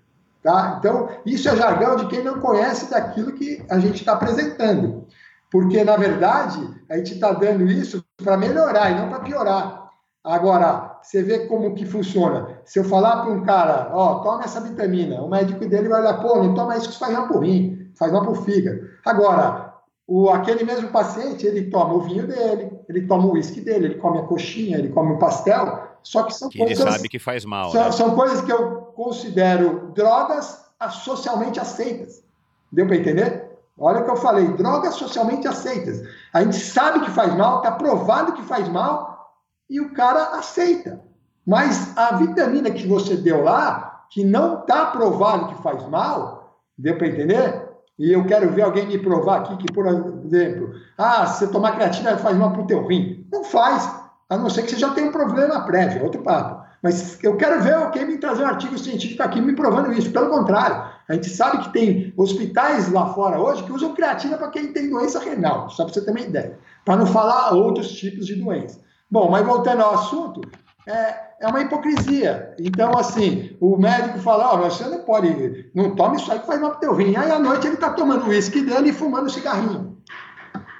Tá? 0.43 0.77
Então, 0.78 1.09
isso 1.27 1.48
é 1.48 1.57
jargão 1.57 1.97
de 1.97 2.07
quem 2.07 2.23
não 2.23 2.40
conhece 2.40 2.89
daquilo 2.89 3.32
que 3.32 3.65
a 3.69 3.78
gente 3.78 3.97
está 3.97 4.12
apresentando. 4.12 5.07
Porque, 5.51 5.82
na 5.85 5.97
verdade, 5.97 6.68
a 6.90 6.97
gente 6.97 7.14
está 7.14 7.32
dando 7.32 7.64
isso 7.64 8.05
para 8.23 8.36
melhorar 8.36 8.90
e 8.90 8.94
não 8.94 9.09
para 9.09 9.20
piorar. 9.20 9.90
Agora, 10.24 10.98
você 11.02 11.23
vê 11.23 11.47
como 11.47 11.74
que 11.74 11.86
funciona. 11.86 12.60
Se 12.64 12.81
eu 12.81 12.85
falar 12.85 13.23
para 13.23 13.31
um 13.31 13.44
cara, 13.44 13.90
ó, 13.93 14.16
toma 14.16 14.43
essa 14.43 14.60
vitamina, 14.60 15.23
o 15.23 15.28
médico 15.28 15.64
dele 15.66 15.89
vai 15.89 16.01
olhar, 16.01 16.20
pô, 16.20 16.43
não 16.43 16.52
toma 16.52 16.77
isso 16.77 16.90
que 16.90 16.98
faz 16.98 17.12
mal 17.12 17.28
para 17.28 17.36
o 17.36 17.40
rim, 17.40 17.93
faz 17.94 18.10
mal 18.10 18.23
para 18.23 18.32
o 18.32 18.43
fígado. 18.43 18.89
Agora, 19.05 19.73
o, 20.05 20.28
aquele 20.31 20.64
mesmo 20.64 20.89
paciente, 20.89 21.47
ele 21.47 21.70
toma 21.70 21.94
o 21.94 22.01
vinho 22.01 22.27
dele, 22.27 22.73
ele 22.89 23.06
toma 23.06 23.27
o 23.27 23.35
uísque 23.35 23.60
dele, 23.60 23.86
ele 23.86 23.94
come 23.97 24.18
a 24.18 24.23
coxinha, 24.23 24.78
ele 24.78 24.89
come 24.89 25.12
o 25.12 25.18
pastel, 25.18 25.86
só 26.02 26.24
que 26.24 26.35
são 26.35 26.48
que 26.48 26.59
coisas... 26.59 26.81
Ele 26.81 26.90
sabe 26.90 27.09
que 27.09 27.20
faz 27.20 27.44
mal, 27.44 27.70
são, 27.70 27.85
né? 27.85 27.93
são 27.93 28.14
coisas 28.16 28.40
que 28.40 28.52
eu 28.52 28.82
considero 28.97 29.93
drogas 29.94 30.64
socialmente 31.05 31.60
aceitas. 31.60 32.24
Deu 32.73 32.86
para 32.86 32.97
entender? 32.97 33.45
Olha 33.78 34.01
o 34.01 34.05
que 34.05 34.11
eu 34.11 34.16
falei, 34.16 34.48
drogas 34.48 34.94
socialmente 34.94 35.47
aceitas. 35.47 36.03
A 36.32 36.43
gente 36.43 36.59
sabe 36.59 37.01
que 37.01 37.11
faz 37.11 37.35
mal, 37.36 37.59
está 37.59 37.73
provado 37.73 38.32
que 38.32 38.43
faz 38.43 38.69
mal, 38.69 39.35
e 39.69 39.81
o 39.81 39.93
cara 39.93 40.39
aceita. 40.39 41.01
Mas 41.47 41.97
a 41.97 42.16
vitamina 42.16 42.70
que 42.70 42.86
você 42.86 43.16
deu 43.16 43.44
lá, 43.44 44.07
que 44.11 44.24
não 44.24 44.61
está 44.61 44.86
provado 44.86 45.48
que 45.48 45.62
faz 45.62 45.86
mal, 45.89 46.61
deu 46.78 46.97
para 46.97 47.09
entender? 47.09 47.66
E 47.98 48.12
eu 48.12 48.24
quero 48.27 48.51
ver 48.51 48.62
alguém 48.62 48.86
me 48.86 48.98
provar 48.98 49.40
aqui 49.40 49.57
que, 49.57 49.73
por 49.73 49.86
exemplo, 49.86 50.73
ah, 50.98 51.27
se 51.27 51.39
você 51.39 51.53
tomar 51.53 51.73
creatina 51.73 52.16
faz 52.19 52.36
mal 52.36 52.53
para 52.53 52.62
o 52.62 52.66
teu 52.66 52.86
rim. 52.86 53.27
Não 53.32 53.44
faz, 53.44 53.90
a 54.28 54.36
não 54.36 54.51
ser 54.51 54.62
que 54.62 54.70
você 54.70 54.78
já 54.78 54.90
tenha 54.90 55.09
um 55.09 55.12
problema 55.12 55.65
prévio, 55.65 56.05
outro 56.05 56.23
papo. 56.23 56.65
Mas 56.82 57.23
eu 57.23 57.36
quero 57.36 57.62
ver 57.62 57.74
alguém 57.74 58.07
me 58.07 58.19
trazer 58.19 58.44
um 58.44 58.48
artigo 58.48 58.78
científico 58.78 59.23
aqui 59.23 59.40
me 59.40 59.55
provando 59.55 59.93
isso. 59.93 60.11
Pelo 60.11 60.28
contrário, 60.28 60.90
a 61.09 61.15
gente 61.15 61.28
sabe 61.31 61.65
que 61.65 61.73
tem 61.73 62.12
hospitais 62.16 62.90
lá 62.90 63.12
fora 63.15 63.40
hoje 63.40 63.65
que 63.65 63.73
usam 63.73 63.94
creatina 63.94 64.36
para 64.36 64.51
quem 64.51 64.73
tem 64.73 64.90
doença 64.90 65.19
renal, 65.19 65.70
só 65.70 65.85
para 65.85 65.94
você 65.94 66.05
ter 66.05 66.11
uma 66.11 66.20
ideia. 66.20 66.59
Para 66.85 66.97
não 66.97 67.07
falar 67.07 67.53
outros 67.53 67.90
tipos 67.93 68.27
de 68.27 68.35
doença. 68.36 68.81
Bom, 69.11 69.31
mas 69.31 69.47
voltando 69.47 69.82
ao 69.82 69.94
assunto, 69.94 70.40
é, 70.86 71.15
é 71.40 71.47
uma 71.48 71.61
hipocrisia. 71.62 72.55
Então, 72.59 72.97
assim, 72.97 73.57
o 73.61 73.77
médico 73.77 74.19
fala, 74.19 74.53
ó, 74.53 74.57
oh, 74.57 74.70
você 74.70 74.85
não 74.85 75.01
pode, 75.01 75.70
não 75.74 75.94
tome 75.94 76.16
isso 76.16 76.31
aí 76.31 76.39
que 76.39 76.47
faz 76.47 76.61
mal 76.61 76.73
pro 76.73 76.81
teu 76.81 76.94
rim. 76.94 77.16
Aí 77.16 77.31
à 77.31 77.39
noite 77.39 77.66
ele 77.66 77.74
está 77.74 77.90
tomando 77.90 78.28
uísque 78.28 78.62
dele 78.62 78.90
e 78.90 78.93
fumando 78.93 79.31
cigarrinho. 79.31 80.01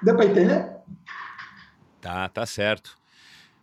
Deu 0.02 0.14
para 0.16 0.27
entender? 0.27 0.70
Tá, 2.01 2.28
tá 2.28 2.47
certo. 2.47 2.97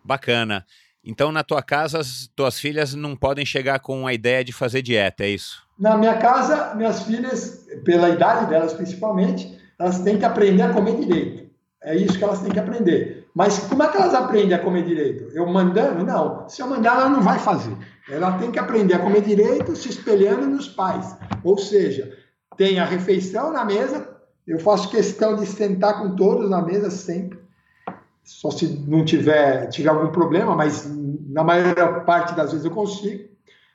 Bacana. 0.03 0.65
Então, 1.03 1.31
na 1.31 1.43
tua 1.43 1.61
casa, 1.61 1.99
as 1.99 2.29
tuas 2.33 2.57
filhas 2.57 2.93
não 2.93 3.15
podem 3.15 3.45
chegar 3.45 3.79
com 3.79 4.07
a 4.07 4.13
ideia 4.13 4.43
de 4.43 4.53
fazer 4.53 4.81
dieta, 4.81 5.23
é 5.23 5.29
isso? 5.29 5.61
Na 5.77 5.97
minha 5.97 6.17
casa, 6.17 6.73
minhas 6.75 7.03
filhas, 7.03 7.67
pela 7.83 8.09
idade 8.09 8.49
delas 8.49 8.73
principalmente, 8.73 9.59
elas 9.77 9.99
têm 9.99 10.17
que 10.17 10.23
aprender 10.23 10.61
a 10.61 10.73
comer 10.73 10.95
direito. 10.95 11.51
É 11.83 11.95
isso 11.95 12.17
que 12.17 12.23
elas 12.23 12.41
têm 12.41 12.51
que 12.51 12.59
aprender. 12.59 13.27
Mas 13.35 13.59
como 13.59 13.83
é 13.83 13.87
que 13.89 13.97
elas 13.97 14.13
aprendem 14.13 14.53
a 14.53 14.59
comer 14.59 14.85
direito? 14.85 15.29
Eu 15.33 15.45
mandando? 15.45 16.05
Não. 16.05 16.47
Se 16.47 16.61
eu 16.61 16.67
mandar, 16.67 16.95
ela 16.95 17.09
não 17.09 17.21
vai 17.21 17.37
fazer. 17.39 17.75
Ela 18.09 18.37
tem 18.37 18.51
que 18.51 18.59
aprender 18.59 18.93
a 18.93 18.99
comer 18.99 19.21
direito 19.21 19.75
se 19.75 19.89
espelhando 19.89 20.45
nos 20.45 20.69
pais. 20.69 21.17
Ou 21.43 21.57
seja, 21.57 22.17
tem 22.55 22.79
a 22.79 22.85
refeição 22.85 23.51
na 23.51 23.65
mesa, 23.65 24.07
eu 24.47 24.59
faço 24.59 24.89
questão 24.89 25.35
de 25.35 25.45
sentar 25.45 25.99
com 25.99 26.15
todos 26.15 26.49
na 26.49 26.61
mesa 26.61 26.89
sempre. 26.89 27.42
Só 28.23 28.49
se 28.51 28.67
não 28.87 29.03
tiver, 29.03 29.67
tiver 29.67 29.89
algum 29.89 30.09
problema, 30.09 30.55
mas 30.55 30.89
na 31.29 31.43
maior 31.43 32.05
parte 32.05 32.33
das 32.35 32.51
vezes 32.51 32.65
eu 32.65 32.71
consigo. 32.71 33.29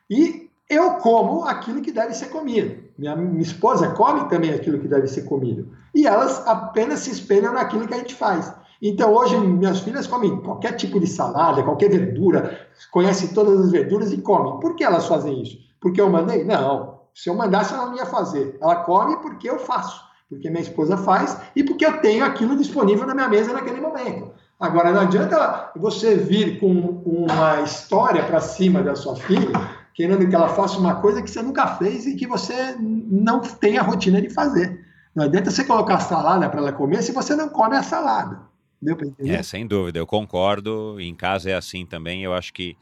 E 0.09 0.49
eu 0.69 0.95
como 0.95 1.43
aquilo 1.45 1.81
que 1.81 1.91
deve 1.91 2.13
ser 2.13 2.27
comido. 2.27 2.83
Minha, 2.97 3.15
minha 3.15 3.41
esposa 3.41 3.89
come 3.89 4.27
também 4.29 4.51
aquilo 4.51 4.79
que 4.79 4.87
deve 4.87 5.07
ser 5.07 5.23
comido. 5.23 5.67
E 5.93 6.05
elas 6.05 6.45
apenas 6.47 6.99
se 6.99 7.11
espelham 7.11 7.53
naquilo 7.53 7.87
que 7.87 7.93
a 7.93 7.97
gente 7.97 8.15
faz. 8.15 8.53
Então, 8.81 9.13
hoje, 9.13 9.37
minhas 9.37 9.81
filhas 9.81 10.07
comem 10.07 10.37
qualquer 10.37 10.73
tipo 10.73 10.99
de 10.99 11.07
salada, 11.07 11.63
qualquer 11.63 11.89
verdura, 11.89 12.67
conhecem 12.91 13.29
todas 13.29 13.59
as 13.59 13.71
verduras 13.71 14.11
e 14.13 14.17
comem. 14.19 14.59
Por 14.59 14.75
que 14.75 14.83
elas 14.83 15.05
fazem 15.05 15.41
isso? 15.41 15.57
Porque 15.81 15.99
eu 15.99 16.09
mandei? 16.09 16.43
Não. 16.43 16.99
Se 17.13 17.29
eu 17.29 17.35
mandasse, 17.35 17.73
ela 17.73 17.87
não 17.87 17.97
ia 17.97 18.05
fazer. 18.05 18.57
Ela 18.61 18.77
come 18.77 19.17
porque 19.17 19.49
eu 19.49 19.59
faço, 19.59 20.01
porque 20.29 20.49
minha 20.49 20.61
esposa 20.61 20.95
faz 20.95 21.37
e 21.55 21.63
porque 21.63 21.85
eu 21.85 21.99
tenho 21.99 22.23
aquilo 22.23 22.55
disponível 22.55 23.05
na 23.05 23.13
minha 23.13 23.27
mesa 23.27 23.51
naquele 23.51 23.81
momento. 23.81 24.31
Agora, 24.59 24.91
não 24.91 25.01
adianta 25.01 25.71
você 25.75 26.15
vir 26.17 26.59
com 26.59 26.69
uma 26.69 27.61
história 27.61 28.23
para 28.23 28.41
cima 28.41 28.83
da 28.83 28.93
sua 28.93 29.15
filha, 29.15 29.53
querendo 29.93 30.27
que 30.27 30.35
ela 30.35 30.49
faça 30.49 30.77
uma 30.77 30.95
coisa 30.95 31.21
que 31.21 31.29
você 31.29 31.41
nunca 31.41 31.65
fez 31.77 32.05
e 32.05 32.15
que 32.15 32.27
você 32.27 32.75
não 32.77 33.39
tem 33.39 33.77
a 33.77 33.81
rotina 33.81 34.21
de 34.21 34.29
fazer. 34.29 34.85
Não 35.15 35.23
adianta 35.23 35.49
você 35.49 35.63
colocar 35.63 35.99
salada 36.01 36.49
para 36.49 36.59
ela 36.59 36.73
comer 36.73 37.01
se 37.01 37.13
você 37.13 37.35
não 37.35 37.47
come 37.47 37.77
a 37.77 37.83
salada. 37.83 38.41
Deu 38.81 38.95
para 38.95 39.07
entender? 39.07 39.33
É, 39.33 39.43
sem 39.43 39.65
dúvida, 39.65 39.99
eu 39.99 40.07
concordo. 40.07 40.99
Em 40.99 41.15
casa 41.15 41.49
é 41.49 41.53
assim 41.53 41.85
também. 41.85 42.23
Eu 42.23 42.33
acho 42.33 42.53
que, 42.53 42.77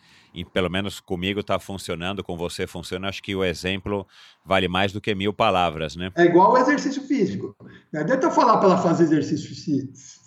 pelo 0.53 0.69
menos 0.69 0.99
comigo, 0.99 1.39
está 1.39 1.57
funcionando, 1.57 2.23
com 2.23 2.37
você 2.37 2.67
funciona. 2.67 3.07
Acho 3.07 3.21
que 3.23 3.35
o 3.35 3.43
exemplo 3.43 4.05
vale 4.45 4.67
mais 4.67 4.91
do 4.91 5.01
que 5.01 5.15
mil 5.15 5.33
palavras, 5.33 5.95
né? 5.95 6.11
É 6.15 6.25
igual 6.25 6.53
o 6.53 6.57
exercício 6.57 7.01
físico. 7.03 7.55
Não 7.91 8.01
adianta 8.01 8.27
eu 8.27 8.31
falar 8.31 8.57
para 8.57 8.69
ela 8.69 8.77
fazer 8.77 9.05
exercício, 9.05 9.55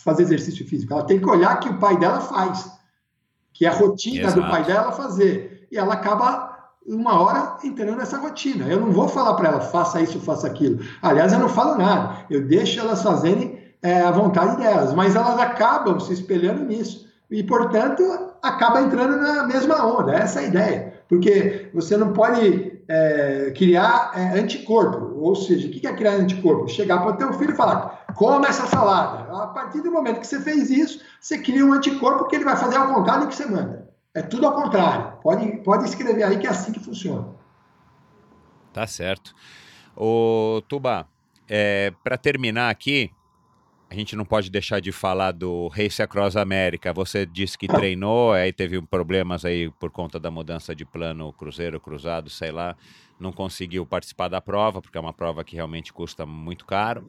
fazer 0.04 0.22
exercício 0.22 0.66
físico. 0.66 0.92
Ela 0.92 1.04
tem 1.04 1.18
que 1.18 1.28
olhar 1.28 1.60
que 1.60 1.68
o 1.68 1.78
pai 1.78 1.98
dela 1.98 2.20
faz, 2.20 2.70
que 3.52 3.64
é 3.64 3.68
a 3.68 3.72
rotina 3.72 4.26
Exato. 4.26 4.40
do 4.40 4.48
pai 4.48 4.64
dela 4.64 4.92
fazer. 4.92 5.68
E 5.70 5.76
ela 5.76 5.94
acaba 5.94 6.50
uma 6.86 7.20
hora 7.20 7.56
entrando 7.62 7.96
nessa 7.96 8.18
rotina. 8.18 8.66
Eu 8.66 8.80
não 8.80 8.90
vou 8.90 9.08
falar 9.08 9.34
para 9.34 9.48
ela, 9.48 9.60
faça 9.60 10.00
isso, 10.00 10.20
faça 10.20 10.46
aquilo. 10.46 10.80
Aliás, 11.02 11.32
eu 11.32 11.38
não 11.38 11.48
falo 11.48 11.76
nada. 11.76 12.24
Eu 12.30 12.46
deixo 12.46 12.80
elas 12.80 13.02
fazerem 13.02 13.58
é, 13.82 14.00
a 14.00 14.10
vontade 14.10 14.56
delas, 14.56 14.92
mas 14.94 15.14
elas 15.14 15.38
acabam 15.38 15.98
se 16.00 16.12
espelhando 16.12 16.64
nisso. 16.64 17.08
E, 17.30 17.42
portanto, 17.44 18.02
acaba 18.42 18.82
entrando 18.82 19.16
na 19.18 19.46
mesma 19.46 19.86
onda. 19.86 20.12
Essa 20.12 20.40
é 20.40 20.44
a 20.44 20.48
ideia. 20.48 20.94
Porque 21.08 21.70
você 21.72 21.96
não 21.96 22.12
pode 22.12 22.80
é, 22.88 23.52
criar 23.56 24.12
é, 24.14 24.38
anticorpo. 24.40 25.16
Ou 25.20 25.36
seja, 25.36 25.68
o 25.68 25.70
que 25.70 25.86
é 25.86 25.92
criar 25.92 26.14
anticorpo? 26.14 26.68
Chegar 26.68 26.98
para 26.98 27.12
o 27.12 27.16
teu 27.16 27.32
filho 27.34 27.52
e 27.52 27.56
falar: 27.56 27.99
coma 28.14 28.48
essa 28.48 28.66
salada. 28.66 29.42
A 29.42 29.46
partir 29.48 29.80
do 29.80 29.90
momento 29.90 30.20
que 30.20 30.26
você 30.26 30.40
fez 30.40 30.70
isso, 30.70 31.04
você 31.20 31.38
cria 31.38 31.64
um 31.64 31.72
anticorpo 31.72 32.26
que 32.26 32.36
ele 32.36 32.44
vai 32.44 32.56
fazer 32.56 32.76
ao 32.76 32.94
contrário 32.94 33.24
do 33.24 33.28
que 33.28 33.34
você 33.34 33.46
manda. 33.46 33.90
É 34.14 34.22
tudo 34.22 34.46
ao 34.46 34.54
contrário. 34.54 35.18
Pode, 35.22 35.58
pode 35.58 35.84
escrever 35.84 36.24
aí 36.24 36.38
que 36.38 36.46
é 36.46 36.50
assim 36.50 36.72
que 36.72 36.80
funciona. 36.80 37.28
Tá 38.72 38.86
certo. 38.86 39.34
O 39.96 40.62
Tuba, 40.68 41.06
é, 41.48 41.92
para 42.02 42.16
terminar 42.16 42.70
aqui, 42.70 43.10
a 43.90 43.94
gente 43.94 44.14
não 44.14 44.24
pode 44.24 44.50
deixar 44.50 44.80
de 44.80 44.92
falar 44.92 45.32
do 45.32 45.66
Race 45.68 46.00
Across 46.00 46.36
America. 46.36 46.92
Você 46.92 47.26
disse 47.26 47.58
que 47.58 47.66
treinou, 47.66 48.32
aí 48.32 48.52
teve 48.52 48.80
problemas 48.82 49.44
aí 49.44 49.68
por 49.80 49.90
conta 49.90 50.18
da 50.18 50.30
mudança 50.30 50.74
de 50.74 50.84
plano 50.84 51.32
cruzeiro, 51.32 51.80
cruzado, 51.80 52.30
sei 52.30 52.52
lá. 52.52 52.76
Não 53.20 53.32
conseguiu 53.32 53.84
participar 53.84 54.28
da 54.28 54.40
prova, 54.40 54.80
porque 54.80 54.96
é 54.96 55.00
uma 55.00 55.12
prova 55.12 55.44
que 55.44 55.54
realmente 55.54 55.92
custa 55.92 56.24
muito 56.24 56.64
caro. 56.64 57.06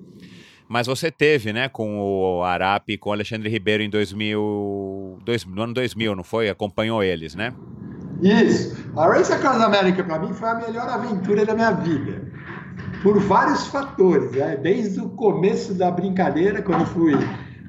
Mas 0.68 0.88
você 0.88 1.10
teve, 1.10 1.52
né, 1.52 1.70
com 1.70 2.00
o 2.00 2.44
Arap 2.44 2.92
e 2.92 2.98
com 2.98 3.10
o 3.10 3.14
Alexandre 3.14 3.50
Ribeiro 3.50 3.82
em 3.82 3.90
2000, 3.90 5.20
dois, 5.24 5.46
no 5.46 5.62
ano 5.62 5.74
2000, 5.74 6.16
não 6.16 6.24
foi? 6.24 6.50
Acompanhou 6.50 7.04
eles, 7.04 7.36
né? 7.36 7.54
Isso. 8.22 8.92
A 8.96 9.08
Race 9.08 9.34
Across 9.34 9.62
America, 9.62 10.04
para 10.04 10.20
mim, 10.20 10.34
foi 10.34 10.50
a 10.50 10.56
melhor 10.56 10.88
aventura 10.88 11.46
da 11.46 11.56
minha 11.56 11.72
vida 11.72 12.32
por 13.02 13.20
vários 13.20 13.68
fatores, 13.68 14.32
né? 14.32 14.58
desde 14.58 15.00
o 15.00 15.10
começo 15.10 15.74
da 15.74 15.90
brincadeira, 15.90 16.62
quando 16.62 16.86
fui 16.86 17.14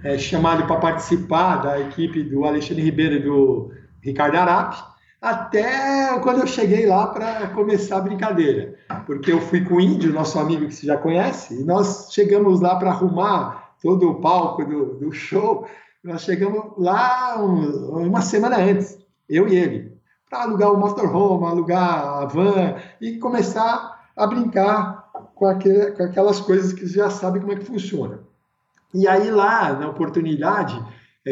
é, 0.04 0.18
chamado 0.18 0.66
para 0.66 0.76
participar 0.76 1.56
da 1.56 1.80
equipe 1.80 2.22
do 2.22 2.44
Alexandre 2.44 2.82
Ribeiro 2.82 3.14
e 3.16 3.22
do 3.22 3.72
Ricardo 4.02 4.36
Arap, 4.36 4.76
até 5.22 6.18
quando 6.18 6.40
eu 6.40 6.46
cheguei 6.48 6.84
lá 6.84 7.06
para 7.06 7.46
começar 7.50 7.98
a 7.98 8.00
brincadeira, 8.00 8.74
porque 9.06 9.32
eu 9.32 9.40
fui 9.40 9.64
com 9.64 9.74
o 9.76 9.80
Índio, 9.80 10.12
nosso 10.12 10.36
amigo 10.36 10.66
que 10.66 10.74
você 10.74 10.86
já 10.86 10.96
conhece, 10.96 11.60
e 11.60 11.64
nós 11.64 12.08
chegamos 12.12 12.60
lá 12.60 12.74
para 12.74 12.90
arrumar 12.90 13.74
todo 13.80 14.10
o 14.10 14.20
palco 14.20 14.64
do, 14.64 14.94
do 14.96 15.12
show, 15.12 15.64
nós 16.02 16.22
chegamos 16.22 16.72
lá 16.76 17.36
um, 17.40 18.04
uma 18.04 18.20
semana 18.20 18.56
antes, 18.56 18.98
eu 19.28 19.46
e 19.46 19.54
ele, 19.54 19.96
para 20.28 20.42
alugar 20.42 20.72
o 20.72 20.76
motorhome, 20.76 21.46
alugar 21.46 22.04
a 22.04 22.24
van 22.24 22.74
e 23.00 23.18
começar 23.18 24.02
a 24.16 24.26
brincar 24.26 25.08
com, 25.36 25.46
aquele, 25.46 25.92
com 25.92 26.02
aquelas 26.02 26.40
coisas 26.40 26.72
que 26.72 26.86
você 26.86 26.98
já 26.98 27.10
sabe 27.10 27.38
como 27.38 27.52
é 27.52 27.56
que 27.56 27.64
funciona. 27.64 28.18
E 28.92 29.06
aí 29.06 29.30
lá, 29.30 29.72
na 29.72 29.88
oportunidade, 29.88 30.82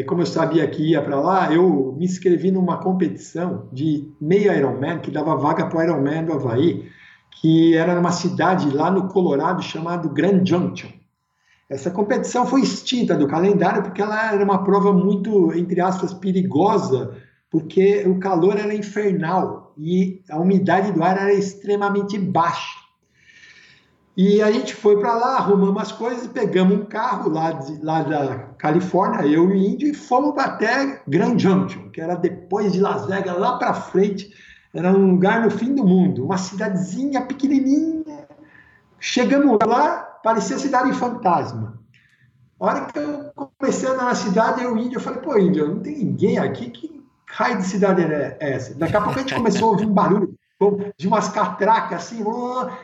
como 0.07 0.21
eu 0.21 0.25
sabia 0.25 0.65
que 0.67 0.91
ia 0.91 1.01
para 1.01 1.19
lá, 1.19 1.53
eu 1.53 1.93
me 1.97 2.05
inscrevi 2.05 2.49
numa 2.49 2.77
competição 2.77 3.67
de 3.73 4.09
meio 4.21 4.53
Ironman, 4.53 4.99
que 4.99 5.11
dava 5.11 5.35
vaga 5.35 5.67
para 5.67 5.79
o 5.79 5.83
Ironman 5.83 6.23
do 6.23 6.33
Havaí, 6.33 6.89
que 7.41 7.75
era 7.75 7.93
numa 7.93 8.11
cidade 8.11 8.69
lá 8.69 8.89
no 8.89 9.09
Colorado 9.09 9.61
chamado 9.61 10.09
Grand 10.09 10.45
Junction. 10.45 10.89
Essa 11.69 11.89
competição 11.89 12.45
foi 12.45 12.61
extinta 12.61 13.15
do 13.15 13.27
calendário 13.27 13.83
porque 13.83 14.01
ela 14.01 14.33
era 14.33 14.43
uma 14.43 14.63
prova 14.63 14.93
muito, 14.93 15.53
entre 15.53 15.79
aspas, 15.81 16.13
perigosa, 16.13 17.17
porque 17.49 18.03
o 18.07 18.19
calor 18.19 18.57
era 18.57 18.73
infernal 18.73 19.73
e 19.77 20.21
a 20.29 20.37
umidade 20.37 20.91
do 20.91 21.03
ar 21.03 21.17
era 21.17 21.33
extremamente 21.33 22.17
baixa. 22.17 22.80
E 24.15 24.41
a 24.41 24.51
gente 24.51 24.75
foi 24.75 24.99
para 24.99 25.13
lá, 25.13 25.37
arrumamos 25.37 25.81
as 25.81 25.91
coisas, 25.91 26.27
pegamos 26.27 26.77
um 26.77 26.85
carro 26.85 27.29
lá, 27.29 27.53
de, 27.53 27.81
lá 27.81 28.03
da 28.03 28.37
Califórnia, 28.57 29.25
eu 29.25 29.49
e 29.49 29.53
o 29.53 29.55
Índio, 29.55 29.87
e 29.89 29.93
fomos 29.93 30.37
até 30.37 31.01
Grand 31.07 31.39
Junction, 31.39 31.89
que 31.89 32.01
era 32.01 32.15
depois 32.15 32.73
de 32.73 32.81
Las 32.81 33.05
Vegas, 33.05 33.37
lá 33.37 33.57
para 33.57 33.73
frente. 33.73 34.33
Era 34.73 34.91
um 34.91 35.11
lugar 35.11 35.41
no 35.43 35.51
fim 35.51 35.73
do 35.73 35.85
mundo, 35.85 36.25
uma 36.25 36.37
cidadezinha 36.37 37.21
pequenininha. 37.21 38.27
Chegamos 38.99 39.57
lá, 39.65 40.19
parecia 40.23 40.57
cidade 40.59 40.91
fantasma. 40.93 41.79
A 42.59 42.65
hora 42.65 42.85
que 42.85 42.99
eu 42.99 43.31
comecei 43.57 43.89
a 43.89 43.93
andar 43.93 44.05
na 44.05 44.15
cidade, 44.15 44.63
eu 44.63 44.77
Índio, 44.77 44.97
eu 44.97 45.01
falei, 45.01 45.19
pô, 45.19 45.37
Índio, 45.37 45.67
não 45.67 45.79
tem 45.79 45.97
ninguém 45.97 46.37
aqui, 46.37 46.69
que 46.69 47.01
raio 47.25 47.57
de 47.57 47.63
cidade 47.63 48.01
é 48.03 48.37
essa? 48.39 48.75
Daqui 48.75 48.95
a 48.95 49.01
pouco 49.01 49.17
a 49.17 49.21
gente 49.21 49.33
começou 49.33 49.69
a 49.69 49.71
ouvir 49.71 49.85
um 49.85 49.93
barulho 49.93 50.37
de 50.97 51.07
umas 51.07 51.29
catracas 51.29 52.03
assim, 52.03 52.23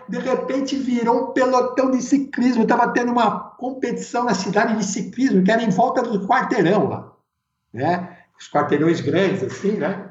de 0.09 0.17
repente 0.17 0.75
virou 0.75 1.29
um 1.29 1.33
pelotão 1.33 1.91
de 1.91 2.01
ciclismo. 2.01 2.63
Estava 2.63 2.87
tendo 2.89 3.11
uma 3.11 3.39
competição 3.39 4.23
na 4.23 4.33
cidade 4.33 4.75
de 4.77 4.83
ciclismo, 4.83 5.43
que 5.43 5.51
era 5.51 5.63
em 5.63 5.69
volta 5.69 6.01
do 6.01 6.27
quarteirão 6.27 6.89
lá, 6.89 7.13
né? 7.73 8.17
Os 8.39 8.49
quarteirões 8.49 9.01
grandes, 9.01 9.43
assim, 9.43 9.73
né? 9.73 10.09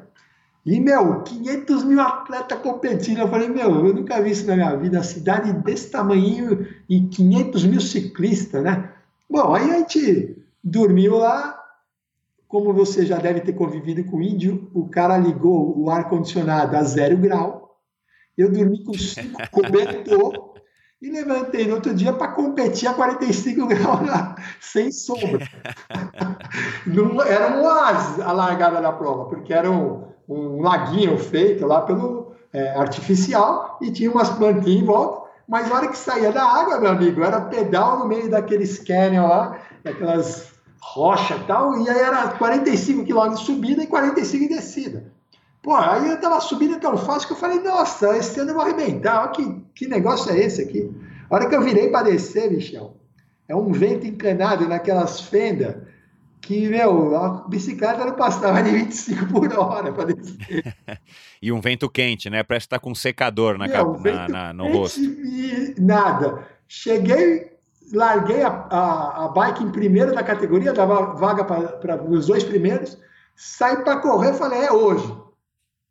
E, 0.64 0.80
meu, 0.80 1.22
500 1.22 1.84
mil 1.84 2.00
atletas 2.00 2.58
competindo. 2.58 3.18
Eu 3.18 3.28
falei, 3.28 3.48
meu, 3.48 3.86
eu 3.86 3.94
nunca 3.94 4.20
vi 4.20 4.32
isso 4.32 4.48
na 4.48 4.56
minha 4.56 4.74
vida. 4.74 4.98
A 4.98 5.04
cidade 5.04 5.52
desse 5.52 5.90
tamanho 5.90 6.66
e 6.88 7.02
500 7.02 7.64
mil 7.64 7.80
ciclistas, 7.80 8.64
né? 8.64 8.90
Bom, 9.30 9.54
aí 9.54 9.70
a 9.70 9.78
gente 9.78 10.36
dormiu 10.62 11.18
lá, 11.18 11.65
como 12.48 12.72
você 12.72 13.04
já 13.04 13.18
deve 13.18 13.40
ter 13.40 13.52
convivido 13.52 14.04
com 14.04 14.18
o 14.18 14.22
índio, 14.22 14.70
o 14.72 14.88
cara 14.88 15.16
ligou 15.16 15.76
o 15.78 15.90
ar-condicionado 15.90 16.76
a 16.76 16.82
zero 16.82 17.16
grau. 17.16 17.80
Eu 18.36 18.50
dormi 18.50 18.84
com 18.84 18.94
cinco 18.94 19.40
cobertor 19.50 20.54
e 21.00 21.10
levantei 21.10 21.66
no 21.66 21.74
outro 21.74 21.94
dia 21.94 22.12
para 22.12 22.28
competir 22.28 22.88
a 22.88 22.94
45 22.94 23.66
graus 23.66 24.06
lá, 24.06 24.36
sem 24.60 24.90
sombra. 24.90 25.46
era 27.28 27.58
um 27.58 27.64
oásis 27.64 28.20
a 28.20 28.32
largada 28.32 28.80
da 28.80 28.92
prova, 28.92 29.26
porque 29.26 29.52
era 29.52 29.70
um, 29.70 30.04
um 30.28 30.62
laguinho 30.62 31.18
feito 31.18 31.66
lá 31.66 31.82
pelo 31.82 32.32
é, 32.52 32.70
artificial 32.70 33.78
e 33.82 33.90
tinha 33.90 34.10
umas 34.10 34.30
plantinhas 34.30 34.82
em 34.82 34.84
volta. 34.84 35.26
Mas 35.48 35.68
na 35.68 35.76
hora 35.76 35.88
que 35.88 35.98
saía 35.98 36.32
da 36.32 36.42
água, 36.42 36.80
meu 36.80 36.90
amigo, 36.90 37.22
era 37.22 37.40
pedal 37.42 38.00
no 38.00 38.06
meio 38.06 38.28
daqueles 38.30 38.78
canyon 38.78 39.28
lá, 39.28 39.60
daquelas 39.84 40.55
rocha 40.94 41.36
e 41.36 41.44
tal, 41.44 41.78
e 41.78 41.88
aí 41.88 41.98
era 41.98 42.28
45 42.28 43.04
quilômetros 43.04 43.40
de 43.40 43.46
subida 43.46 43.82
e 43.82 43.86
45 43.86 44.48
de 44.48 44.54
descida. 44.54 45.12
Pô, 45.62 45.74
aí 45.74 46.10
eu 46.10 46.20
tava 46.20 46.40
subindo 46.40 46.78
tão 46.78 46.96
fácil 46.96 47.26
que 47.26 47.34
eu 47.34 47.38
falei, 47.38 47.60
nossa, 47.60 48.16
esse 48.16 48.38
ano 48.38 48.50
eu 48.50 48.54
vou 48.54 48.62
arrebentar, 48.62 49.22
olha 49.22 49.30
que, 49.30 49.62
que 49.74 49.88
negócio 49.88 50.30
é 50.30 50.38
esse 50.38 50.62
aqui. 50.62 50.90
A 51.28 51.34
hora 51.34 51.48
que 51.48 51.54
eu 51.56 51.62
virei 51.62 51.88
para 51.88 52.08
descer, 52.08 52.50
Michel, 52.50 52.96
é 53.48 53.56
um 53.56 53.72
vento 53.72 54.06
encanado 54.06 54.68
naquelas 54.68 55.20
fendas 55.20 55.74
que, 56.40 56.68
meu, 56.68 57.16
a 57.16 57.48
bicicleta 57.48 58.04
não 58.04 58.14
passava 58.14 58.62
de 58.62 58.70
25 58.70 59.26
por 59.26 59.58
hora 59.58 59.92
para 59.92 60.14
descer. 60.14 60.76
e 61.42 61.50
um 61.50 61.60
vento 61.60 61.90
quente, 61.90 62.30
né? 62.30 62.44
Parece 62.44 62.66
que 62.66 62.70
tá 62.70 62.78
com 62.78 62.92
um 62.92 62.94
secador 62.94 63.58
na, 63.58 63.66
meu, 63.66 63.98
na, 63.98 64.28
na 64.28 64.52
no 64.52 64.70
rosto. 64.70 65.00
E 65.00 65.74
nada. 65.78 66.46
Cheguei 66.68 67.55
larguei 67.92 68.42
a, 68.42 68.48
a, 68.48 69.24
a, 69.24 69.28
bike 69.28 69.62
em 69.62 69.70
primeiro 69.70 70.14
da 70.14 70.22
categoria, 70.22 70.72
dava 70.72 71.14
vaga 71.14 71.44
para 71.44 72.02
os 72.04 72.26
dois 72.26 72.42
primeiros, 72.42 72.98
saí 73.34 73.76
para 73.82 74.00
correr 74.00 74.34
falei, 74.34 74.60
é 74.60 74.72
hoje. 74.72 75.14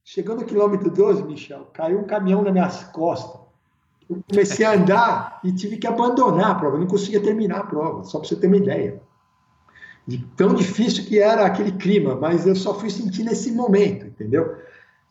Chegando 0.03 0.41
no 0.41 0.45
quilômetro 0.45 0.89
12, 0.91 1.23
Michel, 1.23 1.67
caiu 1.73 1.99
um 1.99 2.03
caminhão 2.03 2.41
nas 2.43 2.53
minhas 2.53 2.83
costas. 2.85 3.41
Eu 4.07 4.23
comecei 4.29 4.63
a 4.65 4.73
andar 4.73 5.39
e 5.43 5.51
tive 5.51 5.77
que 5.77 5.87
abandonar 5.87 6.51
a 6.51 6.55
prova, 6.55 6.75
eu 6.75 6.81
não 6.81 6.87
conseguia 6.87 7.21
terminar 7.21 7.61
a 7.61 7.65
prova, 7.65 8.03
só 8.03 8.19
para 8.19 8.27
você 8.27 8.35
ter 8.35 8.47
uma 8.47 8.57
ideia. 8.57 9.01
De 10.05 10.19
tão 10.37 10.53
difícil 10.53 11.05
que 11.05 11.19
era 11.19 11.43
aquele 11.43 11.71
clima, 11.71 12.15
mas 12.15 12.45
eu 12.45 12.55
só 12.55 12.75
fui 12.75 12.91
sentir 12.91 13.23
nesse 13.23 13.51
momento, 13.51 14.05
entendeu? 14.05 14.55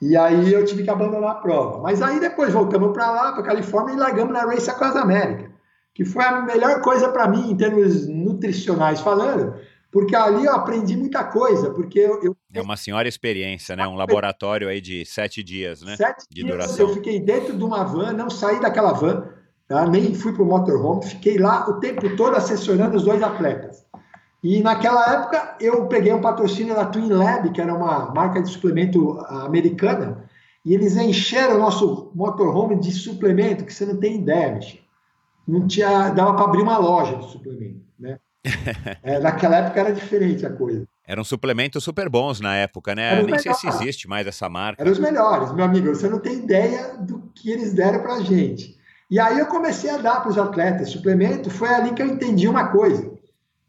E 0.01 0.17
aí 0.17 0.53
eu 0.53 0.65
tive 0.65 0.85
que 0.85 0.91
abandonar 0.91 1.31
a 1.33 1.35
prova. 1.37 1.81
Mas 1.81 2.01
aí 2.01 2.21
depois 2.21 2.53
voltamos 2.53 2.93
para 2.93 3.11
lá, 3.11 3.33
para 3.33 3.43
Califórnia, 3.43 3.95
e 3.95 3.97
largamos 3.97 4.33
na 4.33 4.45
Race 4.45 4.71
Across 4.71 4.95
América 4.95 5.54
que 5.95 6.05
foi 6.05 6.25
a 6.25 6.43
melhor 6.43 6.81
coisa 6.81 7.09
para 7.09 7.29
mim 7.29 7.53
em 7.53 7.57
termos 7.57 8.09
nutricionais 8.09 9.01
falando, 9.01 9.55
porque 9.93 10.17
ali 10.17 10.45
eu 10.45 10.53
aprendi 10.53 10.97
muita 10.97 11.23
coisa, 11.23 11.71
porque 11.71 12.01
eu, 12.01 12.21
eu... 12.21 12.37
É 12.53 12.61
uma 12.61 12.77
senhora 12.77 13.07
experiência, 13.07 13.77
né? 13.77 13.87
Um 13.87 13.95
laboratório 13.95 14.69
aí 14.69 14.81
de 14.81 15.07
sete 15.07 15.41
dias, 15.41 15.83
né? 15.83 15.97
Sete 15.97 16.25
de 16.29 16.43
dias 16.43 16.51
duração. 16.51 16.89
eu 16.89 16.95
fiquei 16.95 17.21
dentro 17.21 17.57
de 17.57 17.63
uma 17.63 17.85
van, 17.85 18.13
não 18.13 18.29
saí 18.29 18.61
daquela 18.61 18.93
van, 18.93 19.29
tá? 19.69 19.87
nem 19.87 20.13
fui 20.13 20.33
para 20.33 20.43
o 20.43 20.47
motorhome, 20.47 21.07
fiquei 21.07 21.39
lá 21.39 21.71
o 21.71 21.79
tempo 21.79 22.17
todo 22.17 22.35
assessorando 22.37 22.97
os 22.97 23.05
dois 23.05 23.23
atletas. 23.23 23.87
E 24.43 24.61
naquela 24.63 25.15
época 25.15 25.57
eu 25.61 25.87
peguei 25.87 26.13
um 26.13 26.21
patrocínio 26.21 26.75
da 26.75 26.87
Twin 26.87 27.09
Lab, 27.09 27.51
que 27.53 27.61
era 27.61 27.73
uma 27.73 28.13
marca 28.13 28.43
de 28.43 28.49
suplemento 28.49 29.21
americana, 29.29 30.25
e 30.65 30.75
eles 30.75 30.97
encheram 30.97 31.55
o 31.55 31.61
nosso 31.61 32.11
motorhome 32.17 32.81
de 32.81 32.91
suplemento 32.91 33.65
que 33.65 33.73
você 33.73 33.87
não 33.87 33.97
tem 33.97 34.17
ideia, 34.17 34.57
Michel 34.57 34.84
não 35.47 35.67
tinha, 35.67 36.11
dava 36.11 36.35
para 36.35 36.45
abrir 36.45 36.63
uma 36.63 36.79
loja 36.79 37.17
de 37.17 37.31
suplemento, 37.31 37.85
né? 37.99 38.19
É, 39.03 39.19
naquela 39.19 39.57
época 39.57 39.81
era 39.81 39.93
diferente 39.93 40.45
a 40.45 40.51
coisa. 40.51 40.87
Eram 41.07 41.23
suplementos 41.23 41.85
super 41.85 42.09
bons 42.09 42.41
na 42.41 42.57
época, 42.57 42.95
né? 42.95 43.17
Nem 43.17 43.25
melhores. 43.25 43.43
sei 43.43 43.55
se 43.55 43.69
existe 43.69 44.09
mais 44.09 44.27
essa 44.27 44.49
marca. 44.49 44.83
Eram 44.83 44.93
os 44.93 44.99
melhores, 44.99 45.53
meu 45.53 45.65
amigo. 45.65 45.95
Você 45.95 46.09
não 46.09 46.19
tem 46.19 46.39
ideia 46.39 46.97
do 46.99 47.31
que 47.35 47.51
eles 47.51 47.75
deram 47.75 48.01
para 48.01 48.21
gente. 48.21 48.79
E 49.11 49.21
aí 49.21 49.39
eu 49.39 49.47
comecei 49.47 49.91
a 49.91 49.99
dar 49.99 50.21
para 50.21 50.31
os 50.31 50.39
atletas 50.39 50.89
suplemento. 50.91 51.51
Foi 51.51 51.69
ali 51.69 51.93
que 51.93 52.01
eu 52.01 52.07
entendi 52.07 52.49
uma 52.49 52.69
coisa, 52.69 53.13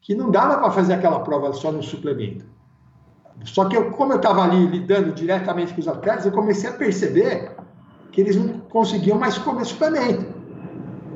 que 0.02 0.16
não 0.16 0.32
dava 0.32 0.58
para 0.58 0.72
fazer 0.72 0.94
aquela 0.94 1.20
prova 1.20 1.52
só 1.52 1.74
no 1.74 1.84
suplemento. 1.84 2.46
Só 3.44 3.66
que 3.66 3.76
eu, 3.76 3.92
como 3.92 4.14
eu 4.14 4.18
estava 4.18 4.44
ali 4.44 4.66
lidando 4.66 5.12
diretamente 5.12 5.74
com 5.74 5.82
os 5.82 5.88
atletas, 5.88 6.26
eu 6.26 6.32
comecei 6.32 6.70
a 6.70 6.74
perceber 6.74 7.52
que 8.14 8.22
eles 8.22 8.38
não 8.38 8.60
conseguiam 8.60 9.20
mais 9.20 9.38
comer 9.38 9.66
suplemento. 9.66 10.35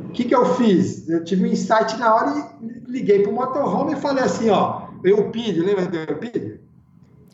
O 0.10 0.12
que, 0.12 0.26
que 0.26 0.34
eu 0.34 0.44
fiz? 0.56 1.08
Eu 1.08 1.24
tive 1.24 1.44
um 1.44 1.52
insight 1.52 1.96
na 1.98 2.16
hora 2.16 2.52
e 2.64 2.92
liguei 2.92 3.22
para 3.22 3.32
o 3.32 3.36
motorhome 3.36 3.94
e 3.94 3.96
falei 3.96 4.24
assim, 4.24 4.50
ó, 4.50 4.88
Eupídio, 5.04 5.64
lembra 5.64 5.86
do 5.86 5.98
Eupídio? 5.98 6.62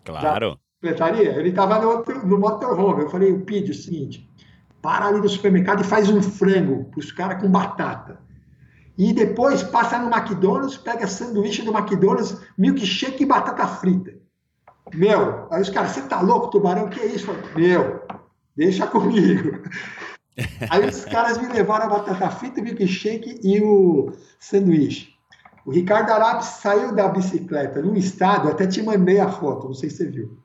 Claro. 0.04 0.60
Secretaria? 0.84 1.40
Ele 1.40 1.50
estava 1.50 1.80
no, 1.80 2.04
no 2.26 2.38
motorhome. 2.38 3.04
Eu 3.04 3.10
falei, 3.10 3.32
Eupídio, 3.32 3.72
é 3.72 3.76
o 3.76 3.80
seguinte, 3.80 4.30
para 4.82 5.06
ali 5.06 5.20
no 5.20 5.30
supermercado 5.30 5.82
e 5.82 5.86
faz 5.86 6.10
um 6.10 6.22
frango 6.22 6.84
para 6.92 7.00
os 7.00 7.14
caras 7.14 7.42
com 7.42 7.50
batata. 7.50 8.20
E 8.98 9.14
depois 9.14 9.64
passa 9.64 9.98
no 9.98 10.14
McDonald's, 10.14 10.76
pega 10.76 11.08
sanduíche 11.08 11.62
do 11.62 11.76
McDonald's, 11.76 12.38
milkshake 12.58 13.24
e 13.24 13.26
batata 13.26 13.66
frita. 13.68 14.16
Meu, 14.94 15.48
aí 15.50 15.62
os 15.62 15.70
caras, 15.70 15.92
você 15.92 16.02
tá 16.02 16.20
louco, 16.20 16.50
tubarão? 16.50 16.90
Que 16.90 17.00
é 17.00 17.06
isso? 17.06 17.26
Falei, 17.26 17.42
Meu, 17.56 18.02
deixa 18.54 18.86
comigo. 18.86 19.62
Aí 20.70 20.88
os 20.88 21.06
caras 21.06 21.38
me 21.38 21.48
levaram 21.48 21.86
a 21.86 21.90
batata 21.90 22.30
frita, 22.30 22.60
o 22.60 22.64
milkshake 22.64 23.40
e 23.44 23.62
o 23.62 24.12
sanduíche. 24.40 25.16
O 25.66 25.72
Ricardo 25.72 26.12
Arap 26.12 26.42
saiu 26.44 26.94
da 26.94 27.08
bicicleta 27.08 27.82
num 27.82 27.96
estado, 27.96 28.50
até 28.50 28.68
te 28.68 28.84
mandei 28.84 29.20
a 29.20 29.30
foto, 29.30 29.68
não 29.68 29.74
sei 29.74 29.90
se 29.90 29.98
você 29.98 30.10
viu. 30.10 30.38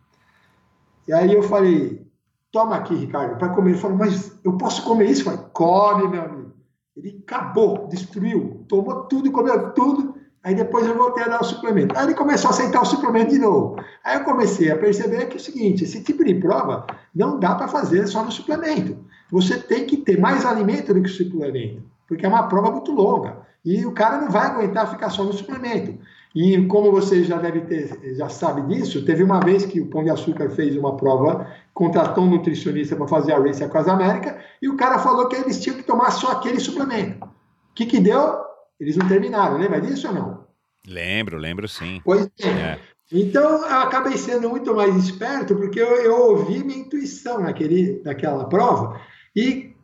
E 1.07 1.13
aí 1.13 1.35
eu 1.35 1.43
falei, 1.43 2.07
toma 2.51 2.77
aqui, 2.77 2.95
Ricardo, 2.95 3.37
para 3.37 3.51
comer. 3.51 3.71
Ele 3.71 3.79
falou, 3.79 3.99
mas 3.99 4.39
eu 4.45 4.57
posso 4.57 4.83
comer 4.85 5.11
isso? 5.11 5.23
Eu 5.23 5.33
falei, 5.33 5.51
come, 5.53 6.09
meu 6.09 6.23
amigo. 6.23 6.53
Ele 6.97 7.23
acabou, 7.27 7.89
destruiu, 7.89 8.65
tomou 8.69 9.05
tudo, 9.05 9.31
comeu 9.31 9.73
tudo. 9.73 10.15
Aí 10.43 10.55
depois 10.55 10.87
eu 10.87 10.97
voltei 10.97 11.25
a 11.25 11.29
dar 11.29 11.43
o 11.43 11.45
suplemento. 11.45 11.97
Aí 11.97 12.07
ele 12.07 12.15
começou 12.15 12.49
a 12.49 12.55
aceitar 12.55 12.81
o 12.81 12.87
suplemento 12.87 13.31
de 13.31 13.39
novo. 13.39 13.77
Aí 14.03 14.17
eu 14.17 14.25
comecei 14.25 14.71
a 14.71 14.79
perceber 14.79 15.27
que 15.27 15.35
é 15.35 15.41
o 15.41 15.43
seguinte: 15.43 15.85
esse 15.85 16.03
tipo 16.03 16.25
de 16.25 16.35
prova 16.35 16.87
não 17.15 17.39
dá 17.39 17.55
para 17.55 17.69
fazer 17.69 18.07
só 18.07 18.25
no 18.25 18.33
suplemento. 18.33 19.05
Você 19.31 19.59
tem 19.59 19.87
que 19.87 19.97
ter 19.97 20.19
mais 20.19 20.45
alimento 20.45 20.93
do 20.93 21.03
que 21.03 21.09
o 21.09 21.13
suplemento, 21.13 21.83
porque 22.07 22.27
é 22.27 22.29
uma 22.29 22.49
prova 22.49 22.71
muito 22.71 22.93
longa. 22.93 23.39
E 23.65 23.85
o 23.85 23.93
cara 23.93 24.21
não 24.21 24.31
vai 24.31 24.47
aguentar 24.47 24.91
ficar 24.91 25.11
só 25.11 25.23
no 25.23 25.33
suplemento. 25.33 25.99
E 26.35 26.65
como 26.67 26.93
você 26.93 27.25
já 27.25 27.37
deve 27.39 27.63
ter, 27.63 28.17
já 28.17 28.29
sabe 28.29 28.63
disso, 28.63 29.05
teve 29.05 29.23
uma 29.23 29.41
vez 29.41 29.67
que 29.67 29.81
o 29.81 29.87
Pão 29.87 30.05
de 30.05 30.11
Açúcar 30.11 30.49
fez 30.51 30.77
uma 30.77 30.97
prova, 30.97 31.47
contratou 31.75 32.25
um 32.25 32.31
nutricionista 32.31 32.95
para 32.95 33.09
fazer 33.09 33.33
a 33.33 33.39
Race 33.39 33.63
Across 33.63 33.89
América, 33.89 34.39
e 34.63 34.69
o 34.69 34.77
cara 34.77 34.99
falou 34.99 35.29
que 35.29 35.37
eles 35.37 35.61
tinham 35.61 35.77
que 35.77 35.83
tomar 35.83 36.11
só 36.13 36.33
aquele 36.33 36.61
suplemento. 36.61 37.25
O 37.25 37.75
que, 37.75 37.85
que 37.85 38.01
deu? 38.01 38.39
Eles 38.79 38.97
não 38.97 39.09
terminaram, 39.09 39.59
lembra 39.59 39.81
disso 39.81 40.09
ou 40.09 40.15
não? 40.15 40.45
Lembro, 40.87 41.37
lembro 41.37 41.69
sim. 41.69 42.01
Pois 42.05 42.31
é. 42.41 42.49
é. 42.49 42.79
Então, 43.13 43.67
eu 43.67 43.79
acabei 43.79 44.17
sendo 44.17 44.49
muito 44.49 44.73
mais 44.73 44.95
esperto, 44.97 45.57
porque 45.57 45.81
eu, 45.81 45.97
eu 45.97 46.17
ouvi 46.31 46.63
minha 46.63 46.79
intuição 46.79 47.41
naquele, 47.41 48.01
naquela 48.05 48.45
prova 48.45 49.01
e 49.35 49.75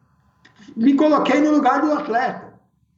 me 0.77 0.95
coloquei 0.95 1.41
no 1.41 1.53
lugar 1.53 1.81
do 1.81 1.93
atleta. 1.93 2.55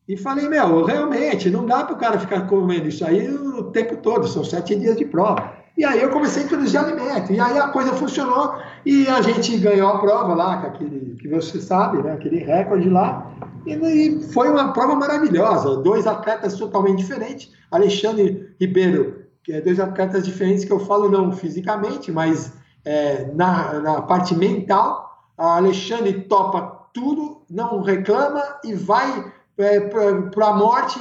E 0.08 0.16
falei, 0.16 0.48
meu, 0.48 0.84
realmente, 0.84 1.50
não 1.50 1.66
dá 1.66 1.84
para 1.84 1.94
o 1.94 1.98
cara 1.98 2.18
ficar 2.18 2.46
comendo 2.46 2.88
isso 2.88 3.04
aí 3.04 3.28
o 3.28 3.64
tempo 3.64 3.96
todo, 3.98 4.26
são 4.26 4.42
sete 4.42 4.74
dias 4.74 4.96
de 4.96 5.04
prova. 5.04 5.58
E 5.78 5.84
aí 5.84 6.02
eu 6.02 6.10
comecei 6.10 6.42
a 6.42 6.46
introduzir 6.46 6.80
alimento. 6.80 7.32
E 7.32 7.38
aí 7.38 7.56
a 7.56 7.68
coisa 7.68 7.92
funcionou 7.92 8.56
e 8.84 9.06
a 9.06 9.22
gente 9.22 9.56
ganhou 9.58 9.88
a 9.88 9.98
prova 9.98 10.34
lá, 10.34 10.56
com 10.56 10.66
aquele 10.66 11.14
que 11.20 11.28
você 11.28 11.60
sabe, 11.60 12.02
né? 12.02 12.14
Aquele 12.14 12.38
recorde 12.38 12.88
lá. 12.88 13.30
E, 13.64 14.20
foi 14.32 14.48
uma 14.48 14.72
prova 14.72 14.96
maravilhosa. 14.96 15.76
Dois 15.76 16.04
atletas 16.04 16.54
totalmente 16.54 16.98
diferentes. 16.98 17.52
Alexandre 17.70 18.52
Ribeiro, 18.60 19.26
que 19.44 19.52
é 19.52 19.60
dois 19.60 19.78
atletas 19.78 20.24
diferentes 20.24 20.64
que 20.64 20.72
eu 20.72 20.80
falo 20.80 21.08
não 21.08 21.30
fisicamente, 21.30 22.10
mas 22.10 22.52
é, 22.84 23.30
na, 23.34 23.74
na 23.74 24.02
parte 24.02 24.34
mental. 24.34 25.07
A 25.38 25.56
Alexandre 25.56 26.22
topa 26.22 26.90
tudo, 26.92 27.42
não 27.48 27.80
reclama 27.80 28.42
e 28.64 28.74
vai 28.74 29.32
é, 29.56 29.80
para 29.80 30.48
a 30.48 30.52
morte, 30.52 31.00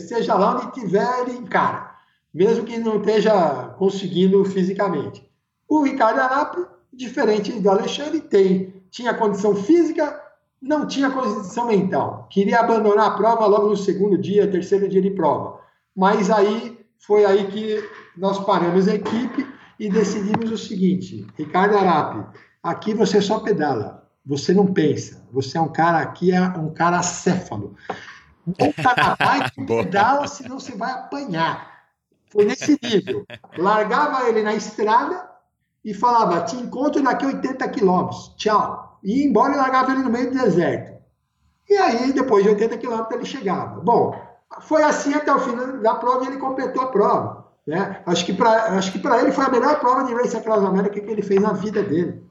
seja 0.00 0.34
lá 0.34 0.56
onde 0.56 0.72
tiver, 0.72 1.20
ele 1.20 1.38
encara, 1.38 1.90
mesmo 2.32 2.64
que 2.64 2.78
não 2.78 2.96
esteja 2.96 3.74
conseguindo 3.78 4.44
fisicamente. 4.44 5.26
O 5.68 5.82
Ricardo 5.82 6.20
Arap, 6.20 6.56
diferente 6.92 7.52
do 7.60 7.70
Alexandre, 7.70 8.20
tem, 8.20 8.82
tinha 8.90 9.14
condição 9.14 9.54
física, 9.54 10.22
não 10.60 10.86
tinha 10.86 11.10
condição 11.10 11.66
mental. 11.66 12.26
Queria 12.30 12.60
abandonar 12.60 13.08
a 13.08 13.16
prova 13.16 13.46
logo 13.46 13.68
no 13.68 13.76
segundo 13.76 14.16
dia, 14.16 14.50
terceiro 14.50 14.88
dia 14.88 15.02
de 15.02 15.10
prova. 15.10 15.60
Mas 15.94 16.30
aí 16.30 16.78
foi 16.98 17.24
aí 17.24 17.46
que 17.48 17.82
nós 18.16 18.38
paramos 18.44 18.88
a 18.88 18.94
equipe 18.94 19.46
e 19.78 19.88
decidimos 19.88 20.50
o 20.50 20.58
seguinte: 20.58 21.26
Ricardo 21.36 21.76
Arap, 21.76 22.26
aqui 22.68 22.94
você 22.94 23.20
só 23.20 23.40
pedala. 23.40 24.06
Você 24.24 24.52
não 24.52 24.66
pensa. 24.66 25.24
Você 25.32 25.56
é 25.56 25.60
um 25.60 25.72
cara 25.72 25.98
aqui, 25.98 26.32
é 26.32 26.40
um 26.40 26.72
cara 26.72 26.98
acéfalo. 26.98 27.76
Não 28.44 28.72
tá 28.72 28.94
capaz 28.94 29.52
de 29.56 29.64
pedala, 29.64 30.26
senão 30.26 30.58
você 30.58 30.72
vai 30.76 30.92
apanhar. 30.92 31.76
Foi 32.30 32.44
nesse 32.44 32.78
nível. 32.82 33.24
Largava 33.56 34.28
ele 34.28 34.42
na 34.42 34.54
estrada 34.54 35.28
e 35.84 35.94
falava: 35.94 36.42
te 36.42 36.56
encontro 36.56 37.02
daqui 37.02 37.24
80 37.24 37.68
quilômetros. 37.68 38.34
Tchau. 38.36 38.98
E 39.02 39.20
ia 39.20 39.26
embora 39.26 39.54
e 39.54 39.56
largava 39.56 39.92
ele 39.92 40.02
no 40.02 40.10
meio 40.10 40.30
do 40.30 40.38
deserto. 40.38 40.96
E 41.68 41.76
aí, 41.76 42.12
depois 42.12 42.42
de 42.42 42.50
80 42.50 42.78
quilômetros, 42.78 43.14
ele 43.14 43.24
chegava. 43.24 43.80
Bom, 43.80 44.20
foi 44.62 44.82
assim 44.82 45.14
até 45.14 45.32
o 45.32 45.38
fim 45.38 45.54
da 45.80 45.94
prova 45.94 46.24
e 46.24 46.28
ele 46.28 46.38
completou 46.38 46.82
a 46.82 46.88
prova. 46.88 47.46
Né? 47.66 48.00
Acho 48.06 48.24
que 48.24 48.32
para 48.32 49.20
ele 49.20 49.32
foi 49.32 49.44
a 49.44 49.50
melhor 49.50 49.80
prova 49.80 50.04
de 50.04 50.14
Race 50.14 50.36
Across 50.36 50.64
America 50.64 51.00
que 51.00 51.10
ele 51.10 51.22
fez 51.22 51.40
na 51.40 51.52
vida 51.52 51.82
dele. 51.82 52.24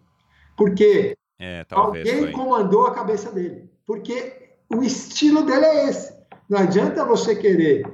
Porque 0.56 1.18
é, 1.40 1.66
Alguém 1.72 2.20
foi. 2.20 2.32
comandou 2.32 2.88
a 2.88 2.94
cabeça 2.94 3.32
dele. 3.32 3.70
Porque 3.86 4.56
o 4.74 4.84
estilo 4.84 5.44
dele 5.44 5.66
é 5.66 5.90
esse. 5.90 6.16
Não 6.50 6.60
adianta 6.60 7.06
você 7.06 7.36
querer 7.36 7.86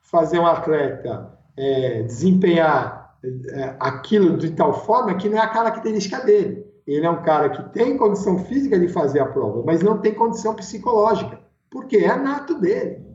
fazer 0.00 0.38
um 0.38 0.46
atleta 0.46 1.38
é, 1.56 2.02
desempenhar 2.02 3.18
é, 3.24 3.76
aquilo 3.80 4.36
de 4.36 4.50
tal 4.52 4.84
forma 4.84 5.16
que 5.16 5.28
não 5.28 5.38
é 5.38 5.40
a 5.40 5.48
característica 5.48 6.20
dele. 6.20 6.66
Ele 6.86 7.04
é 7.04 7.10
um 7.10 7.22
cara 7.22 7.50
que 7.50 7.62
tem 7.72 7.98
condição 7.98 8.38
física 8.44 8.78
de 8.78 8.88
fazer 8.88 9.20
a 9.20 9.26
prova, 9.26 9.62
mas 9.66 9.82
não 9.82 9.98
tem 9.98 10.14
condição 10.14 10.54
psicológica, 10.54 11.38
porque 11.70 11.98
é 11.98 12.16
nato 12.16 12.58
dele. 12.58 13.06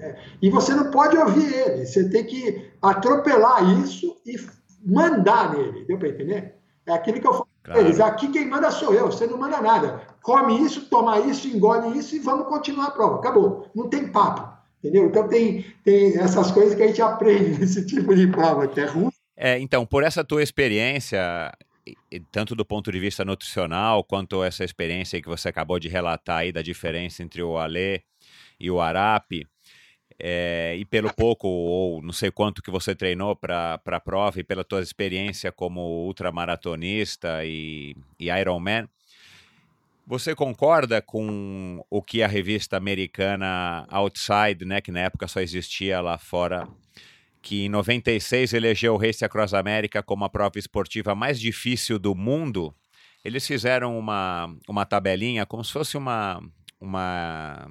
É, 0.00 0.16
e 0.40 0.50
você 0.50 0.74
não 0.74 0.90
pode 0.90 1.16
ouvir 1.16 1.52
ele, 1.52 1.86
você 1.86 2.08
tem 2.08 2.24
que 2.24 2.70
atropelar 2.82 3.62
isso 3.80 4.16
e 4.26 4.34
mandar 4.84 5.54
nele. 5.54 5.84
Deu 5.84 5.98
para 5.98 6.08
entender? 6.08 6.54
É 6.86 6.92
aquilo 6.92 7.20
que 7.20 7.26
eu 7.26 7.32
falo 7.32 7.49
Claro. 7.62 7.80
Eles, 7.80 8.00
aqui 8.00 8.28
quem 8.28 8.48
manda 8.48 8.70
sou 8.70 8.94
eu, 8.94 9.06
você 9.06 9.26
não 9.26 9.38
manda 9.38 9.60
nada. 9.60 10.02
Come 10.22 10.64
isso, 10.64 10.86
toma 10.86 11.18
isso, 11.20 11.48
engole 11.48 11.98
isso 11.98 12.16
e 12.16 12.18
vamos 12.18 12.46
continuar 12.46 12.86
a 12.86 12.90
prova. 12.90 13.16
Acabou. 13.16 13.70
Não 13.74 13.88
tem 13.88 14.08
papo. 14.08 14.48
Entendeu? 14.82 15.06
Então 15.06 15.28
tem, 15.28 15.64
tem 15.84 16.18
essas 16.18 16.50
coisas 16.50 16.74
que 16.74 16.82
a 16.82 16.86
gente 16.86 17.02
aprende 17.02 17.56
nesse 17.60 17.84
tipo 17.84 18.14
de 18.14 18.26
prova, 18.26 18.66
que 18.66 18.80
é 18.80 18.86
ruim. 18.86 19.10
É, 19.36 19.58
então, 19.58 19.86
por 19.86 20.02
essa 20.02 20.24
tua 20.24 20.42
experiência, 20.42 21.52
tanto 22.30 22.54
do 22.54 22.64
ponto 22.64 22.90
de 22.90 22.98
vista 22.98 23.24
nutricional, 23.24 24.04
quanto 24.04 24.42
essa 24.42 24.64
experiência 24.64 25.20
que 25.20 25.28
você 25.28 25.48
acabou 25.48 25.78
de 25.78 25.88
relatar 25.88 26.38
aí 26.38 26.52
da 26.52 26.62
diferença 26.62 27.22
entre 27.22 27.42
o 27.42 27.56
Alê 27.56 28.02
e 28.58 28.70
o 28.70 28.80
Arape, 28.80 29.46
é, 30.22 30.76
e 30.76 30.84
pelo 30.84 31.12
pouco 31.12 31.48
ou 31.48 32.02
não 32.02 32.12
sei 32.12 32.30
quanto 32.30 32.62
que 32.62 32.70
você 32.70 32.94
treinou 32.94 33.34
para 33.34 33.80
a 33.84 34.00
prova 34.00 34.38
e 34.38 34.44
pela 34.44 34.62
tua 34.62 34.82
experiência 34.82 35.50
como 35.50 35.80
ultramaratonista 36.06 37.44
e, 37.44 37.96
e 38.18 38.28
Ironman, 38.28 38.88
você 40.06 40.34
concorda 40.34 41.00
com 41.00 41.84
o 41.88 42.02
que 42.02 42.22
a 42.22 42.26
revista 42.26 42.76
americana 42.76 43.86
Outside, 43.88 44.64
né, 44.64 44.80
que 44.80 44.90
na 44.90 45.00
época 45.00 45.28
só 45.28 45.40
existia 45.40 46.00
lá 46.00 46.18
fora, 46.18 46.68
que 47.40 47.66
em 47.66 47.68
96 47.68 48.52
elegeu 48.52 48.94
o 48.94 48.96
Race 48.96 49.24
Across 49.24 49.54
America 49.54 50.02
como 50.02 50.24
a 50.24 50.28
prova 50.28 50.58
esportiva 50.58 51.14
mais 51.14 51.40
difícil 51.40 51.98
do 51.98 52.14
mundo? 52.14 52.74
Eles 53.24 53.46
fizeram 53.46 53.98
uma, 53.98 54.54
uma 54.68 54.84
tabelinha 54.84 55.46
como 55.46 55.64
se 55.64 55.72
fosse 55.72 55.96
uma, 55.96 56.42
uma 56.80 57.70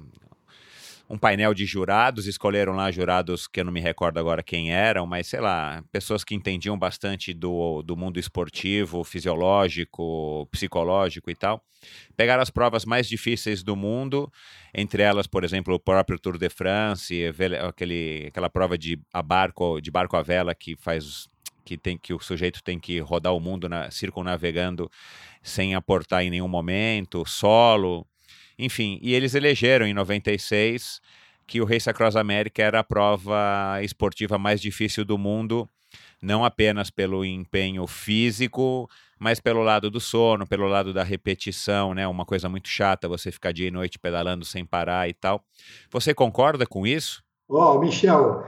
um 1.10 1.18
painel 1.18 1.52
de 1.52 1.66
jurados, 1.66 2.28
escolheram 2.28 2.72
lá 2.72 2.88
jurados 2.88 3.48
que 3.48 3.58
eu 3.58 3.64
não 3.64 3.72
me 3.72 3.80
recordo 3.80 4.18
agora 4.18 4.44
quem 4.44 4.72
eram, 4.72 5.04
mas 5.08 5.26
sei 5.26 5.40
lá, 5.40 5.82
pessoas 5.90 6.22
que 6.22 6.36
entendiam 6.36 6.78
bastante 6.78 7.34
do, 7.34 7.82
do 7.82 7.96
mundo 7.96 8.20
esportivo, 8.20 9.02
fisiológico, 9.02 10.46
psicológico 10.52 11.28
e 11.28 11.34
tal. 11.34 11.60
Pegaram 12.16 12.40
as 12.40 12.50
provas 12.50 12.84
mais 12.84 13.08
difíceis 13.08 13.60
do 13.64 13.74
mundo, 13.74 14.30
entre 14.72 15.02
elas, 15.02 15.26
por 15.26 15.42
exemplo, 15.42 15.74
o 15.74 15.80
próprio 15.80 16.16
Tour 16.16 16.38
de 16.38 16.48
France, 16.48 17.20
aquele, 17.66 18.28
aquela 18.28 18.48
prova 18.48 18.78
de, 18.78 18.96
a 19.12 19.20
barco, 19.20 19.80
de 19.80 19.90
barco 19.90 20.16
à 20.16 20.22
vela 20.22 20.54
que 20.54 20.76
faz 20.76 21.28
que 21.64 21.76
tem 21.76 21.98
que 21.98 22.14
o 22.14 22.18
sujeito 22.18 22.62
tem 22.62 22.78
que 22.78 22.98
rodar 23.00 23.34
o 23.34 23.40
mundo 23.40 23.68
na, 23.68 23.90
circunavegando 23.90 24.90
sem 25.42 25.74
aportar 25.74 26.24
em 26.24 26.30
nenhum 26.30 26.48
momento, 26.48 27.24
solo, 27.26 28.06
enfim, 28.64 28.98
e 29.02 29.14
eles 29.14 29.34
elegeram 29.34 29.86
em 29.86 29.94
96 29.94 31.00
que 31.46 31.60
o 31.60 31.64
Race 31.64 31.90
Across 31.90 32.14
America 32.14 32.62
era 32.62 32.78
a 32.78 32.84
prova 32.84 33.80
esportiva 33.82 34.38
mais 34.38 34.60
difícil 34.60 35.04
do 35.04 35.18
mundo, 35.18 35.68
não 36.22 36.44
apenas 36.44 36.90
pelo 36.90 37.24
empenho 37.24 37.84
físico, 37.88 38.88
mas 39.18 39.40
pelo 39.40 39.62
lado 39.62 39.90
do 39.90 40.00
sono, 40.00 40.46
pelo 40.46 40.68
lado 40.68 40.94
da 40.94 41.02
repetição, 41.02 41.92
né? 41.92 42.06
Uma 42.06 42.24
coisa 42.24 42.48
muito 42.48 42.68
chata 42.68 43.08
você 43.08 43.32
ficar 43.32 43.52
dia 43.52 43.66
e 43.66 43.70
noite 43.70 43.98
pedalando 43.98 44.44
sem 44.44 44.64
parar 44.64 45.08
e 45.08 45.12
tal. 45.12 45.42
Você 45.90 46.14
concorda 46.14 46.66
com 46.66 46.86
isso? 46.86 47.22
Ó, 47.48 47.74
oh, 47.74 47.80
Michel, 47.80 48.44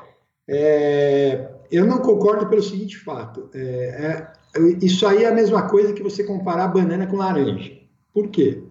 É, 0.49 1.51
eu 1.71 1.87
não 1.87 1.99
concordo 1.99 2.47
pelo 2.47 2.63
seguinte 2.63 2.99
fato. 2.99 3.51
É, 3.55 4.33
é, 4.55 4.61
isso 4.81 5.07
aí 5.07 5.25
é 5.25 5.29
a 5.29 5.35
mesma 5.35 5.69
coisa 5.69 5.93
que 5.93 6.03
você 6.03 6.23
comparar 6.23 6.69
banana 6.69 7.07
com 7.07 7.17
laranja. 7.17 7.73
Por 8.13 8.29
quê? 8.29 8.63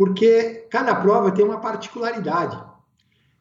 Porque 0.00 0.66
cada 0.70 0.94
prova 0.94 1.30
tem 1.30 1.44
uma 1.44 1.60
particularidade. 1.60 2.58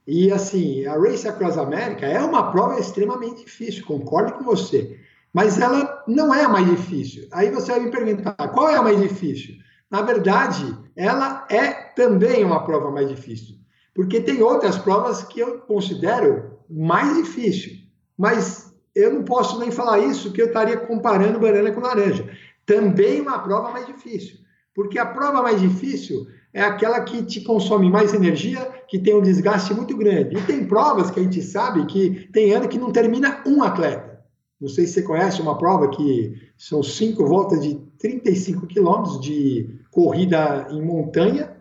E 0.05 0.29
assim, 0.29 0.85
a 0.85 0.99
Race 0.99 1.25
Across 1.25 1.57
America 1.57 2.05
é 2.05 2.21
uma 2.21 2.51
prova 2.51 2.77
extremamente 2.77 3.45
difícil, 3.45 3.85
concordo 3.85 4.33
com 4.33 4.43
você. 4.43 4.99
Mas 5.31 5.57
ela 5.57 6.03
não 6.05 6.33
é 6.33 6.43
a 6.43 6.49
mais 6.49 6.69
difícil. 6.69 7.29
Aí 7.31 7.49
você 7.49 7.71
vai 7.71 7.79
me 7.79 7.89
perguntar, 7.89 8.33
qual 8.49 8.67
é 8.67 8.75
a 8.75 8.81
mais 8.81 8.99
difícil? 8.99 9.55
Na 9.89 10.01
verdade, 10.01 10.77
ela 10.97 11.47
é 11.49 11.71
também 11.95 12.43
uma 12.43 12.65
prova 12.65 12.91
mais 12.91 13.07
difícil. 13.07 13.55
Porque 13.95 14.19
tem 14.19 14.41
outras 14.41 14.77
provas 14.77 15.23
que 15.23 15.39
eu 15.39 15.59
considero 15.59 16.59
mais 16.69 17.15
difícil. 17.15 17.77
Mas 18.17 18.75
eu 18.93 19.13
não 19.13 19.23
posso 19.23 19.57
nem 19.61 19.71
falar 19.71 19.99
isso, 19.99 20.33
que 20.33 20.41
eu 20.41 20.47
estaria 20.47 20.75
comparando 20.75 21.39
banana 21.39 21.71
com 21.71 21.79
laranja. 21.79 22.29
Também 22.65 23.21
uma 23.21 23.39
prova 23.39 23.71
mais 23.71 23.85
difícil. 23.85 24.39
Porque 24.75 24.99
a 24.99 25.05
prova 25.05 25.41
mais 25.41 25.61
difícil 25.61 26.27
é 26.53 26.61
aquela 26.61 27.01
que 27.01 27.23
te 27.23 27.41
consome 27.41 27.89
mais 27.89 28.13
energia, 28.13 28.59
que 28.87 28.97
tem 28.97 29.15
um 29.15 29.21
desgaste 29.21 29.73
muito 29.73 29.95
grande. 29.95 30.37
E 30.37 30.41
tem 30.41 30.65
provas 30.65 31.11
que 31.11 31.19
a 31.19 31.23
gente 31.23 31.41
sabe 31.41 31.85
que 31.85 32.27
tem 32.31 32.53
ano 32.53 32.67
que 32.67 32.77
não 32.77 32.91
termina 32.91 33.41
um 33.45 33.63
atleta. 33.63 34.19
Não 34.59 34.67
sei 34.67 34.85
se 34.85 34.93
você 34.93 35.01
conhece 35.03 35.41
uma 35.41 35.57
prova 35.57 35.89
que 35.89 36.33
são 36.57 36.83
cinco 36.83 37.25
voltas 37.25 37.61
de 37.61 37.75
35 37.99 38.67
quilômetros 38.67 39.21
de 39.21 39.79
corrida 39.91 40.67
em 40.71 40.81
montanha, 40.81 41.55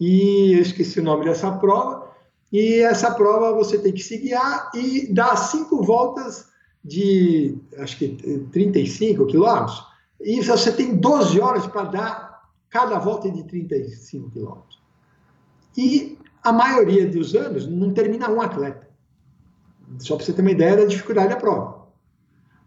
e 0.00 0.52
eu 0.54 0.62
esqueci 0.62 1.00
o 1.00 1.04
nome 1.04 1.24
dessa 1.24 1.50
prova. 1.52 2.08
E 2.50 2.80
essa 2.80 3.10
prova 3.10 3.52
você 3.52 3.76
tem 3.78 3.92
que 3.92 4.02
se 4.02 4.16
guiar 4.16 4.70
e 4.74 5.12
dar 5.12 5.36
cinco 5.36 5.82
voltas 5.82 6.46
de, 6.82 7.58
acho 7.78 7.98
que 7.98 8.08
35 8.52 9.26
quilômetros, 9.26 9.82
e 10.20 10.40
você 10.42 10.72
tem 10.72 10.96
12 10.96 11.40
horas 11.40 11.66
para 11.66 11.82
dar 11.84 12.27
cada 12.70 12.98
volta 12.98 13.28
é 13.28 13.30
de 13.30 13.44
35 13.44 14.30
quilômetros. 14.30 14.78
E 15.76 16.18
a 16.42 16.52
maioria 16.52 17.06
dos 17.06 17.34
anos 17.34 17.66
não 17.66 17.92
termina 17.92 18.30
um 18.30 18.40
atleta. 18.40 18.88
Só 19.98 20.16
para 20.16 20.24
você 20.24 20.32
ter 20.32 20.42
uma 20.42 20.50
ideia 20.50 20.76
da 20.76 20.84
dificuldade 20.84 21.28
da 21.28 21.36
prova. 21.36 21.78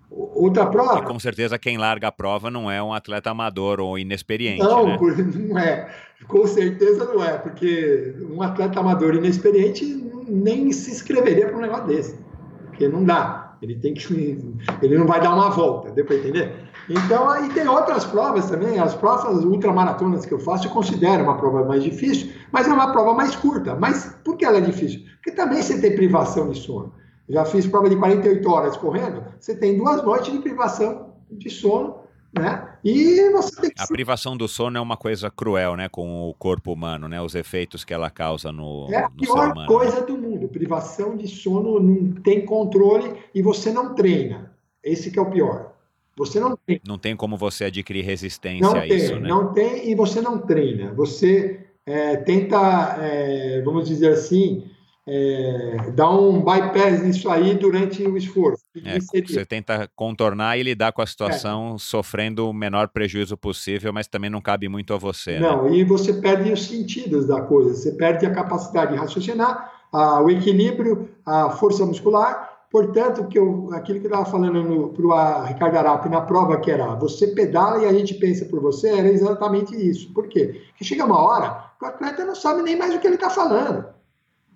Outra 0.10 0.66
prova. 0.66 1.00
E 1.00 1.06
com 1.06 1.20
certeza 1.20 1.58
quem 1.58 1.78
larga 1.78 2.10
a 2.10 2.12
prova 2.12 2.52
não 2.52 2.70
é 2.70 2.84
um 2.84 2.94
atleta 2.94 3.30
amador 3.30 3.80
ou 3.80 3.98
inexperiente. 3.98 4.62
Não, 4.62 4.88
né? 4.88 5.00
não 5.48 5.58
é. 5.58 5.90
Com 6.28 6.46
certeza 6.46 7.06
não 7.06 7.24
é, 7.24 7.38
porque 7.38 8.14
um 8.30 8.42
atleta 8.42 8.80
amador 8.80 9.16
inexperiente 9.16 9.86
nem 10.28 10.72
se 10.72 10.92
inscreveria 10.92 11.48
para 11.48 11.58
um 11.58 11.62
negócio 11.62 11.88
desse. 11.88 12.20
Porque 12.66 12.88
não 12.88 13.04
dá. 13.04 13.58
Ele 13.62 13.76
tem 13.76 13.94
que. 13.94 14.38
Ele 14.82 14.98
não 14.98 15.08
vai 15.08 15.22
dar 15.22 15.34
uma 15.34 15.50
volta, 15.50 15.92
deu 15.92 16.06
para 16.06 16.16
entender? 16.18 16.54
Então, 16.92 17.30
aí 17.30 17.48
tem 17.50 17.68
outras 17.68 18.06
provas 18.06 18.50
também, 18.50 18.80
as 18.80 18.94
provas 18.94 19.44
ultramaratonas 19.46 20.26
que 20.26 20.34
eu 20.34 20.40
faço, 20.40 20.68
eu 20.68 20.72
considero 20.72 21.24
uma 21.24 21.38
prova 21.38 21.64
mais 21.64 21.84
difícil, 21.84 22.32
mas 22.52 22.68
é 22.68 22.74
uma 22.74 22.92
prova 22.92 23.14
mais 23.14 23.36
curta. 23.36 23.76
Mas 23.76 24.18
por 24.24 24.36
que 24.36 24.46
ela 24.46 24.58
é 24.58 24.62
difícil? 24.62 25.02
Porque 25.16 25.32
também 25.32 25.62
você 25.62 25.80
tem 25.80 25.96
privação 25.96 26.50
de 26.50 26.60
sono. 26.60 26.94
Já 27.30 27.46
fiz 27.46 27.66
prova 27.66 27.90
de 27.90 27.96
48 27.96 28.50
horas 28.50 28.76
correndo, 28.76 29.24
você 29.40 29.56
tem 29.56 29.78
duas 29.78 30.04
noites 30.04 30.34
de 30.34 30.40
privação 30.40 31.14
de 31.32 31.50
sono, 31.50 32.02
né? 32.38 32.68
E 32.84 33.30
você 33.32 33.62
tem 33.62 33.70
que... 33.70 33.82
A 33.82 33.88
privação 33.88 34.36
do 34.36 34.48
sono 34.48 34.78
é 34.78 34.82
uma 34.82 34.98
coisa 34.98 35.30
cruel, 35.30 35.76
né, 35.78 35.88
com 35.88 36.30
o 36.30 36.34
corpo 36.34 36.74
humano, 36.74 37.08
né? 37.08 37.22
Os 37.22 37.36
efeitos 37.36 37.86
que 37.86 37.94
ela 37.94 38.10
causa 38.10 38.52
no 38.52 38.88
É 38.92 39.04
a 39.04 39.10
pior 39.10 39.56
né? 39.56 39.66
coisa 39.66 40.02
do 40.02 40.18
mundo. 40.18 40.50
Privação 40.50 41.16
de 41.16 41.28
sono 41.28 41.80
não 41.80 42.12
tem 42.22 42.46
controle 42.46 43.14
e 43.34 43.42
você 43.42 43.72
não 43.72 43.94
treina. 43.94 44.52
Esse 44.84 45.12
que 45.12 45.20
é 45.20 45.22
o 45.22 45.30
pior. 45.30 45.71
Você 46.18 46.40
não 46.40 46.58
tem. 46.58 46.82
Não 46.88 46.98
tem 46.98 47.16
como 47.16 47.38
você 47.38 47.66
adquirir 47.66 48.04
resistência 48.04 48.62
não 48.62 48.76
a 48.76 48.82
tem, 48.82 48.96
isso, 48.96 49.20
né? 49.20 49.30
Não 49.30 49.54
tem 49.54 49.90
e 49.90 49.96
você 49.96 50.22
não 50.22 50.40
treina. 50.40 50.94
Você 50.94 51.68
é, 51.86 52.18
tenta, 52.18 52.98
é, 53.02 53.62
vamos 53.64 53.88
dizer 53.88 54.14
assim, 54.14 54.70
é, 55.08 55.92
dar 55.96 56.12
um 56.12 56.40
bypass 56.40 57.02
nisso 57.02 57.30
aí 57.30 57.56
durante 57.56 58.04
o 58.04 58.16
esforço. 58.18 58.64
É, 58.86 59.00
você 59.00 59.46
tenta 59.46 59.90
contornar 59.96 60.58
e 60.58 60.64
lidar 60.64 60.92
com 60.92 61.02
a 61.02 61.06
situação 61.06 61.76
é. 61.76 61.80
sofrendo 61.80 62.50
o 62.50 62.54
menor 62.54 62.90
prejuízo 62.90 63.36
possível, 63.36 63.92
mas 63.92 64.08
também 64.08 64.30
não 64.30 64.42
cabe 64.42 64.70
muito 64.70 64.94
a 64.94 64.98
você. 64.98 65.40
Né? 65.40 65.40
Não, 65.40 65.64
né? 65.64 65.78
e 65.78 65.84
você 65.84 66.14
perde 66.14 66.52
os 66.52 66.66
sentidos 66.66 67.26
da 67.26 67.42
coisa, 67.42 67.74
você 67.74 67.94
perde 67.94 68.26
a 68.26 68.32
capacidade 68.32 68.92
de 68.92 68.98
raciocinar, 68.98 69.72
a, 69.92 70.22
o 70.22 70.30
equilíbrio, 70.30 71.10
a 71.26 71.50
força 71.52 71.86
muscular 71.86 72.51
Portanto, 72.72 73.28
que 73.28 73.38
eu, 73.38 73.70
aquilo 73.74 74.00
que 74.00 74.06
eu 74.08 74.12
estava 74.12 74.32
falando 74.32 74.94
para 74.96 75.06
o 75.06 75.44
Ricardo 75.44 75.76
Arapi 75.76 76.08
na 76.08 76.22
prova, 76.22 76.58
que 76.58 76.72
era 76.72 76.96
você 76.96 77.28
pedala 77.28 77.84
e 77.84 77.86
a 77.86 77.92
gente 77.92 78.14
pensa 78.14 78.46
por 78.46 78.62
você, 78.62 78.88
era 78.88 79.10
exatamente 79.10 79.76
isso. 79.76 80.14
Por 80.14 80.30
quê? 80.30 80.62
Porque 80.70 80.86
chega 80.86 81.06
uma 81.06 81.22
hora 81.22 81.70
que 81.78 81.84
o 81.84 81.88
atleta 81.90 82.24
não 82.24 82.34
sabe 82.34 82.62
nem 82.62 82.78
mais 82.78 82.96
o 82.96 83.00
que 83.00 83.08
ele 83.08 83.16
está 83.16 83.30
falando. 83.30 83.86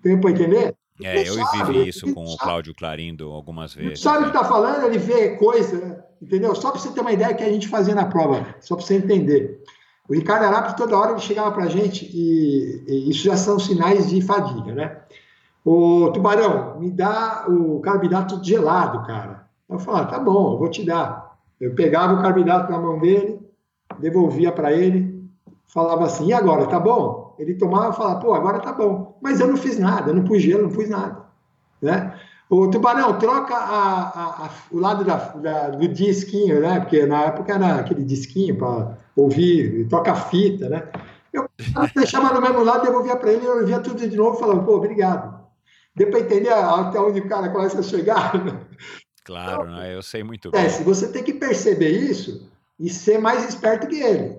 Tem 0.02 0.18
para 0.18 0.30
entender? 0.30 0.74
É, 1.02 1.28
eu 1.28 1.34
sabe, 1.34 1.72
vivi 1.72 1.90
isso 1.90 2.14
com 2.14 2.24
o 2.24 2.38
Cláudio 2.38 2.74
Clarindo 2.74 3.30
algumas 3.30 3.74
vezes. 3.74 4.02
Não 4.02 4.12
sabe 4.12 4.24
o 4.24 4.30
que 4.30 4.36
está 4.36 4.48
falando, 4.48 4.86
ele 4.86 4.96
vê 4.96 5.36
coisa, 5.36 6.02
entendeu? 6.22 6.54
Só 6.54 6.70
para 6.70 6.80
você 6.80 6.90
ter 6.92 7.02
uma 7.02 7.12
ideia 7.12 7.34
que 7.34 7.44
a 7.44 7.52
gente 7.52 7.68
fazia 7.68 7.94
na 7.94 8.06
prova, 8.06 8.46
só 8.62 8.76
para 8.76 8.86
você 8.86 8.94
entender. 8.94 9.62
O 10.08 10.14
Ricardo 10.14 10.44
Arapi, 10.44 10.74
toda 10.74 10.96
hora, 10.96 11.10
ele 11.10 11.20
chegava 11.20 11.52
para 11.52 11.64
a 11.64 11.68
gente 11.68 12.08
e, 12.10 12.82
e 12.88 13.10
isso 13.10 13.24
já 13.24 13.36
são 13.36 13.58
sinais 13.58 14.08
de 14.08 14.22
fadiga, 14.22 14.72
né? 14.72 14.96
Ô, 15.66 16.12
Tubarão, 16.12 16.78
me 16.78 16.92
dá 16.92 17.44
o 17.48 17.80
carboidrato 17.80 18.40
gelado, 18.40 19.04
cara. 19.04 19.48
Eu 19.68 19.80
falava, 19.80 20.06
tá 20.06 20.16
bom, 20.16 20.52
eu 20.52 20.58
vou 20.58 20.70
te 20.70 20.86
dar. 20.86 21.36
Eu 21.60 21.74
pegava 21.74 22.14
o 22.14 22.22
carboidrato 22.22 22.70
na 22.70 22.78
mão 22.78 23.00
dele, 23.00 23.40
devolvia 23.98 24.52
para 24.52 24.72
ele, 24.72 25.28
falava 25.66 26.04
assim, 26.04 26.28
e 26.28 26.32
agora, 26.32 26.68
tá 26.68 26.78
bom? 26.78 27.34
Ele 27.36 27.56
tomava 27.56 27.92
e 27.92 27.96
falava, 27.96 28.20
pô, 28.20 28.32
agora 28.32 28.60
tá 28.60 28.72
bom. 28.72 29.18
Mas 29.20 29.40
eu 29.40 29.48
não 29.48 29.56
fiz 29.56 29.76
nada, 29.76 30.12
eu 30.12 30.14
não 30.14 30.22
pus 30.22 30.40
gelo, 30.40 30.62
não 30.62 30.70
pus 30.70 30.88
nada. 30.88 31.24
Né? 31.82 32.14
O 32.48 32.68
Tubarão, 32.68 33.18
troca 33.18 33.56
a, 33.56 34.02
a, 34.02 34.46
a, 34.46 34.50
o 34.70 34.78
lado 34.78 35.02
da, 35.02 35.16
da, 35.16 35.70
do 35.70 35.88
disquinho, 35.88 36.60
né? 36.60 36.78
Porque 36.78 37.04
na 37.06 37.24
época 37.24 37.52
era 37.52 37.80
aquele 37.80 38.04
disquinho 38.04 38.56
para 38.56 38.96
ouvir, 39.16 39.88
toca 39.88 40.14
fita, 40.14 40.68
né? 40.68 40.84
Eu 41.32 41.50
deixava 41.92 42.32
no 42.32 42.40
mesmo 42.40 42.62
lado, 42.62 42.84
devolvia 42.84 43.16
para 43.16 43.32
ele, 43.32 43.44
eu 43.44 43.58
ouvia 43.58 43.80
tudo 43.80 44.08
de 44.08 44.16
novo 44.16 44.38
falava, 44.38 44.62
pô, 44.62 44.76
obrigado. 44.76 45.35
Deu 45.96 46.10
para 46.10 46.20
entender 46.20 46.52
até 46.52 47.00
onde 47.00 47.20
o 47.20 47.28
cara 47.28 47.48
começa 47.48 47.80
a 47.80 47.82
chegar? 47.82 48.32
Claro, 49.24 49.62
então, 49.62 49.76
né? 49.76 49.92
eu 49.92 50.02
sei 50.02 50.22
muito 50.22 50.50
é, 50.54 50.62
bem. 50.62 50.68
Se 50.68 50.84
você 50.84 51.08
tem 51.08 51.24
que 51.24 51.34
perceber 51.34 51.88
isso 51.88 52.48
e 52.78 52.88
ser 52.88 53.18
mais 53.18 53.48
esperto 53.48 53.88
que 53.88 54.00
ele. 54.00 54.38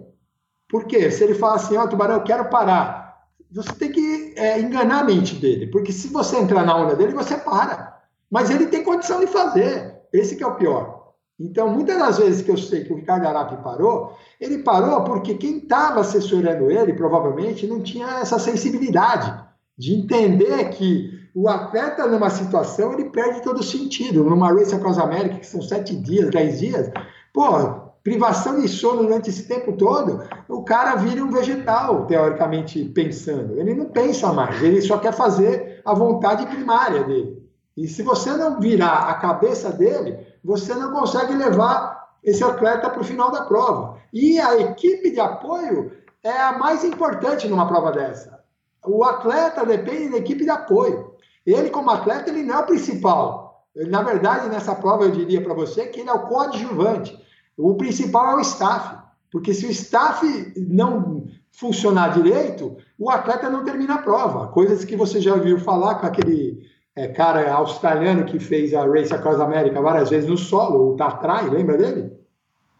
Por 0.69 0.85
quê? 0.85 1.11
Se 1.11 1.23
ele 1.23 1.33
fala 1.33 1.55
assim, 1.55 1.75
ó, 1.75 1.83
oh, 1.83 1.87
Tubarão, 1.89 2.15
eu 2.15 2.23
quero 2.23 2.49
parar, 2.49 3.27
você 3.51 3.73
tem 3.73 3.91
que 3.91 4.33
é, 4.37 4.59
enganar 4.59 4.99
a 4.99 5.03
mente 5.03 5.35
dele, 5.35 5.67
porque 5.67 5.91
se 5.91 6.07
você 6.09 6.37
entrar 6.37 6.65
na 6.65 6.77
onda 6.77 6.95
dele, 6.95 7.13
você 7.13 7.35
para. 7.37 8.01
Mas 8.29 8.49
ele 8.49 8.67
tem 8.67 8.83
condição 8.83 9.19
de 9.19 9.27
fazer. 9.27 9.95
Esse 10.13 10.35
que 10.35 10.43
é 10.43 10.47
o 10.47 10.55
pior. 10.55 11.13
Então, 11.39 11.69
muitas 11.69 11.97
das 11.97 12.17
vezes 12.17 12.41
que 12.41 12.49
eu 12.49 12.57
sei 12.57 12.83
que 12.83 12.91
o 12.91 12.95
Ricardo 12.95 13.27
Arapi 13.27 13.61
parou, 13.61 14.17
ele 14.39 14.59
parou 14.59 15.03
porque 15.03 15.35
quem 15.35 15.57
estava 15.57 15.99
assessorando 15.99 16.71
ele, 16.71 16.93
provavelmente, 16.93 17.67
não 17.67 17.81
tinha 17.81 18.07
essa 18.19 18.39
sensibilidade 18.39 19.37
de 19.77 19.93
entender 19.93 20.69
que 20.69 21.16
o 21.33 21.47
atleta, 21.47 22.07
numa 22.07 22.29
situação, 22.29 22.93
ele 22.93 23.09
perde 23.09 23.41
todo 23.41 23.59
o 23.59 23.63
sentido. 23.63 24.23
Numa 24.23 24.51
Race 24.53 24.73
Across 24.73 24.97
America, 24.97 25.39
que 25.39 25.47
são 25.47 25.61
sete 25.61 25.95
dias, 25.95 26.29
dez 26.29 26.59
dias, 26.59 26.89
pô, 27.33 27.87
privação 28.03 28.59
de 28.59 28.67
sono 28.67 29.03
durante 29.03 29.29
esse 29.29 29.47
tempo 29.47 29.73
todo, 29.73 30.23
o 30.47 30.63
cara 30.63 30.95
vira 30.95 31.23
um 31.23 31.29
vegetal, 31.29 32.05
teoricamente 32.05 32.83
pensando. 32.85 33.59
Ele 33.59 33.73
não 33.73 33.85
pensa 33.85 34.31
mais, 34.31 34.63
ele 34.63 34.81
só 34.81 34.97
quer 34.97 35.13
fazer 35.13 35.81
a 35.83 35.93
vontade 35.93 36.45
primária 36.45 37.03
dele. 37.03 37.45
E 37.75 37.87
se 37.87 38.01
você 38.01 38.31
não 38.31 38.59
virar 38.59 39.09
a 39.09 39.13
cabeça 39.15 39.71
dele, 39.71 40.25
você 40.43 40.73
não 40.73 40.91
consegue 40.91 41.33
levar 41.33 42.07
esse 42.23 42.43
atleta 42.43 42.89
para 42.89 43.01
o 43.01 43.05
final 43.05 43.29
da 43.29 43.43
prova. 43.43 43.97
E 44.11 44.39
a 44.39 44.57
equipe 44.59 45.11
de 45.11 45.19
apoio 45.19 45.91
é 46.23 46.31
a 46.31 46.57
mais 46.57 46.83
importante 46.83 47.47
numa 47.47 47.67
prova 47.67 47.91
dessa. 47.91 48.39
O 48.85 49.03
atleta 49.03 49.65
depende 49.65 50.09
da 50.09 50.17
equipe 50.17 50.43
de 50.43 50.49
apoio. 50.49 51.13
Ele, 51.47 51.69
como 51.69 51.89
atleta, 51.89 52.29
ele 52.29 52.43
não 52.43 52.55
é 52.55 52.59
o 52.59 52.65
principal. 52.65 53.65
na 53.73 54.01
verdade, 54.03 54.49
nessa 54.49 54.75
prova, 54.75 55.05
eu 55.05 55.11
diria 55.11 55.41
para 55.41 55.53
você 55.53 55.87
que 55.87 56.01
ele 56.01 56.09
é 56.09 56.13
o 56.13 56.27
coadjuvante. 56.27 57.17
O 57.55 57.75
principal 57.75 58.31
é 58.31 58.35
o 58.35 58.41
staff. 58.41 58.97
Porque 59.31 59.53
se 59.53 59.65
o 59.65 59.71
staff 59.71 60.53
não 60.57 61.27
funcionar 61.51 62.13
direito, 62.13 62.77
o 62.99 63.09
atleta 63.09 63.49
não 63.49 63.63
termina 63.63 63.95
a 63.95 64.01
prova. 64.01 64.47
Coisas 64.47 64.83
que 64.83 64.95
você 64.95 65.21
já 65.21 65.33
ouviu 65.33 65.57
falar 65.59 65.95
com 65.95 66.05
aquele 66.05 66.67
é, 66.95 67.07
cara 67.07 67.51
australiano 67.53 68.25
que 68.25 68.39
fez 68.39 68.73
a 68.73 68.85
Race 68.85 69.13
Across 69.13 69.39
America 69.39 69.81
várias 69.81 70.09
vezes 70.09 70.29
no 70.29 70.37
solo, 70.37 70.93
o 70.93 70.95
Tatrai, 70.95 71.49
lembra 71.49 71.77
dele? 71.77 72.11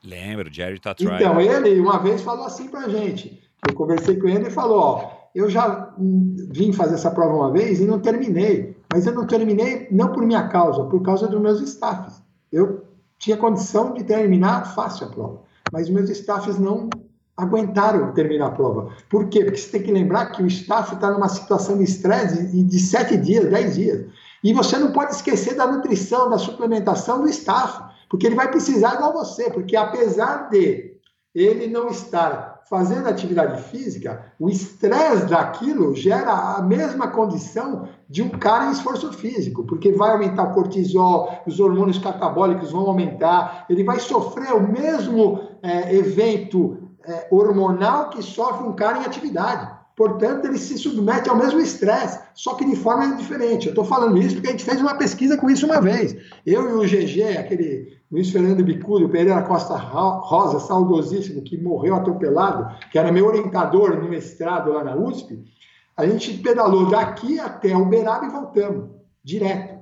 Lembro, 0.03 0.53
Jerry 0.53 0.80
Tatrai. 0.80 1.15
Então, 1.15 1.39
ele 1.39 1.80
uma 1.80 1.99
vez 1.99 2.22
falou 2.22 2.45
assim 2.45 2.68
pra 2.68 2.89
gente. 2.89 3.41
Eu 3.68 3.76
conversei 3.76 4.18
com 4.18 4.27
ele 4.27 4.48
e 4.48 4.52
falou, 4.52 4.80
ó, 4.80 5.16
eu 5.35 5.49
já 5.49 5.93
vim 5.97 6.73
fazer 6.73 6.95
essa 6.95 7.11
prova 7.11 7.35
uma 7.35 7.51
vez 7.51 7.79
e 7.79 7.85
não 7.85 7.99
terminei. 7.99 8.75
mas 8.91 9.05
eu 9.05 9.13
não 9.13 9.27
terminei 9.27 9.87
não 9.91 10.11
por 10.11 10.25
minha 10.25 10.47
causa, 10.47 10.83
por 10.85 11.01
causa 11.01 11.27
dos 11.27 11.41
meus 11.41 11.61
staffs. 11.61 12.21
Eu 12.51 12.85
tinha 13.19 13.37
condição 13.37 13.93
de 13.93 14.03
terminar 14.03 14.73
fácil 14.73 15.07
a 15.07 15.09
prova, 15.09 15.41
mas 15.71 15.89
meus 15.89 16.09
staffs 16.09 16.57
não 16.57 16.89
aguentaram 17.35 18.11
terminar 18.13 18.47
a 18.47 18.51
prova. 18.51 18.91
Por 19.09 19.29
quê? 19.29 19.43
Porque 19.43 19.57
você 19.59 19.69
tem 19.69 19.83
que 19.83 19.91
lembrar 19.91 20.27
que 20.27 20.41
o 20.41 20.47
staff 20.47 20.95
está 20.95 21.11
numa 21.11 21.29
situação 21.29 21.77
de 21.77 21.83
estresse 21.83 22.63
de 22.63 22.79
sete 22.79 23.15
dias, 23.15 23.49
dez 23.49 23.75
dias. 23.75 24.05
E 24.43 24.53
você 24.53 24.77
não 24.77 24.91
pode 24.91 25.13
esquecer 25.13 25.55
da 25.55 25.67
nutrição, 25.67 26.29
da 26.29 26.37
suplementação 26.37 27.21
do 27.21 27.29
staff, 27.29 27.83
porque 28.09 28.25
ele 28.25 28.35
vai 28.35 28.49
precisar 28.49 28.95
igual 28.95 29.13
você, 29.13 29.51
porque 29.51 29.75
apesar 29.75 30.49
de 30.49 30.95
ele 31.33 31.67
não 31.67 31.89
estar 31.89 32.46
fazendo 32.69 33.07
atividade 33.07 33.61
física, 33.64 34.26
o 34.39 34.49
estresse 34.49 35.26
daquilo 35.26 35.95
gera 35.95 36.57
a 36.57 36.61
mesma 36.61 37.07
condição 37.07 37.88
de 38.10 38.22
um 38.22 38.30
cara 38.30 38.68
em 38.68 38.72
esforço 38.72 39.11
físico, 39.14 39.64
porque 39.64 39.91
vai 39.91 40.11
aumentar 40.11 40.44
o 40.44 40.53
cortisol, 40.53 41.41
os 41.45 41.60
hormônios 41.60 41.98
catabólicos 41.98 42.72
vão 42.72 42.88
aumentar, 42.88 43.65
ele 43.69 43.84
vai 43.84 43.99
sofrer 43.99 44.53
o 44.53 44.68
mesmo 44.68 45.41
é, 45.61 45.95
evento 45.95 46.77
é, 47.06 47.27
hormonal 47.31 48.10
que 48.10 48.22
sofre 48.22 48.68
um 48.68 48.73
cara 48.73 48.99
em 48.99 49.06
atividade. 49.06 49.77
Portanto, 49.95 50.45
ele 50.45 50.60
se 50.60 50.77
submete 50.77 51.27
ao 51.27 51.35
mesmo 51.35 51.60
estresse, 51.60 52.19
só 52.35 52.53
que 52.53 52.64
de 52.64 52.76
forma 52.76 53.15
diferente. 53.15 53.65
Eu 53.65 53.72
estou 53.72 53.84
falando 53.84 54.18
isso 54.18 54.35
porque 54.35 54.49
a 54.49 54.52
gente 54.52 54.64
fez 54.64 54.80
uma 54.80 54.94
pesquisa 54.94 55.38
com 55.38 55.49
isso 55.49 55.65
uma 55.65 55.81
vez. 55.81 56.15
Eu 56.45 56.69
e 56.69 56.73
o 56.73 56.81
GG, 56.81 57.38
aquele 57.38 57.96
Luiz 58.09 58.29
Fernando 58.31 58.63
Bicudo, 58.63 59.05
o 59.05 59.09
Pereira 59.09 59.41
Costa 59.41 59.75
Rosa, 59.75 60.59
saudosíssimo, 60.59 61.41
que 61.41 61.57
morreu 61.57 61.95
atropelado, 61.95 62.73
que 62.89 62.97
era 62.97 63.11
meu 63.11 63.25
orientador 63.25 63.97
no 63.97 64.07
mestrado 64.07 64.71
lá 64.71 64.84
na 64.84 64.95
USP, 64.95 65.43
a 65.95 66.05
gente 66.05 66.38
pedalou 66.38 66.89
daqui 66.89 67.39
até 67.39 67.75
Uberaba 67.75 68.25
e 68.25 68.29
voltamos, 68.29 68.89
direto. 69.23 69.77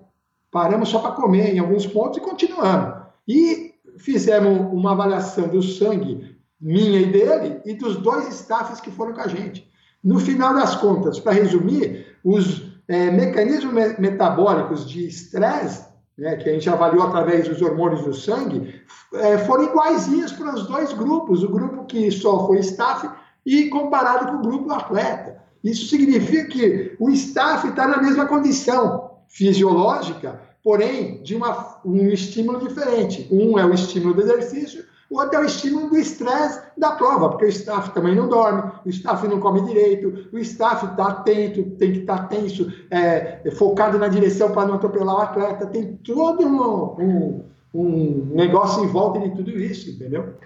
Paramos 0.49 0.89
só 0.89 0.99
para 0.99 1.11
comer 1.11 1.53
em 1.53 1.59
alguns 1.59 1.85
pontos 1.85 2.17
e 2.17 2.21
continuamos. 2.21 2.95
E 3.27 3.73
fizemos 3.97 4.71
uma 4.73 4.93
avaliação 4.93 5.47
do 5.47 5.61
sangue 5.61 6.35
minha 6.59 6.99
e 7.01 7.11
dele 7.11 7.61
e 7.65 7.73
dos 7.73 7.97
dois 7.97 8.29
staffs 8.29 8.79
que 8.79 8.89
foram 8.89 9.13
com 9.13 9.21
a 9.21 9.27
gente. 9.27 9.69
No 10.03 10.19
final 10.19 10.53
das 10.53 10.75
contas, 10.75 11.19
para 11.19 11.33
resumir, 11.33 12.17
os 12.23 12.63
é, 12.87 13.11
mecanismos 13.11 13.73
metabólicos 13.99 14.87
de 14.87 15.05
estresse, 15.05 15.85
né, 16.17 16.35
que 16.37 16.49
a 16.49 16.53
gente 16.53 16.69
avaliou 16.69 17.03
através 17.03 17.47
dos 17.47 17.61
hormônios 17.61 18.03
do 18.03 18.13
sangue, 18.13 18.81
é, 19.13 19.37
foram 19.39 19.65
iguaizinhos 19.65 20.31
para 20.31 20.53
os 20.53 20.67
dois 20.67 20.93
grupos, 20.93 21.43
o 21.43 21.49
grupo 21.49 21.85
que 21.85 22.09
só 22.11 22.47
foi 22.47 22.59
staff 22.59 23.09
e 23.45 23.69
comparado 23.69 24.31
com 24.31 24.37
o 24.37 24.41
grupo 24.41 24.71
atleta. 24.71 25.43
Isso 25.63 25.87
significa 25.87 26.45
que 26.45 26.95
o 26.99 27.09
staff 27.09 27.67
está 27.67 27.87
na 27.87 28.01
mesma 28.01 28.25
condição 28.25 29.11
fisiológica, 29.27 30.39
porém 30.63 31.21
de 31.23 31.35
uma, 31.35 31.81
um 31.83 32.07
estímulo 32.07 32.59
diferente. 32.59 33.27
Um 33.31 33.57
é 33.57 33.65
o 33.65 33.73
estímulo 33.73 34.13
do 34.13 34.21
exercício 34.21 34.85
o 35.09 35.19
outro 35.19 35.37
é 35.37 35.41
o 35.41 35.45
estímulo 35.45 35.89
do 35.89 35.97
estresse 35.97 36.61
da 36.77 36.91
prova, 36.91 37.29
porque 37.29 37.45
o 37.45 37.49
staff 37.49 37.93
também 37.93 38.15
não 38.15 38.27
dorme, 38.27 38.71
o 38.85 38.89
staff 38.89 39.27
não 39.27 39.39
come 39.39 39.61
direito, 39.61 40.27
o 40.31 40.39
staff 40.39 40.85
está 40.85 41.07
atento, 41.07 41.63
tem 41.77 41.93
que 41.93 41.99
estar 41.99 42.17
tá 42.17 42.23
tenso, 42.25 42.71
é, 42.89 43.49
focado 43.51 43.99
na 43.99 44.07
direção 44.07 44.51
para 44.51 44.67
não 44.67 44.75
atropelar 44.75 45.15
o 45.15 45.21
atleta, 45.21 45.67
tem 45.67 45.95
todo 45.97 46.45
um, 46.45 47.03
um, 47.03 47.45
um 47.73 48.25
negócio 48.35 48.83
em 48.83 48.87
volta 48.87 49.19
de 49.19 49.35
tudo 49.35 49.51
isso, 49.51 49.89
entendeu? 49.89 50.37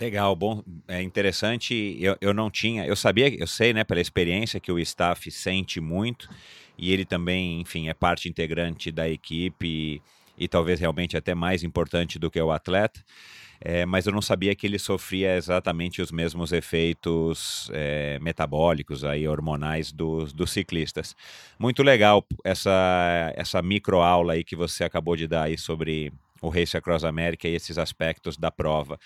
Legal, 0.00 0.34
bom, 0.34 0.62
é 0.88 1.00
interessante. 1.02 1.96
Eu, 2.00 2.16
eu 2.20 2.34
não 2.34 2.50
tinha, 2.50 2.84
eu 2.86 2.96
sabia, 2.96 3.32
eu 3.38 3.46
sei, 3.46 3.72
né, 3.72 3.84
pela 3.84 4.00
experiência 4.00 4.58
que 4.58 4.72
o 4.72 4.78
staff 4.78 5.30
sente 5.30 5.80
muito 5.80 6.28
e 6.76 6.92
ele 6.92 7.04
também, 7.04 7.60
enfim, 7.60 7.88
é 7.88 7.94
parte 7.94 8.28
integrante 8.28 8.90
da 8.90 9.08
equipe 9.08 9.66
e 9.66 10.02
talvez 10.48 10.80
realmente 10.80 11.16
até 11.16 11.34
mais 11.34 11.62
importante 11.62 12.18
do 12.18 12.30
que 12.30 12.40
o 12.40 12.50
atleta. 12.50 13.00
É, 13.64 13.86
mas 13.86 14.06
eu 14.06 14.12
não 14.12 14.20
sabia 14.20 14.56
que 14.56 14.66
ele 14.66 14.78
sofria 14.78 15.36
exatamente 15.36 16.02
os 16.02 16.10
mesmos 16.10 16.50
efeitos 16.52 17.70
é, 17.72 18.18
metabólicos 18.20 19.04
aí 19.04 19.28
hormonais 19.28 19.92
dos, 19.92 20.32
dos 20.32 20.50
ciclistas. 20.50 21.14
Muito 21.60 21.80
legal 21.82 22.26
essa 22.42 23.32
essa 23.36 23.62
micro 23.62 24.00
aula 24.00 24.32
aí 24.32 24.42
que 24.42 24.56
você 24.56 24.82
acabou 24.82 25.14
de 25.14 25.28
dar 25.28 25.44
aí 25.44 25.56
sobre 25.56 26.12
o 26.40 26.48
Race 26.48 26.76
Across 26.76 27.04
America 27.04 27.46
e 27.46 27.54
esses 27.54 27.78
aspectos 27.78 28.36
da 28.36 28.50
prova. 28.50 28.98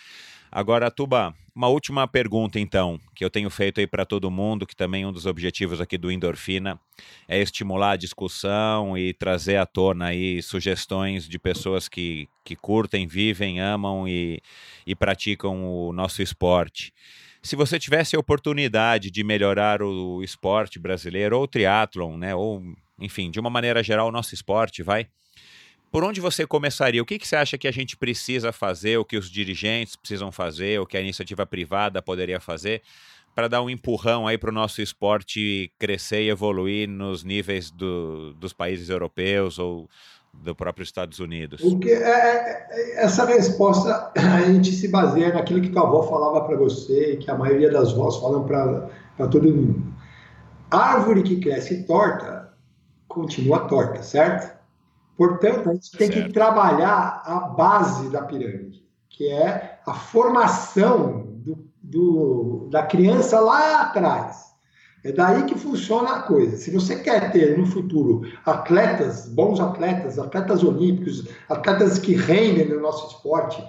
Agora, 0.57 0.91
Tuba, 0.91 1.35
uma 1.55 1.69
última 1.69 2.09
pergunta 2.09 2.59
então, 2.59 2.99
que 3.15 3.23
eu 3.23 3.29
tenho 3.29 3.51
feito 3.51 3.79
aí 3.79 3.87
para 3.87 4.07
todo 4.07 4.31
mundo, 4.31 4.67
que 4.67 4.75
também 4.75 5.05
um 5.05 5.13
dos 5.13 5.27
objetivos 5.27 5.83
aqui 5.83 5.99
do 5.99 6.11
Endorfina 6.11 6.81
é 7.29 7.39
estimular 7.39 7.91
a 7.91 7.97
discussão 7.97 8.97
e 8.97 9.13
trazer 9.13 9.59
à 9.59 9.67
tona 9.67 10.07
aí 10.07 10.41
sugestões 10.41 11.29
de 11.29 11.39
pessoas 11.39 11.91
que, 11.91 12.27
que 12.43 12.57
curtem, 12.57 13.07
vivem, 13.07 13.61
amam 13.61 14.09
e, 14.09 14.41
e 14.87 14.95
praticam 14.97 15.63
o 15.63 15.93
nosso 15.93 16.23
esporte. 16.23 16.91
Se 17.43 17.55
você 17.55 17.79
tivesse 17.79 18.17
a 18.17 18.19
oportunidade 18.19 19.11
de 19.11 19.23
melhorar 19.23 19.83
o 19.83 20.23
esporte 20.23 20.79
brasileiro 20.79 21.37
ou 21.37 21.43
o 21.43 21.47
triatlon, 21.47 22.17
né, 22.17 22.35
ou 22.35 22.63
enfim, 22.99 23.31
de 23.31 23.39
uma 23.39 23.51
maneira 23.51 23.83
geral 23.83 24.09
o 24.09 24.13
nosso 24.13 24.33
esporte, 24.35 24.83
vai, 24.83 25.07
por 25.97 26.05
onde 26.05 26.21
você 26.21 26.47
começaria? 26.47 27.03
O 27.03 27.07
que, 27.07 27.19
que 27.19 27.27
você 27.27 27.37
acha 27.37 27.57
que 27.57 27.67
a 27.67 27.71
gente 27.71 27.97
precisa 27.97 28.53
fazer, 28.53 28.99
o 28.99 29.05
que 29.05 29.17
os 29.17 29.31
dirigentes 29.31 29.97
precisam 29.97 30.31
fazer, 30.31 30.79
o 30.79 30.85
que 30.85 30.95
a 30.95 31.01
iniciativa 31.01 31.47
privada 31.47 32.03
poderia 32.03 32.39
fazer 32.39 32.83
para 33.35 33.49
dar 33.49 33.63
um 33.63 33.71
empurrão 33.71 34.29
aí 34.29 34.37
para 34.37 34.51
o 34.51 34.53
nosso 34.53 34.83
esporte 34.83 35.73
crescer 35.79 36.25
e 36.25 36.29
evoluir 36.29 36.87
nos 36.87 37.25
níveis 37.25 37.71
do, 37.71 38.35
dos 38.35 38.53
países 38.53 38.91
europeus 38.91 39.59
ou 39.59 39.89
do 40.35 40.55
próprio 40.55 40.85
Estados 40.85 41.19
Unidos? 41.19 41.63
Porque 41.63 41.89
é, 41.89 41.97
é, 41.97 42.67
é 42.71 43.05
essa 43.05 43.25
resposta 43.25 44.13
a 44.21 44.43
gente 44.43 44.73
se 44.73 44.89
baseia 44.89 45.33
naquilo 45.33 45.63
que 45.63 45.71
tua 45.71 45.85
avó 45.85 46.03
falava 46.03 46.45
para 46.47 46.59
você 46.59 47.15
e 47.15 47.17
que 47.17 47.31
a 47.31 47.39
maioria 47.39 47.71
das 47.71 47.93
vós 47.93 48.19
falam 48.19 48.45
para 48.45 49.29
todo 49.31 49.49
mundo. 49.49 49.95
árvore 50.71 51.23
que 51.23 51.41
cresce 51.41 51.85
torta 51.85 52.53
continua 53.09 53.61
torta, 53.61 54.03
certo? 54.03 54.56
Portanto, 55.17 55.71
a 55.71 55.75
gente 55.75 55.91
tem 55.93 56.13
certo. 56.13 56.27
que 56.27 56.33
trabalhar 56.33 57.23
a 57.25 57.41
base 57.41 58.11
da 58.11 58.23
pirâmide, 58.23 58.85
que 59.09 59.29
é 59.29 59.81
a 59.87 59.95
formação 59.95 61.27
do, 61.39 61.67
do, 61.83 62.69
da 62.71 62.83
criança 62.83 63.41
lá 63.41 63.83
atrás. 63.83 64.47
É 65.03 65.13
daí 65.13 65.45
que 65.45 65.57
funciona 65.57 66.17
a 66.17 66.23
coisa. 66.23 66.57
Se 66.57 66.71
você 66.71 66.97
quer 66.97 67.31
ter 67.31 67.57
no 67.57 67.65
futuro 67.65 68.23
atletas, 68.45 69.29
bons 69.29 69.61
atletas, 69.61 70.19
atletas 70.19 70.65
olímpicos, 70.65 71.29
atletas 71.49 71.99
que 71.99 72.15
rendem 72.15 72.69
no 72.69 72.81
nosso 72.81 73.15
esporte 73.15 73.65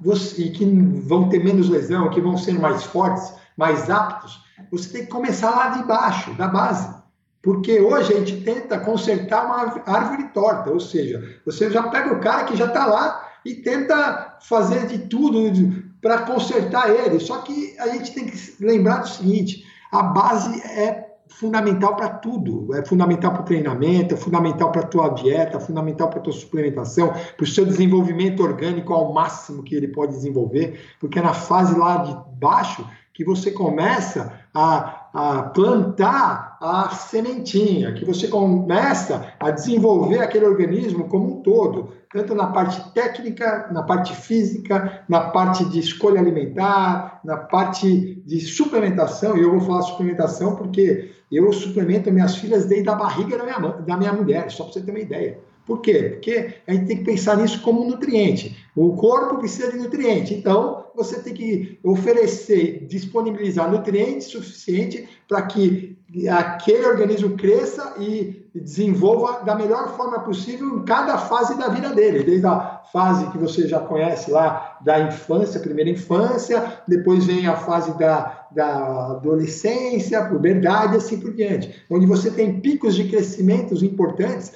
você, 0.00 0.42
e 0.42 0.50
que 0.50 0.64
vão 0.64 1.28
ter 1.28 1.42
menos 1.42 1.68
lesão, 1.68 2.10
que 2.10 2.20
vão 2.20 2.36
ser 2.36 2.58
mais 2.58 2.82
fortes, 2.82 3.32
mais 3.56 3.88
aptos, 3.88 4.42
você 4.70 4.88
tem 4.88 5.02
que 5.02 5.10
começar 5.10 5.50
lá 5.50 5.68
de 5.68 5.84
baixo, 5.84 6.34
da 6.34 6.48
base. 6.48 7.01
Porque 7.42 7.80
hoje 7.80 8.12
a 8.12 8.18
gente 8.18 8.40
tenta 8.42 8.78
consertar 8.78 9.44
uma 9.46 9.82
árvore 9.84 10.28
torta, 10.28 10.70
ou 10.70 10.78
seja, 10.78 11.20
você 11.44 11.70
já 11.70 11.82
pega 11.84 12.14
o 12.14 12.20
cara 12.20 12.44
que 12.44 12.56
já 12.56 12.66
está 12.66 12.86
lá 12.86 13.28
e 13.44 13.54
tenta 13.54 14.38
fazer 14.42 14.86
de 14.86 14.98
tudo 14.98 15.82
para 16.00 16.22
consertar 16.22 16.88
ele. 16.90 17.18
Só 17.18 17.38
que 17.38 17.74
a 17.80 17.88
gente 17.88 18.14
tem 18.14 18.26
que 18.26 18.36
lembrar 18.60 18.98
do 18.98 19.08
seguinte: 19.08 19.64
a 19.90 20.02
base 20.04 20.60
é 20.62 21.12
fundamental 21.28 21.96
para 21.96 22.08
tudo. 22.08 22.74
É 22.74 22.84
fundamental 22.84 23.32
para 23.32 23.42
o 23.42 23.44
treinamento, 23.44 24.14
é 24.14 24.16
fundamental 24.16 24.70
para 24.70 24.82
a 24.82 24.86
tua 24.86 25.08
dieta, 25.08 25.56
é 25.56 25.60
fundamental 25.60 26.08
para 26.08 26.18
a 26.20 26.22
tua 26.22 26.32
suplementação, 26.32 27.08
para 27.08 27.44
o 27.44 27.46
seu 27.46 27.64
desenvolvimento 27.64 28.42
orgânico 28.42 28.92
ao 28.92 29.12
máximo 29.12 29.62
que 29.62 29.74
ele 29.74 29.88
pode 29.88 30.12
desenvolver, 30.12 30.80
porque 31.00 31.18
é 31.18 31.22
na 31.22 31.34
fase 31.34 31.76
lá 31.76 31.98
de 31.98 32.16
baixo 32.38 32.86
que 33.14 33.24
você 33.24 33.50
começa 33.50 34.32
a, 34.54 35.08
a 35.12 35.42
plantar 35.42 36.51
a 36.62 36.90
sementinha, 36.90 37.92
que 37.92 38.04
você 38.04 38.28
começa 38.28 39.34
a 39.40 39.50
desenvolver 39.50 40.20
aquele 40.20 40.44
organismo 40.44 41.08
como 41.08 41.38
um 41.38 41.42
todo, 41.42 41.92
tanto 42.12 42.36
na 42.36 42.46
parte 42.46 42.92
técnica, 42.94 43.68
na 43.72 43.82
parte 43.82 44.14
física, 44.14 45.02
na 45.08 45.22
parte 45.32 45.64
de 45.64 45.80
escolha 45.80 46.20
alimentar, 46.20 47.20
na 47.24 47.36
parte 47.36 48.22
de 48.24 48.40
suplementação. 48.40 49.36
E 49.36 49.42
eu 49.42 49.50
vou 49.50 49.60
falar 49.60 49.82
suplementação 49.82 50.54
porque 50.54 51.10
eu 51.32 51.52
suplemento 51.52 52.12
minhas 52.12 52.36
filhas 52.36 52.64
desde 52.66 52.88
a 52.88 52.94
barriga 52.94 53.36
da 53.36 53.42
minha, 53.42 53.58
da 53.58 53.96
minha 53.96 54.12
mulher, 54.12 54.48
só 54.48 54.62
para 54.62 54.74
você 54.74 54.82
ter 54.82 54.92
uma 54.92 55.00
ideia. 55.00 55.40
Por 55.66 55.80
quê? 55.80 56.10
Porque 56.10 56.54
a 56.66 56.74
gente 56.74 56.86
tem 56.86 56.98
que 56.98 57.04
pensar 57.04 57.36
nisso 57.36 57.60
como 57.62 57.84
nutriente. 57.84 58.56
O 58.76 58.94
corpo 58.94 59.38
precisa 59.38 59.72
de 59.72 59.78
nutriente, 59.78 60.34
então 60.34 60.86
você 60.94 61.20
tem 61.20 61.34
que 61.34 61.78
oferecer, 61.82 62.86
disponibilizar 62.86 63.70
nutrientes 63.70 64.28
suficientes 64.28 65.08
para 65.26 65.42
que 65.42 65.96
aquele 66.28 66.86
organismo 66.86 67.36
cresça 67.36 67.94
e 67.98 68.46
desenvolva 68.54 69.42
da 69.44 69.54
melhor 69.54 69.96
forma 69.96 70.20
possível 70.20 70.76
em 70.76 70.84
cada 70.84 71.16
fase 71.16 71.56
da 71.56 71.68
vida 71.68 71.90
dele, 71.94 72.22
desde 72.22 72.46
a 72.46 72.82
fase 72.92 73.30
que 73.30 73.38
você 73.38 73.66
já 73.66 73.80
conhece 73.80 74.30
lá 74.30 74.78
da 74.82 75.00
infância, 75.00 75.60
primeira 75.60 75.90
infância, 75.90 76.80
depois 76.86 77.24
vem 77.24 77.46
a 77.46 77.56
fase 77.56 77.96
da, 77.98 78.46
da 78.50 79.12
adolescência, 79.12 80.26
puberdade, 80.26 80.96
assim 80.96 81.18
por 81.18 81.32
diante, 81.32 81.82
onde 81.90 82.04
você 82.04 82.30
tem 82.30 82.60
picos 82.60 82.94
de 82.94 83.08
crescimentos 83.08 83.82
importantes 83.82 84.52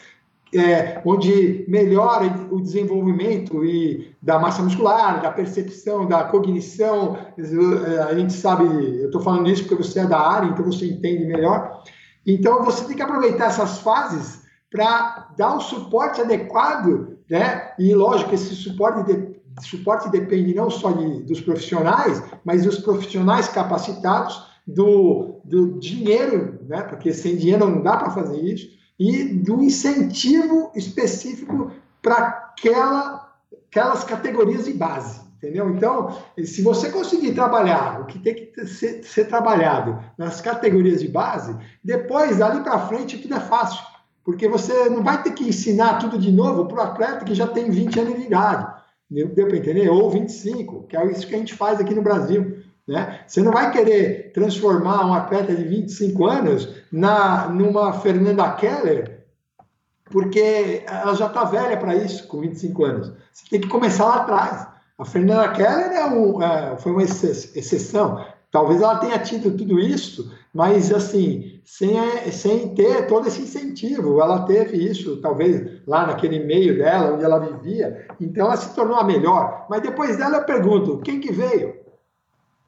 é, 0.55 1.01
onde 1.05 1.64
melhora 1.68 2.47
o 2.51 2.60
desenvolvimento 2.60 3.64
e 3.64 4.14
da 4.23 4.39
massa 4.39 4.62
muscular, 4.62 5.20
da 5.20 5.31
percepção, 5.31 6.06
da 6.06 6.24
cognição. 6.24 7.18
A 8.09 8.14
gente 8.14 8.32
sabe, 8.32 8.64
eu 8.64 9.06
estou 9.06 9.20
falando 9.20 9.48
isso 9.51 9.62
porque 9.64 9.82
você 9.82 10.01
é 10.01 10.06
da 10.06 10.18
área, 10.18 10.48
então 10.48 10.64
você 10.64 10.86
entende 10.86 11.24
melhor. 11.24 11.82
Então 12.24 12.64
você 12.64 12.85
tem 12.85 12.97
que 12.97 13.02
aproveitar 13.02 13.47
essas 13.47 13.78
fases 13.78 14.44
para 14.70 15.31
dar 15.36 15.56
o 15.56 15.60
suporte 15.60 16.20
adequado, 16.20 17.18
né? 17.31 17.73
E 17.78 17.94
lógico, 17.94 18.35
esse 18.35 18.55
suporte, 18.55 19.05
de, 19.05 19.36
suporte 19.60 20.10
depende 20.10 20.55
não 20.55 20.68
só 20.68 20.90
de, 20.90 21.23
dos 21.23 21.40
profissionais, 21.40 22.23
mas 22.44 22.64
dos 22.64 22.78
profissionais 22.78 23.48
capacitados, 23.48 24.44
do, 24.66 25.40
do 25.44 25.78
dinheiro, 25.78 26.59
né? 26.68 26.82
Porque 26.82 27.12
sem 27.12 27.36
dinheiro 27.36 27.68
não 27.68 27.82
dá 27.82 27.97
para 27.97 28.10
fazer 28.10 28.40
isso 28.40 28.77
e 28.98 29.24
do 29.24 29.62
incentivo 29.62 30.70
específico 30.74 31.70
para 32.01 32.16
aquela, 32.16 33.32
aquelas 33.68 34.05
categorias 34.05 34.64
de 34.64 34.73
base. 34.73 35.27
Entendeu? 35.36 35.68
Então, 35.70 36.16
se 36.44 36.62
você 36.62 36.89
conseguir 36.89 37.35
trabalhar 37.35 38.01
o 38.01 38.06
que 38.06 38.18
tem 38.18 38.35
que 38.35 38.66
ser, 38.66 39.05
ser 39.05 39.27
trabalhado 39.27 40.02
nas 40.16 40.40
categorias 40.40 41.01
de 41.01 41.09
base, 41.09 41.55
depois, 41.85 42.39
dali 42.39 42.62
para 42.62 42.86
frente, 42.86 43.18
tudo 43.18 43.35
é 43.35 43.40
fácil. 43.40 43.85
Porque 44.24 44.48
você 44.48 44.89
não 44.89 45.05
vai 45.05 45.23
ter 45.23 45.32
que 45.32 45.47
ensinar 45.47 45.98
tudo 45.98 46.18
de 46.18 46.32
novo 46.32 46.66
para 46.66 46.78
o 46.78 46.81
atleta 46.81 47.24
que 47.24 47.35
já 47.35 47.47
tem 47.47 47.70
20 47.70 48.01
anos 48.01 48.16
de 48.16 48.27
idade. 48.27 48.66
Deu, 49.09 49.28
para 49.28 49.56
entender? 49.56 49.89
Ou 49.89 50.10
25, 50.10 50.85
que 50.85 50.97
é 50.97 51.06
isso 51.12 51.27
que 51.27 51.35
a 51.35 51.39
gente 51.39 51.55
faz 51.55 51.78
aqui 51.78 51.94
no 51.94 52.02
Brasil. 52.02 52.64
Né? 52.86 53.20
Você 53.26 53.42
não 53.42 53.52
vai 53.52 53.70
querer 53.72 54.30
transformar 54.32 55.04
um 55.06 55.14
atleta 55.14 55.54
de 55.54 55.64
25 55.64 56.26
anos 56.26 56.68
na, 56.92 57.48
numa 57.48 57.92
Fernanda 57.94 58.48
Keller, 58.52 59.24
porque 60.04 60.84
ela 60.86 61.14
já 61.14 61.26
está 61.26 61.44
velha 61.44 61.76
para 61.76 61.96
isso, 61.96 62.28
com 62.28 62.40
25 62.40 62.84
anos. 62.84 63.12
Você 63.32 63.44
tem 63.50 63.60
que 63.60 63.68
começar 63.68 64.04
lá 64.04 64.16
atrás. 64.16 64.68
A 64.98 65.04
Fernanda 65.04 65.48
Keller 65.48 65.92
é 65.92 66.06
um, 66.06 66.42
é, 66.42 66.76
foi 66.78 66.92
uma 66.92 67.02
exceção. 67.02 68.24
Talvez 68.50 68.80
ela 68.80 68.98
tenha 68.98 69.18
tido 69.18 69.56
tudo 69.56 69.78
isso, 69.78 70.32
mas 70.54 70.90
assim, 70.92 71.60
sem, 71.64 71.98
sem 72.30 72.74
ter 72.74 73.06
todo 73.06 73.26
esse 73.26 73.42
incentivo. 73.42 74.20
Ela 74.20 74.46
teve 74.46 74.78
isso, 74.78 75.20
talvez 75.20 75.82
lá 75.86 76.06
naquele 76.06 76.42
meio 76.44 76.78
dela, 76.78 77.12
onde 77.12 77.24
ela 77.24 77.40
vivia. 77.40 78.06
Então 78.18 78.46
ela 78.46 78.56
se 78.56 78.74
tornou 78.74 78.96
a 78.96 79.04
melhor. 79.04 79.66
Mas 79.68 79.82
depois 79.82 80.16
dela 80.16 80.38
eu 80.38 80.44
pergunto: 80.44 81.00
quem 81.00 81.20
que 81.20 81.32
veio? 81.32 81.76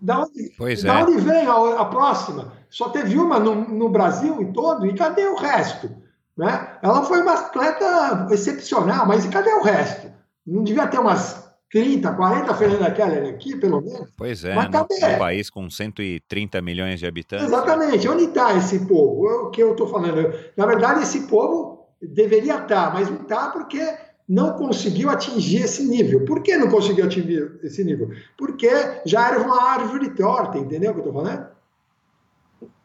Da 0.00 0.20
onde, 0.20 0.52
pois 0.56 0.82
da 0.82 1.00
é. 1.00 1.04
onde 1.04 1.18
vem 1.18 1.46
a, 1.46 1.80
a, 1.80 1.84
próxima? 1.86 2.52
Só 2.70 2.88
teve 2.90 3.18
uma 3.18 3.38
no, 3.38 3.54
no 3.54 3.88
Brasil 3.88 4.40
e 4.42 4.52
todo, 4.52 4.86
e 4.86 4.94
cadê 4.94 5.26
o 5.26 5.36
resto? 5.36 5.90
Né? 6.36 6.78
Ela 6.82 7.02
foi 7.04 7.20
uma 7.20 7.34
atleta 7.34 8.28
excepcional, 8.30 9.06
mas 9.06 9.24
e 9.24 9.28
cadê 9.28 9.50
o 9.50 9.62
resto? 9.62 10.08
Não 10.46 10.62
devia 10.62 10.86
ter 10.86 11.00
umas 11.00 11.48
30, 11.70 12.12
40 12.12 12.54
Fernanda 12.54 12.90
Keller 12.92 13.34
aqui, 13.34 13.56
pelo 13.56 13.80
menos? 13.80 14.08
Pois 14.16 14.44
é, 14.44 14.54
mas 14.54 14.68
cadê? 14.68 15.14
Um 15.14 15.18
país 15.18 15.50
com 15.50 15.68
130 15.68 16.62
milhões 16.62 17.00
de 17.00 17.06
habitantes. 17.06 17.46
Exatamente. 17.46 18.08
Onde 18.08 18.24
está 18.24 18.54
esse 18.56 18.86
povo? 18.86 19.26
O 19.26 19.50
que 19.50 19.62
eu 19.62 19.72
estou 19.72 19.88
falando? 19.88 20.32
Na 20.56 20.64
verdade, 20.64 21.02
esse 21.02 21.26
povo 21.26 21.88
deveria 22.00 22.54
estar, 22.54 22.86
tá, 22.86 22.90
mas 22.94 23.10
não 23.10 23.22
está 23.22 23.48
porque 23.50 23.82
não 24.28 24.52
conseguiu 24.52 25.08
atingir 25.08 25.62
esse 25.62 25.84
nível. 25.84 26.24
Por 26.24 26.42
que 26.42 26.56
não 26.56 26.68
conseguiu 26.68 27.06
atingir 27.06 27.58
esse 27.62 27.82
nível? 27.82 28.14
Porque 28.36 28.68
já 29.06 29.28
era 29.28 29.40
uma 29.40 29.62
árvore 29.62 30.10
torta, 30.10 30.58
entendeu 30.58 30.90
o 30.90 30.94
que 30.94 31.00
eu 31.00 31.06
estou 31.06 31.22
falando? 31.22 31.48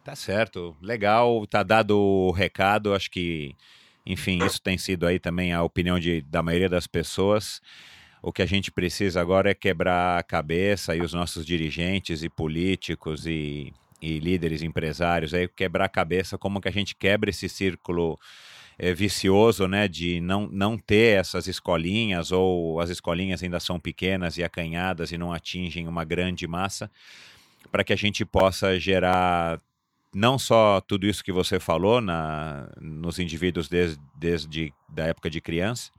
Tá 0.04 0.16
certo, 0.16 0.76
legal, 0.82 1.46
tá 1.48 1.64
dado 1.64 1.98
o 1.98 2.32
recado, 2.32 2.94
acho 2.94 3.10
que, 3.10 3.56
enfim, 4.06 4.44
isso 4.46 4.62
tem 4.62 4.78
sido 4.78 5.06
aí 5.06 5.20
também 5.20 5.54
a 5.54 5.64
opinião 5.64 6.00
de, 6.00 6.22
da 6.22 6.42
maioria 6.42 6.70
das 6.70 6.88
pessoas. 6.88 7.62
O 8.22 8.32
que 8.32 8.42
a 8.42 8.46
gente 8.46 8.72
precisa 8.72 9.20
agora 9.20 9.52
é 9.52 9.54
quebrar 9.54 10.18
a 10.18 10.24
cabeça 10.24 10.96
e 10.96 11.02
os 11.02 11.14
nossos 11.14 11.46
dirigentes 11.46 12.24
e 12.24 12.30
políticos 12.30 13.26
e, 13.26 13.74
e 14.02 14.20
líderes 14.20 14.62
empresários 14.62 15.34
aí 15.34 15.48
quebrar 15.48 15.86
a 15.86 15.90
cabeça 15.90 16.38
como 16.38 16.62
que 16.62 16.70
a 16.70 16.72
gente 16.72 16.96
quebra 16.96 17.30
esse 17.30 17.50
círculo 17.50 18.18
é, 18.78 18.94
vicioso, 18.94 19.68
né, 19.68 19.88
de 19.88 20.20
não, 20.22 20.48
não 20.52 20.78
ter 20.78 21.20
essas 21.20 21.48
escolinhas 21.48 22.32
ou 22.32 22.80
as 22.80 22.90
escolinhas 22.90 23.44
ainda 23.44 23.60
são 23.60 23.80
pequenas 23.80 24.38
e 24.38 24.44
acanhadas 24.44 25.12
e 25.12 25.18
não 25.18 25.32
atingem 25.32 25.88
uma 25.88 26.04
grande 26.04 26.48
massa, 26.48 26.90
para 27.72 27.84
que 27.84 27.94
a 27.94 27.98
gente 27.98 28.26
possa 28.26 28.80
gerar 28.80 29.60
não 30.14 30.38
só 30.38 30.80
tudo 30.80 31.08
isso 31.08 31.24
que 31.24 31.32
você 31.32 31.60
falou 31.60 32.00
na, 32.00 32.70
nos 32.80 33.18
indivíduos 33.18 33.68
desde, 33.68 34.00
desde 34.16 34.74
da 34.88 35.08
época 35.08 35.30
de 35.30 35.42
criança, 35.42 35.92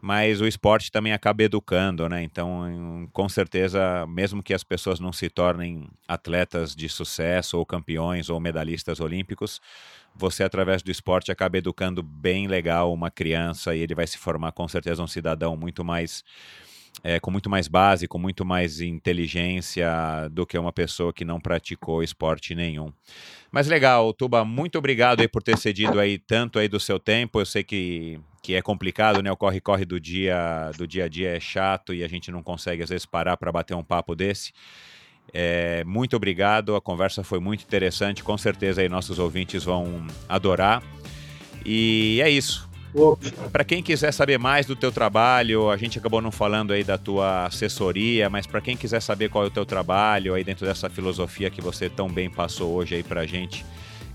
mas 0.00 0.40
o 0.40 0.46
esporte 0.46 0.92
também 0.92 1.14
acaba 1.14 1.44
educando, 1.44 2.06
né? 2.10 2.22
Então, 2.22 3.08
com 3.10 3.26
certeza, 3.26 4.06
mesmo 4.06 4.42
que 4.42 4.52
as 4.52 4.62
pessoas 4.62 5.00
não 5.00 5.14
se 5.14 5.30
tornem 5.30 5.88
atletas 6.06 6.76
de 6.76 6.90
sucesso 6.90 7.56
ou 7.56 7.64
campeões 7.64 8.28
ou 8.28 8.38
medalhistas 8.38 9.00
olímpicos, 9.00 9.62
você 10.14 10.44
através 10.44 10.82
do 10.82 10.90
esporte 10.90 11.32
acaba 11.32 11.58
educando 11.58 12.02
bem 12.02 12.46
legal 12.46 12.92
uma 12.92 13.10
criança 13.10 13.74
e 13.74 13.80
ele 13.80 13.94
vai 13.94 14.06
se 14.06 14.16
formar 14.18 14.52
com 14.52 14.66
certeza 14.68 15.02
um 15.02 15.06
cidadão 15.06 15.56
muito 15.56 15.84
mais 15.84 16.24
é, 17.02 17.18
com 17.18 17.30
muito 17.30 17.50
mais 17.50 17.66
base, 17.66 18.06
com 18.06 18.18
muito 18.18 18.44
mais 18.44 18.80
inteligência 18.80 19.88
do 20.30 20.46
que 20.46 20.56
uma 20.56 20.72
pessoa 20.72 21.12
que 21.12 21.24
não 21.24 21.40
praticou 21.40 22.02
esporte 22.02 22.54
nenhum. 22.54 22.92
Mas 23.50 23.66
legal, 23.66 24.12
Tuba, 24.12 24.44
muito 24.44 24.78
obrigado 24.78 25.20
aí 25.20 25.28
por 25.28 25.42
ter 25.42 25.58
cedido 25.58 25.98
aí 25.98 26.18
tanto 26.18 26.58
aí 26.58 26.68
do 26.68 26.78
seu 26.78 26.98
tempo. 26.98 27.40
Eu 27.40 27.46
sei 27.46 27.64
que, 27.64 28.20
que 28.42 28.54
é 28.54 28.62
complicado, 28.62 29.22
né? 29.22 29.30
O 29.30 29.36
corre-corre 29.36 29.84
do 29.84 29.98
dia 29.98 30.70
do 30.76 30.86
dia 30.86 31.04
a 31.04 31.08
dia 31.08 31.36
é 31.36 31.40
chato 31.40 31.92
e 31.92 32.04
a 32.04 32.08
gente 32.08 32.30
não 32.30 32.42
consegue 32.42 32.82
às 32.82 32.90
vezes 32.90 33.06
parar 33.06 33.36
para 33.36 33.50
bater 33.50 33.74
um 33.74 33.84
papo 33.84 34.14
desse. 34.14 34.52
É, 35.32 35.82
muito 35.84 36.14
obrigado, 36.16 36.76
a 36.76 36.80
conversa 36.80 37.24
foi 37.24 37.40
muito 37.40 37.62
interessante, 37.62 38.22
com 38.22 38.38
certeza 38.38 38.80
aí 38.80 38.88
nossos 38.88 39.18
ouvintes 39.18 39.64
vão 39.64 40.06
adorar. 40.28 40.82
E 41.64 42.20
é 42.22 42.30
isso. 42.30 42.68
Para 43.50 43.64
quem 43.64 43.82
quiser 43.82 44.12
saber 44.12 44.38
mais 44.38 44.66
do 44.66 44.76
teu 44.76 44.92
trabalho, 44.92 45.68
a 45.68 45.76
gente 45.76 45.98
acabou 45.98 46.22
não 46.22 46.30
falando 46.30 46.72
aí 46.72 46.84
da 46.84 46.96
tua 46.96 47.46
assessoria, 47.46 48.30
mas 48.30 48.46
para 48.46 48.60
quem 48.60 48.76
quiser 48.76 49.02
saber 49.02 49.28
qual 49.28 49.42
é 49.42 49.48
o 49.48 49.50
teu 49.50 49.66
trabalho 49.66 50.34
aí 50.34 50.44
dentro 50.44 50.64
dessa 50.64 50.88
filosofia 50.88 51.50
que 51.50 51.60
você 51.60 51.88
tão 51.88 52.08
bem 52.08 52.30
passou 52.30 52.72
hoje 52.72 52.94
aí 52.94 53.02
pra 53.02 53.26
gente, 53.26 53.66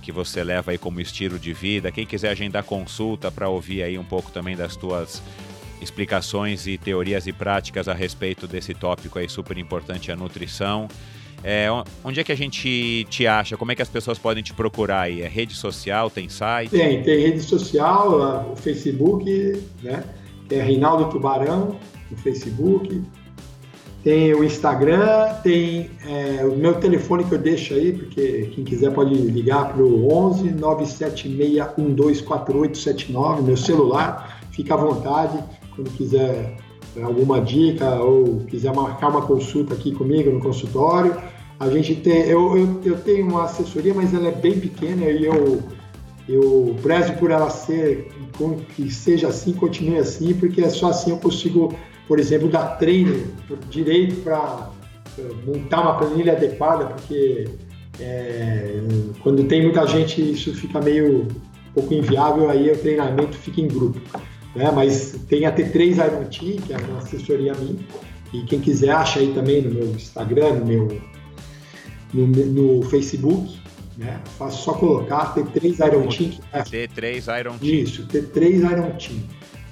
que 0.02 0.14
você 0.14 0.42
leva 0.46 0.72
aí 0.72 0.78
como 0.78 1.02
estilo 1.02 1.38
de 1.38 1.52
vida, 1.52 1.92
quem 1.92 2.06
quiser 2.06 2.30
agendar 2.30 2.64
consulta 2.64 3.30
para 3.30 3.50
ouvir 3.50 3.84
aí 3.84 3.98
um 3.98 4.06
pouco 4.06 4.32
também 4.32 4.56
das 4.56 4.78
tuas 4.78 5.22
explicações 5.82 6.68
e 6.68 6.78
teorias 6.78 7.28
e 7.28 7.34
práticas 7.34 7.88
a 7.88 7.94
respeito 7.94 8.48
desse 8.48 8.74
tópico 8.74 9.20
aí 9.20 9.30
super 9.30 9.58
importante, 9.58 10.12
a 10.12 10.16
nutrição. 10.16 10.88
É, 11.44 11.68
onde 12.04 12.20
é 12.20 12.24
que 12.24 12.32
a 12.32 12.36
gente 12.36 13.06
te 13.10 13.26
acha? 13.26 13.56
Como 13.56 13.72
é 13.72 13.76
que 13.76 13.82
as 13.82 13.88
pessoas 13.90 14.18
podem 14.18 14.44
te 14.44 14.54
procurar 14.54 15.02
aí? 15.02 15.22
É 15.22 15.28
rede 15.28 15.56
social, 15.56 16.10
tem 16.10 16.28
site? 16.28 16.72
Tem, 16.72 17.02
tem 17.02 17.22
rede 17.22 17.42
social, 17.42 18.52
o 18.52 18.56
Facebook, 18.56 19.64
né? 19.82 20.04
É 20.50 20.62
Reinaldo 20.62 21.10
Tubarão 21.10 21.78
no 22.10 22.18
Facebook. 22.18 23.02
Tem 24.04 24.34
o 24.34 24.44
Instagram, 24.44 25.34
tem 25.44 25.92
é, 26.06 26.46
o 26.46 26.56
meu 26.56 26.76
telefone 26.76 27.24
que 27.26 27.34
eu 27.34 27.38
deixo 27.38 27.74
aí, 27.74 27.92
porque 27.92 28.50
quem 28.56 28.64
quiser 28.64 28.94
pode 28.94 29.14
ligar 29.14 29.74
para 29.74 29.84
o 29.84 30.12
11 30.12 30.52
976 30.52 31.58
124879, 31.78 33.44
meu 33.44 33.58
celular, 33.58 34.42
fica 34.52 34.74
à 34.74 34.78
vontade 34.78 35.44
quando 35.80 35.92
quiser 35.92 36.58
alguma 37.02 37.40
dica 37.40 37.96
ou 37.96 38.40
quiser 38.48 38.74
marcar 38.74 39.10
uma 39.10 39.22
consulta 39.22 39.74
aqui 39.74 39.94
comigo 39.94 40.30
no 40.30 40.40
consultório. 40.40 41.16
A 41.60 41.70
gente 41.70 41.96
tem, 41.96 42.22
eu, 42.24 42.58
eu, 42.58 42.82
eu 42.84 43.00
tenho 43.00 43.28
uma 43.28 43.44
assessoria, 43.44 43.94
mas 43.94 44.14
ela 44.14 44.28
é 44.28 44.32
bem 44.32 44.60
pequena 44.60 45.06
e 45.06 45.26
eu, 45.26 45.62
eu 46.28 46.76
prezo 46.82 47.14
por 47.14 47.32
ela 47.32 47.50
ser, 47.50 48.10
que 48.76 48.92
seja 48.92 49.28
assim, 49.28 49.54
continue 49.54 49.98
assim, 49.98 50.34
porque 50.34 50.62
é 50.62 50.70
só 50.70 50.90
assim 50.90 51.12
eu 51.12 51.18
consigo, 51.18 51.74
por 52.08 52.20
exemplo, 52.20 52.50
dar 52.50 52.78
treino 52.78 53.26
direito 53.70 54.16
para 54.24 54.70
montar 55.46 55.82
uma 55.82 55.98
planilha 55.98 56.34
adequada, 56.34 56.86
porque 56.86 57.50
é, 58.00 58.80
quando 59.22 59.44
tem 59.44 59.62
muita 59.62 59.86
gente 59.86 60.32
isso 60.32 60.54
fica 60.56 60.80
meio 60.80 61.24
um 61.24 61.74
pouco 61.74 61.94
inviável, 61.94 62.50
aí 62.50 62.72
o 62.72 62.78
treinamento 62.78 63.38
fica 63.38 63.60
em 63.60 63.68
grupo 63.68 64.00
né? 64.56 64.72
Mas 64.72 65.16
tem 65.28 65.46
a 65.46 65.56
T3 65.56 65.96
Iron 66.06 66.26
Team, 66.26 66.62
que 66.62 66.74
é 66.74 66.78
uma 66.78 67.00
assessoria 67.00 67.54
minha, 67.54 67.76
e 68.34 68.44
quem 68.44 68.60
quiser 68.60 68.92
acha 68.92 69.20
aí 69.20 69.34
também 69.34 69.62
no 69.62 69.74
meu 69.74 69.88
Instagram, 69.92 70.54
no 70.54 70.66
meu 70.66 71.02
no, 72.14 72.28
no 72.28 72.84
Facebook, 72.84 73.60
Né? 73.98 74.20
Faço 74.38 74.64
só 74.64 74.74
colocar 74.74 75.36
T3 75.36 75.88
Iron 75.88 76.08
Team. 76.08 76.32
T3 76.64 77.40
Iron 77.40 77.58
Team. 77.58 77.74
Isso, 77.74 78.08
T3 78.08 78.72
Iron 78.72 78.92
Team. 78.98 79.20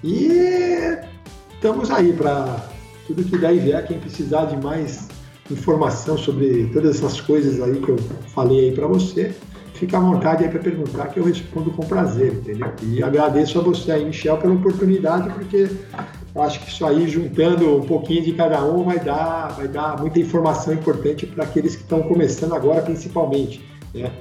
E 0.03 0.97
estamos 1.55 1.89
aí 1.89 2.13
para 2.13 2.69
tudo 3.07 3.23
que 3.23 3.37
der 3.37 3.55
e 3.55 3.59
vier, 3.59 3.87
quem 3.87 3.99
precisar 3.99 4.45
de 4.45 4.57
mais 4.57 5.07
informação 5.49 6.17
sobre 6.17 6.65
todas 6.73 6.97
essas 6.97 7.21
coisas 7.21 7.61
aí 7.61 7.79
que 7.79 7.89
eu 7.89 7.97
falei 8.33 8.65
aí 8.65 8.71
para 8.73 8.85
você, 8.85 9.33
fica 9.77 9.97
à 9.97 9.99
vontade 9.99 10.43
aí 10.43 10.49
para 10.49 10.59
perguntar 10.59 11.07
que 11.07 11.19
eu 11.19 11.25
respondo 11.25 11.71
com 11.71 11.85
prazer, 11.85 12.33
entendeu? 12.33 12.71
E 12.83 13.01
agradeço 13.03 13.59
a 13.59 13.61
você 13.61 13.91
aí, 13.91 14.05
Michel, 14.05 14.37
pela 14.37 14.53
oportunidade, 14.53 15.29
porque 15.29 15.69
acho 16.35 16.59
que 16.59 16.69
isso 16.69 16.85
aí, 16.85 17.07
juntando 17.07 17.77
um 17.77 17.85
pouquinho 17.85 18.23
de 18.23 18.33
cada 18.33 18.63
um, 18.63 18.83
vai 18.83 18.99
dar, 18.99 19.49
vai 19.49 19.67
dar 19.67 19.99
muita 19.99 20.19
informação 20.19 20.73
importante 20.73 21.25
para 21.25 21.43
aqueles 21.43 21.75
que 21.75 21.83
estão 21.83 22.03
começando 22.03 22.53
agora, 22.53 22.81
principalmente. 22.81 23.63
Né? 23.93 24.11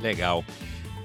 Legal. 0.00 0.44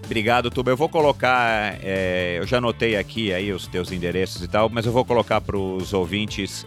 Obrigado, 0.05 0.51
Tuba. 0.51 0.71
Eu 0.71 0.77
vou 0.77 0.89
colocar, 0.89 1.77
é, 1.81 2.37
eu 2.39 2.45
já 2.45 2.57
anotei 2.57 2.97
aqui 2.97 3.33
aí 3.33 3.51
os 3.51 3.67
teus 3.67 3.91
endereços 3.91 4.43
e 4.43 4.47
tal, 4.47 4.69
mas 4.69 4.85
eu 4.85 4.91
vou 4.91 5.05
colocar 5.05 5.39
para 5.39 5.57
os 5.57 5.93
ouvintes 5.93 6.65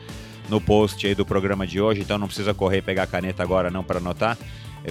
no 0.48 0.60
post 0.60 1.06
aí 1.06 1.14
do 1.14 1.26
programa 1.26 1.66
de 1.66 1.80
hoje, 1.80 2.00
então 2.00 2.18
não 2.18 2.26
precisa 2.26 2.54
correr 2.54 2.78
e 2.78 2.82
pegar 2.82 3.02
a 3.02 3.06
caneta 3.06 3.42
agora 3.42 3.70
não 3.70 3.84
para 3.84 3.98
anotar. 3.98 4.38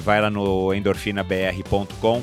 Vai 0.01 0.21
lá 0.21 0.29
no 0.29 0.73
endorfinabr.com 0.73 2.21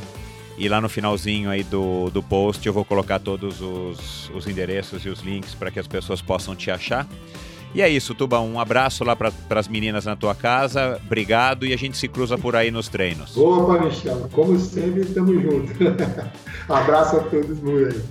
e 0.59 0.69
lá 0.69 0.81
no 0.81 0.89
finalzinho 0.89 1.51
aí 1.51 1.63
do, 1.63 2.11
do 2.11 2.23
post 2.23 2.67
eu 2.67 2.73
vou 2.73 2.85
colocar 2.85 3.19
todos 3.19 3.61
os, 3.61 4.31
os 4.35 4.47
endereços 4.47 5.05
e 5.05 5.09
os 5.09 5.21
links 5.21 5.55
para 5.55 5.71
que 5.71 5.81
as 5.81 5.87
pessoas 5.87 6.21
possam 6.21 6.55
te 6.55 6.71
achar. 6.71 7.07
E 7.75 7.81
é 7.81 7.89
isso, 7.89 8.15
Tuba. 8.15 8.39
Um 8.41 8.61
abraço 8.61 9.03
lá 9.03 9.17
para 9.17 9.33
as 9.51 9.67
meninas 9.67 10.05
na 10.05 10.15
tua 10.15 10.35
casa. 10.35 11.01
Obrigado 11.05 11.65
e 11.65 11.73
a 11.73 11.77
gente 11.77 11.97
se 11.97 12.07
cruza 12.07 12.37
por 12.37 12.55
aí 12.55 12.71
nos 12.71 12.89
treinos. 12.89 13.35
Opa, 13.37 13.81
Michel. 13.81 14.29
Como 14.31 14.59
sempre, 14.59 15.01
estamos 15.01 15.43
juntos. 15.43 15.71
abraço 16.69 17.17
a 17.17 17.21
todos 17.21 17.59
por 17.59 17.89
aí. 17.89 18.03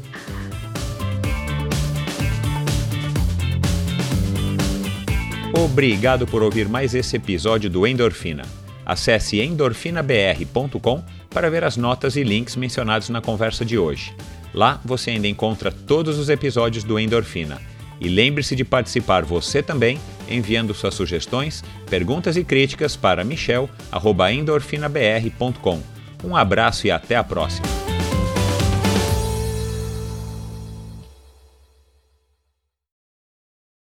Obrigado 5.54 6.26
por 6.26 6.42
ouvir 6.42 6.68
mais 6.68 6.96
esse 6.96 7.18
episódio 7.18 7.70
do 7.70 7.86
Endorfina. 7.86 8.61
Acesse 8.86 9.40
endorfinabr.com 9.40 11.04
para 11.30 11.50
ver 11.50 11.64
as 11.64 11.78
notas 11.78 12.16
e 12.16 12.24
links 12.24 12.56
mencionados 12.56 13.10
na 13.10 13.22
conversa 13.22 13.64
de 13.64 13.78
hoje. 13.78 14.16
Lá 14.54 14.82
você 14.84 15.12
ainda 15.12 15.28
encontra 15.28 15.72
todos 15.72 16.18
os 16.18 16.30
episódios 16.30 16.84
do 16.84 17.00
Endorfina. 17.00 17.62
E 18.00 18.10
lembre-se 18.10 18.56
de 18.56 18.66
participar 18.66 19.24
você 19.24 19.62
também, 19.62 20.00
enviando 20.28 20.74
suas 20.74 20.96
sugestões, 20.96 21.64
perguntas 21.90 22.36
e 22.36 22.44
críticas 22.44 22.96
para 22.96 23.24
michel.endorfinabr.com. 23.24 25.80
Um 26.24 26.36
abraço 26.36 26.88
e 26.88 26.92
até 26.92 27.16
a 27.16 27.24
próxima! 27.24 27.91